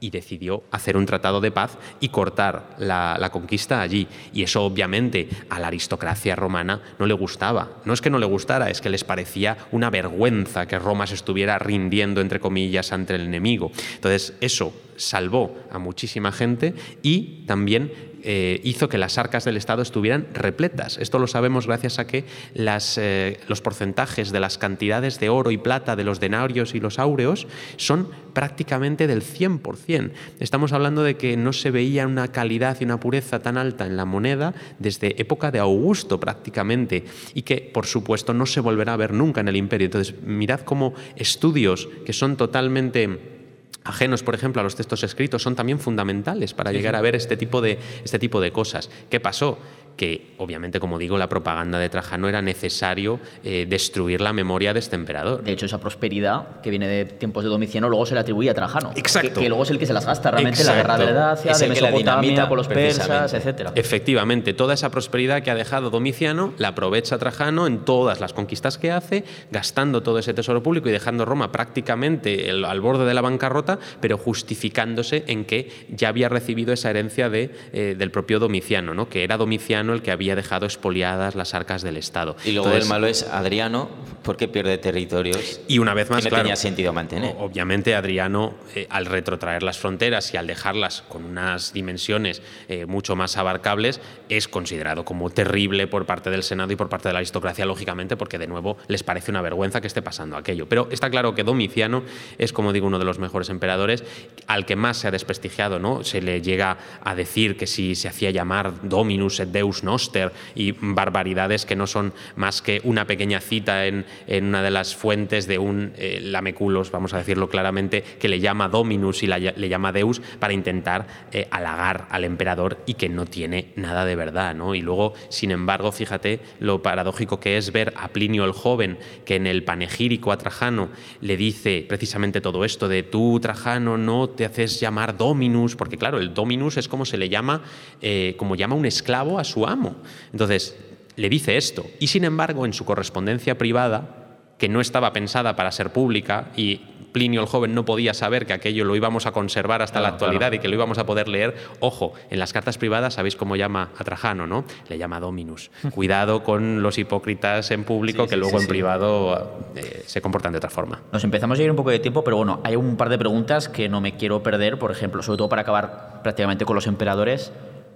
y 0.00 0.10
decidió 0.10 0.64
hacer 0.70 0.96
un 0.96 1.06
tratado 1.06 1.40
de 1.40 1.50
paz 1.50 1.78
y 1.98 2.10
cortar 2.10 2.74
la, 2.78 3.16
la, 3.18 3.30
conquista 3.30 3.80
allí. 3.80 4.06
Y 4.34 4.42
eso 4.42 4.62
obviamente 4.62 5.28
a 5.48 5.58
la 5.58 5.68
aristocracia 5.68 6.36
romana 6.36 6.82
no 6.98 7.06
le 7.06 7.14
gustaba. 7.14 7.70
No 7.86 7.94
es 7.94 8.02
que 8.02 8.10
no 8.10 8.18
le 8.18 8.26
gustara, 8.26 8.68
es 8.68 8.82
que 8.82 8.90
les 8.90 9.02
parecía 9.02 9.56
una 9.72 9.88
vergüenza 9.88 10.66
que 10.66 10.78
Roma 10.78 11.06
se 11.06 11.14
estuviera 11.14 11.58
rindiendo, 11.58 12.20
entre 12.20 12.40
comillas, 12.40 12.92
ante 12.92 13.14
el 13.14 13.22
enemigo. 13.22 13.72
Entonces 13.94 14.34
eso 14.40 14.74
salvó 14.96 15.56
a 15.70 15.78
muchísima 15.78 16.32
gente 16.32 16.74
y 17.02 17.44
también 17.46 18.13
eh, 18.24 18.60
hizo 18.64 18.88
que 18.88 18.96
las 18.96 19.18
arcas 19.18 19.44
del 19.44 19.58
Estado 19.58 19.82
estuvieran 19.82 20.26
repletas. 20.32 20.96
Esto 20.98 21.18
lo 21.18 21.26
sabemos 21.26 21.66
gracias 21.66 21.98
a 21.98 22.06
que 22.06 22.24
eh, 22.54 23.40
los 23.48 23.60
porcentajes 23.60 24.32
de 24.32 24.40
las 24.40 24.56
cantidades 24.56 25.20
de 25.20 25.28
oro 25.28 25.50
y 25.50 25.58
plata 25.58 25.94
de 25.94 26.04
los 26.04 26.20
denarios 26.20 26.74
y 26.74 26.80
los 26.80 26.98
áureos 26.98 27.46
son 27.76 28.08
prácticamente 28.32 29.06
del 29.06 29.22
100%. 29.22 30.12
Estamos 30.40 30.72
hablando 30.72 31.02
de 31.02 31.16
que 31.16 31.36
no 31.36 31.52
se 31.52 31.70
veía 31.70 32.06
una 32.06 32.28
calidad 32.28 32.78
y 32.80 32.84
una 32.84 32.98
pureza 32.98 33.42
tan 33.42 33.58
alta 33.58 33.86
en 33.86 33.96
la 33.96 34.06
moneda 34.06 34.54
desde 34.78 35.20
época 35.20 35.50
de 35.50 35.58
Augusto 35.58 36.18
prácticamente 36.18 37.04
y 37.34 37.42
que 37.42 37.70
por 37.72 37.86
supuesto 37.86 38.32
no 38.32 38.46
se 38.46 38.60
volverá 38.60 38.94
a 38.94 38.96
ver 38.96 39.12
nunca 39.12 39.42
en 39.42 39.48
el 39.48 39.56
imperio. 39.56 39.86
Entonces 39.86 40.14
mirad 40.22 40.60
cómo 40.60 40.94
estudios 41.16 41.88
que 42.06 42.12
son 42.12 42.36
totalmente 42.36 43.43
ajenos, 43.84 44.22
por 44.22 44.34
ejemplo, 44.34 44.60
a 44.60 44.64
los 44.64 44.74
textos 44.74 45.02
escritos, 45.02 45.42
son 45.42 45.54
también 45.54 45.78
fundamentales 45.78 46.54
para 46.54 46.72
llegar 46.72 46.96
a 46.96 47.00
ver 47.00 47.14
este 47.14 47.36
tipo 47.36 47.60
de, 47.60 47.78
este 48.02 48.18
tipo 48.18 48.40
de 48.40 48.50
cosas. 48.50 48.90
¿Qué 49.10 49.20
pasó? 49.20 49.58
Que 49.96 50.34
obviamente, 50.38 50.80
como 50.80 50.98
digo, 50.98 51.18
la 51.18 51.28
propaganda 51.28 51.78
de 51.78 51.88
Trajano 51.88 52.28
era 52.28 52.42
necesario 52.42 53.20
eh, 53.42 53.66
destruir 53.68 54.20
la 54.20 54.32
memoria 54.32 54.72
de 54.72 54.80
este 54.80 54.96
emperador. 54.96 55.42
De 55.42 55.52
hecho, 55.52 55.66
esa 55.66 55.78
prosperidad 55.78 56.60
que 56.60 56.70
viene 56.70 56.88
de 56.88 57.04
tiempos 57.04 57.44
de 57.44 57.50
Domiciano 57.50 57.88
luego 57.88 58.06
se 58.06 58.14
le 58.14 58.20
atribuye 58.20 58.50
a 58.50 58.54
Trajano. 58.54 58.92
Exacto. 58.96 59.40
Que, 59.40 59.48
luego 59.48 59.62
es 59.62 59.70
el 59.70 59.78
que 59.78 59.86
se 59.86 59.92
las 59.92 60.06
gasta 60.06 60.30
realmente 60.30 60.60
en 60.60 60.66
la 60.66 60.74
guerra 60.74 60.98
de 60.98 61.12
Dacia, 61.12 61.56
de 61.56 61.68
Mesopotamia 61.68 62.48
con 62.48 62.56
los 62.56 62.68
persas, 62.68 63.32
etc. 63.34 63.70
Efectivamente, 63.74 64.52
toda 64.54 64.74
esa 64.74 64.90
prosperidad 64.90 65.42
que 65.42 65.50
ha 65.50 65.54
dejado 65.54 65.90
Domiciano 65.90 66.52
la 66.58 66.68
aprovecha 66.68 67.18
Trajano 67.18 67.66
en 67.66 67.84
todas 67.84 68.20
las 68.20 68.32
conquistas 68.32 68.78
que 68.78 68.90
hace, 68.90 69.24
gastando 69.50 70.02
todo 70.02 70.18
ese 70.18 70.34
tesoro 70.34 70.62
público 70.62 70.88
y 70.88 70.92
dejando 70.92 71.24
Roma 71.24 71.52
prácticamente 71.52 72.50
al 72.50 72.80
borde 72.80 73.04
de 73.04 73.14
la 73.14 73.20
bancarrota, 73.20 73.78
pero 74.00 74.18
justificándose 74.18 75.24
en 75.26 75.44
que 75.44 75.70
ya 75.88 76.08
había 76.08 76.28
recibido 76.28 76.72
esa 76.72 76.90
herencia 76.90 77.30
de, 77.30 77.54
eh, 77.72 77.94
del 77.96 78.10
propio 78.10 78.38
Domiciano, 78.38 78.94
¿no? 78.94 79.08
que 79.08 79.24
era 79.24 79.36
Domiciano 79.36 79.83
el 79.92 80.02
que 80.02 80.10
había 80.10 80.34
dejado 80.36 80.66
expoliadas 80.66 81.34
las 81.34 81.54
arcas 81.54 81.82
del 81.82 81.96
Estado. 81.96 82.36
Y 82.44 82.52
luego 82.52 82.72
el 82.72 82.86
malo 82.86 83.06
es 83.06 83.24
Adriano, 83.24 83.88
porque 84.22 84.48
pierde 84.48 84.78
territorios. 84.78 85.60
Y 85.68 85.78
una 85.78 85.94
vez 85.94 86.10
más, 86.10 86.24
que 86.24 86.30
no 86.30 86.38
tenía 86.38 86.56
sentido 86.56 86.92
mantener. 86.92 87.36
Obviamente, 87.38 87.94
Adriano, 87.94 88.54
eh, 88.74 88.86
al 88.90 89.06
retrotraer 89.06 89.62
las 89.62 89.78
fronteras 89.78 90.32
y 90.34 90.36
al 90.36 90.46
dejarlas 90.46 91.02
con 91.02 91.24
unas 91.24 91.72
dimensiones 91.72 92.42
eh, 92.68 92.86
mucho 92.86 93.14
más 93.14 93.36
abarcables, 93.36 94.00
es 94.28 94.48
considerado 94.48 95.04
como 95.04 95.30
terrible 95.30 95.86
por 95.86 96.06
parte 96.06 96.30
del 96.30 96.42
Senado 96.42 96.72
y 96.72 96.76
por 96.76 96.88
parte 96.88 97.08
de 97.08 97.12
la 97.12 97.18
aristocracia, 97.18 97.66
lógicamente, 97.66 98.16
porque 98.16 98.38
de 98.38 98.46
nuevo 98.46 98.76
les 98.88 99.02
parece 99.02 99.30
una 99.30 99.42
vergüenza 99.42 99.80
que 99.80 99.86
esté 99.86 100.02
pasando 100.02 100.36
aquello. 100.36 100.68
Pero 100.68 100.88
está 100.90 101.10
claro 101.10 101.34
que 101.34 101.44
Domiciano 101.44 102.02
es, 102.38 102.52
como 102.52 102.72
digo, 102.72 102.86
uno 102.86 102.98
de 102.98 103.04
los 103.04 103.18
mejores 103.18 103.50
emperadores, 103.50 104.04
al 104.46 104.66
que 104.66 104.76
más 104.76 104.98
se 104.98 105.08
ha 105.08 105.10
desprestigiado, 105.10 105.78
¿no? 105.78 106.02
Se 106.04 106.22
le 106.22 106.40
llega 106.40 106.78
a 107.02 107.14
decir 107.14 107.56
que 107.56 107.66
si 107.66 107.94
se 107.94 108.08
hacía 108.08 108.30
llamar 108.30 108.88
Dominus 108.88 109.40
et 109.40 109.50
Deus 109.50 109.73
Noster 109.82 110.32
y 110.54 110.72
barbaridades 110.72 111.66
que 111.66 111.74
no 111.74 111.86
son 111.86 112.12
más 112.36 112.62
que 112.62 112.80
una 112.84 113.06
pequeña 113.06 113.40
cita 113.40 113.86
en, 113.86 114.04
una 114.28 114.62
de 114.62 114.70
las 114.70 114.94
fuentes 114.94 115.46
de 115.46 115.58
un 115.58 115.92
eh, 115.96 116.20
lameculos, 116.22 116.90
vamos 116.90 117.14
a 117.14 117.18
decirlo 117.18 117.48
claramente, 117.48 118.02
que 118.02 118.28
le 118.28 118.40
llama 118.40 118.68
Dominus 118.68 119.22
y 119.22 119.26
le 119.26 119.68
llama 119.68 119.92
Deus 119.92 120.20
para 120.38 120.52
intentar 120.52 121.06
eh, 121.32 121.48
halagar 121.50 122.06
al 122.10 122.24
emperador 122.24 122.82
y 122.86 122.94
que 122.94 123.08
no 123.08 123.26
tiene 123.26 123.72
nada 123.76 124.04
de 124.04 124.16
verdad. 124.16 124.54
¿no? 124.54 124.74
Y 124.74 124.82
luego, 124.82 125.14
sin 125.28 125.50
embargo, 125.50 125.90
fíjate 125.92 126.40
lo 126.60 126.82
paradójico 126.82 127.40
que 127.40 127.56
es 127.56 127.72
ver 127.72 127.94
a 127.96 128.08
Plinio 128.08 128.44
el 128.44 128.52
joven 128.52 128.98
que 129.24 129.36
en 129.36 129.46
el 129.46 129.64
panegírico 129.64 130.32
a 130.32 130.38
Trajano 130.38 130.90
le 131.20 131.36
dice 131.36 131.84
precisamente 131.88 132.40
todo 132.40 132.64
esto 132.64 132.88
de 132.88 133.02
tú, 133.02 133.40
Trajano, 133.40 133.96
no 133.96 134.28
te 134.28 134.44
haces 134.44 134.80
llamar 134.80 135.16
Dominus, 135.16 135.76
porque 135.76 135.96
claro, 135.96 136.18
el 136.18 136.34
Dominus 136.34 136.76
es 136.76 136.88
como 136.88 137.04
se 137.04 137.16
le 137.16 137.28
llama, 137.28 137.62
eh, 138.00 138.34
como 138.38 138.56
llama 138.56 138.74
un 138.74 138.86
esclavo 138.86 139.38
a 139.38 139.44
su 139.44 139.63
amo. 139.66 139.96
Entonces, 140.32 140.76
le 141.16 141.28
dice 141.28 141.56
esto. 141.56 141.86
Y 142.00 142.08
sin 142.08 142.24
embargo, 142.24 142.66
en 142.66 142.72
su 142.72 142.84
correspondencia 142.84 143.56
privada, 143.58 144.24
que 144.58 144.68
no 144.68 144.80
estaba 144.80 145.12
pensada 145.12 145.56
para 145.56 145.72
ser 145.72 145.90
pública 145.90 146.48
y 146.56 146.80
Plinio 147.14 147.40
el 147.40 147.46
joven 147.46 147.76
no 147.76 147.84
podía 147.84 148.12
saber 148.12 148.44
que 148.44 148.52
aquello 148.52 148.84
lo 148.84 148.96
íbamos 148.96 149.26
a 149.26 149.30
conservar 149.30 149.82
hasta 149.82 150.00
la 150.00 150.08
actualidad 150.08 150.50
y 150.50 150.58
que 150.58 150.66
lo 150.66 150.74
íbamos 150.74 150.98
a 150.98 151.06
poder 151.06 151.28
leer. 151.28 151.54
Ojo, 151.78 152.12
en 152.28 152.40
las 152.40 152.52
cartas 152.52 152.76
privadas 152.76 153.14
sabéis 153.14 153.36
cómo 153.36 153.54
llama 153.54 153.90
a 153.96 154.02
Trajano, 154.02 154.48
¿no? 154.48 154.64
Le 154.88 154.98
llama 154.98 155.20
Dominus. 155.20 155.70
Cuidado 155.92 156.42
con 156.42 156.82
los 156.82 156.98
hipócritas 156.98 157.70
en 157.70 157.84
público 157.84 158.26
que 158.26 158.36
luego 158.36 158.60
en 158.60 158.66
privado 158.66 159.60
eh, 159.76 160.02
se 160.06 160.20
comportan 160.20 160.50
de 160.50 160.58
otra 160.58 160.70
forma. 160.70 161.02
Nos 161.12 161.22
empezamos 161.22 161.56
a 161.56 161.62
ir 161.62 161.70
un 161.70 161.76
poco 161.76 161.90
de 161.90 162.00
tiempo, 162.00 162.24
pero 162.24 162.36
bueno, 162.36 162.60
hay 162.64 162.74
un 162.74 162.96
par 162.96 163.10
de 163.10 163.18
preguntas 163.18 163.68
que 163.68 163.88
no 163.88 164.00
me 164.00 164.16
quiero 164.16 164.42
perder, 164.42 164.80
por 164.80 164.90
ejemplo, 164.90 165.22
sobre 165.22 165.38
todo 165.38 165.48
para 165.48 165.62
acabar 165.62 166.20
prácticamente 166.24 166.64
con 166.64 166.74
los 166.74 166.88
emperadores. 166.88 167.52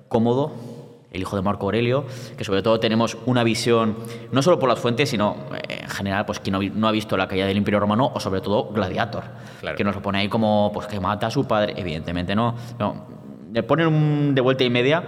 ¿Cómodo? 0.07 0.78
El 1.11 1.21
hijo 1.21 1.37
de 1.37 1.43
Marco 1.43 1.67
Aurelio, 1.67 2.05
que 2.37 2.45
sobre 2.45 2.63
todo 2.63 2.79
tenemos 2.81 3.17
una 3.27 3.43
visión, 3.45 3.97
no 4.31 4.43
solo 4.43 4.59
por 4.59 4.69
las 4.69 4.79
fuentes, 4.79 5.09
sino 5.09 5.37
eh, 5.55 5.81
en 5.83 5.89
general, 5.89 6.27
pues 6.27 6.41
quien 6.41 6.73
no, 6.75 6.89
ha 6.89 6.93
visto 6.93 7.17
la 7.17 7.27
caída 7.29 7.47
del 7.47 7.57
Imperio 7.57 7.81
Romano, 7.81 8.11
o 8.15 8.21
sobre 8.21 8.41
todo 8.41 8.71
Gladiator, 8.73 9.25
que 9.77 9.85
nos 9.85 9.95
lo 9.95 10.03
pone 10.03 10.19
ahí 10.19 10.29
como 10.29 10.71
pues 10.73 10.87
que 10.87 11.01
mata 11.01 11.29
a 11.29 11.31
su 11.31 11.47
padre, 11.47 11.75
evidentemente 11.77 12.35
no. 12.35 12.55
no 12.79 13.19
le 13.53 13.63
ponen 13.63 14.35
de 14.35 14.41
vuelta 14.41 14.65
y 14.65 14.71
media. 14.71 15.05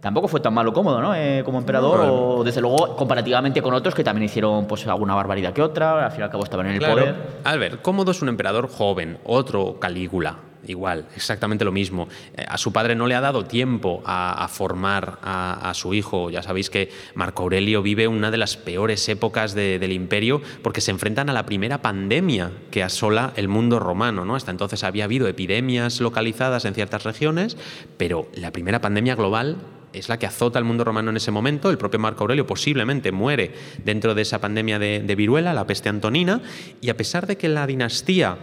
Tampoco 0.00 0.28
fue 0.28 0.38
tan 0.38 0.54
malo 0.54 0.72
cómodo, 0.72 1.00
¿no? 1.00 1.12
Eh, 1.14 1.42
como 1.44 1.58
emperador, 1.58 2.00
o 2.08 2.44
desde 2.44 2.60
luego 2.60 2.94
comparativamente 2.94 3.60
con 3.60 3.74
otros 3.74 3.96
que 3.96 4.04
también 4.04 4.26
hicieron 4.26 4.66
pues 4.66 4.86
alguna 4.86 5.14
barbaridad 5.14 5.52
que 5.52 5.60
otra, 5.60 6.04
al 6.04 6.12
fin 6.12 6.20
y 6.20 6.22
al 6.22 6.30
cabo 6.30 6.44
estaban 6.44 6.66
en 6.66 6.74
el 6.74 6.88
poder. 6.88 7.16
Albert, 7.42 7.82
Cómodo 7.82 8.12
es 8.12 8.22
un 8.22 8.28
emperador 8.28 8.68
joven, 8.68 9.18
otro 9.24 9.80
Calígula, 9.80 10.36
igual, 10.66 11.06
exactamente 11.16 11.64
lo 11.64 11.72
mismo. 11.72 12.08
Eh, 12.36 12.44
a 12.48 12.58
su 12.58 12.72
padre 12.72 12.94
no 12.94 13.06
le 13.06 13.14
ha 13.14 13.20
dado 13.20 13.44
tiempo 13.44 14.02
a, 14.04 14.46
formar 14.48 15.18
a, 15.22 15.72
su 15.74 15.94
hijo. 15.94 16.30
Ya 16.30 16.42
sabéis 16.42 16.70
que 16.70 16.90
Marco 17.14 17.42
Aurelio 17.42 17.82
vive 17.82 18.08
una 18.08 18.30
de 18.30 18.36
las 18.36 18.56
peores 18.56 19.08
épocas 19.08 19.54
del 19.54 19.92
imperio 19.92 20.40
porque 20.62 20.80
se 20.80 20.90
enfrentan 20.90 21.30
a 21.30 21.32
la 21.32 21.46
primera 21.46 21.82
pandemia 21.82 22.52
que 22.70 22.82
asola 22.82 23.32
el 23.36 23.48
mundo 23.48 23.78
romano. 23.78 24.24
¿no? 24.24 24.34
Hasta 24.34 24.50
entonces 24.50 24.84
había 24.84 25.04
habido 25.04 25.28
epidemias 25.28 26.00
localizadas 26.00 26.64
en 26.64 26.74
ciertas 26.74 27.04
regiones, 27.04 27.56
pero 27.96 28.28
la 28.34 28.52
primera 28.52 28.80
pandemia 28.80 29.14
global 29.14 29.58
es 29.92 30.08
la 30.08 30.18
que 30.18 30.26
azota 30.26 30.58
al 30.58 30.64
mundo 30.64 30.84
romano 30.84 31.10
en 31.10 31.16
ese 31.16 31.30
momento. 31.30 31.70
El 31.70 31.78
propio 31.78 31.98
Marco 31.98 32.24
Aurelio 32.24 32.46
posiblemente 32.46 33.12
muere 33.12 33.54
dentro 33.84 34.14
de 34.14 34.22
esa 34.22 34.40
pandemia 34.40 34.78
de, 34.78 35.00
de 35.00 35.14
viruela, 35.14 35.54
la 35.54 35.66
peste 35.66 35.88
antonina, 35.88 36.42
y 36.80 36.90
a 36.90 36.96
pesar 36.96 37.26
de 37.26 37.36
que 37.36 37.48
la 37.48 37.66
dinastía 37.66 38.38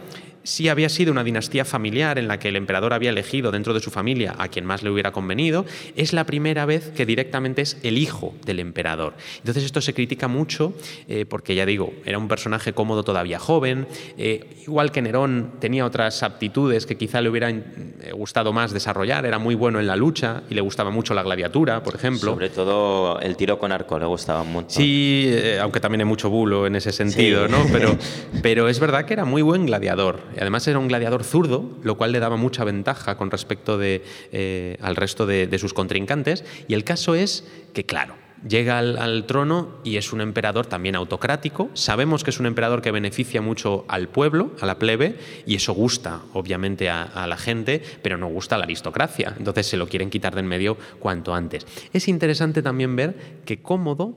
sí 0.45 0.69
había 0.69 0.89
sido 0.89 1.11
una 1.11 1.23
dinastía 1.23 1.65
familiar 1.65 2.17
en 2.17 2.27
la 2.27 2.39
que 2.39 2.49
el 2.49 2.55
emperador 2.55 2.93
había 2.93 3.09
elegido 3.09 3.51
dentro 3.51 3.73
de 3.73 3.79
su 3.79 3.91
familia 3.91 4.35
a 4.37 4.47
quien 4.47 4.63
más 4.65 4.83
le 4.83 4.89
hubiera 4.89 5.11
convenido, 5.11 5.65
es 5.95 6.13
la 6.13 6.23
primera 6.25 6.65
vez 6.65 6.91
que 6.95 7.05
directamente 7.05 7.63
es 7.63 7.77
el 7.83 7.97
hijo 7.97 8.33
del 8.45 8.59
emperador. 8.59 9.13
Entonces 9.39 9.63
esto 9.63 9.81
se 9.81 9.93
critica 9.93 10.27
mucho 10.27 10.73
eh, 11.07 11.25
porque, 11.25 11.55
ya 11.55 11.65
digo, 11.65 11.93
era 12.05 12.17
un 12.17 12.27
personaje 12.27 12.73
cómodo 12.73 13.03
todavía 13.03 13.39
joven, 13.39 13.87
eh, 14.17 14.61
igual 14.63 14.91
que 14.91 15.01
Nerón 15.01 15.53
tenía 15.59 15.85
otras 15.85 16.23
aptitudes 16.23 16.85
que 16.85 16.95
quizá 16.95 17.21
le 17.21 17.29
hubieran 17.29 17.95
eh, 18.01 18.11
gustado 18.13 18.53
más 18.53 18.71
desarrollar, 18.71 19.25
era 19.25 19.39
muy 19.39 19.55
bueno 19.55 19.79
en 19.79 19.87
la 19.87 19.95
lucha 19.95 20.43
y 20.49 20.53
le 20.53 20.61
gustaba 20.61 20.91
mucho 20.91 21.13
la 21.13 21.23
gladiatura, 21.23 21.81
por 21.81 21.95
ejemplo. 21.95 22.31
Sobre 22.33 22.49
todo 22.49 23.19
el 23.19 23.35
tiro 23.35 23.57
con 23.57 23.71
arco 23.71 23.97
le 23.97 24.05
gustaba 24.05 24.43
mucho. 24.43 24.69
Sí, 24.69 25.33
aunque 25.59 25.79
también 25.79 26.01
hay 26.01 26.07
mucho 26.07 26.29
bulo 26.29 26.67
en 26.67 26.75
ese 26.75 26.91
sentido, 26.91 27.47
¿no? 27.47 27.65
Pero, 27.71 27.97
pero 28.43 28.69
es 28.69 28.79
verdad 28.79 29.05
que 29.05 29.13
era 29.13 29.25
muy 29.25 29.41
buen 29.41 29.65
gladiador 29.65 30.34
Además 30.39 30.67
era 30.67 30.79
un 30.79 30.87
gladiador 30.87 31.23
zurdo, 31.23 31.69
lo 31.83 31.97
cual 31.97 32.11
le 32.11 32.19
daba 32.19 32.37
mucha 32.37 32.63
ventaja 32.63 33.17
con 33.17 33.31
respecto 33.31 33.77
de, 33.77 34.03
eh, 34.31 34.77
al 34.81 34.95
resto 34.95 35.25
de, 35.25 35.57
sus 35.59 35.73
contrincantes. 35.73 36.43
Y 36.67 36.73
el 36.73 36.83
caso 36.83 37.15
es 37.15 37.47
que, 37.73 37.85
claro, 37.85 38.15
llega 38.47 38.77
al, 38.77 39.25
trono 39.25 39.69
y 39.83 39.97
es 39.97 40.13
un 40.13 40.21
emperador 40.21 40.65
también 40.65 40.95
autocrático. 40.95 41.69
Sabemos 41.73 42.23
que 42.23 42.29
es 42.29 42.39
un 42.39 42.45
emperador 42.45 42.81
que 42.81 42.91
beneficia 42.91 43.41
mucho 43.41 43.85
al 43.87 44.09
pueblo, 44.09 44.51
a 44.59 44.65
la 44.65 44.77
plebe, 44.77 45.17
y 45.45 45.55
eso 45.55 45.73
gusta, 45.73 46.21
obviamente, 46.33 46.89
a, 46.89 47.25
la 47.27 47.37
gente, 47.37 47.81
pero 48.01 48.17
no 48.17 48.27
gusta 48.27 48.55
a 48.55 48.57
la 48.57 48.65
aristocracia. 48.65 49.33
Entonces 49.37 49.67
se 49.67 49.77
lo 49.77 49.87
quieren 49.87 50.09
quitar 50.09 50.35
de 50.35 50.41
en 50.41 50.47
medio 50.47 50.77
cuanto 50.99 51.33
antes. 51.33 51.65
Es 51.93 52.07
interesante 52.07 52.61
también 52.61 52.95
ver 52.95 53.41
que 53.45 53.61
Cómodo 53.61 54.15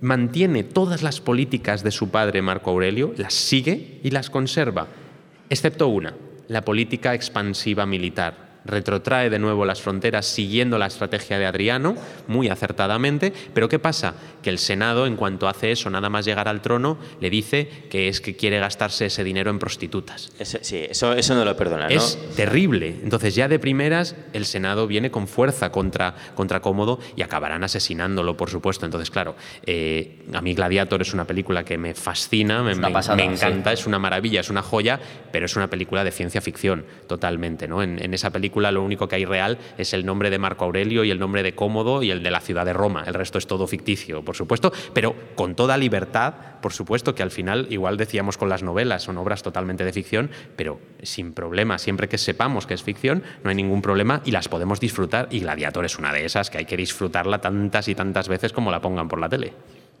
mantiene 0.00 0.64
todas 0.64 1.02
las 1.02 1.20
políticas 1.20 1.82
de 1.84 1.90
su 1.90 2.08
padre 2.08 2.42
Marco 2.42 2.70
Aurelio, 2.70 3.12
las 3.16 3.34
sigue 3.34 4.00
y 4.02 4.10
las 4.10 4.30
conserva, 4.30 4.88
excepto 5.50 5.88
una, 5.88 6.14
la 6.48 6.64
política 6.64 7.12
expansiva 7.12 7.84
militar 7.84 8.49
retrotrae 8.64 9.30
de 9.30 9.38
nuevo 9.38 9.64
las 9.64 9.80
fronteras 9.80 10.26
siguiendo 10.26 10.78
la 10.78 10.86
estrategia 10.86 11.38
de 11.38 11.46
Adriano, 11.46 11.96
muy 12.26 12.48
acertadamente, 12.48 13.32
pero 13.54 13.68
¿qué 13.68 13.78
pasa? 13.78 14.14
Que 14.42 14.50
el 14.50 14.58
Senado, 14.58 15.06
en 15.06 15.16
cuanto 15.16 15.48
hace 15.48 15.72
eso, 15.72 15.90
nada 15.90 16.10
más 16.10 16.24
llegar 16.24 16.48
al 16.48 16.60
trono, 16.60 16.98
le 17.20 17.30
dice 17.30 17.68
que 17.90 18.08
es 18.08 18.20
que 18.20 18.36
quiere 18.36 18.58
gastarse 18.58 19.06
ese 19.06 19.24
dinero 19.24 19.50
en 19.50 19.58
prostitutas. 19.58 20.30
sí, 20.42 20.86
eso, 20.88 21.12
eso 21.12 21.34
no 21.34 21.44
lo 21.44 21.56
perdona. 21.56 21.88
¿no? 21.88 21.94
Es 21.94 22.18
terrible. 22.36 22.96
Entonces 23.02 23.34
ya 23.34 23.48
de 23.48 23.58
primeras 23.58 24.16
el 24.32 24.44
Senado 24.44 24.86
viene 24.86 25.10
con 25.10 25.26
fuerza 25.26 25.70
contra, 25.70 26.14
contra 26.34 26.60
Cómodo 26.60 27.00
y 27.16 27.22
acabarán 27.22 27.64
asesinándolo, 27.64 28.36
por 28.36 28.50
supuesto. 28.50 28.84
Entonces, 28.86 29.10
claro, 29.10 29.36
eh, 29.66 30.22
a 30.32 30.40
mí 30.40 30.54
Gladiator 30.54 31.02
es 31.02 31.14
una 31.14 31.26
película 31.26 31.64
que 31.64 31.78
me 31.78 31.94
fascina, 31.94 32.62
me, 32.62 32.72
encanta, 32.72 33.72
es 33.72 33.86
una 33.86 33.98
maravilla, 33.98 34.40
es 34.40 34.50
una 34.50 34.62
joya, 34.62 35.00
pero 35.32 35.46
es 35.46 35.56
una 35.56 35.68
película 35.68 36.04
de 36.04 36.10
ciencia 36.10 36.40
ficción, 36.40 36.84
totalmente. 37.06 37.68
¿no? 37.68 37.82
en 37.82 38.14
esa 38.14 38.30
película 38.30 38.49
lo 38.72 38.82
único 38.82 39.08
que 39.08 39.16
hay 39.16 39.24
real 39.24 39.58
es 39.78 39.94
el 39.94 40.04
nombre 40.04 40.30
de 40.30 40.38
Marco 40.38 40.64
Aurelio 40.64 41.04
y 41.04 41.10
el 41.10 41.18
nombre 41.18 41.42
de 41.42 41.54
Cómodo 41.54 42.02
y 42.02 42.10
el 42.10 42.22
de 42.22 42.30
la 42.30 42.40
ciudad 42.40 42.64
de 42.64 42.72
Roma. 42.72 43.04
El 43.06 43.14
resto 43.14 43.38
es 43.38 43.46
todo 43.46 43.66
ficticio, 43.66 44.24
por 44.24 44.36
supuesto, 44.36 44.72
pero 44.92 45.14
con 45.34 45.54
toda 45.54 45.76
libertad, 45.76 46.34
por 46.60 46.72
supuesto, 46.72 47.14
que 47.14 47.22
al 47.22 47.30
final, 47.30 47.66
igual 47.70 47.96
decíamos 47.96 48.36
con 48.36 48.48
las 48.48 48.62
novelas, 48.62 49.02
son 49.02 49.18
obras 49.18 49.42
totalmente 49.42 49.84
de 49.84 49.92
ficción, 49.92 50.30
pero 50.56 50.80
sin 51.02 51.32
problema. 51.32 51.78
Siempre 51.78 52.08
que 52.08 52.18
sepamos 52.18 52.66
que 52.66 52.74
es 52.74 52.82
ficción, 52.82 53.22
no 53.42 53.50
hay 53.50 53.56
ningún 53.56 53.82
problema 53.82 54.22
y 54.24 54.30
las 54.30 54.48
podemos 54.48 54.80
disfrutar. 54.80 55.28
Y 55.30 55.40
Gladiator 55.40 55.84
es 55.84 55.98
una 55.98 56.12
de 56.12 56.24
esas 56.24 56.50
que 56.50 56.58
hay 56.58 56.64
que 56.64 56.76
disfrutarla 56.76 57.40
tantas 57.40 57.88
y 57.88 57.94
tantas 57.94 58.28
veces 58.28 58.52
como 58.52 58.70
la 58.70 58.80
pongan 58.80 59.08
por 59.08 59.20
la 59.20 59.28
tele. 59.28 59.52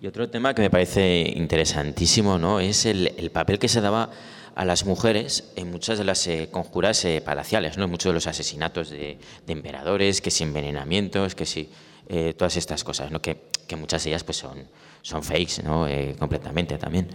Y 0.02 0.06
otro 0.06 0.30
tema 0.30 0.54
que 0.54 0.62
me 0.62 0.70
parece 0.70 1.30
interesantísimo 1.36 2.38
¿no? 2.38 2.58
es 2.58 2.86
el, 2.86 3.12
el 3.18 3.30
papel 3.30 3.58
que 3.58 3.68
se 3.68 3.82
daba 3.82 4.10
a 4.54 4.64
las 4.64 4.84
mujeres 4.84 5.52
en 5.56 5.70
muchas 5.70 5.98
de 5.98 6.04
las 6.04 6.26
eh, 6.26 6.48
conjuras 6.50 7.04
eh, 7.04 7.22
palaciales, 7.24 7.78
¿no? 7.78 7.84
en 7.84 7.90
muchos 7.90 8.10
de 8.10 8.14
los 8.14 8.26
asesinatos 8.26 8.90
de, 8.90 9.18
emperadores, 9.46 10.20
que 10.20 10.30
si 10.30 10.44
envenenamientos, 10.44 11.34
que 11.34 11.46
si 11.46 11.70
eh, 12.08 12.34
todas 12.36 12.56
estas 12.56 12.84
cosas, 12.84 13.10
¿no? 13.10 13.20
que, 13.22 13.48
que, 13.66 13.76
muchas 13.76 14.04
de 14.04 14.10
ellas 14.10 14.24
pues, 14.24 14.38
son, 14.38 14.66
son 15.02 15.22
fakes 15.22 15.62
¿no? 15.62 15.86
completamente 16.18 16.78
también. 16.78 17.08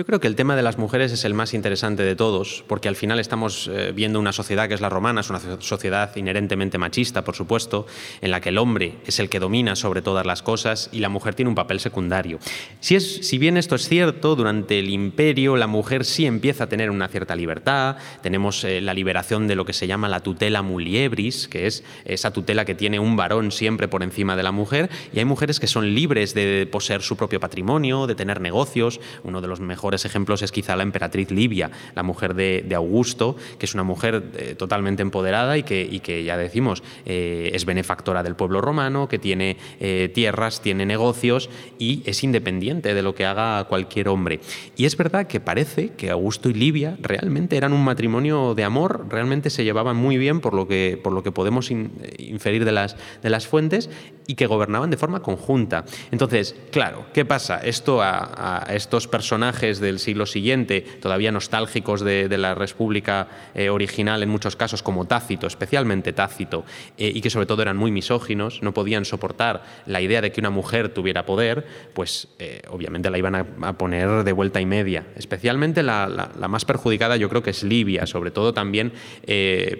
Yo 0.00 0.06
creo 0.06 0.18
que 0.18 0.28
el 0.28 0.34
tema 0.34 0.56
de 0.56 0.62
las 0.62 0.78
mujeres 0.78 1.12
es 1.12 1.26
el 1.26 1.34
más 1.34 1.52
interesante 1.52 2.02
de 2.02 2.16
todos, 2.16 2.64
porque 2.66 2.88
al 2.88 2.96
final 2.96 3.20
estamos 3.20 3.68
eh, 3.70 3.92
viendo 3.94 4.18
una 4.18 4.32
sociedad 4.32 4.66
que 4.66 4.72
es 4.72 4.80
la 4.80 4.88
romana, 4.88 5.20
es 5.20 5.28
una 5.28 5.40
sociedad 5.60 6.16
inherentemente 6.16 6.78
machista, 6.78 7.22
por 7.22 7.36
supuesto, 7.36 7.86
en 8.22 8.30
la 8.30 8.40
que 8.40 8.48
el 8.48 8.56
hombre 8.56 8.94
es 9.06 9.20
el 9.20 9.28
que 9.28 9.38
domina 9.38 9.76
sobre 9.76 10.00
todas 10.00 10.24
las 10.24 10.40
cosas 10.40 10.88
y 10.90 11.00
la 11.00 11.10
mujer 11.10 11.34
tiene 11.34 11.50
un 11.50 11.54
papel 11.54 11.80
secundario. 11.80 12.38
Si, 12.80 12.94
es, 12.94 13.28
si 13.28 13.36
bien 13.36 13.58
esto 13.58 13.74
es 13.74 13.86
cierto, 13.88 14.36
durante 14.36 14.78
el 14.78 14.88
imperio 14.88 15.58
la 15.58 15.66
mujer 15.66 16.06
sí 16.06 16.24
empieza 16.24 16.64
a 16.64 16.68
tener 16.70 16.88
una 16.88 17.08
cierta 17.08 17.36
libertad, 17.36 17.96
tenemos 18.22 18.64
eh, 18.64 18.80
la 18.80 18.94
liberación 18.94 19.48
de 19.48 19.54
lo 19.54 19.66
que 19.66 19.74
se 19.74 19.86
llama 19.86 20.08
la 20.08 20.20
tutela 20.20 20.62
muliebris, 20.62 21.46
que 21.46 21.66
es 21.66 21.84
esa 22.06 22.32
tutela 22.32 22.64
que 22.64 22.74
tiene 22.74 22.98
un 23.00 23.16
varón 23.16 23.52
siempre 23.52 23.86
por 23.86 24.02
encima 24.02 24.34
de 24.34 24.44
la 24.44 24.50
mujer, 24.50 24.88
y 25.12 25.18
hay 25.18 25.26
mujeres 25.26 25.60
que 25.60 25.66
son 25.66 25.94
libres 25.94 26.32
de 26.32 26.66
poseer 26.72 27.02
su 27.02 27.18
propio 27.18 27.29
patrimonio, 27.38 28.06
de 28.06 28.14
tener 28.14 28.40
negocios, 28.40 29.00
uno 29.22 29.40
de 29.40 29.48
los 29.48 29.60
mejores 29.60 30.04
ejemplos 30.04 30.42
es 30.42 30.50
quizá 30.52 30.76
la 30.76 30.82
emperatriz 30.82 31.30
Livia, 31.30 31.70
la 31.94 32.02
mujer 32.02 32.34
de, 32.34 32.74
Augusto, 32.74 33.36
que 33.58 33.66
es 33.66 33.74
una 33.74 33.82
mujer 33.82 34.22
eh, 34.36 34.54
totalmente 34.56 35.02
empoderada 35.02 35.58
y 35.58 35.62
que, 35.62 36.00
que 36.02 36.24
ya 36.24 36.36
decimos, 36.36 36.82
eh, 37.04 37.50
es 37.52 37.64
benefactora 37.64 38.22
del 38.22 38.36
pueblo 38.36 38.60
romano, 38.60 39.08
que 39.08 39.18
tiene 39.18 39.58
eh, 39.80 40.10
tierras, 40.14 40.62
tiene 40.62 40.86
negocios 40.86 41.50
y 41.78 42.02
es 42.06 42.24
independiente 42.24 42.94
de 42.94 43.02
lo 43.02 43.14
que 43.14 43.26
haga 43.26 43.64
cualquier 43.64 44.08
hombre. 44.08 44.40
Y 44.76 44.86
es 44.86 44.96
verdad 44.96 45.26
que 45.26 45.40
parece 45.40 45.90
que 45.90 46.10
Augusto 46.10 46.48
y 46.48 46.54
Livia 46.54 46.96
realmente 47.00 47.56
eran 47.56 47.72
un 47.72 47.84
matrimonio 47.84 48.54
de 48.54 48.64
amor, 48.64 49.06
realmente 49.10 49.50
se 49.50 49.64
llevaban 49.64 49.96
muy 49.96 50.16
bien 50.16 50.40
por 50.40 50.54
lo 50.54 50.66
que, 50.66 50.98
por 51.02 51.12
lo 51.12 51.22
que 51.22 51.32
podemos 51.32 51.70
inferir 51.70 52.64
de 52.64 52.72
las, 52.72 52.96
de 53.22 53.30
las 53.30 53.46
fuentes 53.46 53.90
y 54.30 54.36
que 54.36 54.46
gobernaban 54.46 54.90
de 54.90 54.96
forma 54.96 55.22
conjunta. 55.22 55.84
Entonces, 56.12 56.54
claro, 56.70 57.06
¿qué 57.12 57.24
pasa? 57.24 57.58
Esto 57.58 58.00
a, 58.00 58.64
estos 58.72 59.08
personajes 59.08 59.80
del 59.80 59.98
siglo 59.98 60.24
siguiente, 60.24 60.82
todavía 60.82 61.32
nostálgicos 61.32 62.02
de, 62.02 62.28
la 62.38 62.54
República 62.54 63.26
eh, 63.54 63.70
original 63.70 64.22
en 64.22 64.28
muchos 64.28 64.54
casos, 64.54 64.84
como 64.84 65.06
Tácito, 65.06 65.48
especialmente 65.48 66.12
Tácito, 66.12 66.64
eh, 66.96 67.10
y 67.12 67.20
que 67.20 67.28
sobre 67.28 67.46
todo 67.46 67.62
eran 67.62 67.76
muy 67.76 67.90
misóginos, 67.90 68.62
no 68.62 68.72
podían 68.72 69.04
soportar 69.04 69.64
la 69.86 70.00
idea 70.00 70.20
de 70.20 70.30
que 70.30 70.40
una 70.40 70.50
mujer 70.50 70.90
tuviera 70.90 71.26
poder, 71.26 71.66
pues 71.92 72.28
eh, 72.38 72.62
obviamente 72.70 73.10
la 73.10 73.18
iban 73.18 73.34
a, 73.34 73.72
poner 73.76 74.22
de 74.22 74.32
vuelta 74.32 74.60
y 74.60 74.66
media. 74.66 75.06
Especialmente 75.16 75.82
la, 75.82 76.30
más 76.48 76.64
perjudicada 76.64 77.16
yo 77.16 77.28
creo 77.28 77.42
que 77.42 77.50
es 77.50 77.64
Libia, 77.64 78.06
sobre 78.06 78.30
todo 78.30 78.54
también 78.54 78.92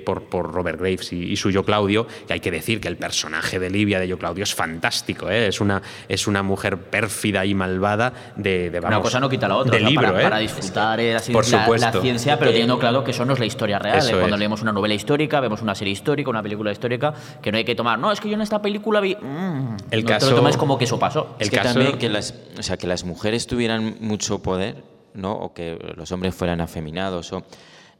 por, 0.04 0.24
por, 0.24 0.52
Robert 0.52 0.80
Graves 0.80 1.12
y, 1.12 1.30
y 1.30 1.36
suyo 1.36 1.64
Claudio, 1.64 2.08
que 2.26 2.32
hay 2.32 2.40
que 2.40 2.50
decir 2.50 2.80
que 2.80 2.88
el 2.88 2.96
personaje 2.96 3.60
de 3.60 3.70
Libia 3.70 4.00
de 4.00 4.08
yo 4.08 4.18
Claudio 4.18 4.39
es 4.42 4.54
fantástico, 4.54 5.28
¿eh? 5.28 5.48
es, 5.48 5.60
una, 5.60 5.82
es 6.08 6.26
una 6.26 6.42
mujer 6.42 6.78
pérfida 6.78 7.44
y 7.44 7.54
malvada 7.54 8.12
de, 8.36 8.70
de 8.70 8.80
Una 8.80 9.00
cosa 9.00 9.20
no 9.20 9.28
quita 9.28 9.48
la 9.48 9.56
otra. 9.56 9.78
libro, 9.78 10.12
para, 10.12 10.38
¿eh? 10.38 10.42
disfrutar 10.42 11.00
la, 11.00 11.92
ciencia, 11.92 12.38
pero 12.38 12.50
teniendo 12.50 12.78
claro 12.78 13.04
que 13.04 13.10
eso 13.10 13.24
no 13.24 13.32
es 13.34 13.38
la 13.38 13.46
historia 13.46 13.78
real. 13.78 14.02
Cuando 14.18 14.36
leemos 14.36 14.62
una 14.62 14.72
novela 14.72 14.94
histórica, 14.94 15.40
vemos 15.40 15.62
una 15.62 15.74
serie 15.74 15.92
histórica, 15.92 16.30
una 16.30 16.42
película 16.42 16.72
histórica, 16.72 17.14
que 17.42 17.52
no 17.52 17.58
hay 17.58 17.64
que 17.64 17.74
tomar, 17.74 17.98
no, 17.98 18.12
es 18.12 18.20
que 18.20 18.28
yo 18.28 18.34
en 18.34 18.42
esta 18.42 18.60
película 18.60 19.00
vi... 19.00 19.14
Mm, 19.14 19.76
el 19.90 20.04
no 20.04 20.08
caso, 20.08 20.26
te 20.26 20.32
lo 20.32 20.38
tomes 20.38 20.56
como 20.56 20.78
que 20.78 20.84
eso 20.84 20.98
pasó. 20.98 21.36
Es 21.38 21.50
que 21.50 21.58
también 21.58 21.98
que 21.98 22.08
las, 22.08 22.34
o 22.58 22.62
sea, 22.62 22.76
que 22.76 22.86
las 22.86 23.04
mujeres 23.04 23.46
tuvieran 23.46 23.96
mucho 24.00 24.42
poder, 24.42 24.82
¿no? 25.14 25.32
o 25.32 25.52
que 25.52 25.78
los 25.96 26.10
hombres 26.12 26.34
fueran 26.34 26.60
afeminados, 26.60 27.32
o 27.32 27.42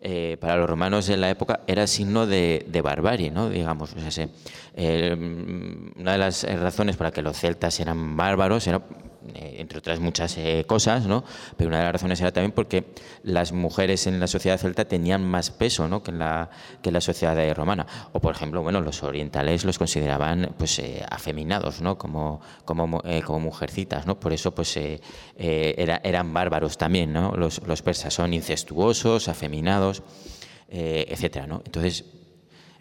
eh, 0.03 0.37
para 0.41 0.57
los 0.57 0.69
romanos 0.69 1.09
en 1.11 1.21
la 1.21 1.29
época 1.29 1.61
era 1.67 1.87
signo 1.87 2.27
de, 2.27 2.81
barbarie, 2.83 3.31
¿no? 3.31 3.51
digamos. 3.51 3.95
Eh, 4.77 5.15
una 5.97 6.13
de 6.13 6.19
las 6.19 6.45
razones 6.45 6.97
para 6.97 7.11
que 7.11 7.23
los 7.23 7.37
celtas 7.37 7.79
eran 7.81 8.17
bárbaros 8.17 8.67
era 8.67 8.81
entre 9.35 9.79
otras 9.79 10.01
muchas 10.01 10.37
eh, 10.39 10.65
cosas, 10.67 11.07
¿no? 11.07 11.25
pero 11.57 11.69
una 11.69 11.79
de 11.79 11.85
las 11.85 11.93
razones 11.93 12.21
era 12.21 12.33
también 12.33 12.53
porque 12.53 12.93
las 13.23 13.53
mujeres 13.53 14.07
en 14.07 14.19
la 14.21 14.27
sociedad 14.27 14.59
celta 14.59 14.87
tenían 14.87 15.25
más 15.25 15.51
peso 15.51 15.89
¿no? 15.89 16.03
que, 16.03 16.11
en 16.11 16.19
la, 16.19 16.51
que 16.83 16.91
la 16.91 17.01
sociedad 17.01 17.55
romana. 17.55 17.87
O, 18.13 18.21
por 18.21 18.35
ejemplo, 18.35 18.63
bueno, 18.63 18.81
los 18.81 19.03
orientales 19.03 19.65
los 19.65 19.79
consideraban 19.79 20.55
pues, 20.59 20.79
eh, 20.79 21.05
afeminados, 21.09 21.81
¿no? 21.81 21.99
como, 21.99 22.41
como, 22.65 23.03
como 23.25 23.41
mujercitas. 23.41 24.07
¿no? 24.07 24.19
Por 24.19 24.33
eso 24.33 24.55
pues, 24.55 24.79
era, 25.37 26.01
eran 26.03 26.33
bárbaros 26.33 26.79
también. 26.79 27.13
¿no? 27.13 27.33
Los, 27.37 27.61
los 27.67 27.83
persas 27.83 28.15
son 28.15 28.35
incestuosos, 28.35 29.29
afeminados, 29.29 30.03
etcétera, 30.69 31.47
¿no? 31.49 31.63
Entonces, 31.65 32.05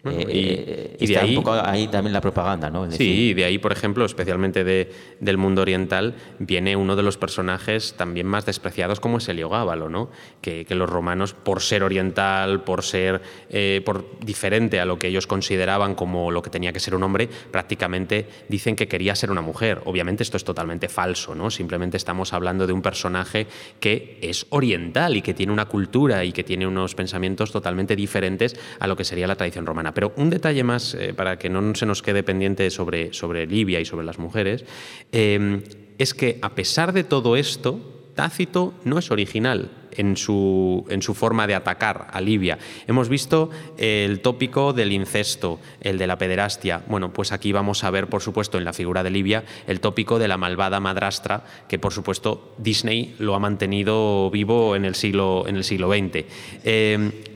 eh, 0.04 0.96
y, 0.98 1.06
de 1.06 1.18
ahí, 1.18 1.36
un 1.36 1.42
poco 1.42 1.52
ahí 1.52 1.88
también 1.88 2.12
la 2.12 2.20
propaganda, 2.20 2.70
¿no? 2.70 2.90
sí, 2.90 3.34
de 3.34 3.44
ahí, 3.44 3.58
por 3.58 3.72
ejemplo, 3.72 4.04
especialmente 4.04 4.64
de, 4.64 4.90
del 5.20 5.36
mundo 5.36 5.62
oriental, 5.62 6.14
viene 6.38 6.76
uno 6.76 6.96
de 6.96 7.02
los 7.02 7.18
personajes 7.18 7.94
también 7.96 8.26
más 8.26 8.46
despreciados 8.46 9.00
como 9.00 9.18
es 9.18 9.28
Heliogábalo, 9.28 9.88
¿no? 9.88 10.10
Que, 10.40 10.64
que 10.64 10.74
los 10.74 10.88
romanos, 10.88 11.34
por 11.34 11.60
ser 11.60 11.82
oriental, 11.82 12.64
por 12.64 12.82
ser 12.82 13.20
eh, 13.50 13.82
por 13.84 14.18
diferente 14.20 14.80
a 14.80 14.84
lo 14.84 14.98
que 14.98 15.08
ellos 15.08 15.26
consideraban 15.26 15.94
como 15.94 16.30
lo 16.30 16.42
que 16.42 16.50
tenía 16.50 16.72
que 16.72 16.80
ser 16.80 16.94
un 16.94 17.02
hombre, 17.02 17.28
prácticamente 17.50 18.26
dicen 18.48 18.76
que 18.76 18.88
quería 18.88 19.14
ser 19.14 19.30
una 19.30 19.42
mujer. 19.42 19.82
Obviamente 19.84 20.22
esto 20.22 20.36
es 20.36 20.44
totalmente 20.44 20.88
falso, 20.88 21.34
¿no? 21.34 21.50
Simplemente 21.50 21.96
estamos 21.96 22.32
hablando 22.32 22.66
de 22.66 22.72
un 22.72 22.82
personaje 22.82 23.46
que 23.80 24.18
es 24.22 24.46
oriental 24.50 25.16
y 25.16 25.22
que 25.22 25.34
tiene 25.34 25.52
una 25.52 25.66
cultura 25.66 26.24
y 26.24 26.32
que 26.32 26.44
tiene 26.44 26.66
unos 26.66 26.94
pensamientos 26.94 27.52
totalmente 27.52 27.96
diferentes 27.96 28.56
a 28.78 28.86
lo 28.86 28.96
que 28.96 29.04
sería 29.04 29.26
la 29.26 29.36
tradición 29.36 29.66
romana. 29.66 29.89
Pero 29.94 30.12
un 30.16 30.30
detalle 30.30 30.64
más, 30.64 30.94
eh, 30.94 31.14
para 31.14 31.38
que 31.38 31.48
no 31.48 31.74
se 31.74 31.86
nos 31.86 32.02
quede 32.02 32.22
pendiente 32.22 32.70
sobre, 32.70 33.12
sobre 33.12 33.46
Libia 33.46 33.80
y 33.80 33.84
sobre 33.84 34.06
las 34.06 34.18
mujeres, 34.18 34.64
eh, 35.12 35.62
es 35.98 36.14
que 36.14 36.38
a 36.42 36.54
pesar 36.54 36.92
de 36.92 37.04
todo 37.04 37.36
esto, 37.36 37.78
Tácito 38.14 38.74
no 38.84 38.98
es 38.98 39.10
original 39.10 39.70
en 39.92 40.16
su, 40.16 40.86
en 40.88 41.02
su, 41.02 41.14
forma 41.14 41.46
de 41.46 41.54
atacar 41.54 42.08
a 42.12 42.20
Libia. 42.20 42.58
Hemos 42.86 43.08
visto 43.08 43.50
el 43.76 44.20
tópico 44.20 44.72
del 44.72 44.92
incesto, 44.92 45.58
el 45.80 45.98
de 45.98 46.06
la 46.06 46.18
pederastia. 46.18 46.82
Bueno, 46.86 47.12
pues 47.12 47.32
aquí 47.32 47.52
vamos 47.52 47.84
a 47.84 47.90
ver, 47.90 48.08
por 48.08 48.22
supuesto, 48.22 48.58
en 48.58 48.64
la 48.64 48.72
figura 48.72 49.02
de 49.02 49.10
Libia, 49.10 49.44
el 49.66 49.80
tópico 49.80 50.18
de 50.18 50.28
la 50.28 50.36
malvada 50.36 50.80
madrastra, 50.80 51.44
que 51.68 51.78
por 51.78 51.92
supuesto 51.92 52.54
Disney 52.58 53.14
lo 53.18 53.34
ha 53.34 53.38
mantenido 53.38 54.30
vivo 54.30 54.76
en 54.76 54.84
el 54.84 54.94
siglo, 54.94 55.44
en 55.46 55.56
el 55.56 55.64
siglo 55.64 55.90
XX. 55.90 56.24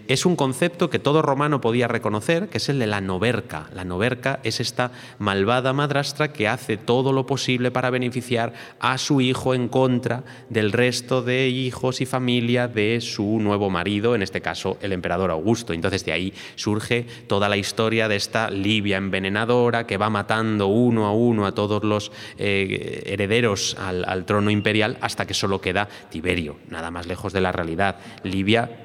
Es 0.09 0.27
un 0.27 0.37
concepto 0.37 0.91
que 0.91 0.99
todo 0.99 1.23
romano 1.23 1.61
podía 1.61 1.89
reconocer, 1.89 2.49
que 2.49 2.59
es 2.59 2.69
el 2.69 2.79
de 2.79 2.87
la 2.87 3.01
noverca. 3.01 3.69
La 3.75 3.85
noverca 3.85 4.41
es 4.43 4.61
esta 4.61 4.93
malvada 5.19 5.73
madrastra 5.73 6.33
que 6.33 6.49
hace 6.49 6.77
todo 6.77 7.13
lo 7.13 7.27
posible 7.27 7.71
para 7.71 7.91
beneficiar 7.91 8.53
a 8.81 8.99
su 8.99 9.21
hijo 9.21 9.55
en 9.55 9.69
contra 9.69 10.25
del 10.51 10.73
resto 10.73 11.23
de 11.23 11.49
hijos 11.49 12.01
y 12.01 12.07
familia 12.07 12.69
de 12.69 13.01
su 13.01 13.39
nuevo 13.41 13.71
marido, 13.71 14.15
en 14.15 14.23
este 14.23 14.41
caso 14.41 14.79
el 14.81 14.93
emperador 14.93 15.31
Augusto. 15.31 15.73
Entonces 15.73 16.05
de 16.05 16.13
ahí 16.13 16.35
surge 16.55 17.07
toda 17.27 17.49
la 17.49 17.57
historia 17.57 18.09
de 18.09 18.17
esta 18.17 18.51
Libia 18.51 18.97
envenenadora 18.97 19.87
que 19.87 19.97
va 19.97 20.11
matando 20.11 20.67
uno 20.67 21.07
a 21.07 21.13
uno 21.13 21.47
a 21.47 21.53
todos 21.53 21.83
los 21.83 22.13
eh, 22.39 23.03
herederos 23.07 23.77
al, 23.79 24.05
al 24.07 24.25
trono 24.25 24.51
imperial 24.51 24.99
hasta 25.01 25.27
que 25.27 25.35
solo 25.35 25.61
queda 25.61 25.89
Tiberio, 26.11 26.57
nada 26.69 26.91
más 26.91 27.07
lejos 27.07 27.33
de 27.33 27.41
la 27.41 27.53
realidad. 27.53 27.97
Libia 28.23 28.84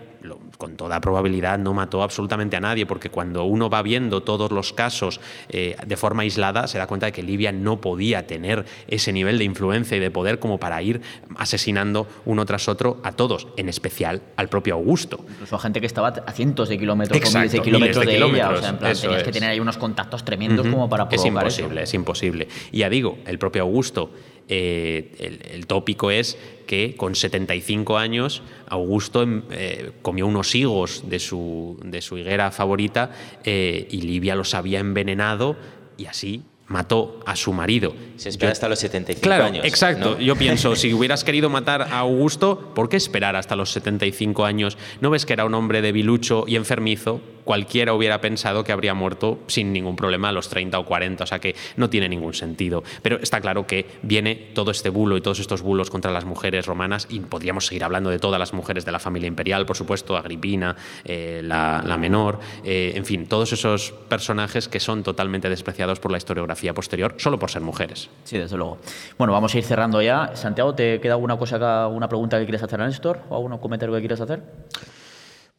con 0.60 0.76
toda 0.76 1.00
probabilidad 1.00 1.58
no 1.58 1.74
mató 1.74 2.04
absolutamente 2.04 2.58
a 2.58 2.60
nadie, 2.60 2.86
porque 2.86 3.10
cuando 3.10 3.46
uno 3.46 3.70
va 3.70 3.82
viendo 3.82 4.24
todos 4.24 4.52
los 4.52 4.74
casos 4.74 5.22
eh, 5.48 5.78
de 5.88 5.96
forma 5.96 6.24
aislada, 6.24 6.68
se 6.68 6.78
da 6.78 6.86
cuenta 6.86 7.06
de 7.06 7.14
que 7.14 7.24
Libia 7.24 7.54
no 7.54 7.80
podía 7.80 8.28
tener 8.28 8.66
ese 8.90 9.14
nivel 9.14 9.38
de 9.38 9.46
influencia 9.46 9.96
y 9.96 10.02
de 10.02 10.12
poder 10.12 10.38
como 10.38 10.58
para 10.60 10.82
ir 10.82 11.02
asesinando 11.38 12.08
uno 12.26 12.46
tras 12.46 12.68
otro 12.68 13.00
a 13.04 13.14
todos, 13.14 13.48
en 13.56 13.70
especial 13.70 14.22
al 14.36 14.50
propio 14.50 14.74
Augusto. 14.74 15.24
Incluso 15.30 15.56
a 15.56 15.60
gente 15.60 15.80
que 15.80 15.88
estaba 15.88 16.10
a 16.10 16.32
cientos 16.34 16.68
de 16.68 16.78
kilómetros 16.78 17.34
o 17.34 17.38
miles 17.38 17.54
de 17.54 17.62
kilómetros 17.62 18.06
de, 18.06 18.18
ella. 18.18 18.50
O 18.50 18.58
sea, 18.58 18.70
en 18.70 18.78
plan, 18.80 18.94
tenías 18.94 19.24
que 19.24 19.32
tener 19.32 19.52
ahí 19.52 19.62
unos 19.62 19.78
contactos 19.78 20.26
tremendos 20.26 20.68
como 20.68 20.90
para 20.90 21.08
provocar 21.08 21.48
Es 21.48 21.56
imposible, 21.56 21.84
es 21.84 21.94
imposible. 21.94 22.48
Y 22.74 22.80
ya 22.80 22.90
digo, 22.90 23.20
el 23.26 23.40
propio 23.40 23.62
Augusto 23.62 24.12
eh, 24.52 25.46
el, 25.54 25.68
tópico 25.68 26.10
es 26.10 26.36
que 26.66 26.96
con 26.98 27.14
75 27.14 28.00
años 28.00 28.42
Augusto 28.68 29.22
em, 29.22 29.44
eh, 29.52 29.92
comió 30.02 30.26
unos 30.26 30.56
higos 30.56 31.04
de 31.08 31.20
su, 31.20 31.80
de 31.84 32.02
su 32.02 32.18
higuera 32.18 32.50
favorita 32.50 33.12
eh, 33.44 33.88
y 33.92 34.02
Livia 34.02 34.34
los 34.34 34.56
había 34.56 34.80
envenenado 34.80 35.56
y 35.98 36.08
así 36.08 36.42
mató 36.70 37.20
a 37.26 37.36
su 37.36 37.52
marido. 37.52 37.94
Se 38.16 38.30
espera 38.30 38.52
hasta 38.52 38.70
los 38.70 38.80
75 38.80 39.22
claro, 39.22 39.46
años. 39.46 39.66
Exacto. 39.66 40.18
Yo 40.20 40.36
pienso, 40.36 40.76
si 40.78 40.94
hubieras 40.94 41.24
querido 41.24 41.50
matar 41.50 41.82
a 41.82 42.00
Augusto, 42.00 42.72
¿por 42.74 42.90
qué 42.90 42.98
esperar 42.98 43.36
hasta 43.36 43.56
los 43.56 43.72
75 43.72 44.46
años? 44.46 44.78
¿No 45.02 45.10
ves 45.10 45.26
que 45.26 45.34
era 45.34 45.46
un 45.46 45.54
hombre 45.54 45.82
debilucho 45.82 46.46
y 46.48 46.56
enfermizo? 46.56 47.22
Cualquiera 47.50 47.96
hubiera 47.96 48.22
pensado 48.22 48.64
que 48.64 48.72
habría 48.72 48.94
muerto 48.94 49.40
sin 49.48 49.74
ningún 49.74 49.96
problema 49.96 50.30
a 50.30 50.32
los 50.32 50.50
30 50.50 50.78
o 50.78 50.86
40, 50.86 51.24
o 51.24 51.26
sea 51.26 51.40
que 51.40 51.56
no 51.78 51.90
tiene 51.90 52.08
ningún 52.08 52.36
sentido. 52.36 52.84
Pero 53.02 53.18
está 53.18 53.42
claro 53.42 53.66
que 53.66 53.88
viene 54.04 54.36
todo 54.54 54.70
este 54.70 54.90
bulo 54.90 55.18
y 55.18 55.22
todos 55.22 55.40
estos 55.40 55.64
bulos 55.64 55.90
contra 55.90 56.12
las 56.12 56.26
mujeres 56.26 56.68
romanas, 56.68 57.08
y 57.10 57.22
podríamos 57.22 57.66
seguir 57.66 57.84
hablando 57.84 58.12
de 58.12 58.20
todas 58.20 58.38
las 58.38 58.54
mujeres 58.54 58.86
de 58.86 58.92
la 58.92 59.00
familia 59.00 59.26
imperial, 59.26 59.66
por 59.66 59.76
supuesto, 59.76 60.16
Agripina, 60.16 60.76
eh, 61.04 61.42
la, 61.44 61.98
menor, 62.00 62.40
eh, 62.64 62.92
en 62.94 63.04
fin, 63.04 63.26
todos 63.26 63.52
esos 63.52 63.94
personajes 64.08 64.68
que 64.68 64.80
son 64.80 65.02
totalmente 65.02 65.50
despreciados 65.50 66.00
por 66.00 66.12
la 66.12 66.20
historiografía 66.20 66.76
posterior 66.76 67.16
solo 67.18 67.40
por 67.40 67.50
ser 67.50 67.64
mujeres. 67.64 68.12
Sí, 68.26 68.38
desde 68.38 68.58
luego. 68.58 68.78
Bueno, 69.18 69.34
vamos 69.34 69.56
a 69.56 69.58
ir 69.58 69.64
cerrando 69.64 70.04
ya. 70.04 70.36
Santiago, 70.36 70.76
¿te 70.76 71.02
queda 71.02 71.14
alguna 71.14 71.36
cosa, 71.36 71.86
alguna 71.86 72.08
pregunta 72.08 72.38
que 72.38 72.46
quieres 72.46 72.62
hacer 72.62 72.80
a 72.80 72.86
Néstor 72.86 73.22
o 73.28 73.38
algún 73.38 73.58
comentario 73.58 73.96
que 73.96 74.02
quieras 74.02 74.22
hacer? 74.22 74.44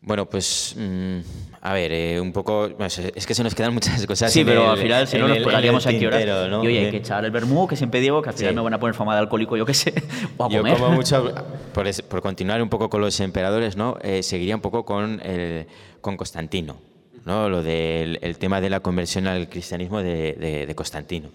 Bueno, 0.03 0.27
pues 0.27 0.75
mm, 0.79 1.19
a 1.61 1.75
ver, 1.75 1.93
eh, 1.93 2.21
un 2.21 2.33
poco. 2.33 2.71
es 2.79 3.27
que 3.27 3.35
se 3.35 3.43
nos 3.43 3.55
quedan 3.55 3.75
muchas 3.75 4.07
cosas. 4.07 4.33
Sí, 4.33 4.45
pero 4.45 4.71
al 4.71 4.79
final, 4.79 5.07
si 5.07 5.19
no, 5.19 5.29
nos 5.29 5.39
pegaríamos 5.39 5.87
aquí 5.87 6.07
horas. 6.07 6.49
¿no? 6.49 6.65
Y 6.65 6.69
oye, 6.69 6.87
hay 6.87 6.91
que 6.91 6.97
echar 6.99 7.25
el 7.25 7.31
vermú, 7.31 7.69
que 7.69 7.77
siempre 7.77 8.01
digo 8.01 8.23
que 8.23 8.31
al 8.31 8.35
final 8.35 8.55
me 8.55 8.63
van 8.63 8.75
a 8.75 8.81
poner 8.81 8.95
fama 8.95 9.15
de 9.15 9.21
alcohólico, 9.21 9.57
yo 9.57 9.67
qué 9.67 9.75
sé, 9.75 9.93
o 10.39 10.47
a 10.47 10.49
yo 10.49 10.59
comer. 10.59 10.79
como 10.79 10.91
mucho, 10.95 11.35
por, 12.09 12.23
continuar 12.23 12.63
un 12.63 12.71
poco 12.71 12.89
con 12.89 13.03
los 13.03 13.21
emperadores, 13.21 13.77
¿no? 13.77 13.99
Eh, 14.03 14.23
seguiría 14.23 14.55
un 14.55 14.63
poco 14.63 14.85
con, 14.85 15.21
el, 15.21 15.67
con 16.01 16.17
Constantino. 16.17 16.77
¿no? 17.27 17.51
lo 17.51 17.63
del 17.63 18.19
el 18.23 18.39
tema 18.39 18.63
de 18.63 18.71
la 18.71 18.81
conversión 18.81 19.27
al 19.27 19.51
cristianismo 19.51 20.03
de, 20.03 20.65
de 20.67 20.75
Constantino. 20.75 21.29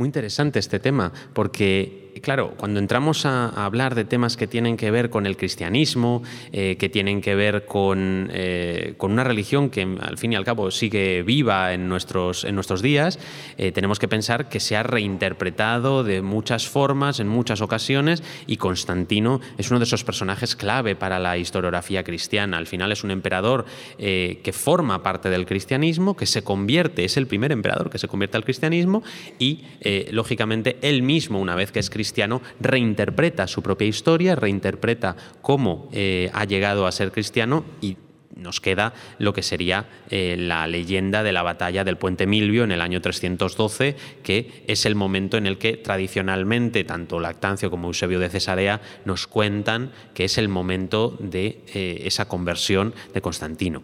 Muy 0.00 0.06
interesante 0.06 0.58
este 0.58 0.80
tema, 0.80 1.12
porque 1.34 2.10
claro, 2.22 2.54
cuando 2.56 2.80
entramos 2.80 3.24
a, 3.26 3.48
hablar 3.48 3.94
de 3.94 4.04
temas 4.04 4.36
que 4.36 4.46
tienen 4.46 4.76
que 4.76 4.90
ver 4.90 5.10
con 5.10 5.26
el 5.26 5.36
cristianismo, 5.36 6.22
eh, 6.52 6.76
que 6.76 6.88
tienen 6.88 7.20
que 7.20 7.34
ver 7.34 7.66
con, 7.66 8.28
eh, 8.32 8.94
con, 8.96 9.12
una 9.12 9.24
religión 9.24 9.70
que 9.70 9.82
al 10.00 10.18
fin 10.18 10.32
y 10.32 10.36
al 10.36 10.44
cabo 10.44 10.70
sigue 10.70 11.22
viva 11.22 11.72
en 11.72 11.88
nuestros, 11.88 12.44
en 12.44 12.54
nuestros 12.54 12.82
días, 12.82 13.18
eh, 13.58 13.72
tenemos 13.72 13.98
que 13.98 14.08
pensar 14.08 14.48
que 14.48 14.60
se 14.60 14.76
ha 14.76 14.82
reinterpretado 14.82 16.04
de 16.04 16.22
muchas 16.22 16.68
formas, 16.68 17.20
en 17.20 17.28
muchas 17.28 17.60
ocasiones, 17.60 18.22
y 18.46 18.56
Constantino 18.56 19.40
es 19.58 19.70
uno 19.70 19.78
de 19.78 19.84
esos 19.84 20.04
personajes 20.04 20.56
clave 20.56 20.96
para 20.96 21.18
la 21.18 21.38
historiografía 21.38 22.04
cristiana. 22.04 22.58
Al 22.58 22.66
final 22.66 22.92
es 22.92 23.04
un 23.04 23.10
emperador 23.10 23.64
que 23.98 24.52
forma 24.54 25.02
parte 25.02 25.30
del 25.30 25.46
cristianismo, 25.46 26.16
que 26.16 26.26
se 26.26 26.42
convierte, 26.42 27.04
es 27.04 27.16
el 27.16 27.26
primer 27.26 27.52
emperador 27.52 27.90
que 27.90 27.98
se 27.98 28.08
convierte 28.08 28.36
al 28.36 28.44
cristianismo 28.44 29.02
y, 29.38 29.64
lógicamente, 30.10 30.78
él 30.82 31.02
mismo, 31.02 31.40
una 31.40 31.54
vez 31.54 31.72
que 31.72 31.78
es 31.78 31.90
cristiano 31.90 32.42
reinterpreta 32.60 33.46
su 33.46 33.62
propia 33.62 33.88
historia, 33.88 34.36
reinterpreta 34.36 35.16
cómo 35.42 35.88
eh, 35.92 36.30
ha 36.32 36.44
llegado 36.44 36.86
a 36.86 36.92
ser 36.92 37.12
cristiano 37.12 37.64
y 37.80 37.96
nos 38.36 38.60
queda 38.60 38.94
lo 39.18 39.32
que 39.32 39.42
sería 39.42 39.86
eh, 40.08 40.36
la 40.38 40.66
leyenda 40.66 41.22
de 41.22 41.32
la 41.32 41.42
batalla 41.42 41.84
del 41.84 41.96
puente 41.96 42.26
Milvio 42.26 42.64
en 42.64 42.72
el 42.72 42.80
año 42.80 43.00
312, 43.00 43.96
que 44.22 44.64
es 44.66 44.86
el 44.86 44.94
momento 44.94 45.36
en 45.36 45.46
el 45.46 45.58
que 45.58 45.76
tradicionalmente 45.76 46.84
tanto 46.84 47.20
Lactancio 47.20 47.70
como 47.70 47.88
Eusebio 47.88 48.18
de 48.18 48.30
Cesarea 48.30 48.80
nos 49.04 49.26
cuentan 49.26 49.92
que 50.14 50.24
es 50.24 50.38
el 50.38 50.48
momento 50.48 51.16
de 51.20 51.60
eh, 51.74 52.02
esa 52.04 52.28
conversión 52.28 52.94
de 53.12 53.20
Constantino. 53.20 53.82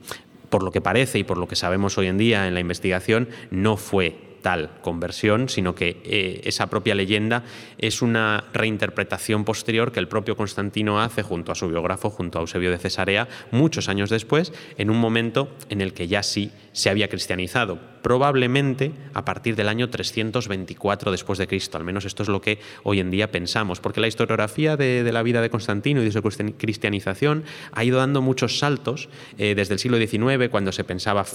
Por 0.48 0.62
lo 0.62 0.70
que 0.70 0.80
parece 0.80 1.18
y 1.18 1.24
por 1.24 1.38
lo 1.38 1.48
que 1.48 1.56
sabemos 1.56 1.98
hoy 1.98 2.06
en 2.06 2.18
día 2.18 2.46
en 2.46 2.54
la 2.54 2.60
investigación, 2.60 3.28
no 3.50 3.76
fue 3.76 4.25
tal 4.42 4.70
conversión, 4.82 5.48
sino 5.48 5.74
que 5.74 6.00
eh, 6.04 6.40
esa 6.44 6.68
propia 6.68 6.94
leyenda 6.94 7.44
es 7.78 8.02
una 8.02 8.44
reinterpretación 8.52 9.44
posterior 9.44 9.92
que 9.92 10.00
el 10.00 10.08
propio 10.08 10.36
Constantino 10.36 11.00
hace 11.00 11.22
junto 11.22 11.52
a 11.52 11.54
su 11.54 11.68
biógrafo, 11.68 12.10
junto 12.10 12.38
a 12.38 12.42
Eusebio 12.42 12.70
de 12.70 12.78
Cesarea, 12.78 13.28
muchos 13.50 13.88
años 13.88 14.10
después, 14.10 14.52
en 14.78 14.90
un 14.90 14.98
momento 14.98 15.48
en 15.68 15.80
el 15.80 15.92
que 15.92 16.08
ya 16.08 16.22
sí 16.22 16.50
se 16.72 16.90
había 16.90 17.08
cristianizado, 17.08 17.78
probablemente 18.06 18.92
a 19.14 19.24
partir 19.24 19.56
del 19.56 19.68
año 19.68 19.90
324 19.90 21.10
después 21.10 21.40
de 21.40 21.48
Cristo, 21.48 21.76
al 21.76 21.82
menos 21.82 22.04
esto 22.04 22.22
es 22.22 22.28
lo 22.28 22.40
que 22.40 22.60
hoy 22.84 23.00
en 23.00 23.10
día 23.10 23.32
pensamos, 23.32 23.80
porque 23.80 24.00
la 24.00 24.06
historiografía 24.06 24.76
de, 24.76 25.10
la 25.10 25.24
vida 25.24 25.40
de 25.40 25.50
Constantino 25.50 26.00
y 26.00 26.04
de 26.04 26.12
su 26.12 26.22
cristianización 26.22 27.42
ha 27.72 27.82
ido 27.82 27.98
dando 27.98 28.22
muchos 28.22 28.60
saltos 28.60 29.08
eh, 29.38 29.56
desde 29.56 29.74
el 29.74 29.80
siglo 29.80 29.98
XIX, 29.98 30.48
cuando 30.52 30.70
se 30.70 30.84
pensaba 30.84 31.26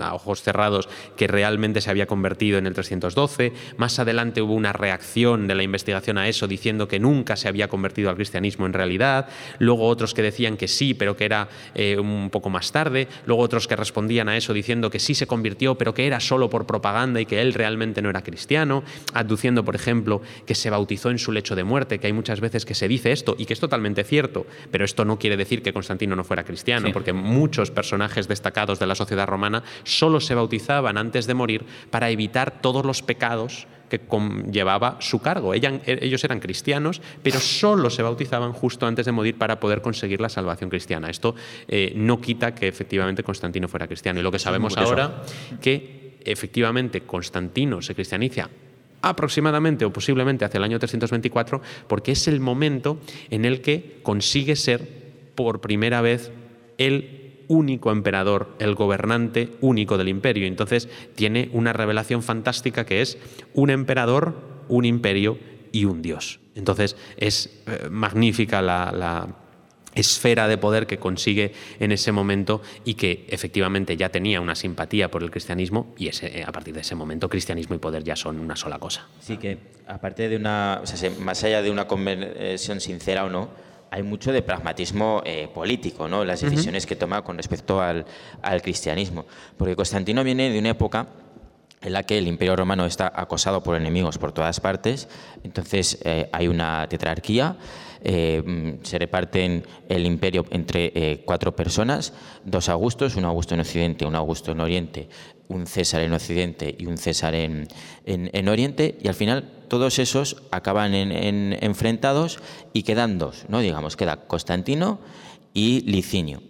a 0.00 0.14
ojos 0.14 0.42
cerrados 0.42 0.88
que 1.16 1.26
realmente 1.26 1.80
se 1.80 1.90
había 1.90 2.06
convertido 2.06 2.58
en 2.58 2.68
el 2.68 2.74
312, 2.74 3.52
más 3.78 3.98
adelante 3.98 4.42
hubo 4.42 4.54
una 4.54 4.72
reacción 4.72 5.48
de 5.48 5.56
la 5.56 5.64
investigación 5.64 6.18
a 6.18 6.28
eso 6.28 6.46
diciendo 6.46 6.86
que 6.86 7.00
nunca 7.00 7.34
se 7.34 7.48
había 7.48 7.66
convertido 7.66 8.10
al 8.10 8.14
cristianismo 8.14 8.66
en 8.66 8.74
realidad, 8.74 9.26
luego 9.58 9.88
otros 9.88 10.14
que 10.14 10.22
decían 10.22 10.56
que 10.56 10.68
sí, 10.68 10.94
pero 10.94 11.16
que 11.16 11.24
era 11.24 11.48
eh, 11.74 11.98
un 11.98 12.30
poco 12.30 12.48
más 12.48 12.70
tarde, 12.70 13.08
luego 13.26 13.42
otros 13.42 13.66
que 13.66 13.74
respondían 13.74 14.28
a 14.28 14.36
eso 14.36 14.54
diciendo 14.54 14.88
que 14.88 15.00
sí 15.00 15.16
se 15.16 15.31
convirtió, 15.32 15.78
pero 15.78 15.94
que 15.94 16.06
era 16.06 16.20
solo 16.20 16.50
por 16.50 16.66
propaganda 16.66 17.18
y 17.18 17.24
que 17.24 17.40
él 17.40 17.54
realmente 17.54 18.02
no 18.02 18.10
era 18.10 18.20
cristiano, 18.22 18.82
aduciendo, 19.14 19.64
por 19.64 19.74
ejemplo, 19.74 20.20
que 20.44 20.54
se 20.54 20.68
bautizó 20.68 21.08
en 21.08 21.18
su 21.18 21.32
lecho 21.32 21.56
de 21.56 21.64
muerte, 21.64 21.98
que 21.98 22.06
hay 22.06 22.12
muchas 22.12 22.40
veces 22.40 22.66
que 22.66 22.74
se 22.74 22.86
dice 22.86 23.12
esto 23.12 23.34
y 23.38 23.46
que 23.46 23.54
es 23.54 23.60
totalmente 23.60 24.04
cierto, 24.04 24.44
pero 24.70 24.84
esto 24.84 25.06
no 25.06 25.18
quiere 25.18 25.38
decir 25.38 25.62
que 25.62 25.72
Constantino 25.72 26.14
no 26.16 26.22
fuera 26.22 26.44
cristiano, 26.44 26.90
porque 26.92 27.14
muchos 27.14 27.70
personajes 27.70 28.28
destacados 28.28 28.78
de 28.78 28.86
la 28.86 28.94
sociedad 28.94 29.26
romana 29.26 29.62
solo 29.84 30.20
se 30.20 30.34
bautizaban 30.34 30.98
antes 30.98 31.26
de 31.26 31.32
morir 31.32 31.64
para 31.88 32.10
evitar 32.10 32.60
todos 32.60 32.84
los 32.84 33.00
pecados 33.00 33.66
que 33.92 34.00
llevaba 34.50 34.96
su 35.00 35.20
cargo. 35.20 35.52
ellos 35.52 36.24
eran 36.24 36.40
cristianos, 36.40 37.02
pero 37.22 37.38
solo 37.40 37.90
se 37.90 38.02
bautizaban 38.02 38.54
justo 38.54 38.86
antes 38.86 39.04
de 39.04 39.12
morir 39.12 39.36
para 39.36 39.60
poder 39.60 39.82
conseguir 39.82 40.20
la 40.20 40.30
salvación 40.30 40.70
cristiana. 40.70 41.10
Esto 41.10 41.34
eh, 41.68 41.92
no 41.94 42.18
quita 42.18 42.54
que 42.54 42.68
efectivamente 42.68 43.22
Constantino 43.22 43.68
fuera 43.68 43.86
cristiano. 43.86 44.20
Y 44.20 44.22
lo 44.22 44.32
que 44.32 44.38
sabemos 44.38 44.78
ahora, 44.78 45.22
que 45.60 46.16
efectivamente 46.24 47.02
Constantino 47.02 47.82
se 47.82 47.94
cristianiza 47.94 48.48
aproximadamente 49.02 49.84
o 49.84 49.92
posiblemente 49.92 50.46
hacia 50.46 50.56
el 50.56 50.64
año 50.64 50.78
324, 50.78 51.60
porque 51.86 52.12
es 52.12 52.28
el 52.28 52.40
momento 52.40 52.98
en 53.28 53.44
el 53.44 53.60
que 53.60 53.98
consigue 54.02 54.56
ser 54.56 54.88
por 55.34 55.60
primera 55.60 56.00
vez 56.00 56.32
el 56.78 57.21
único 57.48 57.90
emperador, 57.90 58.54
el 58.58 58.74
gobernante 58.74 59.50
único 59.60 59.98
del 59.98 60.08
imperio. 60.08 60.46
Entonces 60.46 60.88
tiene 61.14 61.48
una 61.52 61.72
revelación 61.72 62.22
fantástica 62.22 62.84
que 62.84 63.02
es 63.02 63.18
un 63.54 63.70
emperador, 63.70 64.36
un 64.68 64.84
imperio 64.84 65.38
y 65.72 65.84
un 65.86 66.02
dios. 66.02 66.40
Entonces 66.54 66.96
es 67.16 67.62
eh, 67.66 67.88
magnífica 67.90 68.62
la, 68.62 69.28
esfera 69.94 70.48
de 70.48 70.56
poder 70.56 70.86
que 70.86 70.96
consigue 70.96 71.52
en 71.78 71.92
ese 71.92 72.12
momento 72.12 72.62
y 72.82 72.94
que 72.94 73.26
efectivamente 73.28 73.94
ya 73.94 74.08
tenía 74.08 74.40
una 74.40 74.54
simpatía 74.54 75.10
por 75.10 75.22
el 75.22 75.30
cristianismo 75.30 75.92
y 75.98 76.08
ese, 76.08 76.38
eh, 76.38 76.44
a 76.46 76.50
partir 76.50 76.72
de 76.72 76.80
ese 76.80 76.94
momento 76.94 77.28
cristianismo 77.28 77.74
y 77.74 77.78
poder 77.78 78.02
ya 78.02 78.16
son 78.16 78.40
una 78.40 78.56
sola 78.56 78.78
cosa. 78.78 79.06
Sí 79.20 79.36
que 79.36 79.58
aparte 79.86 80.30
de 80.30 80.36
una, 80.36 80.80
más 81.20 81.44
allá 81.44 81.60
de 81.60 81.70
una 81.70 81.86
conversión 81.86 82.80
sincera 82.80 83.26
o 83.26 83.28
no, 83.28 83.50
hay 83.92 84.02
mucho 84.02 84.32
de 84.32 84.40
pragmatismo 84.40 85.20
eh, 85.26 85.48
político, 85.52 86.08
¿no? 86.08 86.24
las 86.24 86.40
decisiones 86.40 86.86
que 86.86 86.96
toma 86.96 87.22
con 87.22 87.36
respecto 87.36 87.82
al, 87.82 88.06
al 88.40 88.62
cristianismo. 88.62 89.26
Porque 89.58 89.76
Constantino 89.76 90.24
viene 90.24 90.48
de 90.48 90.58
una 90.58 90.70
época 90.70 91.08
en 91.82 91.92
la 91.92 92.02
que 92.04 92.16
el 92.16 92.26
imperio 92.26 92.56
romano 92.56 92.86
está 92.86 93.12
acosado 93.14 93.62
por 93.62 93.76
enemigos 93.76 94.16
por 94.16 94.32
todas 94.32 94.60
partes, 94.60 95.08
entonces 95.44 95.98
eh, 96.04 96.28
hay 96.32 96.48
una 96.48 96.86
tetrarquía, 96.88 97.56
eh, 98.04 98.42
mm, 98.44 98.84
se 98.84 98.98
reparten 98.98 99.64
el 99.88 100.06
imperio 100.06 100.44
entre 100.50 100.92
eh, 100.94 101.22
cuatro 101.24 101.54
personas, 101.54 102.12
dos 102.44 102.68
Augustos, 102.68 103.16
un 103.16 103.24
Augusto 103.24 103.54
en 103.54 103.60
Occidente, 103.60 104.06
un 104.06 104.14
Augusto 104.14 104.52
en 104.52 104.60
Oriente, 104.60 105.08
un 105.48 105.66
César 105.66 106.02
en 106.02 106.12
Occidente 106.12 106.74
y 106.78 106.86
un 106.86 106.98
César 106.98 107.34
en, 107.34 107.68
en, 108.04 108.48
Oriente, 108.48 108.98
y 109.02 109.08
al 109.08 109.14
final 109.14 109.50
todos 109.68 109.98
esos 109.98 110.42
acaban 110.50 110.94
en, 110.94 111.58
enfrentados 111.60 112.38
y 112.72 112.82
quedan 112.82 113.18
dos, 113.18 113.44
¿no? 113.48 113.60
digamos, 113.60 113.96
queda 113.96 114.26
Constantino 114.26 115.00
y 115.54 115.80
Licinio. 115.82 116.42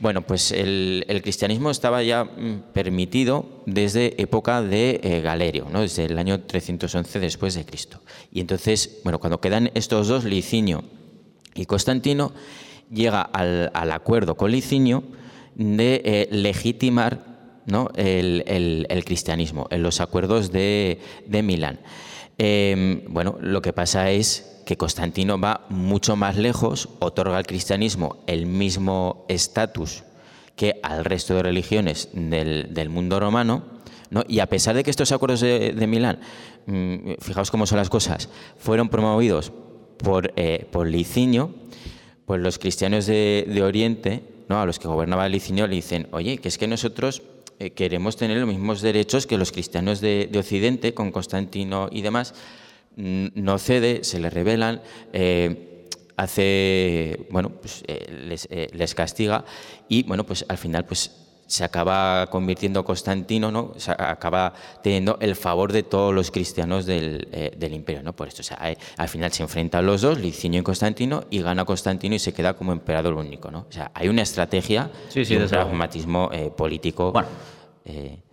Bueno, 0.00 0.22
pues 0.22 0.50
el, 0.50 1.04
cristianismo 1.22 1.70
estaba 1.70 2.02
ya 2.02 2.24
mm, 2.24 2.72
permitido 2.72 3.62
desde 3.66 4.20
época 4.20 4.60
de 4.60 5.00
eh, 5.00 5.20
Galerio, 5.20 5.68
¿no? 5.70 5.82
desde 5.82 6.06
el 6.06 6.18
año 6.18 6.40
311 6.40 7.20
después 7.20 7.54
de 7.54 7.64
Cristo. 7.64 8.00
Y 8.32 8.40
entonces, 8.40 8.98
bueno, 9.04 9.20
cuando 9.20 9.40
quedan 9.40 9.70
estos 9.74 10.08
dos, 10.08 10.24
Licinio 10.24 10.82
y 11.54 11.66
Constantino, 11.66 12.32
llega 12.92 13.22
al, 13.22 13.92
acuerdo 13.92 14.36
con 14.36 14.50
Licinio 14.50 15.04
de 15.54 16.02
eh, 16.04 16.28
legitimar 16.32 17.31
¿no? 17.66 17.90
el, 17.96 19.02
cristianismo 19.04 19.66
en 19.70 19.82
los 19.82 20.00
acuerdos 20.00 20.52
de, 20.52 20.98
Milán. 21.28 21.80
Em, 22.38 23.02
bueno, 23.08 23.36
lo 23.40 23.62
que 23.62 23.72
pasa 23.72 24.10
es 24.10 24.62
que 24.64 24.76
Constantino 24.76 25.38
va 25.38 25.66
mucho 25.68 26.16
más 26.16 26.36
lejos, 26.36 26.88
otorga 27.00 27.36
al 27.36 27.46
cristianismo 27.46 28.18
el 28.26 28.46
mismo 28.46 29.24
estatus 29.28 30.04
que 30.56 30.80
al 30.82 31.04
resto 31.04 31.34
de 31.34 31.42
religiones 31.42 32.08
del, 32.12 32.88
mundo 32.88 33.18
romano, 33.18 33.64
¿no? 34.10 34.22
y 34.28 34.40
a 34.40 34.46
pesar 34.46 34.74
de 34.74 34.84
que 34.84 34.90
estos 34.90 35.12
acuerdos 35.12 35.40
de, 35.40 35.86
Milán, 35.88 36.20
mm, 36.66 37.14
fijaos 37.20 37.50
cómo 37.50 37.66
son 37.66 37.78
las 37.78 37.88
cosas, 37.88 38.28
fueron 38.58 38.88
promovidos 38.88 39.52
por, 39.98 40.32
eh, 40.36 40.68
Licinio, 40.84 41.54
pues 42.26 42.40
los 42.40 42.58
cristianos 42.58 43.06
de, 43.06 43.62
Oriente, 43.62 44.22
¿no? 44.48 44.60
a 44.60 44.66
los 44.66 44.78
que 44.78 44.88
gobernaba 44.88 45.28
Licinio, 45.28 45.66
le 45.66 45.76
dicen, 45.76 46.08
oye, 46.12 46.38
que 46.38 46.48
es 46.48 46.58
que 46.58 46.68
nosotros 46.68 47.22
eh, 47.58 47.70
queremos 47.70 48.16
tener 48.16 48.38
los 48.38 48.48
mismos 48.48 48.82
derechos 48.82 49.26
que 49.26 49.38
los 49.38 49.52
cristianos 49.52 50.00
de, 50.00 50.28
de 50.30 50.38
Occidente, 50.38 50.94
con 50.94 51.12
Constantino 51.12 51.88
y 51.90 52.02
demás, 52.02 52.34
no 52.96 53.58
cede, 53.58 54.04
se 54.04 54.20
le 54.20 54.30
revelan, 54.30 54.82
eh, 55.12 55.88
hace, 56.16 57.26
bueno, 57.30 57.50
pues, 57.50 57.82
eh, 57.86 58.36
eh, 58.50 58.68
les, 58.72 58.94
castiga 58.94 59.44
y, 59.88 60.02
bueno, 60.04 60.24
pues 60.24 60.44
al 60.48 60.58
final, 60.58 60.84
pues 60.84 61.21
se 61.52 61.64
acaba 61.64 62.28
convirtiendo 62.30 62.82
Constantino, 62.82 63.52
¿no? 63.52 63.74
Se 63.76 63.90
acaba 63.90 64.54
teniendo 64.82 65.18
el 65.20 65.36
favor 65.36 65.70
de 65.70 65.82
todos 65.82 66.14
los 66.14 66.30
cristianos 66.30 66.86
del, 66.86 67.28
imperio, 67.60 68.02
¿no? 68.02 68.16
Por 68.16 68.28
esto, 68.28 68.40
o 68.40 68.42
sea, 68.42 68.58
al 68.96 69.08
final 69.08 69.30
se 69.32 69.42
enfrentan 69.42 69.84
los 69.84 70.00
dos, 70.00 70.18
Licinio 70.18 70.60
y 70.60 70.62
Constantino, 70.62 71.24
y 71.28 71.42
gana 71.42 71.66
Constantino 71.66 72.14
y 72.14 72.18
se 72.18 72.32
queda 72.32 72.54
como 72.54 72.72
emperador 72.72 73.12
único, 73.12 73.50
¿no? 73.50 73.66
O 73.68 73.72
sea, 73.72 73.90
hay 73.92 74.08
una 74.08 74.22
estrategia 74.22 74.90
y 75.14 75.36
un 75.36 75.46
pragmatismo 75.46 76.30
político. 76.56 77.12
Bueno 77.12 77.28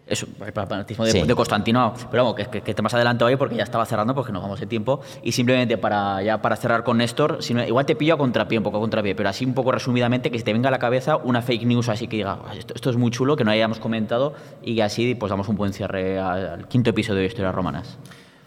eso, 0.09 0.27
el 0.45 0.51
pragmatismo 0.51 1.05
de, 1.05 1.35
Constantino. 1.35 1.93
Pero 2.11 2.23
vamos, 2.23 2.35
que, 2.35 2.61
que, 2.61 2.73
te 2.73 2.81
más 2.81 2.93
adelante 2.93 3.23
hoy 3.23 3.35
porque 3.35 3.55
ya 3.55 3.63
estaba 3.63 3.85
cerrando 3.85 4.15
porque 4.15 4.31
nos 4.31 4.41
vamos 4.41 4.59
de 4.59 4.65
tiempo. 4.65 5.01
Y 5.23 5.31
simplemente 5.31 5.77
para 5.77 6.21
ya 6.23 6.41
para 6.41 6.55
cerrar 6.55 6.83
con 6.83 6.97
Néstor, 6.97 7.39
igual 7.67 7.85
te 7.85 7.95
pillo 7.95 8.15
a 8.15 8.17
contrapié, 8.17 8.57
un 8.57 8.63
poco 8.63 8.77
a 8.77 8.79
contrapié, 8.79 9.15
pero 9.15 9.29
así 9.29 9.45
un 9.45 9.53
poco 9.53 9.71
resumidamente, 9.71 10.31
que 10.31 10.39
se 10.39 10.45
te 10.45 10.53
venga 10.53 10.69
a 10.69 10.71
la 10.71 10.79
cabeza 10.79 11.17
una 11.17 11.41
fake 11.41 11.65
news 11.65 11.89
así 11.89 12.07
que 12.07 12.17
diga, 12.17 12.39
esto, 12.57 12.89
es 12.89 12.97
muy 12.97 13.11
chulo, 13.11 13.35
que 13.35 13.43
no 13.43 13.51
hayamos 13.51 13.79
comentado 13.79 14.33
y 14.63 14.79
así 14.81 15.15
pues 15.15 15.29
damos 15.29 15.47
un 15.47 15.55
buen 15.55 15.73
cierre 15.73 16.19
al, 16.19 16.67
quinto 16.67 16.89
episodio 16.89 17.19
de 17.21 17.27
Historias 17.27 17.53
Romanas. 17.53 17.97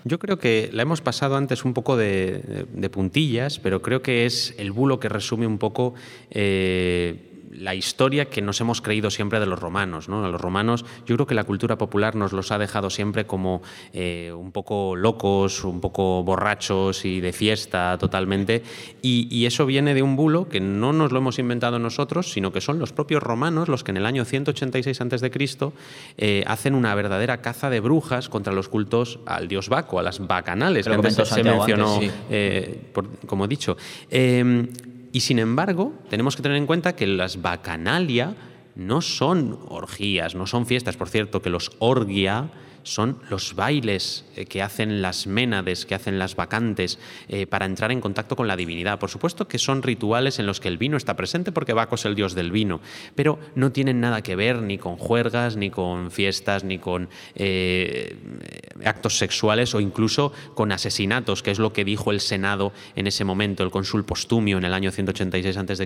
Yo 0.05 0.19
creo 0.19 0.39
que 0.39 0.69
la 0.73 0.83
hemos 0.83 1.01
pasado 1.01 1.37
antes 1.37 1.65
un 1.65 1.75
poco 1.75 1.97
de, 1.97 2.67
puntillas, 2.91 3.61
pero 3.61 3.83
creo 3.83 4.03
que 4.03 4.27
es 4.27 4.55
el 4.59 4.73
bulo 4.73 4.99
que 4.99 5.09
resume 5.09 5.47
un 5.47 5.59
poco 5.59 5.95
eh, 6.31 7.32
la 7.53 7.75
historia 7.75 8.27
que 8.27 8.43
nos 8.43 8.61
hemos 8.61 8.81
creído 8.81 9.11
siempre 9.11 9.39
de 9.41 9.47
los 9.47 9.59
romanos. 9.59 10.09
¿no? 10.09 10.25
A 10.25 10.29
los 10.29 10.41
romanos, 10.41 10.85
yo 11.07 11.15
creo 11.17 11.27
que 11.27 11.35
la 11.35 11.45
cultura 11.45 11.77
popular 11.77 12.15
nos 12.15 12.33
los 12.33 12.51
ha 12.51 12.59
dejado 12.59 12.91
siempre 12.91 13.27
como 13.27 13.63
eh, 13.93 14.33
un 14.35 14.53
poco 14.53 14.97
locos, 14.97 15.65
un 15.65 15.81
poco 15.81 16.23
borrachos 16.23 17.05
y 17.05 17.21
de 17.21 17.33
fiesta 17.33 17.97
totalmente. 17.99 18.63
Y, 19.03 19.43
eso 19.43 19.67
viene 19.67 19.93
de 19.93 20.03
un 20.03 20.15
bulo 20.15 20.49
que 20.49 20.61
no 20.61 20.93
nos 20.93 21.11
lo 21.11 21.19
hemos 21.19 21.41
inventado 21.41 21.81
nosotros, 21.81 22.31
sino 22.31 22.53
que 22.53 22.61
son 22.61 22.79
los 22.79 22.93
propios 22.93 23.23
romanos 23.23 23.69
los 23.69 23.83
que 23.83 23.91
en 23.91 23.97
el 23.97 24.07
año 24.07 24.25
186 24.25 25.01
a.C. 25.01 25.31
Eh, 26.17 26.45
hacen 26.47 26.77
una 26.77 26.95
verdadera 26.95 27.43
caza 27.43 27.69
de 27.71 27.81
brujas 27.81 28.29
contra 28.29 28.53
los 28.53 28.69
cultos 28.69 29.19
al 29.27 29.49
dios 29.49 29.69
Baco, 29.69 29.99
a 29.99 30.03
las 30.03 30.25
bacanales, 30.25 30.87
que 30.87 30.95
antes 30.95 31.15
se 31.15 31.43
mencionó, 31.43 32.01
eh, 32.31 32.93
como 33.27 33.47
he 33.47 33.49
dicho. 33.49 33.77
Y 35.13 35.21
sin 35.21 35.39
embargo, 35.39 35.93
tenemos 36.09 36.37
que 36.37 36.43
tener 36.43 36.57
en 36.57 36.67
cuenta 36.67 36.97
que 36.97 37.07
las 37.07 37.43
bacanalia 37.43 38.35
no 38.75 39.03
son 39.03 39.59
orgías, 39.69 40.35
no 40.35 40.47
son 40.47 40.65
fiestas. 40.67 40.97
Por 40.97 41.11
cierto, 41.11 41.43
que 41.43 41.51
los 41.51 41.73
orgia 41.79 42.51
son 42.83 43.19
los 43.31 43.55
bailes 43.55 44.25
eh, 44.37 44.47
que 44.47 44.63
hacen 44.63 45.03
las 45.03 45.27
ménades, 45.27 45.87
que 45.87 45.95
hacen 45.95 46.19
las 46.19 46.37
vacantes, 46.37 46.99
eh, 47.29 47.47
para 47.47 47.67
entrar 47.67 47.93
en 47.93 48.01
contacto 48.01 48.37
con 48.37 48.49
la 48.49 48.57
divinidad. 48.57 48.99
Por 48.99 49.11
supuesto 49.11 49.49
que 49.49 49.59
son 49.59 49.83
rituales 49.83 50.39
en 50.39 50.47
los 50.47 50.61
que 50.61 50.69
el 50.69 50.79
vino 50.79 50.97
está 50.97 51.17
presente 51.17 51.53
porque 51.53 51.73
Baco 51.73 51.95
es 51.95 52.05
el 52.05 52.15
dios 52.15 52.35
del 52.35 52.51
vino, 52.51 52.81
pero 53.15 53.39
no 53.55 53.73
tienen 53.73 54.01
nada 54.01 54.23
que 54.23 54.37
ver 54.37 54.63
ni 54.63 54.79
con 54.79 54.97
juergas, 54.97 55.57
ni 55.57 55.71
con 55.71 56.11
fiestas, 56.11 56.65
ni 56.65 56.79
con 56.79 57.09
eh, 57.35 58.17
actos 58.85 59.19
sexuales 59.19 59.75
o 59.75 59.81
incluso 59.81 60.33
con 60.55 60.73
asesinatos, 60.73 61.43
que 61.43 61.51
es 61.51 61.59
lo 61.59 61.73
que 61.73 61.85
dijo 61.85 62.11
el 62.11 62.21
Senado 62.21 62.73
en 62.97 63.07
ese 63.07 63.25
momento, 63.25 63.63
el 63.63 63.71
cónsul 63.71 64.05
Postumio 64.05 64.59
en 64.59 64.65
el 64.65 64.75
año 64.75 64.91
186 64.91 65.57
a.C., 65.57 65.83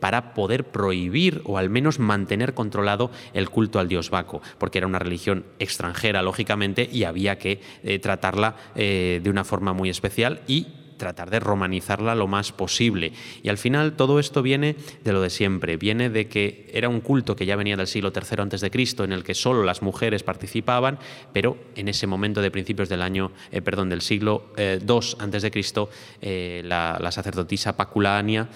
para 0.00 0.34
poder 0.34 0.64
prohibir 0.64 1.42
o 1.44 1.58
al 1.58 1.70
menos 1.70 1.98
mantener 1.98 2.54
controlado 2.54 3.10
el 3.32 3.50
culto 3.50 3.78
al 3.78 3.88
dios 3.88 4.10
Baco, 4.10 4.42
porque 4.58 4.78
era 4.78 4.86
una 4.86 4.98
religión 4.98 5.44
extranjera 5.58 6.22
lógicamente, 6.24 6.88
y 6.90 7.04
había 7.04 7.38
que 7.38 7.60
eh, 7.82 7.98
tratarla 7.98 8.56
eh, 8.74 9.20
de 9.22 9.30
una 9.30 9.44
forma 9.44 9.72
muy 9.72 9.90
especial 9.90 10.40
y 10.46 10.66
tratar 10.96 11.30
de 11.30 11.40
romanizarla 11.40 12.14
lo 12.14 12.26
más 12.26 12.52
posible. 12.52 13.12
Y 13.42 13.48
al 13.48 13.58
final 13.58 13.94
todo 13.94 14.18
esto 14.18 14.42
viene 14.42 14.76
de 15.02 15.12
lo 15.12 15.20
de 15.20 15.30
siempre, 15.30 15.76
viene 15.76 16.10
de 16.10 16.28
que 16.28 16.70
era 16.72 16.88
un 16.88 17.00
culto 17.00 17.36
que 17.36 17.46
ya 17.46 17.56
venía 17.56 17.76
del 17.76 17.86
siglo 17.86 18.12
III 18.14 18.42
antes 18.42 18.60
de 18.60 18.70
Cristo, 18.70 19.04
en 19.04 19.12
el 19.12 19.24
que 19.24 19.34
solo 19.34 19.64
las 19.64 19.82
mujeres 19.82 20.22
participaban, 20.22 20.98
pero 21.32 21.56
en 21.76 21.88
ese 21.88 22.06
momento 22.06 22.40
de 22.40 22.50
principios 22.50 22.88
del 22.88 23.02
año, 23.02 23.32
eh, 23.50 23.62
perdón, 23.62 23.88
del 23.88 24.00
siglo 24.00 24.52
II 24.56 25.00
antes 25.18 25.42
de 25.42 25.50
Cristo, 25.50 25.90
la, 26.20 26.98
la, 27.00 27.12
sacerdotisa 27.12 27.76
Paculania 27.76 28.48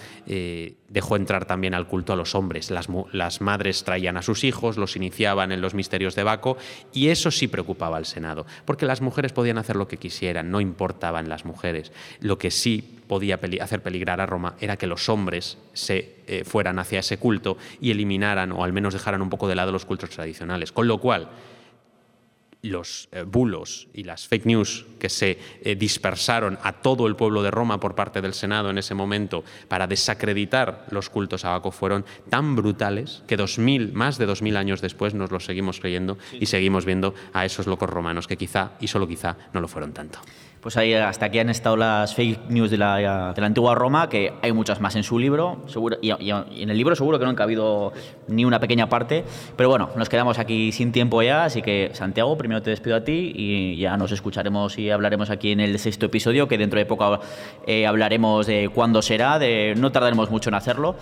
dejó 0.89 1.15
entrar 1.15 1.45
también 1.45 1.73
al 1.73 1.87
culto 1.87 2.13
a 2.13 2.15
los 2.15 2.35
hombres. 2.35 2.71
Las, 2.71 2.87
las, 3.11 3.41
madres 3.41 3.83
traían 3.83 4.17
a 4.17 4.21
sus 4.21 4.43
hijos, 4.43 4.77
los 4.77 4.95
iniciaban 4.95 5.51
en 5.51 5.61
los 5.61 5.73
misterios 5.73 6.15
de 6.15 6.23
Baco 6.23 6.57
y 6.93 7.09
eso 7.09 7.31
sí 7.31 7.47
preocupaba 7.47 7.97
al 7.97 8.05
Senado, 8.05 8.45
porque 8.65 8.85
las 8.85 9.01
mujeres 9.01 9.31
podían 9.31 9.57
hacer 9.57 9.75
lo 9.75 9.87
que 9.87 9.97
quisieran, 9.97 10.51
no 10.51 10.61
importaban 10.61 11.29
las 11.29 11.45
mujeres. 11.45 11.91
Lo 12.29 12.37
que 12.37 12.51
sí 12.51 12.99
podía 13.07 13.39
hacer 13.59 13.81
peligrar 13.81 14.21
a 14.21 14.27
Roma 14.27 14.53
era 14.59 14.77
que 14.77 14.85
los 14.85 15.09
hombres 15.09 15.57
se 15.73 16.17
eh, 16.27 16.43
fueran 16.45 16.77
hacia 16.77 16.99
ese 16.99 17.17
culto 17.17 17.57
y 17.81 17.89
eliminaran 17.89 18.51
o 18.51 18.63
al 18.63 18.71
menos 18.71 18.93
dejaran 18.93 19.23
un 19.23 19.31
poco 19.31 19.47
de 19.47 19.55
lado 19.55 19.71
los 19.71 19.83
cultos 19.83 20.11
tradicionales. 20.11 20.71
Con 20.71 20.87
lo 20.87 20.99
cual, 20.99 21.27
los 22.61 23.09
eh, 23.13 23.23
bulos 23.23 23.87
y 23.95 24.03
las 24.03 24.27
fake 24.27 24.45
news 24.45 24.85
que 24.99 25.09
se 25.09 25.39
eh, 25.63 25.73
dispersaron 25.73 26.59
a 26.61 26.73
todo 26.73 27.07
el 27.07 27.15
pueblo 27.15 27.41
de 27.41 27.49
Roma 27.49 27.79
por 27.79 27.95
parte 27.95 28.21
del 28.21 28.35
Senado 28.35 28.69
en 28.69 28.77
ese 28.77 28.93
momento 28.93 29.43
para 29.67 29.87
desacreditar 29.87 30.85
los 30.91 31.09
cultos 31.09 31.45
a 31.45 31.49
Baco 31.49 31.71
fueron 31.71 32.05
tan 32.29 32.55
brutales 32.55 33.23
que 33.25 33.37
más 33.91 34.19
de 34.19 34.27
dos 34.27 34.43
mil 34.43 34.55
años 34.55 34.81
después 34.81 35.15
nos 35.15 35.31
los 35.31 35.45
seguimos 35.45 35.79
creyendo 35.79 36.19
y 36.33 36.45
seguimos 36.45 36.85
viendo 36.85 37.15
a 37.33 37.43
esos 37.43 37.65
locos 37.65 37.89
romanos 37.89 38.27
que 38.27 38.37
quizá 38.37 38.73
y 38.79 38.87
solo 38.87 39.07
quizá 39.07 39.35
no 39.51 39.61
lo 39.61 39.67
fueron 39.67 39.93
tanto. 39.93 40.19
Pues 40.61 40.75
ahí 40.75 40.93
hasta 40.93 41.27
aquí 41.27 41.39
han 41.39 41.49
estado 41.49 41.77
las 41.77 42.13
fake 42.13 42.49
news 42.49 42.69
de 42.69 42.77
la, 42.77 43.33
de 43.33 43.41
la 43.41 43.47
antigua 43.47 43.75
Roma, 43.75 44.09
que 44.09 44.33
hay 44.41 44.51
muchas 44.51 44.81
más 44.81 44.95
en 44.97 45.03
su 45.03 45.17
libro, 45.17 45.61
seguro, 45.67 45.97
y, 46.01 46.11
en 46.11 46.69
el 46.69 46.77
libro 46.77 46.95
seguro 46.97 47.17
que 47.17 47.23
no 47.23 47.29
han 47.29 47.37
cabido 47.37 47.93
ni 48.27 48.43
una 48.43 48.59
pequeña 48.59 48.89
parte, 48.89 49.23
pero 49.55 49.69
bueno, 49.69 49.89
nos 49.95 50.09
quedamos 50.09 50.37
aquí 50.37 50.73
sin 50.73 50.91
tiempo 50.91 51.21
ya, 51.23 51.45
así 51.45 51.61
que 51.61 51.91
Santiago, 51.93 52.37
primero 52.37 52.61
te 52.61 52.71
despido 52.71 52.97
a 52.97 53.05
ti 53.05 53.31
y 53.33 53.77
ya 53.77 53.95
nos 53.95 54.11
escucharemos 54.11 54.77
y 54.77 54.89
hablaremos 54.89 55.29
aquí 55.29 55.53
en 55.53 55.61
el 55.61 55.79
sexto 55.79 56.07
episodio, 56.07 56.49
que 56.49 56.57
dentro 56.57 56.77
de 56.77 56.85
poco 56.85 57.19
eh, 57.65 57.87
hablaremos 57.87 58.45
de 58.45 58.69
cuándo 58.73 59.01
será, 59.01 59.39
de 59.39 59.75
no 59.77 59.93
tardaremos 59.93 60.29
mucho 60.29 60.49
en 60.49 60.55
hacerlo. 60.55 60.97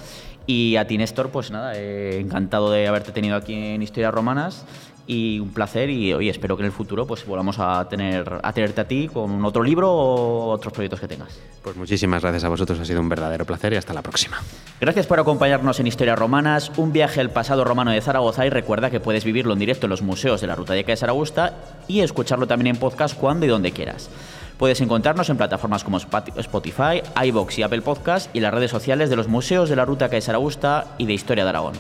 Y 0.46 0.78
a 0.78 0.88
ti, 0.88 0.98
Néstor, 0.98 1.30
pues 1.30 1.52
nada, 1.52 1.74
eh, 1.76 2.20
encantado 2.20 2.72
de 2.72 2.88
haberte 2.88 3.12
tenido 3.12 3.36
aquí 3.36 3.54
en 3.54 3.82
Historias 3.82 4.14
Romanas 4.14 4.66
y 5.08 5.40
un 5.40 5.50
placer 5.54 5.90
y 5.90 6.14
hoy 6.14 6.30
espero 6.30 6.58
que 6.58 6.64
en 6.64 6.68
el 6.68 6.72
futuro 6.72 7.08
pues 7.08 7.26
volvamos 7.26 7.58
a 7.60 7.88
tener 7.90 8.40
a 8.44 8.54
tenerte 8.54 8.82
a 8.82 8.88
ti 8.88 9.10
con 9.12 9.44
otro 9.46 9.64
libro 9.64 9.92
o 9.92 10.50
otros 10.50 10.74
proyectos 10.74 11.00
que 11.00 11.08
tengas. 11.08 11.40
Pues 11.64 11.76
muchísimas 11.76 12.22
gracias 12.22 12.44
a 12.44 12.50
vosotros, 12.50 12.80
ha 12.80 12.86
sido 12.86 13.00
un 13.00 13.10
verdadero 13.10 13.46
placer 13.46 13.74
y 13.74 13.78
hasta 13.78 13.94
la 13.94 14.02
próxima. 14.02 14.38
Gracias 14.80 15.08
por 15.08 15.20
acompañarnos 15.20 15.80
en 15.80 15.88
Historias 15.88 16.20
Romanas, 16.20 16.72
un 16.78 16.92
viaje 16.92 17.22
al 17.22 17.32
pasado 17.32 17.64
romano 17.64 17.92
de 17.92 18.02
Zaragoza 18.02 18.46
y 18.46 18.50
recuerda 18.50 18.92
que 18.92 19.00
puedes 19.00 19.24
vivirlo 19.24 19.54
en 19.54 19.60
directo 19.60 19.86
en 19.86 19.92
los 19.92 20.02
museos 20.02 20.42
de 20.42 20.48
la 20.48 20.56
Ruta 20.56 20.74
de 20.74 20.84
de 20.84 20.96
Zaragoza 20.96 21.54
y 21.88 22.02
escucharlo 22.02 22.48
también 22.48 22.76
en 22.76 22.80
podcast 22.80 23.18
cuando 23.18 23.46
y 23.46 23.50
donde 23.50 23.72
quieras. 23.72 24.10
Puedes 24.58 24.82
encontrarnos 24.82 25.30
en 25.30 25.38
plataformas 25.38 25.84
como 25.84 25.98
Spotify, 25.98 27.04
iBox 27.26 27.60
y 27.60 27.64
Apple 27.64 27.82
Podcast 27.82 28.36
y 28.36 28.40
las 28.40 28.54
redes 28.54 28.72
sociales 28.72 29.10
de 29.10 29.16
los 29.16 29.28
museos 29.28 29.70
de 29.70 29.76
la 29.76 29.86
Ruta 29.86 30.08
de 30.08 30.20
Zaragoza 30.20 30.86
y 30.98 31.06
de 31.06 31.14
Historia 31.14 31.44
de 31.44 31.50
Aragón. 31.52 31.74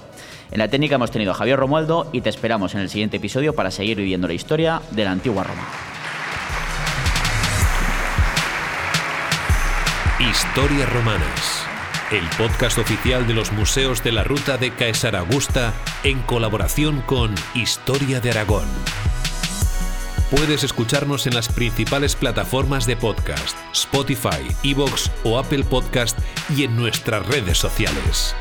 En 0.51 0.59
la 0.59 0.69
técnica 0.69 0.95
hemos 0.95 1.11
tenido 1.11 1.31
a 1.31 1.35
Javier 1.35 1.59
Romualdo 1.59 2.09
y 2.13 2.21
te 2.21 2.29
esperamos 2.29 2.73
en 2.73 2.81
el 2.81 2.89
siguiente 2.89 3.17
episodio 3.17 3.53
para 3.53 3.71
seguir 3.71 3.97
viviendo 3.97 4.27
la 4.27 4.33
historia 4.33 4.81
de 4.91 5.03
la 5.03 5.11
antigua 5.11 5.43
Roma. 5.43 5.67
Historias 10.19 10.91
Romanas, 10.91 11.63
el 12.11 12.23
podcast 12.37 12.77
oficial 12.79 13.27
de 13.27 13.33
los 13.33 13.51
museos 13.51 14.03
de 14.03 14.11
la 14.11 14.23
ruta 14.23 14.57
de 14.57 14.71
Caesar 14.71 15.15
Augusta 15.15 15.73
en 16.03 16.21
colaboración 16.21 17.01
con 17.01 17.35
Historia 17.53 18.19
de 18.19 18.31
Aragón. 18.31 18.67
Puedes 20.31 20.63
escucharnos 20.63 21.27
en 21.27 21.35
las 21.35 21.49
principales 21.49 22.15
plataformas 22.15 22.85
de 22.85 22.97
podcast, 22.97 23.55
Spotify, 23.73 24.47
Evox 24.63 25.11
o 25.23 25.37
Apple 25.37 25.63
Podcast 25.63 26.17
y 26.49 26.63
en 26.63 26.75
nuestras 26.75 27.25
redes 27.27 27.57
sociales. 27.57 28.35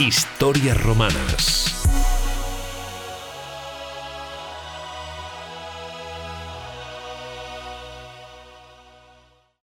Historias 0.00 0.82
Romanas. 0.82 1.79